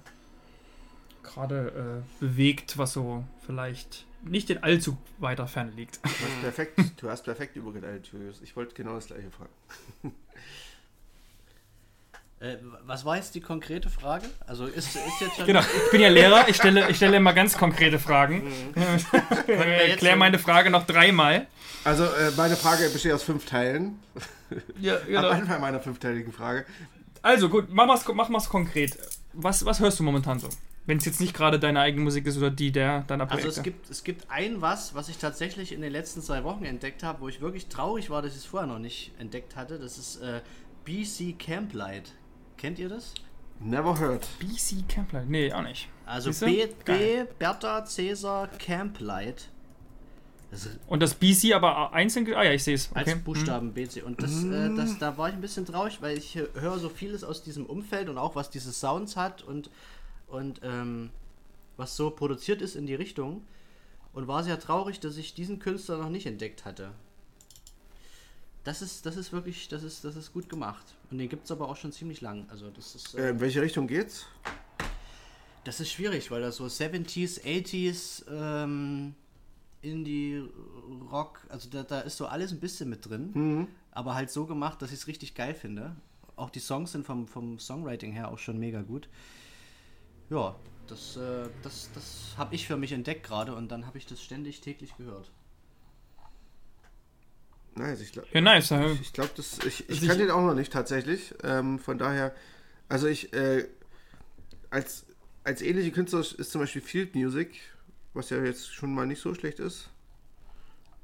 gerade 1.22 2.02
äh, 2.02 2.20
bewegt, 2.20 2.78
was 2.78 2.92
so 2.92 3.24
vielleicht 3.44 4.06
nicht 4.22 4.48
in 4.48 4.62
allzu 4.62 4.96
weiter 5.18 5.46
Ferne 5.46 5.72
liegt. 5.72 6.00
Du 6.04 6.10
hast 6.10 6.40
perfekt, 6.40 7.02
du 7.02 7.10
hast 7.10 7.24
perfekt 7.24 7.56
übergeleitet. 7.56 8.10
Ich 8.42 8.56
wollte 8.56 8.74
genau 8.74 8.94
das 8.94 9.06
gleiche 9.08 9.30
fragen. 9.30 10.14
Äh, 12.38 12.56
was 12.84 13.04
war 13.06 13.16
jetzt 13.16 13.34
die 13.34 13.40
konkrete 13.40 13.88
Frage? 13.88 14.26
Also 14.46 14.66
ist, 14.66 14.94
ist 14.94 15.20
jetzt 15.20 15.36
schon. 15.36 15.46
Genau, 15.46 15.60
ich 15.60 15.90
bin 15.90 16.02
ja 16.02 16.08
Lehrer, 16.08 16.48
ich 16.48 16.56
stelle, 16.56 16.90
ich 16.90 16.96
stelle 16.96 17.16
immer 17.16 17.32
ganz 17.32 17.56
konkrete 17.56 17.98
Fragen. 17.98 18.42
wir 19.46 19.56
jetzt 19.56 19.90
Erklär 19.90 20.12
so- 20.12 20.18
meine 20.18 20.38
Frage 20.38 20.68
noch 20.70 20.86
dreimal. 20.86 21.46
Also, 21.84 22.04
äh, 22.04 22.32
meine 22.36 22.56
Frage 22.56 22.88
besteht 22.90 23.12
aus 23.12 23.22
fünf 23.22 23.46
Teilen. 23.46 23.98
Ja, 24.80 24.98
Am 24.98 25.06
genau. 25.06 25.28
Anfang 25.30 25.60
meiner 25.60 25.80
fünfteiligen 25.80 26.32
Frage. 26.32 26.66
Also 27.20 27.48
gut, 27.48 27.66
mach 27.68 27.86
mal's, 27.86 28.04
mach 28.14 28.28
mal's 28.28 28.48
konkret. 28.48 28.96
Was, 29.32 29.64
was 29.64 29.80
hörst 29.80 29.98
du 29.98 30.04
momentan 30.04 30.38
so? 30.38 30.48
Wenn 30.84 30.98
es 30.98 31.04
jetzt 31.04 31.20
nicht 31.20 31.34
gerade 31.34 31.58
deine 31.58 31.80
eigene 31.80 32.04
Musik 32.04 32.26
ist 32.26 32.36
oder 32.36 32.50
die 32.50 32.70
der 32.70 33.00
deiner 33.08 33.26
Projekte. 33.26 33.48
Also 33.48 33.58
es 33.58 33.64
gibt, 33.64 33.90
es 33.90 34.04
gibt 34.04 34.30
ein 34.30 34.60
was, 34.60 34.94
was 34.94 35.08
ich 35.08 35.18
tatsächlich 35.18 35.72
in 35.72 35.80
den 35.80 35.90
letzten 35.90 36.22
zwei 36.22 36.44
Wochen 36.44 36.64
entdeckt 36.64 37.02
habe, 37.02 37.20
wo 37.22 37.28
ich 37.28 37.40
wirklich 37.40 37.66
traurig 37.66 38.08
war, 38.08 38.22
dass 38.22 38.32
ich 38.32 38.38
es 38.38 38.44
vorher 38.44 38.68
noch 38.68 38.78
nicht 38.78 39.10
entdeckt 39.18 39.56
hatte. 39.56 39.80
Das 39.80 39.98
ist 39.98 40.22
äh, 40.22 40.42
BC 40.84 41.36
Camplight. 41.36 42.12
Kennt 42.56 42.78
ihr 42.78 42.88
das? 42.88 43.14
Never 43.60 43.98
heard. 43.98 44.26
BC 44.38 44.88
Camplight? 44.88 45.28
Nee, 45.28 45.52
auch 45.52 45.62
nicht. 45.62 45.88
Also 46.04 46.30
Siehste? 46.30 46.46
B, 46.84 47.24
B. 47.24 47.24
Bertha, 47.38 47.84
Cäsar, 47.84 48.48
Camplight. 48.58 49.48
Das 50.50 50.68
Und 50.86 51.00
das 51.02 51.14
BC 51.14 51.54
aber 51.54 51.92
einzeln. 51.92 52.26
Ah 52.34 52.44
ja, 52.44 52.52
ich 52.52 52.62
sehe 52.62 52.74
es. 52.74 52.90
als 52.94 53.08
Okay. 53.08 53.20
Buchstaben 53.24 53.72
BC. 53.72 54.02
Und 54.04 54.22
das, 54.22 54.44
äh, 54.44 54.74
das, 54.74 54.98
da 54.98 55.18
war 55.18 55.28
ich 55.28 55.34
ein 55.34 55.40
bisschen 55.40 55.66
traurig, 55.66 56.00
weil 56.00 56.16
ich 56.16 56.36
äh, 56.36 56.46
höre 56.54 56.78
so 56.78 56.88
vieles 56.88 57.24
aus 57.24 57.42
diesem 57.42 57.66
Umfeld 57.66 58.08
und 58.08 58.18
auch 58.18 58.36
was 58.36 58.50
diese 58.50 58.72
Sounds 58.72 59.16
hat 59.16 59.42
und, 59.42 59.70
und 60.28 60.60
ähm, 60.62 61.10
was 61.76 61.96
so 61.96 62.10
produziert 62.10 62.62
ist 62.62 62.76
in 62.76 62.86
die 62.86 62.94
Richtung. 62.94 63.42
Und 64.12 64.28
war 64.28 64.42
sehr 64.44 64.58
traurig, 64.58 64.98
dass 65.00 65.18
ich 65.18 65.34
diesen 65.34 65.58
Künstler 65.58 65.98
noch 65.98 66.08
nicht 66.08 66.26
entdeckt 66.26 66.64
hatte. 66.64 66.92
Das 68.66 68.82
ist, 68.82 69.06
das 69.06 69.16
ist 69.16 69.32
wirklich, 69.32 69.68
das 69.68 69.84
ist, 69.84 70.02
das 70.04 70.16
ist 70.16 70.32
gut 70.32 70.48
gemacht. 70.48 70.96
Und 71.12 71.18
den 71.18 71.28
gibt 71.28 71.44
es 71.44 71.52
aber 71.52 71.68
auch 71.68 71.76
schon 71.76 71.92
ziemlich 71.92 72.20
lang. 72.20 72.46
Also 72.50 72.68
das 72.68 72.96
ist, 72.96 73.14
äh, 73.14 73.28
Äh, 73.28 73.30
in 73.30 73.40
welche 73.40 73.62
Richtung 73.62 73.86
geht's? 73.86 74.26
das 75.62 75.78
ist 75.78 75.92
schwierig, 75.92 76.32
weil 76.32 76.40
das 76.42 76.56
so 76.56 76.64
70s, 76.68 77.40
80s, 77.44 78.24
ähm, 78.28 79.14
Indie, 79.82 80.42
Rock, 81.12 81.46
also 81.48 81.68
da, 81.70 81.84
da 81.84 82.00
ist 82.00 82.16
so 82.16 82.26
alles 82.26 82.50
ein 82.50 82.58
bisschen 82.58 82.90
mit 82.90 83.08
drin. 83.08 83.30
Mhm. 83.34 83.68
Aber 83.92 84.16
halt 84.16 84.30
so 84.32 84.46
gemacht, 84.46 84.82
dass 84.82 84.90
ich 84.90 84.98
es 84.98 85.06
richtig 85.06 85.36
geil 85.36 85.54
finde. 85.54 85.94
Auch 86.34 86.50
die 86.50 86.58
Songs 86.58 86.90
sind 86.90 87.06
vom, 87.06 87.28
vom 87.28 87.60
Songwriting 87.60 88.10
her 88.10 88.32
auch 88.32 88.38
schon 88.38 88.58
mega 88.58 88.82
gut. 88.82 89.08
Ja, 90.28 90.56
das, 90.88 91.16
äh, 91.16 91.48
das, 91.62 91.88
das 91.94 92.34
habe 92.36 92.52
ich 92.56 92.66
für 92.66 92.76
mich 92.76 92.90
entdeckt 92.90 93.24
gerade 93.24 93.54
und 93.54 93.68
dann 93.68 93.86
habe 93.86 93.96
ich 93.96 94.06
das 94.06 94.20
ständig 94.20 94.60
täglich 94.60 94.96
gehört. 94.96 95.30
Nice, 97.76 98.00
ich 98.00 98.12
glaube, 98.12 98.28
Ja, 98.32 98.40
nice. 98.40 98.70
äh, 98.70 98.92
ich, 98.92 99.12
glaub, 99.12 99.34
das, 99.34 99.58
ich, 99.66 99.88
ich 99.88 99.90
Also 99.90 100.06
kann 100.06 100.16
ich- 100.16 100.22
den 100.22 100.30
auch 100.30 100.42
noch 100.42 100.54
nicht 100.54 100.72
tatsächlich. 100.72 101.34
Ähm, 101.44 101.78
von 101.78 101.98
daher, 101.98 102.34
also 102.88 103.06
ich, 103.06 103.32
äh, 103.34 103.66
als, 104.70 105.04
als 105.44 105.62
ähnliche 105.62 105.90
Künstler 105.92 106.20
ist 106.20 106.50
zum 106.50 106.60
Beispiel 106.62 106.80
Field 106.82 107.14
Music, 107.14 107.60
was 108.14 108.30
ja 108.30 108.42
jetzt 108.42 108.74
schon 108.74 108.94
mal 108.94 109.06
nicht 109.06 109.20
so 109.20 109.34
schlecht 109.34 109.58
ist. 109.60 109.90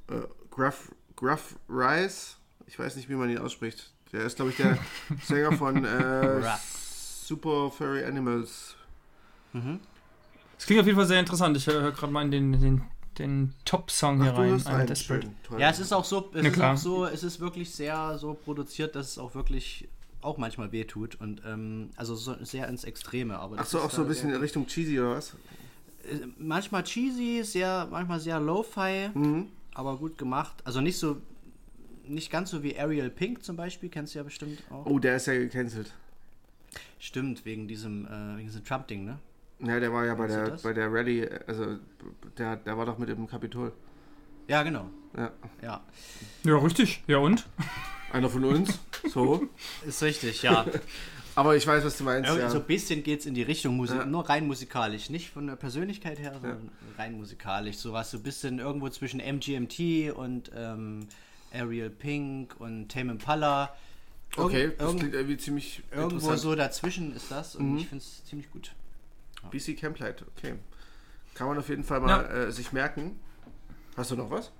Äh, 0.08 0.20
Gruff, 0.50 0.90
Gruff 1.16 1.56
Rice, 1.68 2.36
ich 2.66 2.78
weiß 2.78 2.96
nicht, 2.96 3.08
wie 3.08 3.14
man 3.14 3.28
ihn 3.30 3.38
ausspricht. 3.38 3.90
Der 4.12 4.22
ist, 4.24 4.36
glaube 4.36 4.50
ich, 4.50 4.56
der 4.56 4.78
Sänger 5.24 5.52
von 5.52 5.84
äh. 5.84 6.42
Super 7.24 7.70
Furry 7.70 8.04
Animals. 8.04 8.76
Das 9.52 10.66
klingt 10.66 10.80
auf 10.80 10.86
jeden 10.86 10.98
Fall 10.98 11.06
sehr 11.06 11.20
interessant. 11.20 11.56
Ich 11.56 11.66
höre 11.66 11.80
hör 11.82 11.92
gerade 11.92 12.12
mal 12.12 12.22
in 12.24 12.30
den, 12.30 12.52
den, 12.60 12.82
den 13.18 13.54
Top-Song 13.64 14.22
hier 14.22 14.32
rein. 14.32 14.54
rein, 14.60 14.86
Desperate. 14.86 15.26
schön, 15.26 15.34
toll. 15.42 15.60
Ja, 15.60 15.70
es 15.70 15.78
ist 15.78 15.92
auch 15.92 16.04
so, 16.04 16.30
es 16.34 16.42
Na 16.42 16.48
ist 16.48 16.54
klar. 16.54 16.74
auch 16.74 16.78
so, 16.78 17.04
es 17.06 17.22
ist 17.22 17.40
wirklich 17.40 17.70
sehr 17.70 18.18
so 18.18 18.34
produziert, 18.34 18.94
dass 18.96 19.08
es 19.10 19.18
auch 19.18 19.34
wirklich 19.34 19.88
auch 20.20 20.38
manchmal 20.38 20.70
wehtut 20.72 21.16
und 21.20 21.42
ähm, 21.46 21.90
also 21.96 22.14
so 22.14 22.34
sehr 22.44 22.68
ins 22.68 22.84
Extreme. 22.84 23.38
Aber 23.38 23.56
Ach 23.56 23.60
das 23.62 23.70
so, 23.70 23.80
auch 23.80 23.90
so 23.90 24.02
ein 24.02 24.08
bisschen 24.08 24.30
in 24.30 24.36
Richtung 24.40 24.66
cheesy 24.66 24.98
oder 25.00 25.16
was? 25.16 25.30
äh, 26.04 26.26
manchmal 26.38 26.84
cheesy, 26.84 27.42
sehr, 27.44 27.88
manchmal 27.90 28.20
sehr 28.20 28.38
lo-fi, 28.40 29.10
Mhm. 29.14 29.48
aber 29.74 29.96
gut 29.96 30.16
gemacht. 30.18 30.54
Also 30.64 30.80
nicht 30.80 30.96
so, 30.98 31.16
nicht 32.06 32.30
ganz 32.30 32.50
so 32.50 32.62
wie 32.62 32.78
Ariel 32.78 33.10
Pink 33.10 33.42
zum 33.44 33.56
Beispiel, 33.56 33.88
kennst 33.88 34.14
du 34.14 34.18
ja 34.18 34.22
bestimmt 34.22 34.62
auch. 34.70 34.86
Oh, 34.86 34.98
der 34.98 35.16
ist 35.16 35.26
ja 35.26 35.34
gecancelt. 35.34 35.92
Stimmt, 36.98 37.44
wegen 37.44 37.66
diesem, 37.66 38.06
äh, 38.06 38.36
wegen 38.36 38.46
diesem 38.46 38.64
Trump-Ding, 38.64 39.04
ne? 39.04 39.18
Ja, 39.62 39.78
der 39.80 39.92
war 39.92 40.04
ja 40.04 40.14
bei 40.14 40.26
der, 40.26 40.58
bei 40.62 40.72
der 40.72 40.92
Rallye, 40.92 41.28
also 41.46 41.76
der, 42.38 42.56
der 42.56 42.76
war 42.76 42.86
doch 42.86 42.98
mit 42.98 43.08
im 43.08 43.26
Kapitol. 43.28 43.72
Ja, 44.48 44.62
genau. 44.62 44.88
Ja. 45.16 45.30
Ja, 45.62 45.80
Ja, 46.44 46.56
richtig. 46.58 47.02
Ja, 47.06 47.18
und? 47.18 47.46
Einer 48.12 48.28
von 48.28 48.44
uns, 48.44 48.78
so. 49.08 49.48
ist 49.86 50.02
richtig, 50.02 50.42
ja. 50.42 50.66
Aber 51.34 51.56
ich 51.56 51.66
weiß, 51.66 51.82
was 51.84 51.96
du 51.96 52.04
meinst, 52.04 52.28
Irgendwie 52.28 52.42
ja. 52.44 52.50
So 52.50 52.58
ein 52.58 52.64
bisschen 52.66 53.02
geht 53.02 53.20
es 53.20 53.26
in 53.26 53.32
die 53.34 53.42
Richtung 53.42 53.76
Musik, 53.76 53.96
Ja. 53.96 54.04
nur 54.04 54.28
rein 54.28 54.46
musikalisch, 54.46 55.08
nicht 55.08 55.30
von 55.30 55.46
der 55.46 55.56
Persönlichkeit 55.56 56.18
her, 56.18 56.32
sondern 56.34 56.70
rein 56.98 57.14
musikalisch. 57.16 57.76
So 57.78 57.92
was 57.94 58.10
so 58.10 58.18
ein 58.18 58.22
bisschen 58.22 58.58
irgendwo 58.58 58.88
zwischen 58.90 59.18
MGMT 59.20 60.12
und 60.14 60.50
ähm, 60.54 61.06
Ariel 61.54 61.88
Pink 61.88 62.56
und 62.58 62.90
Tame 62.90 63.12
Impala. 63.12 63.74
Irgend- 64.36 64.44
Okay, 64.54 64.72
das 64.76 64.86
irgend- 64.86 65.00
klingt 65.00 65.14
irgendwie 65.14 65.36
ziemlich 65.38 65.82
irgendwo 65.90 66.36
so 66.36 66.54
dazwischen 66.54 67.14
ist 67.16 67.30
das 67.30 67.56
und 67.56 67.70
Mhm. 67.72 67.78
ich 67.78 67.88
finde 67.88 68.04
es 68.04 68.24
ziemlich 68.26 68.50
gut. 68.50 68.72
BC 69.50 69.76
Camplight, 69.78 70.24
okay. 70.36 70.54
Kann 71.34 71.46
man 71.48 71.58
auf 71.58 71.68
jeden 71.68 71.84
Fall 71.84 72.00
mal 72.00 72.24
äh, 72.26 72.52
sich 72.52 72.72
merken. 72.72 73.18
Hast 73.96 74.10
du 74.10 74.16
noch 74.16 74.30
was? 74.30 74.50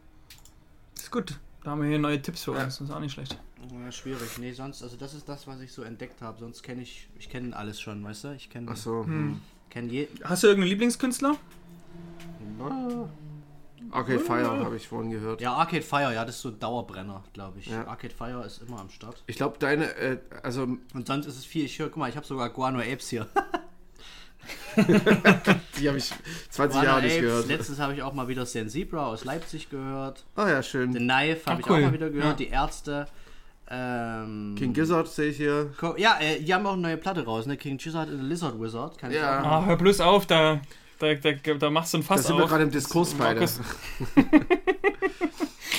Ist 0.96 1.10
gut. 1.10 1.38
Da 1.64 1.70
haben 1.70 1.82
wir 1.82 1.88
hier 1.88 1.98
neue 1.98 2.20
Tipps 2.20 2.44
für 2.44 2.54
Ja. 2.56 2.64
uns. 2.64 2.78
Das 2.78 2.88
ist 2.88 2.94
auch 2.94 3.00
nicht 3.00 3.12
schlecht. 3.12 3.38
Ja, 3.70 3.92
schwierig. 3.92 4.38
Nee, 4.38 4.52
sonst, 4.52 4.82
also 4.82 4.96
das 4.96 5.14
ist 5.14 5.28
das, 5.28 5.46
was 5.46 5.60
ich 5.60 5.72
so 5.72 5.82
entdeckt 5.82 6.20
habe. 6.22 6.38
Sonst 6.40 6.62
kenne 6.62 6.82
ich, 6.82 7.08
ich 7.18 7.28
kenne 7.28 7.54
alles 7.56 7.80
schon, 7.80 8.02
weißt 8.02 8.24
du? 8.24 8.28
Ich 8.34 8.50
kenne 8.50 8.66
Ach 8.70 8.76
so. 8.76 9.04
Hm. 9.04 9.40
kenn 9.70 9.88
je. 9.88 10.08
Hast 10.24 10.42
du 10.42 10.48
irgendeinen 10.48 10.70
Lieblingskünstler? 10.70 11.36
Arcade 13.90 14.20
Fire 14.20 14.64
habe 14.64 14.76
ich 14.76 14.88
vorhin 14.88 15.10
gehört. 15.10 15.40
Ja, 15.40 15.52
Arcade 15.54 15.82
Fire, 15.82 16.12
ja, 16.14 16.24
das 16.24 16.36
ist 16.36 16.42
so 16.42 16.48
ein 16.48 16.58
Dauerbrenner, 16.58 17.22
glaube 17.32 17.58
ich. 17.58 17.66
Ja. 17.66 17.86
Arcade 17.86 18.14
Fire 18.14 18.44
ist 18.44 18.62
immer 18.62 18.80
am 18.80 18.88
Start. 18.88 19.22
Ich 19.26 19.36
glaube, 19.36 19.58
deine, 19.58 19.94
äh, 19.96 20.18
also 20.42 20.62
Und 20.94 21.06
sonst 21.06 21.26
ist 21.26 21.36
es 21.36 21.44
viel. 21.44 21.64
Ich 21.64 21.78
höre, 21.78 21.88
guck 21.88 21.98
mal, 21.98 22.08
ich 22.08 22.16
habe 22.16 22.26
sogar 22.26 22.48
Guano 22.50 22.78
Apes 22.80 23.08
hier. 23.10 23.28
die 25.78 25.88
habe 25.88 25.98
ich 25.98 26.12
20 26.50 26.72
Guano 26.72 26.84
Jahre 26.88 27.02
nicht 27.02 27.12
Apes. 27.12 27.20
gehört. 27.22 27.48
Letztens 27.48 27.78
habe 27.78 27.94
ich 27.94 28.02
auch 28.02 28.12
mal 28.14 28.28
wieder 28.28 28.46
Sen 28.46 28.68
Zebra 28.68 29.06
aus 29.06 29.24
Leipzig 29.24 29.68
gehört. 29.70 30.24
Ah 30.36 30.48
ja, 30.48 30.62
The 30.62 30.68
schön. 30.68 30.94
Knife 30.94 31.40
habe 31.46 31.56
Ah, 31.56 31.60
ich 31.60 31.70
cool. 31.70 31.76
auch 31.76 31.80
mal 31.80 31.92
wieder 31.92 32.10
gehört. 32.10 32.40
Ja. 32.40 32.46
Die 32.46 32.48
Ärzte. 32.48 33.06
Ähm, 33.70 34.54
King 34.58 34.72
Gizzard 34.74 35.08
sehe 35.08 35.30
ich 35.30 35.36
hier. 35.38 35.70
Ja, 35.96 36.18
äh, 36.20 36.40
die 36.40 36.52
haben 36.52 36.66
auch 36.66 36.72
eine 36.74 36.82
neue 36.82 36.96
Platte 36.98 37.24
raus, 37.24 37.46
ne? 37.46 37.56
King 37.56 37.78
Gizzard 37.78 38.08
and 38.08 38.20
the 38.20 38.26
Lizard 38.26 38.60
Wizard. 38.60 38.98
Kann 38.98 39.10
Ja. 39.12 39.42
Ah, 39.42 39.64
hör 39.64 39.76
bloß 39.76 40.00
auf, 40.00 40.26
da, 40.26 40.60
da, 40.98 41.14
da, 41.14 41.32
da 41.54 41.70
machst 41.70 41.94
du 41.94 41.98
ein 41.98 42.02
Da 42.02 42.06
Fass 42.06 42.26
sind 42.26 42.36
wir 42.36 42.44
auf. 42.44 42.50
gerade 42.50 42.64
im 42.64 42.70
Diskurs 42.70 43.14
beide. 43.14 43.46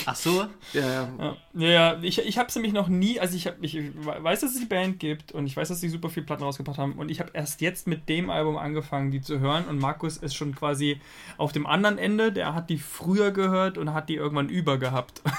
Ach 0.06 0.14
so? 0.16 0.46
Ja, 0.72 1.08
ja. 1.18 1.36
Ja, 1.54 1.98
ich, 2.02 2.18
ich 2.18 2.38
habe 2.38 2.48
es 2.48 2.54
nämlich 2.54 2.72
noch 2.72 2.88
nie, 2.88 3.20
also 3.20 3.36
ich, 3.36 3.46
hab, 3.46 3.56
ich 3.62 3.76
weiß, 3.76 4.40
dass 4.40 4.52
es 4.54 4.60
die 4.60 4.66
Band 4.66 4.98
gibt 4.98 5.32
und 5.32 5.46
ich 5.46 5.56
weiß, 5.56 5.68
dass 5.68 5.80
sie 5.80 5.88
super 5.88 6.10
viel 6.10 6.22
Platten 6.24 6.42
rausgebracht 6.42 6.78
haben 6.78 6.92
und 6.94 7.10
ich 7.10 7.20
habe 7.20 7.30
erst 7.32 7.60
jetzt 7.60 7.86
mit 7.86 8.08
dem 8.08 8.28
Album 8.30 8.56
angefangen, 8.56 9.10
die 9.10 9.20
zu 9.20 9.40
hören 9.40 9.64
und 9.66 9.78
Markus 9.78 10.16
ist 10.16 10.34
schon 10.34 10.54
quasi 10.54 11.00
auf 11.38 11.52
dem 11.52 11.66
anderen 11.66 11.98
Ende, 11.98 12.32
der 12.32 12.54
hat 12.54 12.68
die 12.70 12.78
früher 12.78 13.30
gehört 13.30 13.78
und 13.78 13.94
hat 13.94 14.08
die 14.08 14.16
irgendwann 14.16 14.48
über 14.48 14.78
gehabt. 14.78 15.22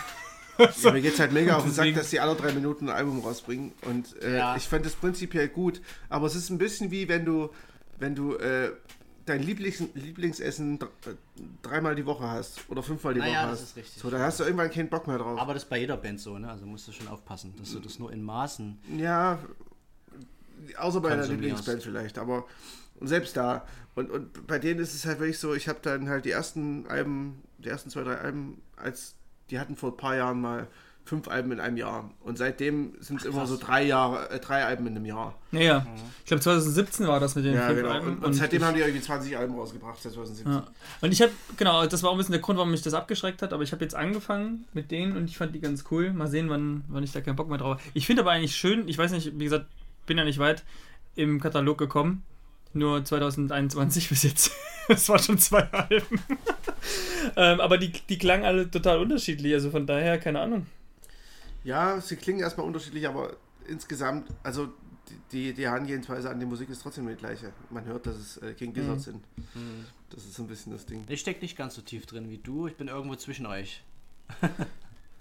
Ja, 0.58 0.92
mir 0.94 1.02
geht's 1.02 1.20
halt 1.20 1.34
mega 1.34 1.58
auf 1.58 1.64
den 1.64 1.74
Sack, 1.74 1.94
dass 1.96 2.12
die 2.12 2.22
alle 2.22 2.34
drei 2.34 2.54
Minuten 2.54 2.88
ein 2.88 2.96
Album 2.96 3.20
rausbringen. 3.20 3.74
Und 3.82 4.16
äh, 4.24 4.38
Ja. 4.38 4.56
ich 4.56 4.64
fand 4.64 4.86
das 4.86 4.94
prinzipiell 4.96 5.50
gut. 5.50 5.82
Aber 6.08 6.28
es 6.28 6.36
ist 6.36 6.50
ein 6.50 6.58
bisschen 6.58 6.92
wie 6.92 7.10
wenn 7.10 7.26
du, 7.26 7.50
wenn 8.00 8.16
du 8.16 8.36
äh, 8.36 8.72
dein 9.26 9.42
Lieblings 9.42 9.84
Lieblingsessen 9.94 10.80
äh, 10.82 10.86
dreimal 11.62 11.96
die 11.96 12.06
Woche 12.06 12.28
hast 12.30 12.70
oder 12.70 12.84
fünfmal 12.84 13.14
die 13.14 13.20
Naja, 13.20 13.44
Woche 13.44 13.52
das 13.52 13.62
hast. 13.62 13.70
ist 13.70 13.78
richtig. 13.78 14.02
So, 14.02 14.10
da 14.10 14.20
hast 14.20 14.40
du 14.40 14.44
irgendwann 14.44 14.70
keinen 14.72 14.90
Bock 14.90 15.08
mehr 15.08 15.18
drauf. 15.18 15.40
Aber 15.40 15.54
das 15.54 15.64
ist 15.64 15.70
bei 15.70 15.80
jeder 15.80 15.98
Band 15.98 16.20
so, 16.20 16.38
ne? 16.38 16.50
Also 16.50 16.66
musst 16.66 16.88
du 16.88 16.92
schon 16.92 17.08
aufpassen, 17.08 17.54
dass 17.60 17.72
du 17.72 17.80
das 17.80 18.00
nur 18.00 18.12
in 18.12 18.24
Maßen. 18.24 18.78
ja, 18.98 19.40
außer 20.78 21.02
bei 21.02 21.10
einer 21.10 21.18
Konsumierst. 21.18 21.42
Lieblingsband 21.68 21.84
vielleicht. 21.84 22.18
Aber 22.18 22.46
selbst 23.02 23.36
da. 23.38 23.66
Und, 23.96 24.10
und 24.12 24.48
bei 24.48 24.60
denen 24.60 24.80
ist 24.80 24.94
es 24.94 25.06
halt 25.06 25.20
wirklich 25.20 25.40
so, 25.40 25.54
ich 25.54 25.68
habe 25.68 25.80
dann 25.82 26.10
halt 26.10 26.26
die 26.26 26.32
ersten 26.32 26.86
Alben, 26.88 27.42
die 27.60 27.70
ersten 27.70 27.90
zwei, 27.90 28.04
drei 28.04 28.18
Alben, 28.18 28.62
als 28.76 29.16
die 29.50 29.60
hatten 29.60 29.76
vor 29.76 29.92
ein 29.92 29.98
paar 29.98 30.16
Jahren 30.16 30.42
mal 30.42 30.68
fünf 31.06 31.28
Alben 31.28 31.52
in 31.52 31.60
einem 31.60 31.78
Jahr. 31.78 32.10
Und 32.22 32.38
seitdem 32.38 32.94
sind 33.00 33.22
es 33.22 33.26
immer 33.26 33.46
so 33.46 33.58
drei 33.58 33.84
Jahre, 33.84 34.30
äh, 34.32 34.40
drei 34.40 34.66
Alben 34.66 34.88
in 34.88 34.96
einem 34.96 35.06
Jahr. 35.06 35.36
Naja, 35.52 35.86
ich 36.20 36.26
glaube 36.26 36.42
2017 36.42 37.08
war 37.08 37.20
das 37.20 37.36
mit 37.36 37.46
den 37.46 37.54
Ja, 37.54 37.68
fünf 37.68 37.80
genau. 37.80 37.92
Alben. 37.92 38.08
Und, 38.08 38.26
und 38.26 38.34
seitdem 38.34 38.62
ich, 38.62 38.68
haben 38.68 38.76
die 38.76 38.82
irgendwie 38.82 39.02
20 39.02 39.38
Alben 39.38 39.56
rausgebracht, 39.56 40.02
seit 40.02 40.14
2017. 40.14 40.52
ja. 40.52 40.68
Und 41.02 41.12
ich 41.12 41.22
habe, 41.22 41.32
genau, 41.58 41.86
das 41.86 42.02
war 42.02 42.10
auch 42.10 42.16
ein 42.16 42.18
bisschen 42.18 42.34
der 42.34 42.42
Grund, 42.42 42.58
warum 42.58 42.72
mich 42.72 42.82
das 42.82 42.96
abgeschreckt 42.96 43.44
hat, 43.44 43.54
aber 43.54 43.62
ich 43.62 43.72
habe 43.72 43.84
jetzt 43.84 43.96
angefangen 43.96 44.66
mit 44.74 44.90
denen 44.90 45.16
und 45.16 45.30
ich 45.30 45.38
fand 45.38 45.54
die 45.54 45.62
ganz 45.62 45.86
cool. 45.92 46.12
Mal 46.12 46.28
sehen, 46.28 46.50
wann, 46.50 46.84
wann 46.88 47.04
ich 47.04 47.12
da 47.12 47.22
keinen 47.22 47.36
Bock 47.36 47.50
mehr 47.50 47.60
drauf 47.60 47.78
habe. 47.78 47.82
Ich 47.94 48.08
finde 48.08 48.24
aber 48.24 48.32
eigentlich 48.32 48.56
schön, 48.56 48.88
ich 48.88 48.98
weiß 48.98 49.12
nicht, 49.12 49.38
wie 49.40 49.44
gesagt, 49.44 49.68
bin 50.08 50.18
ja 50.18 50.24
nicht 50.24 50.40
weit 50.40 50.64
im 51.16 51.40
Katalog 51.40 51.78
gekommen. 51.78 52.24
Nur 52.74 53.06
2021 53.06 54.10
bis 54.10 54.24
jetzt. 54.24 54.52
Das 54.88 55.08
waren 55.10 55.20
schon 55.20 55.38
zwei 55.38 55.64
Alben. 55.72 56.20
ähm, 57.36 57.60
aber 57.60 57.78
die, 57.78 57.92
die 57.92 58.18
klangen 58.18 58.46
alle 58.46 58.70
total 58.70 59.00
unterschiedlich, 59.00 59.54
also 59.54 59.72
von 59.72 59.88
daher, 59.88 60.20
keine 60.20 60.40
Ahnung. 60.42 60.66
Ja, 61.66 62.00
sie 62.00 62.16
klingen 62.16 62.40
erstmal 62.40 62.66
unterschiedlich, 62.66 63.08
aber 63.08 63.36
insgesamt, 63.68 64.30
also 64.44 64.70
die, 65.32 65.54
die, 65.54 65.64
Herangehensweise 65.66 66.30
an 66.30 66.40
die 66.40 66.46
Musik 66.46 66.70
ist 66.70 66.82
trotzdem 66.82 67.08
die 67.08 67.16
gleiche. 67.16 67.52
Man 67.70 67.86
hört, 67.86 68.06
dass 68.08 68.16
es 68.16 68.38
äh, 68.38 68.54
King 68.54 68.74
Gizzard 68.74 68.98
Mhm. 68.98 69.02
sind. 69.02 69.26
Das 70.10 70.24
ist 70.24 70.36
so 70.36 70.44
ein 70.44 70.48
bisschen 70.48 70.72
das 70.72 70.86
Ding. 70.86 71.04
Ich 71.10 71.20
stecke 71.20 71.42
nicht 71.42 71.58
ganz 71.58 71.76
so 71.76 71.82
tief 71.82 72.06
drin 72.06 72.30
wie 72.30 72.38
du. 72.38 72.68
Ich 72.68 72.76
bin 72.76 72.88
irgendwo 72.88 73.16
zwischen 73.16 73.46
euch. 73.46 73.84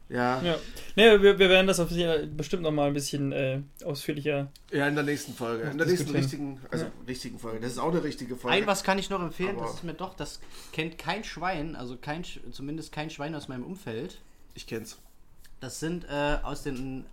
Ja, 0.08 0.42
ja. 0.42 0.42
Ja. 0.42 0.56
Nee, 0.96 1.20
wir, 1.22 1.38
wir 1.38 1.48
werden 1.48 1.66
das 1.66 1.80
auf 1.80 1.90
jeden 1.90 2.08
Fall 2.10 2.26
bestimmt 2.26 2.62
nochmal 2.62 2.88
ein 2.88 2.94
bisschen 2.94 3.32
äh, 3.32 3.60
ausführlicher. 3.84 4.50
in 4.70 4.94
der 4.94 5.02
nächsten 5.02 5.32
Folge. 5.34 5.64
In 5.64 5.78
der 5.78 5.86
nächsten 5.86 6.10
richtigen, 6.10 6.60
also 6.70 6.86
richtigen 7.08 7.38
Folge. 7.38 7.60
Das 7.60 7.72
ist 7.72 7.78
auch 7.78 7.90
eine 7.90 8.02
richtige 8.04 8.36
Folge. 8.36 8.56
Ein 8.56 8.66
was 8.66 8.84
kann 8.84 8.98
ich 8.98 9.08
noch 9.10 9.22
empfehlen, 9.22 9.56
Aber- 9.56 9.66
das 9.66 9.74
ist 9.76 9.84
mir 9.84 9.94
doch, 9.94 10.14
das 10.14 10.40
kennt 10.72 10.98
kein 10.98 11.24
Schwein, 11.24 11.74
also 11.76 11.96
kein, 11.96 12.22
Sch- 12.24 12.38
zumindest 12.52 12.92
kein 12.92 13.08
Schwein 13.10 13.34
aus 13.34 13.48
meinem 13.48 13.64
Umfeld. 13.64 14.20
Ich 14.54 14.66
kenn's. 14.66 14.98
Das 15.64 15.80
sind 15.80 16.04
äh, 16.10 16.36
aus 16.42 16.62
den 16.62 17.06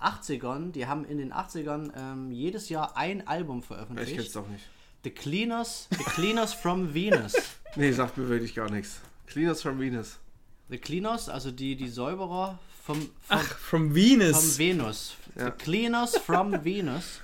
80ern, 0.00 0.70
die 0.70 0.86
haben 0.86 1.04
in 1.04 1.18
den 1.18 1.32
80ern 1.32 1.90
ähm, 1.96 2.30
jedes 2.30 2.68
Jahr 2.68 2.96
ein 2.96 3.26
Album 3.26 3.58
Ich 3.58 3.66
kenn's 3.66 3.88
veröffentlicht. 3.88 4.36
doch 4.36 4.46
nicht. 4.46 4.64
The 5.02 5.10
Cleaners, 5.10 5.88
The 5.90 6.04
Cleaners 6.04 6.54
from 6.54 6.94
Venus. 6.94 7.34
Nee, 7.74 7.90
sagt 7.90 8.16
mir 8.16 8.28
wirklich 8.28 8.54
gar 8.54 8.70
nichts. 8.70 9.00
Cleaners 9.26 9.62
from 9.62 9.80
Venus. 9.80 10.20
The 10.68 10.78
Cleaners, 10.78 11.28
also 11.28 11.50
die, 11.50 11.74
die 11.74 11.88
Säuberer 11.88 12.60
vom, 12.84 13.00
vom, 13.00 13.10
Ach, 13.30 13.42
from 13.58 13.88
vom 13.88 13.94
Venus. 13.96 14.58
Venus. 14.58 15.16
Ja. 15.36 15.46
The 15.46 15.50
Cleaners 15.50 16.16
from 16.18 16.64
Venus. 16.64 17.20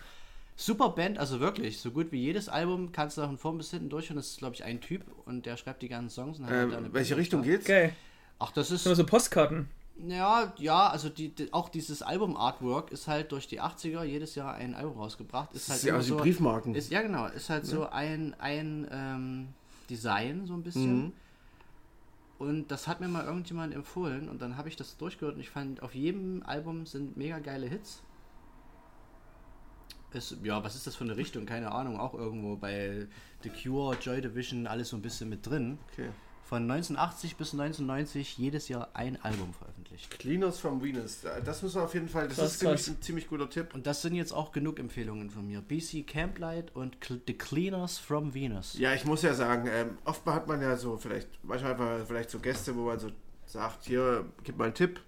Super 0.57 0.89
Band, 0.89 1.19
also 1.19 1.39
wirklich, 1.39 1.79
so 1.81 1.93
gut 1.93 2.11
wie 2.11 2.21
jedes 2.21 2.49
Album 2.49 2.91
kannst 2.91 3.17
du 3.17 3.23
von 3.23 3.39
vorn 3.39 3.59
bis 3.59 3.71
hinten 3.71 3.91
durchhören. 3.91 4.17
Das 4.17 4.31
ist, 4.31 4.39
glaube 4.39 4.57
ich, 4.57 4.65
ein 4.65 4.81
Typ 4.81 5.05
und 5.25 5.47
der 5.47 5.57
schreibt 5.57 5.83
die 5.83 5.89
ganzen 5.89 6.11
Songs. 6.11 6.41
Und 6.41 6.47
hat 6.47 6.53
da 6.53 6.63
eine 6.63 6.87
Ähm, 6.89 6.93
welche 6.93 7.15
Band 7.15 7.21
Richtung 7.21 7.43
geht's? 7.43 7.65
Geil. 7.65 7.95
Ach, 8.41 8.51
das 8.51 8.73
ist. 8.73 8.87
Immer 8.87 8.97
so 8.97 9.07
Postkarten. 9.07 9.69
Ja, 9.97 10.53
ja, 10.59 10.89
also 10.89 11.09
die, 11.09 11.29
die, 11.29 11.53
auch 11.53 11.69
dieses 11.69 12.03
Album-Artwork 12.03 12.91
ist 12.91 13.07
halt 13.07 13.31
durch 13.33 13.47
die 13.47 13.61
80er 13.61 14.03
jedes 14.03 14.35
Jahr 14.35 14.55
ein 14.55 14.75
Album 14.75 14.99
rausgebracht. 14.99 15.55
Ist 15.55 15.69
halt 15.69 15.79
ist 15.79 15.85
ja 15.85 15.95
also 15.95 16.15
die 16.15 16.19
so, 16.19 16.25
Briefmarken. 16.25 16.75
Ist, 16.75 16.91
ja, 16.91 17.03
genau. 17.03 17.27
Ist 17.27 17.49
halt 17.49 17.65
so 17.65 17.89
ein, 17.89 18.35
ein 18.39 18.89
ähm, 18.91 19.49
Design, 19.89 20.47
so 20.47 20.55
ein 20.55 20.63
bisschen. 20.63 20.97
Mhm. 20.97 21.13
Und 22.39 22.71
das 22.71 22.89
hat 22.89 23.01
mir 23.01 23.09
mal 23.09 23.25
irgendjemand 23.25 23.73
empfohlen 23.73 24.29
und 24.29 24.43
dann 24.43 24.57
habe 24.57 24.69
ich 24.69 24.75
das 24.77 24.97
durchgehört 24.97 25.37
und 25.37 25.41
ich 25.41 25.51
fand, 25.51 25.83
auf 25.83 25.95
jedem 25.95 26.43
Album 26.45 26.85
sind 26.85 27.17
mega 27.17 27.39
geile 27.39 27.67
Hits. 27.67 28.03
Es, 30.13 30.37
ja, 30.43 30.63
was 30.63 30.75
ist 30.75 30.87
das 30.87 30.95
für 30.95 31.05
eine 31.05 31.17
Richtung? 31.17 31.47
Keine 31.47 31.73
Ahnung. 31.73 31.99
Auch 31.99 32.15
irgendwo 32.15 32.57
bei 32.57 33.07
The 33.43 33.51
Cure, 33.51 33.97
Joy 34.01 34.21
Division, 34.21 34.67
alles 34.67 34.91
so 34.91 34.97
ein 34.97 35.03
bisschen 35.03 35.29
mit 35.29 35.47
drin. 35.47 35.79
Okay. 35.93 36.11
Von 36.47 36.71
1980 36.71 37.37
bis 37.37 37.53
1990 37.53 38.37
jedes 38.37 38.69
Jahr 38.69 38.91
ein 38.93 39.21
Album 39.23 39.55
veröffentlicht. 39.55 40.11
Cleaners 40.19 40.59
from 40.59 40.83
Venus. 40.83 41.21
Das 41.45 41.63
müssen 41.63 41.77
wir 41.77 41.85
auf 41.85 41.95
jeden 41.95 42.09
Fall. 42.09 42.29
Das 42.29 42.37
Krass, 42.37 42.53
ist 42.53 42.59
ziemlich, 42.59 42.87
ein 42.89 43.03
ziemlich 43.03 43.29
guter 43.29 43.49
Tipp. 43.49 43.75
Und 43.75 43.87
das 43.87 44.03
sind 44.03 44.15
jetzt 44.15 44.33
auch 44.33 44.53
genug 44.53 44.79
Empfehlungen 44.79 45.31
von 45.31 45.47
mir. 45.47 45.63
BC 45.63 46.07
Camplight 46.07 46.77
und 46.77 47.01
Cl 47.01 47.23
The 47.27 47.33
Cleaners 47.33 47.99
from 47.99 48.35
Venus. 48.35 48.79
Ja, 48.79 48.93
ich 48.93 49.07
muss 49.07 49.23
ja 49.23 49.33
sagen, 49.33 49.69
ähm, 49.73 49.97
oftmal 50.05 50.35
hat 50.35 50.47
man 50.47 50.61
ja 50.61 50.77
so 50.77 50.99
vielleicht, 50.99 51.29
manchmal 51.43 51.73
einfach 51.73 52.07
vielleicht 52.07 52.29
so 52.29 52.39
Gäste, 52.39 52.77
wo 52.77 52.85
man 52.85 52.99
so 52.99 53.11
sagt, 53.47 53.85
hier, 53.85 54.27
gib 54.43 54.59
mal 54.59 54.67
einen 54.67 54.75
Tipp. 54.75 55.01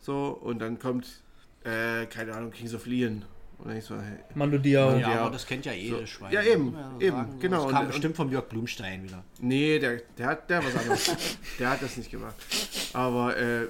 So, 0.00 0.28
und 0.28 0.58
dann 0.58 0.78
kommt, 0.78 1.22
äh, 1.64 2.04
keine 2.06 2.34
Ahnung, 2.34 2.50
Kings 2.50 2.74
of 2.74 2.84
Leon. 2.84 3.24
Dann 3.64 3.76
ich 3.76 3.84
so, 3.84 3.96
hey, 3.96 4.18
Mando 4.34 4.56
Diao. 4.58 4.92
Ja, 4.92 4.98
Ja. 4.98 5.20
aber 5.22 5.30
das 5.32 5.46
kennt 5.46 5.66
ja 5.66 5.72
eh 5.72 5.90
So. 5.90 6.06
Schwein. 6.06 6.32
Ja, 6.32 6.42
eben, 6.42 6.72
man 6.72 7.00
eben, 7.00 7.32
so. 7.32 7.38
genau. 7.38 7.62
Das 7.64 7.72
kam 7.72 7.80
Und- 7.82 7.88
bestimmt 7.88 8.16
von 8.16 8.30
Jörg 8.30 8.44
Blumstein 8.48 9.02
wieder. 9.02 9.24
nee, 9.40 9.78
der, 9.78 10.00
der 10.16 10.26
hat, 10.26 10.48
der 10.48 10.64
was 10.64 10.76
anderes. 10.76 11.16
der 11.58 11.70
hat 11.70 11.82
das 11.82 11.96
nicht 11.96 12.10
gemacht. 12.10 12.34
Aber, 12.92 13.36
äh, 13.36 13.66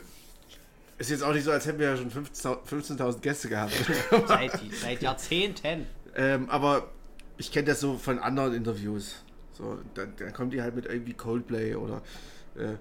ist 0.99 1.11
jetzt 1.11 1.23
auch 1.23 1.33
nicht 1.33 1.45
so, 1.45 1.53
als 1.53 1.65
hätten 1.67 1.79
wir 1.79 1.87
ja 1.91 1.97
schon 1.97 2.11
15.000 2.11 2.59
15.000 2.67 3.21
Gäste 3.21 3.49
gehabt. 3.49 3.73
Seit, 4.27 4.53
seit 4.83 5.01
Jahrzehnten. 5.01 5.87
ähm, 6.17 6.51
aber 6.51 6.89
ich 7.37 7.53
kenne 7.53 7.67
das 7.69 7.81
so 7.81 7.95
von 7.97 8.19
anderen 8.19 8.53
Interviews. 8.55 9.23
So, 9.53 9.79
dann, 9.95 10.13
dann 10.19 10.33
kommen 10.33 10.51
die 10.51 10.61
halt 10.61 10.75
mit 10.77 10.87
irgendwie 10.87 11.15
Coldplay 11.15 11.77
oder, 11.77 12.03
äh, 12.57 12.75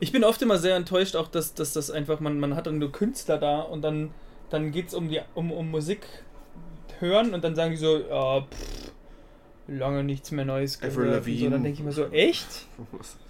Ich 0.00 0.12
bin 0.12 0.24
oft 0.24 0.40
immer 0.42 0.58
sehr 0.58 0.76
enttäuscht, 0.76 1.14
auch 1.14 1.28
dass, 1.28 1.54
dass 1.54 1.72
das 1.74 1.90
einfach, 1.90 2.20
man, 2.20 2.40
man 2.40 2.56
hat 2.56 2.66
dann 2.66 2.78
nur 2.78 2.90
Künstler 2.90 3.38
da 3.38 3.60
und 3.60 3.82
dann, 3.82 4.10
dann 4.50 4.72
geht 4.72 4.88
es 4.88 4.94
um, 4.94 5.08
die- 5.10 5.20
um, 5.34 5.52
um 5.52 5.70
Musik 5.70 6.00
hören 7.00 7.34
und 7.34 7.42
dann 7.44 7.54
sagen 7.54 7.70
die 7.72 7.76
so, 7.76 7.98
ja, 7.98 8.42
pff, 8.42 8.92
lange 9.68 10.02
nichts 10.02 10.30
mehr 10.30 10.44
Neues 10.44 10.82
Avril 10.82 10.90
gehört. 11.06 11.24
So, 11.24 11.30
Lavigne. 11.30 11.50
dann 11.50 11.62
denke 11.62 11.78
ich 11.78 11.84
mir 11.84 11.92
so, 11.92 12.06
echt? 12.06 12.66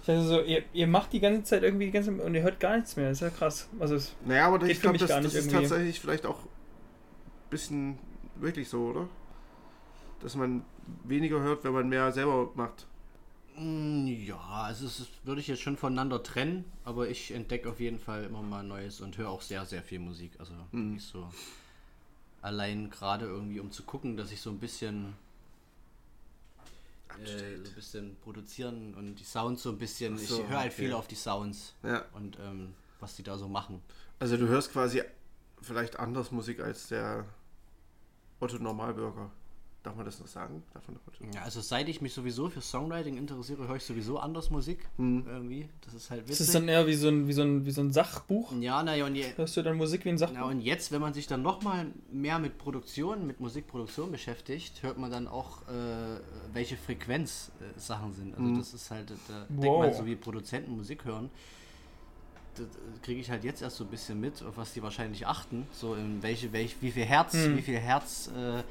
dachte 0.05 0.23
so, 0.23 0.41
ihr, 0.41 0.63
ihr 0.73 0.87
macht 0.87 1.11
die 1.13 1.19
ganze 1.19 1.43
Zeit 1.43 1.63
irgendwie 1.63 1.85
die 1.87 1.91
ganze 1.91 2.11
und 2.11 2.33
ihr 2.33 2.41
hört 2.43 2.59
gar 2.59 2.75
nichts 2.77 2.95
mehr. 2.95 3.09
Das 3.09 3.17
ist 3.17 3.21
ja 3.21 3.29
krass. 3.29 3.67
Also 3.79 3.95
es, 3.95 4.15
Naja, 4.25 4.47
aber 4.47 4.59
Geht 4.59 4.69
ich 4.71 4.77
für 4.77 4.81
glaube, 4.83 4.93
mich 4.93 5.01
das, 5.01 5.09
gar 5.09 5.21
das 5.21 5.33
ist 5.33 5.45
irgendwie. 5.47 5.67
tatsächlich 5.67 5.99
vielleicht 5.99 6.25
auch 6.25 6.39
ein 6.39 7.49
bisschen 7.49 7.99
wirklich 8.35 8.69
so, 8.69 8.85
oder? 8.87 9.09
Dass 10.21 10.35
man 10.35 10.63
weniger 11.03 11.39
hört, 11.41 11.63
wenn 11.63 11.73
man 11.73 11.89
mehr 11.89 12.11
selber 12.11 12.49
macht. 12.55 12.85
Mm, 13.57 14.07
Ja, 14.07 14.37
also 14.39 14.85
es 14.85 14.99
ist, 15.01 15.09
würde 15.25 15.41
ich 15.41 15.47
jetzt 15.47 15.61
schon 15.61 15.75
voneinander 15.77 16.23
trennen, 16.23 16.63
aber 16.85 17.09
ich 17.09 17.31
entdecke 17.31 17.69
auf 17.69 17.79
jeden 17.79 17.99
Fall 17.99 18.23
immer 18.23 18.41
mal 18.41 18.63
Neues 18.63 19.01
und 19.01 19.17
höre 19.17 19.29
auch 19.29 19.41
sehr, 19.41 19.65
sehr 19.65 19.81
viel 19.81 19.99
Musik. 19.99 20.31
Also 20.39 20.53
Mhm. 20.71 20.93
nicht 20.93 21.05
so 21.05 21.27
allein 22.41 22.89
gerade 22.89 23.25
irgendwie, 23.25 23.59
um 23.59 23.71
zu 23.71 23.83
gucken, 23.83 24.17
dass 24.17 24.31
ich 24.31 24.41
so 24.41 24.49
ein 24.49 24.59
bisschen 24.59 25.13
äh, 27.23 27.57
so 27.57 27.69
ein 27.69 27.75
bisschen 27.75 28.15
produzieren 28.21 28.93
und 28.93 29.15
die 29.15 29.23
Sounds 29.23 29.63
so 29.63 29.69
ein 29.69 29.77
bisschen, 29.77 30.17
so, 30.17 30.41
ich 30.41 30.47
höre 30.49 30.59
halt 30.59 30.73
okay. 30.73 30.83
viel 30.83 30.93
auf 30.93 31.07
die 31.07 31.15
Sounds 31.15 31.73
Ja. 31.83 32.05
und 32.13 32.37
ähm, 32.39 32.73
was 32.99 33.15
die 33.15 33.23
da 33.23 33.37
so 33.37 33.47
machen. 33.47 33.81
Also 34.19 34.37
du 34.37 34.47
hörst 34.47 34.71
quasi 34.71 35.01
vielleicht 35.61 35.99
anders 35.99 36.31
Musik 36.31 36.59
als 36.59 36.87
der 36.87 37.25
Otto 38.39 38.57
Normalbürger. 38.57 39.31
Darf 39.81 39.95
man 39.95 40.03
das 40.03 40.19
noch 40.19 40.27
sagen? 40.27 40.61
Darf 40.73 40.85
man 40.89 40.97
noch 40.97 41.33
Ja, 41.33 41.43
also 41.43 41.61
seit 41.61 41.87
ich 41.87 42.01
mich 42.01 42.13
sowieso 42.13 42.49
für 42.49 42.59
Songwriting 42.59 43.17
interessiere, 43.17 43.65
höre 43.65 43.77
ich 43.77 43.83
sowieso 43.85 44.19
anders 44.19 44.49
Musik. 44.49 44.79
Hm. 44.97 45.23
Irgendwie. 45.25 45.69
Das 45.85 45.93
ist 45.93 46.09
halt 46.11 46.23
das 46.23 46.31
witzig. 46.31 46.47
ist 46.47 46.55
dann 46.55 46.67
eher 46.67 46.85
wie 46.85 46.95
so 46.95 47.07
ein, 47.07 47.27
wie 47.29 47.31
so 47.33 47.43
ein, 47.43 47.65
wie 47.65 47.71
so 47.71 47.79
ein 47.79 47.93
Sachbuch. 47.93 48.51
ja, 48.59 48.83
naja, 48.83 49.05
und 49.05 49.15
je, 49.15 49.25
Hörst 49.37 49.55
du 49.55 49.61
dann 49.61 49.77
Musik 49.77 50.03
wie 50.03 50.09
ein 50.09 50.17
Sachbuch? 50.17 50.37
Na 50.37 50.45
und 50.47 50.59
jetzt, 50.59 50.91
wenn 50.91 50.99
man 50.99 51.13
sich 51.13 51.27
dann 51.27 51.41
nochmal 51.43 51.87
mehr 52.11 52.39
mit 52.39 52.57
Produktion, 52.57 53.25
mit 53.25 53.39
Musikproduktion 53.39 54.11
beschäftigt, 54.11 54.83
hört 54.83 54.97
man 54.97 55.11
dann 55.11 55.29
auch, 55.29 55.61
äh, 55.69 56.19
welche 56.51 56.75
Frequenz 56.75 57.49
äh, 57.61 57.79
Sachen 57.79 58.13
sind. 58.13 58.33
Also 58.35 58.43
Mhm. 58.49 58.57
das 58.57 58.73
ist 58.73 58.91
halt, 58.91 59.11
da 59.29 59.45
denkt 59.47 59.63
Wow. 59.65 59.79
man 59.85 59.93
so 59.93 60.05
wie 60.05 60.17
Produzenten 60.17 60.75
Musik 60.75 61.05
hören. 61.05 61.29
Das 62.55 62.67
kriege 63.03 63.21
ich 63.21 63.29
halt 63.29 63.45
jetzt 63.45 63.61
erst 63.61 63.77
so 63.77 63.85
ein 63.85 63.89
bisschen 63.89 64.19
mit, 64.19 64.43
auf 64.43 64.57
was 64.57 64.73
die 64.73 64.83
wahrscheinlich 64.83 65.25
achten. 65.25 65.65
So 65.71 65.95
in 65.95 66.21
welche, 66.21 66.51
welch, 66.51 66.75
wie 66.81 66.91
viel 66.91 67.05
Herz, 67.05 67.33
Mhm. 67.33 67.55
wie 67.57 67.61
viel 67.61 67.77
Herz 67.77 68.29
äh, 68.35 68.63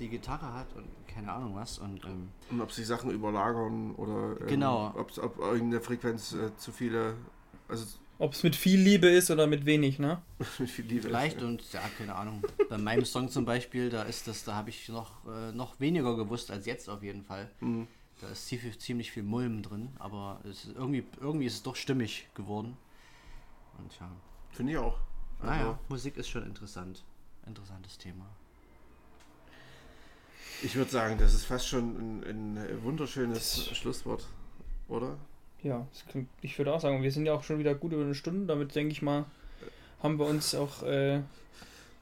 die 0.00 0.08
Gitarre 0.08 0.52
hat 0.52 0.66
und 0.74 0.86
keine 1.06 1.32
Ahnung 1.32 1.54
was. 1.56 1.78
Und 1.78 2.04
ähm, 2.04 2.30
Und 2.50 2.60
ob 2.60 2.72
sich 2.72 2.86
Sachen 2.86 3.10
überlagern 3.10 3.94
oder 3.96 4.40
ähm, 4.40 4.46
Genau. 4.46 4.88
ob's- 4.96 5.18
ob 5.18 5.38
irgendeine 5.38 5.80
Frequenz 5.80 6.32
äh, 6.32 6.54
zu 6.56 6.72
viele, 6.72 7.14
also 7.68 7.84
Ob 8.18 8.32
es 8.32 8.42
mit 8.42 8.54
viel 8.56 8.80
Liebe 8.80 9.08
ist 9.08 9.30
oder 9.30 9.46
mit 9.46 9.66
wenig, 9.66 9.98
ne? 9.98 10.22
mit 10.58 10.70
viel 10.70 10.84
Liebe. 10.86 11.02
Vielleicht 11.02 11.38
ist. 11.38 11.42
und 11.42 11.72
ja, 11.72 11.80
keine 11.98 12.14
Ahnung. 12.14 12.42
Bei 12.68 12.78
meinem 12.78 13.04
Song 13.04 13.28
zum 13.28 13.44
Beispiel, 13.44 13.90
da 13.90 14.02
ist 14.02 14.26
das, 14.28 14.44
da 14.44 14.54
habe 14.54 14.70
ich 14.70 14.88
noch, 14.88 15.24
äh, 15.26 15.52
noch 15.52 15.78
weniger 15.80 16.16
gewusst 16.16 16.50
als 16.50 16.66
jetzt 16.66 16.88
auf 16.88 17.02
jeden 17.02 17.22
Fall. 17.24 17.50
Mhm. 17.60 17.86
Da 18.20 18.28
ist 18.28 18.46
ziemlich, 18.46 18.78
ziemlich 18.80 19.10
viel 19.12 19.22
Mulm 19.24 19.62
drin, 19.62 19.90
aber 19.98 20.40
es 20.44 20.64
ist 20.64 20.74
irgendwie, 20.76 21.04
irgendwie 21.20 21.44
ist 21.46 21.54
es 21.54 21.62
doch 21.62 21.76
stimmig 21.76 22.28
geworden. 22.34 22.76
Und 23.78 23.92
ja, 24.00 24.10
Finde 24.52 24.72
ich 24.72 24.78
auch. 24.78 24.96
Also, 25.40 25.52
naja, 25.52 25.78
Musik 25.90 26.16
ist 26.16 26.28
schon 26.30 26.42
interessant. 26.46 27.04
Interessantes 27.46 27.98
Thema. 27.98 28.24
Ich 30.62 30.74
würde 30.76 30.90
sagen, 30.90 31.16
das 31.18 31.34
ist 31.34 31.44
fast 31.44 31.68
schon 31.68 32.20
ein, 32.22 32.58
ein 32.58 32.82
wunderschönes 32.82 33.68
Schlusswort, 33.74 34.26
oder? 34.88 35.16
Ja, 35.62 35.86
das 35.92 36.04
klingt, 36.06 36.28
ich 36.42 36.56
würde 36.58 36.72
auch 36.72 36.80
sagen, 36.80 37.02
wir 37.02 37.10
sind 37.12 37.26
ja 37.26 37.34
auch 37.34 37.44
schon 37.44 37.58
wieder 37.58 37.74
gut 37.74 37.92
über 37.92 38.02
eine 38.04 38.14
Stunde. 38.14 38.46
Damit 38.46 38.74
denke 38.74 38.92
ich 38.92 39.02
mal, 39.02 39.24
haben 40.02 40.18
wir 40.18 40.26
uns 40.26 40.54
auch 40.54 40.82
äh, 40.82 41.20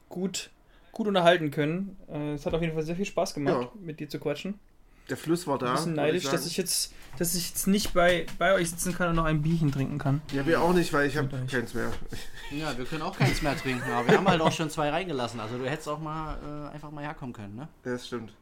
gut, 0.09 0.49
gut 0.91 1.07
unterhalten 1.07 1.51
können. 1.51 1.97
Äh, 2.09 2.33
es 2.33 2.45
hat 2.45 2.53
auf 2.53 2.61
jeden 2.61 2.73
Fall 2.73 2.83
sehr 2.83 2.95
viel 2.95 3.05
Spaß 3.05 3.33
gemacht, 3.33 3.63
Ja. 3.63 3.71
mit 3.81 3.99
dir 3.99 4.07
zu 4.09 4.19
quatschen. 4.19 4.59
Der 5.09 5.17
Fluss 5.17 5.45
war 5.45 5.59
da. 5.59 5.67
Ein 5.69 5.75
bisschen 5.75 5.93
neidisch, 5.93 6.23
sagen. 6.23 6.35
dass 6.35 6.47
ich 6.47 6.57
jetzt, 6.57 6.91
dass 7.19 7.35
ich 7.35 7.49
jetzt 7.49 7.67
nicht 7.67 7.93
bei, 7.93 8.25
bei 8.39 8.53
euch 8.55 8.71
sitzen 8.71 8.93
kann 8.95 9.09
und 9.09 9.15
noch 9.15 9.25
ein 9.25 9.41
Bierchen 9.43 9.71
trinken 9.71 9.99
kann. 9.99 10.21
Ja, 10.33 10.47
wir 10.47 10.61
auch 10.61 10.73
nicht, 10.73 10.91
weil 10.93 11.07
ich 11.07 11.15
habe 11.15 11.29
keins 11.47 11.75
mehr. 11.75 11.91
Ja, 12.51 12.75
wir 12.75 12.85
können 12.85 13.03
auch 13.03 13.15
keins 13.17 13.41
mehr 13.43 13.55
trinken, 13.55 13.89
aber 13.91 14.07
wir 14.07 14.17
haben 14.17 14.27
halt 14.27 14.41
auch 14.41 14.51
schon 14.51 14.69
zwei 14.71 14.89
reingelassen. 14.89 15.39
Also 15.39 15.59
du 15.59 15.69
hättest 15.69 15.89
auch 15.89 15.99
mal 15.99 16.37
äh, 16.71 16.73
einfach 16.73 16.89
mal 16.89 17.03
herkommen 17.03 17.33
können, 17.33 17.55
ne? 17.55 17.67
Ja, 17.83 17.91
das 17.91 18.07
stimmt. 18.07 18.33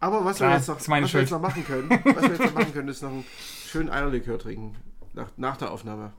Aber 0.00 0.24
was, 0.24 0.36
Klar, 0.36 0.50
wir, 0.50 0.56
jetzt 0.56 0.68
noch, 0.68 0.76
was 0.76 1.12
wir 1.12 1.20
jetzt 1.20 1.30
noch 1.30 1.40
machen 1.40 1.64
können, 1.64 1.90
was 2.04 2.22
wir 2.22 2.30
jetzt 2.30 2.40
noch 2.40 2.54
machen 2.54 2.72
können, 2.72 2.88
ist 2.88 3.02
noch 3.02 3.10
einen 3.10 3.24
schönen 3.66 3.90
Eierlikör 3.90 4.38
trinken. 4.38 4.74
Nach, 5.14 5.28
nach 5.36 5.56
der 5.56 5.70
Aufnahme. 5.70 6.12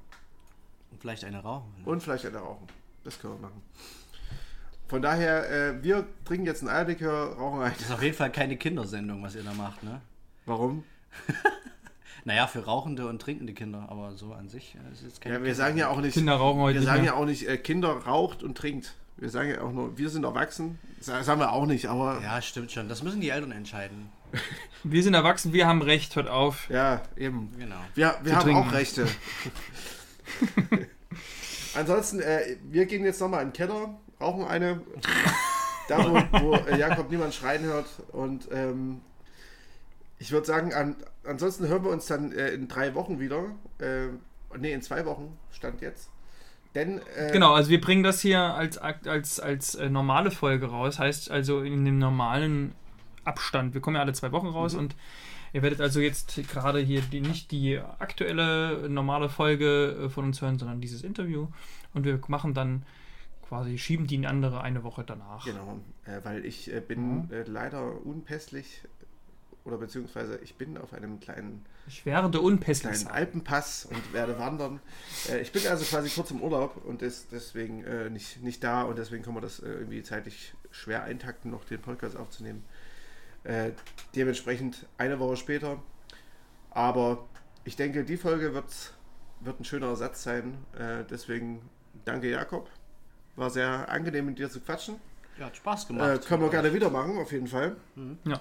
Und 0.91 1.01
vielleicht 1.01 1.25
eine 1.25 1.39
rauchen. 1.43 1.71
Ne? 1.79 1.85
Und 1.85 2.01
vielleicht 2.01 2.25
eine 2.25 2.37
rauchen. 2.37 2.67
Das 3.03 3.19
können 3.19 3.35
wir 3.35 3.41
machen. 3.41 3.61
Von 4.87 5.01
daher, 5.01 5.49
äh, 5.49 5.83
wir 5.83 6.05
trinken 6.25 6.45
jetzt 6.45 6.61
einen 6.61 6.69
Eierlikör, 6.69 7.33
rauchen 7.37 7.61
ein. 7.61 7.73
Das 7.73 7.87
ist 7.87 7.91
auf 7.91 8.03
jeden 8.03 8.15
Fall 8.15 8.31
keine 8.31 8.55
Kindersendung, 8.57 9.21
was 9.23 9.35
ihr 9.35 9.43
da 9.43 9.53
macht, 9.53 9.83
ne? 9.83 10.01
Warum? 10.45 10.83
Naja, 12.27 12.47
für 12.47 12.65
rauchende 12.65 13.07
und 13.07 13.21
trinkende 13.21 13.53
Kinder, 13.53 13.85
aber 13.87 14.13
so 14.13 14.33
an 14.33 14.49
sich 14.49 14.75
äh, 14.75 14.91
ist 14.91 15.03
jetzt 15.03 15.21
keine 15.21 15.35
Ja, 15.35 15.43
wir 15.43 15.53
sagen 15.53 15.77
ja 15.77 15.89
auch 15.89 16.01
nicht, 16.01 16.15
Kinder 16.15 16.33
rauchen 16.33 16.59
heute 16.59 16.79
wir 16.79 16.85
sagen 16.85 17.03
mehr. 17.03 17.11
ja 17.11 17.17
auch 17.19 17.25
nicht, 17.25 17.47
äh, 17.47 17.55
Kinder 17.57 17.89
raucht 17.89 18.41
und 18.41 18.57
trinkt. 18.57 18.95
Wir 19.17 19.29
sagen 19.29 19.49
ja 19.49 19.61
auch 19.61 19.71
nur, 19.71 19.97
wir 19.97 20.09
sind 20.09 20.23
erwachsen. 20.25 20.77
Das 21.05 21.25
sagen 21.25 21.39
wir 21.39 21.53
auch 21.53 21.65
nicht, 21.65 21.87
aber 21.87 22.19
Ja, 22.21 22.41
stimmt 22.41 22.71
schon. 22.71 22.89
Das 22.89 23.03
müssen 23.03 23.21
die 23.21 23.29
Eltern 23.29 23.51
entscheiden. 23.51 24.09
Wir 24.83 25.01
sind 25.01 25.13
erwachsen, 25.13 25.53
wir 25.53 25.65
haben 25.65 25.81
Recht, 25.81 26.15
hört 26.15 26.27
auf. 26.27 26.69
ja, 26.69 27.01
eben. 27.15 27.51
Genau. 27.57 27.77
Wir, 27.95 28.15
wir 28.21 28.35
haben 28.35 28.43
trinken. 28.43 28.67
auch 28.67 28.71
Rechte. 28.73 29.07
Ansonsten, 31.75 32.19
äh, 32.19 32.57
wir 32.63 32.85
gehen 32.85 33.03
jetzt 33.03 33.19
nochmal 33.19 33.41
in 33.43 33.49
den 33.49 33.53
Keller, 33.53 33.99
rauchen 34.21 34.45
eine. 34.45 34.81
Da, 35.87 36.09
wo, 36.09 36.15
wo 36.39 36.55
äh, 36.55 36.79
Jakob 36.79 37.09
niemand 37.09 37.33
schreien 37.33 37.63
hört. 37.63 37.87
Und 38.11 38.47
ähm, 38.51 39.01
ich 40.19 40.31
würde 40.31 40.47
sagen, 40.47 40.73
an, 40.73 40.95
ansonsten 41.23 41.67
hören 41.67 41.83
wir 41.83 41.91
uns 41.91 42.05
dann 42.05 42.31
äh, 42.31 42.49
in 42.49 42.67
drei 42.67 42.95
Wochen 42.95 43.19
wieder. 43.19 43.51
Äh, 43.79 44.07
ne, 44.57 44.71
in 44.71 44.81
zwei 44.81 45.05
Wochen, 45.05 45.37
stand 45.51 45.81
jetzt. 45.81 46.09
Denn, 46.75 46.99
äh, 47.15 47.31
Genau, 47.31 47.53
also 47.53 47.69
wir 47.69 47.81
bringen 47.81 48.03
das 48.03 48.21
hier 48.21 48.41
als, 48.41 48.77
als, 48.77 49.39
als 49.39 49.75
äh, 49.75 49.89
normale 49.89 50.29
Folge 50.29 50.67
raus. 50.67 50.99
Heißt 50.99 51.31
also 51.31 51.61
in 51.61 51.85
dem 51.85 51.97
normalen 51.97 52.73
Abstand. 53.23 53.73
Wir 53.73 53.81
kommen 53.81 53.95
ja 53.95 54.01
alle 54.01 54.13
zwei 54.13 54.31
Wochen 54.31 54.47
raus 54.47 54.73
mhm. 54.73 54.79
und 54.79 54.95
ihr 55.53 55.61
werdet 55.61 55.81
also 55.81 55.99
jetzt 56.01 56.39
gerade 56.49 56.79
hier 56.79 57.01
die, 57.01 57.21
nicht 57.21 57.51
die 57.51 57.79
aktuelle 57.99 58.89
normale 58.89 59.29
Folge 59.29 60.05
äh, 60.05 60.09
von 60.09 60.25
uns 60.25 60.41
hören, 60.41 60.59
sondern 60.59 60.81
dieses 60.81 61.01
Interview. 61.01 61.47
Und 61.93 62.03
wir 62.03 62.19
machen 62.27 62.53
dann 62.53 62.83
quasi, 63.47 63.77
schieben 63.77 64.07
die 64.07 64.25
andere 64.27 64.61
eine 64.61 64.83
Woche 64.83 65.03
danach. 65.05 65.45
Genau, 65.45 65.79
äh, 66.05 66.19
weil 66.23 66.45
ich 66.45 66.73
äh, 66.73 66.81
bin 66.81 67.29
äh, 67.31 67.43
leider 67.43 68.05
unpässlich 68.05 68.81
oder 69.65 69.77
beziehungsweise 69.77 70.37
ich 70.43 70.55
bin 70.55 70.77
auf 70.77 70.93
einem 70.93 71.19
kleinen, 71.19 71.65
ich 71.87 72.05
werde 72.05 72.39
unpässlich 72.39 72.93
kleinen 72.93 73.07
Alpenpass 73.07 73.85
und 73.85 74.13
werde 74.13 74.37
wandern. 74.37 74.79
Äh, 75.29 75.41
ich 75.41 75.51
bin 75.51 75.65
also 75.67 75.83
quasi 75.83 76.09
kurz 76.09 76.31
im 76.31 76.41
Urlaub 76.41 76.85
und 76.85 77.01
des, 77.01 77.27
deswegen 77.29 77.83
äh, 77.83 78.09
nicht, 78.09 78.41
nicht 78.43 78.63
da 78.63 78.83
und 78.83 78.97
deswegen 78.97 79.23
können 79.23 79.35
wir 79.35 79.41
das 79.41 79.59
äh, 79.59 79.67
irgendwie 79.67 80.03
zeitlich 80.03 80.53
schwer 80.69 81.03
eintakten, 81.03 81.51
noch 81.51 81.65
den 81.65 81.81
Podcast 81.81 82.15
aufzunehmen. 82.15 82.63
Äh, 83.43 83.71
dementsprechend 84.15 84.85
eine 84.97 85.19
Woche 85.19 85.35
später. 85.35 85.81
Aber 86.69 87.25
ich 87.63 87.75
denke, 87.75 88.03
die 88.03 88.17
Folge 88.17 88.53
wird, 88.53 88.93
wird 89.39 89.59
ein 89.59 89.65
schöner 89.65 89.87
Ersatz 89.87 90.23
sein. 90.23 90.57
Äh, 90.77 91.03
deswegen 91.09 91.61
danke 92.05 92.29
Jakob. 92.29 92.69
War 93.35 93.49
sehr 93.49 93.89
angenehm 93.89 94.27
mit 94.27 94.37
dir 94.37 94.49
zu 94.49 94.59
quatschen. 94.61 94.95
Ja, 95.39 95.47
hat 95.47 95.57
Spaß 95.57 95.87
gemacht. 95.87 96.25
Äh, 96.25 96.27
können 96.27 96.43
wir 96.43 96.49
gerne 96.49 96.73
wieder 96.73 96.89
machen, 96.89 97.17
auf 97.17 97.31
jeden 97.31 97.47
Fall. 97.47 97.75
Mhm. 97.95 98.17
Ja. 98.25 98.39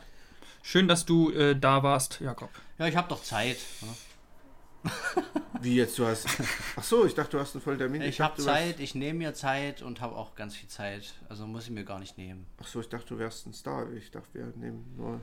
Schön, 0.66 0.88
dass 0.88 1.04
du 1.04 1.30
äh, 1.30 1.54
da 1.54 1.82
warst, 1.82 2.20
Jakob. 2.20 2.48
Ja, 2.78 2.86
ich 2.86 2.96
habe 2.96 3.06
doch 3.06 3.22
Zeit. 3.22 3.58
Ne? 3.82 4.90
Wie 5.60 5.76
jetzt? 5.76 5.98
Du 5.98 6.06
hast. 6.06 6.26
Ach 6.76 6.82
so, 6.82 7.04
ich 7.04 7.14
dachte, 7.14 7.32
du 7.32 7.38
hast 7.38 7.54
einen 7.54 7.60
vollen 7.60 7.76
Termin. 7.76 8.00
Ich, 8.00 8.08
ich 8.08 8.20
habe 8.22 8.40
Zeit, 8.40 8.80
ich 8.80 8.94
nehme 8.94 9.18
mir 9.18 9.34
Zeit 9.34 9.82
und 9.82 10.00
habe 10.00 10.16
auch 10.16 10.34
ganz 10.34 10.56
viel 10.56 10.68
Zeit. 10.70 11.12
Also 11.28 11.46
muss 11.46 11.64
ich 11.64 11.70
mir 11.70 11.84
gar 11.84 11.98
nicht 11.98 12.16
nehmen. 12.16 12.46
Ach 12.62 12.66
so, 12.66 12.80
ich 12.80 12.88
dachte, 12.88 13.08
du 13.08 13.18
wärst 13.18 13.46
ein 13.46 13.52
Star. 13.52 13.92
Ich 13.92 14.10
dachte, 14.10 14.26
wir 14.32 14.46
nehmen 14.56 14.86
nur 14.96 15.20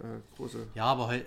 äh, 0.00 0.20
große. 0.36 0.66
Ja, 0.74 0.84
aber 0.84 1.06
heute. 1.06 1.24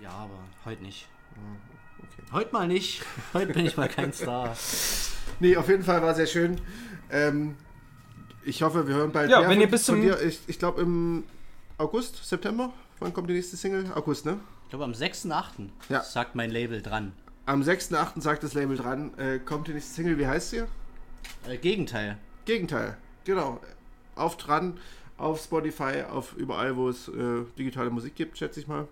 Ja, 0.00 0.10
aber 0.10 0.38
heute 0.64 0.84
nicht. 0.84 1.08
Ah, 1.34 1.56
okay. 1.98 2.22
Heute 2.32 2.52
mal 2.52 2.68
nicht. 2.68 3.02
Heute 3.34 3.52
bin 3.52 3.66
ich 3.66 3.76
mal 3.76 3.88
kein 3.88 4.12
Star. 4.12 4.56
nee, 5.40 5.56
auf 5.56 5.68
jeden 5.68 5.82
Fall 5.82 6.00
war 6.02 6.14
sehr 6.14 6.28
schön. 6.28 6.60
Ähm, 7.10 7.56
ich 8.44 8.62
hoffe, 8.62 8.86
wir 8.86 8.94
hören 8.94 9.10
bald 9.10 9.28
ja, 9.28 9.40
mehr 9.40 9.48
wenn 9.48 9.56
von, 9.56 9.62
ihr 9.62 9.70
bis 9.70 9.84
zum 9.84 10.00
dir. 10.02 10.22
Ich, 10.22 10.38
ich 10.46 10.60
glaube 10.60 10.82
im 10.82 11.24
August, 11.78 12.24
September. 12.24 12.72
Wann 13.00 13.12
kommt 13.12 13.30
die 13.30 13.34
nächste 13.34 13.56
Single? 13.56 13.92
August, 13.94 14.26
ne? 14.26 14.40
Ich 14.64 14.70
glaube 14.70 14.84
am 14.84 14.92
6.8. 14.92 15.68
Ja. 15.88 16.02
sagt 16.02 16.34
mein 16.34 16.50
Label 16.50 16.82
dran. 16.82 17.12
Am 17.46 17.62
6.8. 17.62 18.20
sagt 18.20 18.42
das 18.42 18.54
Label 18.54 18.76
dran. 18.76 19.16
Äh, 19.18 19.38
kommt 19.38 19.68
die 19.68 19.72
nächste 19.72 19.94
Single, 19.94 20.18
wie 20.18 20.26
heißt 20.26 20.50
sie? 20.50 20.64
Äh, 21.48 21.56
Gegenteil. 21.58 22.18
Gegenteil, 22.44 22.96
genau. 23.24 23.60
Auf 24.16 24.36
dran, 24.36 24.78
auf 25.16 25.40
Spotify, 25.42 26.02
auf 26.10 26.34
überall, 26.34 26.76
wo 26.76 26.88
es 26.88 27.08
äh, 27.08 27.44
digitale 27.56 27.90
Musik 27.90 28.14
gibt, 28.16 28.36
schätze 28.36 28.60
ich 28.60 28.66
mal. 28.66 28.88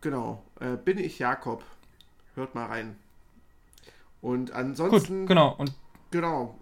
Genau. 0.00 0.42
Äh, 0.60 0.76
bin 0.76 0.98
ich 0.98 1.18
Jakob. 1.18 1.62
Hört 2.34 2.54
mal 2.54 2.66
rein. 2.66 2.96
Und 4.20 4.52
ansonsten. 4.52 5.20
Gut, 5.20 5.28
genau. 5.28 5.54
Und 5.58 5.72
genau. 6.10 6.58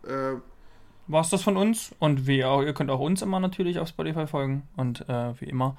War 1.06 1.20
es 1.20 1.30
das 1.30 1.42
von 1.42 1.56
uns. 1.56 1.94
Und 1.98 2.26
wie 2.26 2.44
auch, 2.44 2.62
ihr 2.62 2.74
könnt 2.74 2.90
auch 2.90 3.00
uns 3.00 3.22
immer 3.22 3.40
natürlich 3.40 3.78
auf 3.78 3.88
Spotify 3.88 4.26
folgen. 4.26 4.62
Und 4.76 5.08
äh, 5.08 5.40
wie 5.40 5.46
immer, 5.46 5.76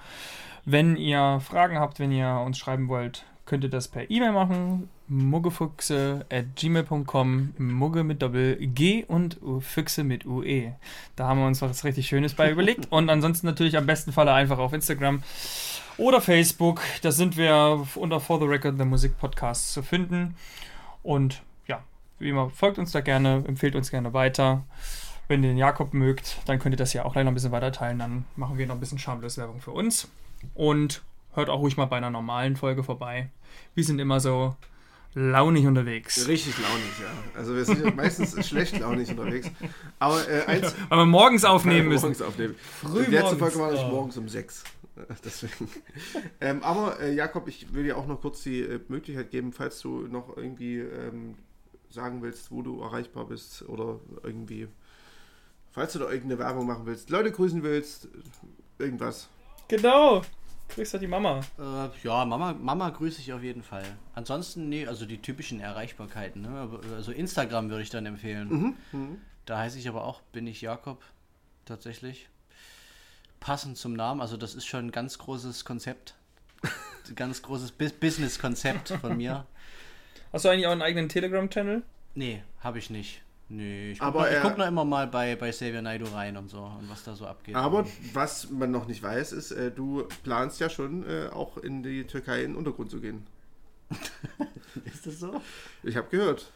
wenn 0.65 0.95
ihr 0.95 1.39
Fragen 1.39 1.80
habt, 1.80 1.99
wenn 1.99 2.11
ihr 2.11 2.41
uns 2.45 2.57
schreiben 2.57 2.88
wollt, 2.88 3.26
könnt 3.45 3.64
ihr 3.64 3.69
das 3.69 3.88
per 3.88 4.10
E-Mail 4.10 4.31
machen. 4.31 4.89
muggefuchse 5.07 6.26
at 6.31 6.56
gmail.com 6.56 7.53
Mugge 7.60 8.03
mit 8.03 8.22
Doppel 8.22 8.56
G 8.57 9.03
und 9.07 9.38
Füchse 9.60 10.03
mit 10.03 10.26
UE. 10.26 10.73
Da 11.15 11.27
haben 11.27 11.39
wir 11.39 11.47
uns 11.47 11.61
was 11.61 11.84
richtig 11.84 12.07
Schönes 12.07 12.34
bei 12.34 12.52
überlegt. 12.52 12.91
Und 12.91 13.10
ansonsten 13.10 13.45
natürlich 13.45 13.77
am 13.77 13.85
besten 13.85 14.11
Falle 14.11 14.34
einfach 14.34 14.57
auf 14.57 14.73
Instagram 14.73 15.22
oder 15.97 16.22
Facebook. 16.22 16.81
Da 17.03 17.11
sind 17.11 17.38
wir 17.38 17.85
unter 17.95 18.19
For 18.19 18.39
the 18.39 18.45
Record 18.45 18.77
the 18.77 18.85
Musik 18.85 19.18
Podcast 19.19 19.73
zu 19.73 19.84
finden. 19.84 20.35
Und 21.03 21.43
ja, 21.68 21.84
wie 22.18 22.30
immer, 22.30 22.49
folgt 22.49 22.80
uns 22.80 22.91
da 22.91 23.02
gerne, 23.02 23.43
empfehlt 23.47 23.76
uns 23.76 23.91
gerne 23.91 24.14
weiter. 24.14 24.64
Wenn 25.27 25.43
ihr 25.43 25.49
den 25.49 25.57
Jakob 25.57 25.93
mögt, 25.93 26.38
dann 26.45 26.60
könnt 26.60 26.76
ihr 26.76 26.77
das 26.77 26.93
ja 26.93 27.03
auch 27.06 27.14
gleich 27.14 27.26
noch 27.26 27.31
ein 27.31 27.35
bisschen 27.35 27.52
weiter 27.52 27.72
teilen. 27.72 27.99
Dann 27.99 28.26
machen 28.35 28.57
wir 28.57 28.68
noch 28.68 28.76
ein 28.76 28.80
bisschen 28.80 28.99
schamlos 28.99 29.38
Werbung 29.38 29.60
für 29.60 29.72
uns. 29.72 30.07
Und 30.53 31.02
hört 31.34 31.49
auch 31.49 31.60
ruhig 31.60 31.77
mal 31.77 31.85
bei 31.85 31.97
einer 31.97 32.11
normalen 32.11 32.56
Folge 32.56 32.84
vorbei. 32.84 33.30
Wir 33.73 33.84
sind 33.84 33.99
immer 33.99 34.19
so 34.19 34.56
launig 35.15 35.65
unterwegs. 35.65 36.27
Richtig 36.27 36.56
launig, 36.60 36.99
ja. 37.02 37.39
Also 37.39 37.56
wir 37.56 37.65
sind 37.65 37.95
meistens 37.95 38.47
schlecht 38.47 38.77
launig 38.80 39.10
unterwegs. 39.10 39.49
Aber 39.97 40.27
äh, 40.30 40.45
eins, 40.45 40.76
weil 40.89 40.99
wir 40.99 41.06
morgens 41.06 41.43
aufnehmen 41.45 41.88
müssen. 41.88 42.03
Morgens 42.03 42.22
aufnehmen. 42.22 42.56
Früh 42.81 43.06
Die 43.06 43.11
letzte 43.11 43.38
Folge 43.38 43.57
war 43.57 43.73
oh. 43.73 43.89
morgens 43.89 44.18
um 44.18 44.30
sechs. 44.30 44.64
Deswegen. 45.26 45.69
ähm, 46.39 46.64
aber 46.64 46.99
äh, 46.99 47.14
Jakob, 47.14 47.47
ich 47.47 47.73
will 47.73 47.84
dir 47.84 47.97
auch 47.97 48.07
noch 48.07 48.22
kurz 48.22 48.43
die 48.43 48.61
äh, 48.61 48.80
Möglichkeit 48.88 49.31
geben, 49.31 49.52
falls 49.52 49.80
du 49.80 50.07
noch 50.07 50.38
irgendwie 50.38 50.80
ähm, 50.80 51.35
sagen 51.89 52.22
willst, 52.22 52.52
wo 52.52 52.61
du 52.61 52.81
erreichbar 52.81 53.26
bist 53.26 53.68
oder 53.68 53.99
irgendwie 54.23 54.68
Falls 55.76 55.91
du 55.91 55.99
da 55.99 56.06
irgendeine 56.06 56.39
Werbung 56.39 56.68
machen 56.68 56.85
willst, 56.85 57.10
Leute 57.10 57.34
grüßen 57.34 57.61
willst, 57.61 58.07
irgendwas. 58.80 59.27
Genau. 59.68 60.22
Grüß 60.69 60.89
doch 60.91 60.99
die 61.02 61.07
Mama. 61.07 61.41
Äh, 61.60 61.89
ja, 62.02 62.23
Mama, 62.23 62.53
Mama 62.53 62.89
grüße 62.91 63.19
ich 63.19 63.34
auf 63.34 63.43
jeden 63.43 63.61
Fall. 63.61 63.84
Ansonsten, 64.14 64.69
nee, 64.69 64.88
also 64.88 65.06
die 65.06 65.22
typischen 65.22 65.60
Erreichbarkeiten. 65.60 66.43
Ne? 66.43 66.80
Also 66.95 67.11
Instagram 67.11 67.69
würde 67.69 67.84
ich 67.84 67.89
dann 67.89 68.06
empfehlen. 68.06 68.47
Mhm, 68.47 68.76
mhm. 68.93 69.18
Da 69.45 69.57
heiße 69.57 69.77
ich 69.77 69.89
aber 69.89 70.06
auch, 70.06 70.22
bin 70.31 70.47
ich 70.47 70.61
Jakob, 70.61 71.03
tatsächlich. 71.65 72.30
Passend 73.41 73.77
zum 73.77 73.95
Namen, 73.95 74.22
also 74.22 74.38
das 74.38 74.56
ist 74.56 74.65
schon 74.65 74.88
ein 74.88 74.91
ganz 74.91 75.18
großes 75.18 75.65
Konzept. 75.65 76.15
ganz 77.15 77.41
großes 77.41 77.73
Business-Konzept 77.73 78.91
von 79.02 79.18
mir. 79.18 79.45
Hast 80.31 80.45
du 80.45 80.49
eigentlich 80.49 80.68
auch 80.68 80.72
einen 80.72 80.81
eigenen 80.81 81.10
Telegram-Channel? 81.10 81.84
Nee, 82.14 82.43
habe 82.61 82.80
ich 82.80 82.89
nicht. 82.89 83.24
Nee, 83.48 83.92
ich 83.92 84.00
gucke 84.00 84.40
guck 84.42 84.58
noch 84.58 84.68
immer 84.68 84.86
mal 84.86 85.06
bei, 85.06 85.36
bei 85.36 85.52
Xavier 85.52 85.82
Naidu 85.82 86.06
rein 86.06 86.36
und 86.36 86.50
so 86.50 86.64
und 86.64 86.90
was 86.90 87.04
da 87.04 87.16
so 87.16 87.28
abgeht. 87.28 87.56
Aber 87.56 87.86
was 88.14 88.50
man 88.50 88.72
noch 88.72 88.88
nicht 88.88 89.04
weiß, 89.04 89.34
ist, 89.34 89.52
äh, 89.52 89.70
du 89.70 90.08
planst 90.24 90.60
ja 90.60 90.70
schon 90.70 91.08
äh, 91.08 91.28
auch 91.28 91.58
in 91.58 91.84
die 91.84 92.06
Türkei 92.06 92.44
in 92.44 92.52
den 92.52 92.56
Untergrund 92.56 92.90
zu 92.90 93.00
gehen. 93.00 93.28
ist 94.86 95.06
das 95.06 95.20
so? 95.20 95.42
Ich 95.84 95.96
habe 95.96 96.08
gehört. 96.10 96.52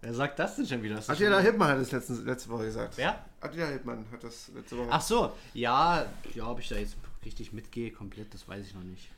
Wer 0.00 0.14
sagt 0.14 0.38
das 0.38 0.56
denn 0.56 0.66
schon 0.66 0.82
wieder? 0.82 0.98
Attila 1.06 1.40
Hildmann 1.40 1.68
hat 1.68 1.80
das 1.80 1.92
letzte, 1.92 2.14
letzte 2.14 2.48
Woche 2.48 2.64
gesagt. 2.66 2.96
Wer? 2.96 3.24
Attila 3.40 3.66
Hildmann 3.66 4.06
hat 4.10 4.24
das 4.24 4.50
letzte 4.54 4.78
Woche 4.78 4.88
Ach 4.90 5.00
so, 5.02 5.32
ja, 5.52 6.06
ja, 6.34 6.46
ob 6.48 6.60
ich 6.60 6.68
da 6.68 6.76
jetzt 6.76 6.96
richtig 7.24 7.52
mitgehe, 7.52 7.90
komplett, 7.90 8.32
das 8.32 8.48
weiß 8.48 8.66
ich 8.66 8.74
noch 8.74 8.84
nicht. 8.84 9.10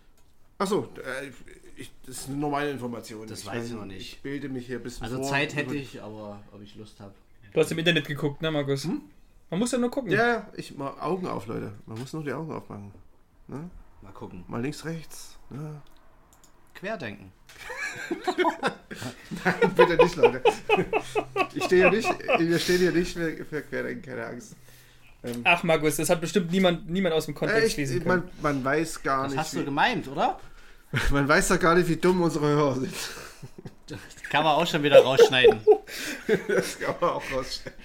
Achso, 0.59 0.89
äh, 0.97 1.31
das 2.05 2.19
ist 2.19 2.29
eine 2.29 2.37
normale 2.39 2.71
Information. 2.71 3.27
Das 3.29 3.41
ich 3.41 3.47
weiß 3.47 3.67
ich 3.67 3.73
noch 3.73 3.85
nicht. 3.85 4.01
Ich 4.01 4.23
bilde 4.23 4.49
mich 4.49 4.67
hier 4.67 4.79
ein 4.79 4.83
bisschen 4.83 5.05
Also 5.05 5.19
vor. 5.19 5.27
Zeit 5.31 5.55
hätte 5.55 5.77
ich, 5.77 6.03
aber 6.03 6.43
ob 6.53 6.61
ich 6.63 6.75
Lust 6.75 6.99
habe. 6.99 7.15
Du 7.53 7.61
hast 7.61 7.71
im 7.71 7.79
Internet 7.79 8.07
geguckt, 8.07 8.43
ne, 8.43 8.51
Markus? 8.51 8.85
Hm? 8.85 9.01
Man 9.51 9.61
muss 9.61 9.73
ja 9.73 9.79
nur 9.79 9.91
gucken. 9.91 10.11
Ja, 10.11 10.49
ich 10.55 10.77
mal 10.77 10.91
Augen 11.01 11.27
auf, 11.27 11.47
Leute. 11.47 11.73
Man 11.87 11.99
muss 11.99 12.13
nur 12.13 12.25
die 12.25 12.33
Augen 12.33 12.53
aufmachen. 12.53 12.93
Ne? 13.47 13.71
Mal 14.03 14.13
gucken. 14.13 14.45
Mal 14.49 14.61
links, 14.61 14.85
rechts. 14.85 15.39
Ne? 15.49 15.81
Querdenken. 16.75 17.33
Nein, 19.45 19.75
bitte 19.75 19.97
nicht, 19.97 20.17
Leute. 20.17 20.43
Ich 21.55 21.65
stehe 21.65 21.89
hier 21.89 21.97
nicht, 21.97 22.39
wir 22.39 22.59
stehen 22.59 22.79
hier 22.79 22.93
nicht 22.93 23.13
für 23.13 23.63
Querdenken, 23.63 24.03
keine 24.03 24.27
Angst. 24.27 24.55
Ähm, 25.25 25.41
Ach, 25.45 25.63
Markus, 25.63 25.97
das 25.97 26.11
hat 26.11 26.21
bestimmt 26.21 26.51
niemand, 26.51 26.89
niemand 26.89 27.15
aus 27.15 27.27
dem 27.27 27.35
Kontext 27.35 27.67
äh, 27.67 27.71
schließen 27.71 28.03
können. 28.05 28.31
Man, 28.41 28.55
man 28.57 28.65
weiß 28.65 29.03
gar 29.03 29.25
das 29.25 29.33
nicht. 29.33 29.39
Das 29.39 29.47
hast 29.47 29.57
du 29.57 29.65
gemeint, 29.65 30.09
oder? 30.09 30.39
Man 31.11 31.29
weiß 31.29 31.49
doch 31.49 31.61
gar 31.61 31.75
nicht, 31.75 31.87
wie 31.89 31.97
dumm 31.97 32.23
unsere 32.23 32.47
Hörer 32.47 32.77
sind. 32.77 32.95
Das 33.89 33.99
kann 34.31 34.43
man 34.43 34.55
auch 34.55 34.67
schon 34.67 34.83
wieder 34.83 35.01
rausschneiden. 35.03 35.61
das 36.49 36.79
kann 36.79 36.95
man 36.99 37.11
auch 37.11 37.23
rausschneiden. 37.31 37.79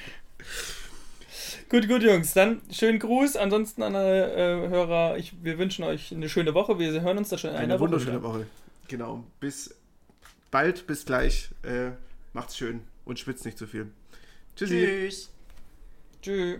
Gut, 1.70 1.88
gut, 1.88 2.04
Jungs. 2.04 2.34
Dann 2.34 2.62
schönen 2.72 3.00
Gruß. 3.00 3.36
Ansonsten 3.36 3.84
an 3.84 3.96
alle 3.96 4.34
äh, 4.34 4.70
Hörer, 4.70 5.18
ich, 5.18 5.34
wir 5.44 5.58
wünschen 5.58 5.84
euch 5.84 6.14
eine 6.14 6.30
schöne 6.30 6.54
Woche. 6.54 6.80
Wir 6.80 7.02
hören 7.02 7.18
uns 7.18 7.30
da 7.30 7.38
schon 7.38 7.50
in 7.50 7.56
eine 7.56 7.74
einer 7.74 7.80
wunderschöne 7.80 8.22
Woche. 8.22 8.40
Woche. 8.40 8.48
Genau. 8.88 9.24
Bis 9.40 9.76
bald, 10.52 10.88
bis 10.88 11.06
gleich. 11.06 11.50
Äh, 11.64 11.92
macht's 12.34 12.58
schön 12.58 12.82
und 13.06 13.20
schwitzt 13.20 13.44
nicht 13.46 13.58
zu 13.58 13.68
viel. 13.68 13.92
Tschüssi. 14.56 14.86
Tschüss. 14.86 15.32
Tschüss. 16.22 16.60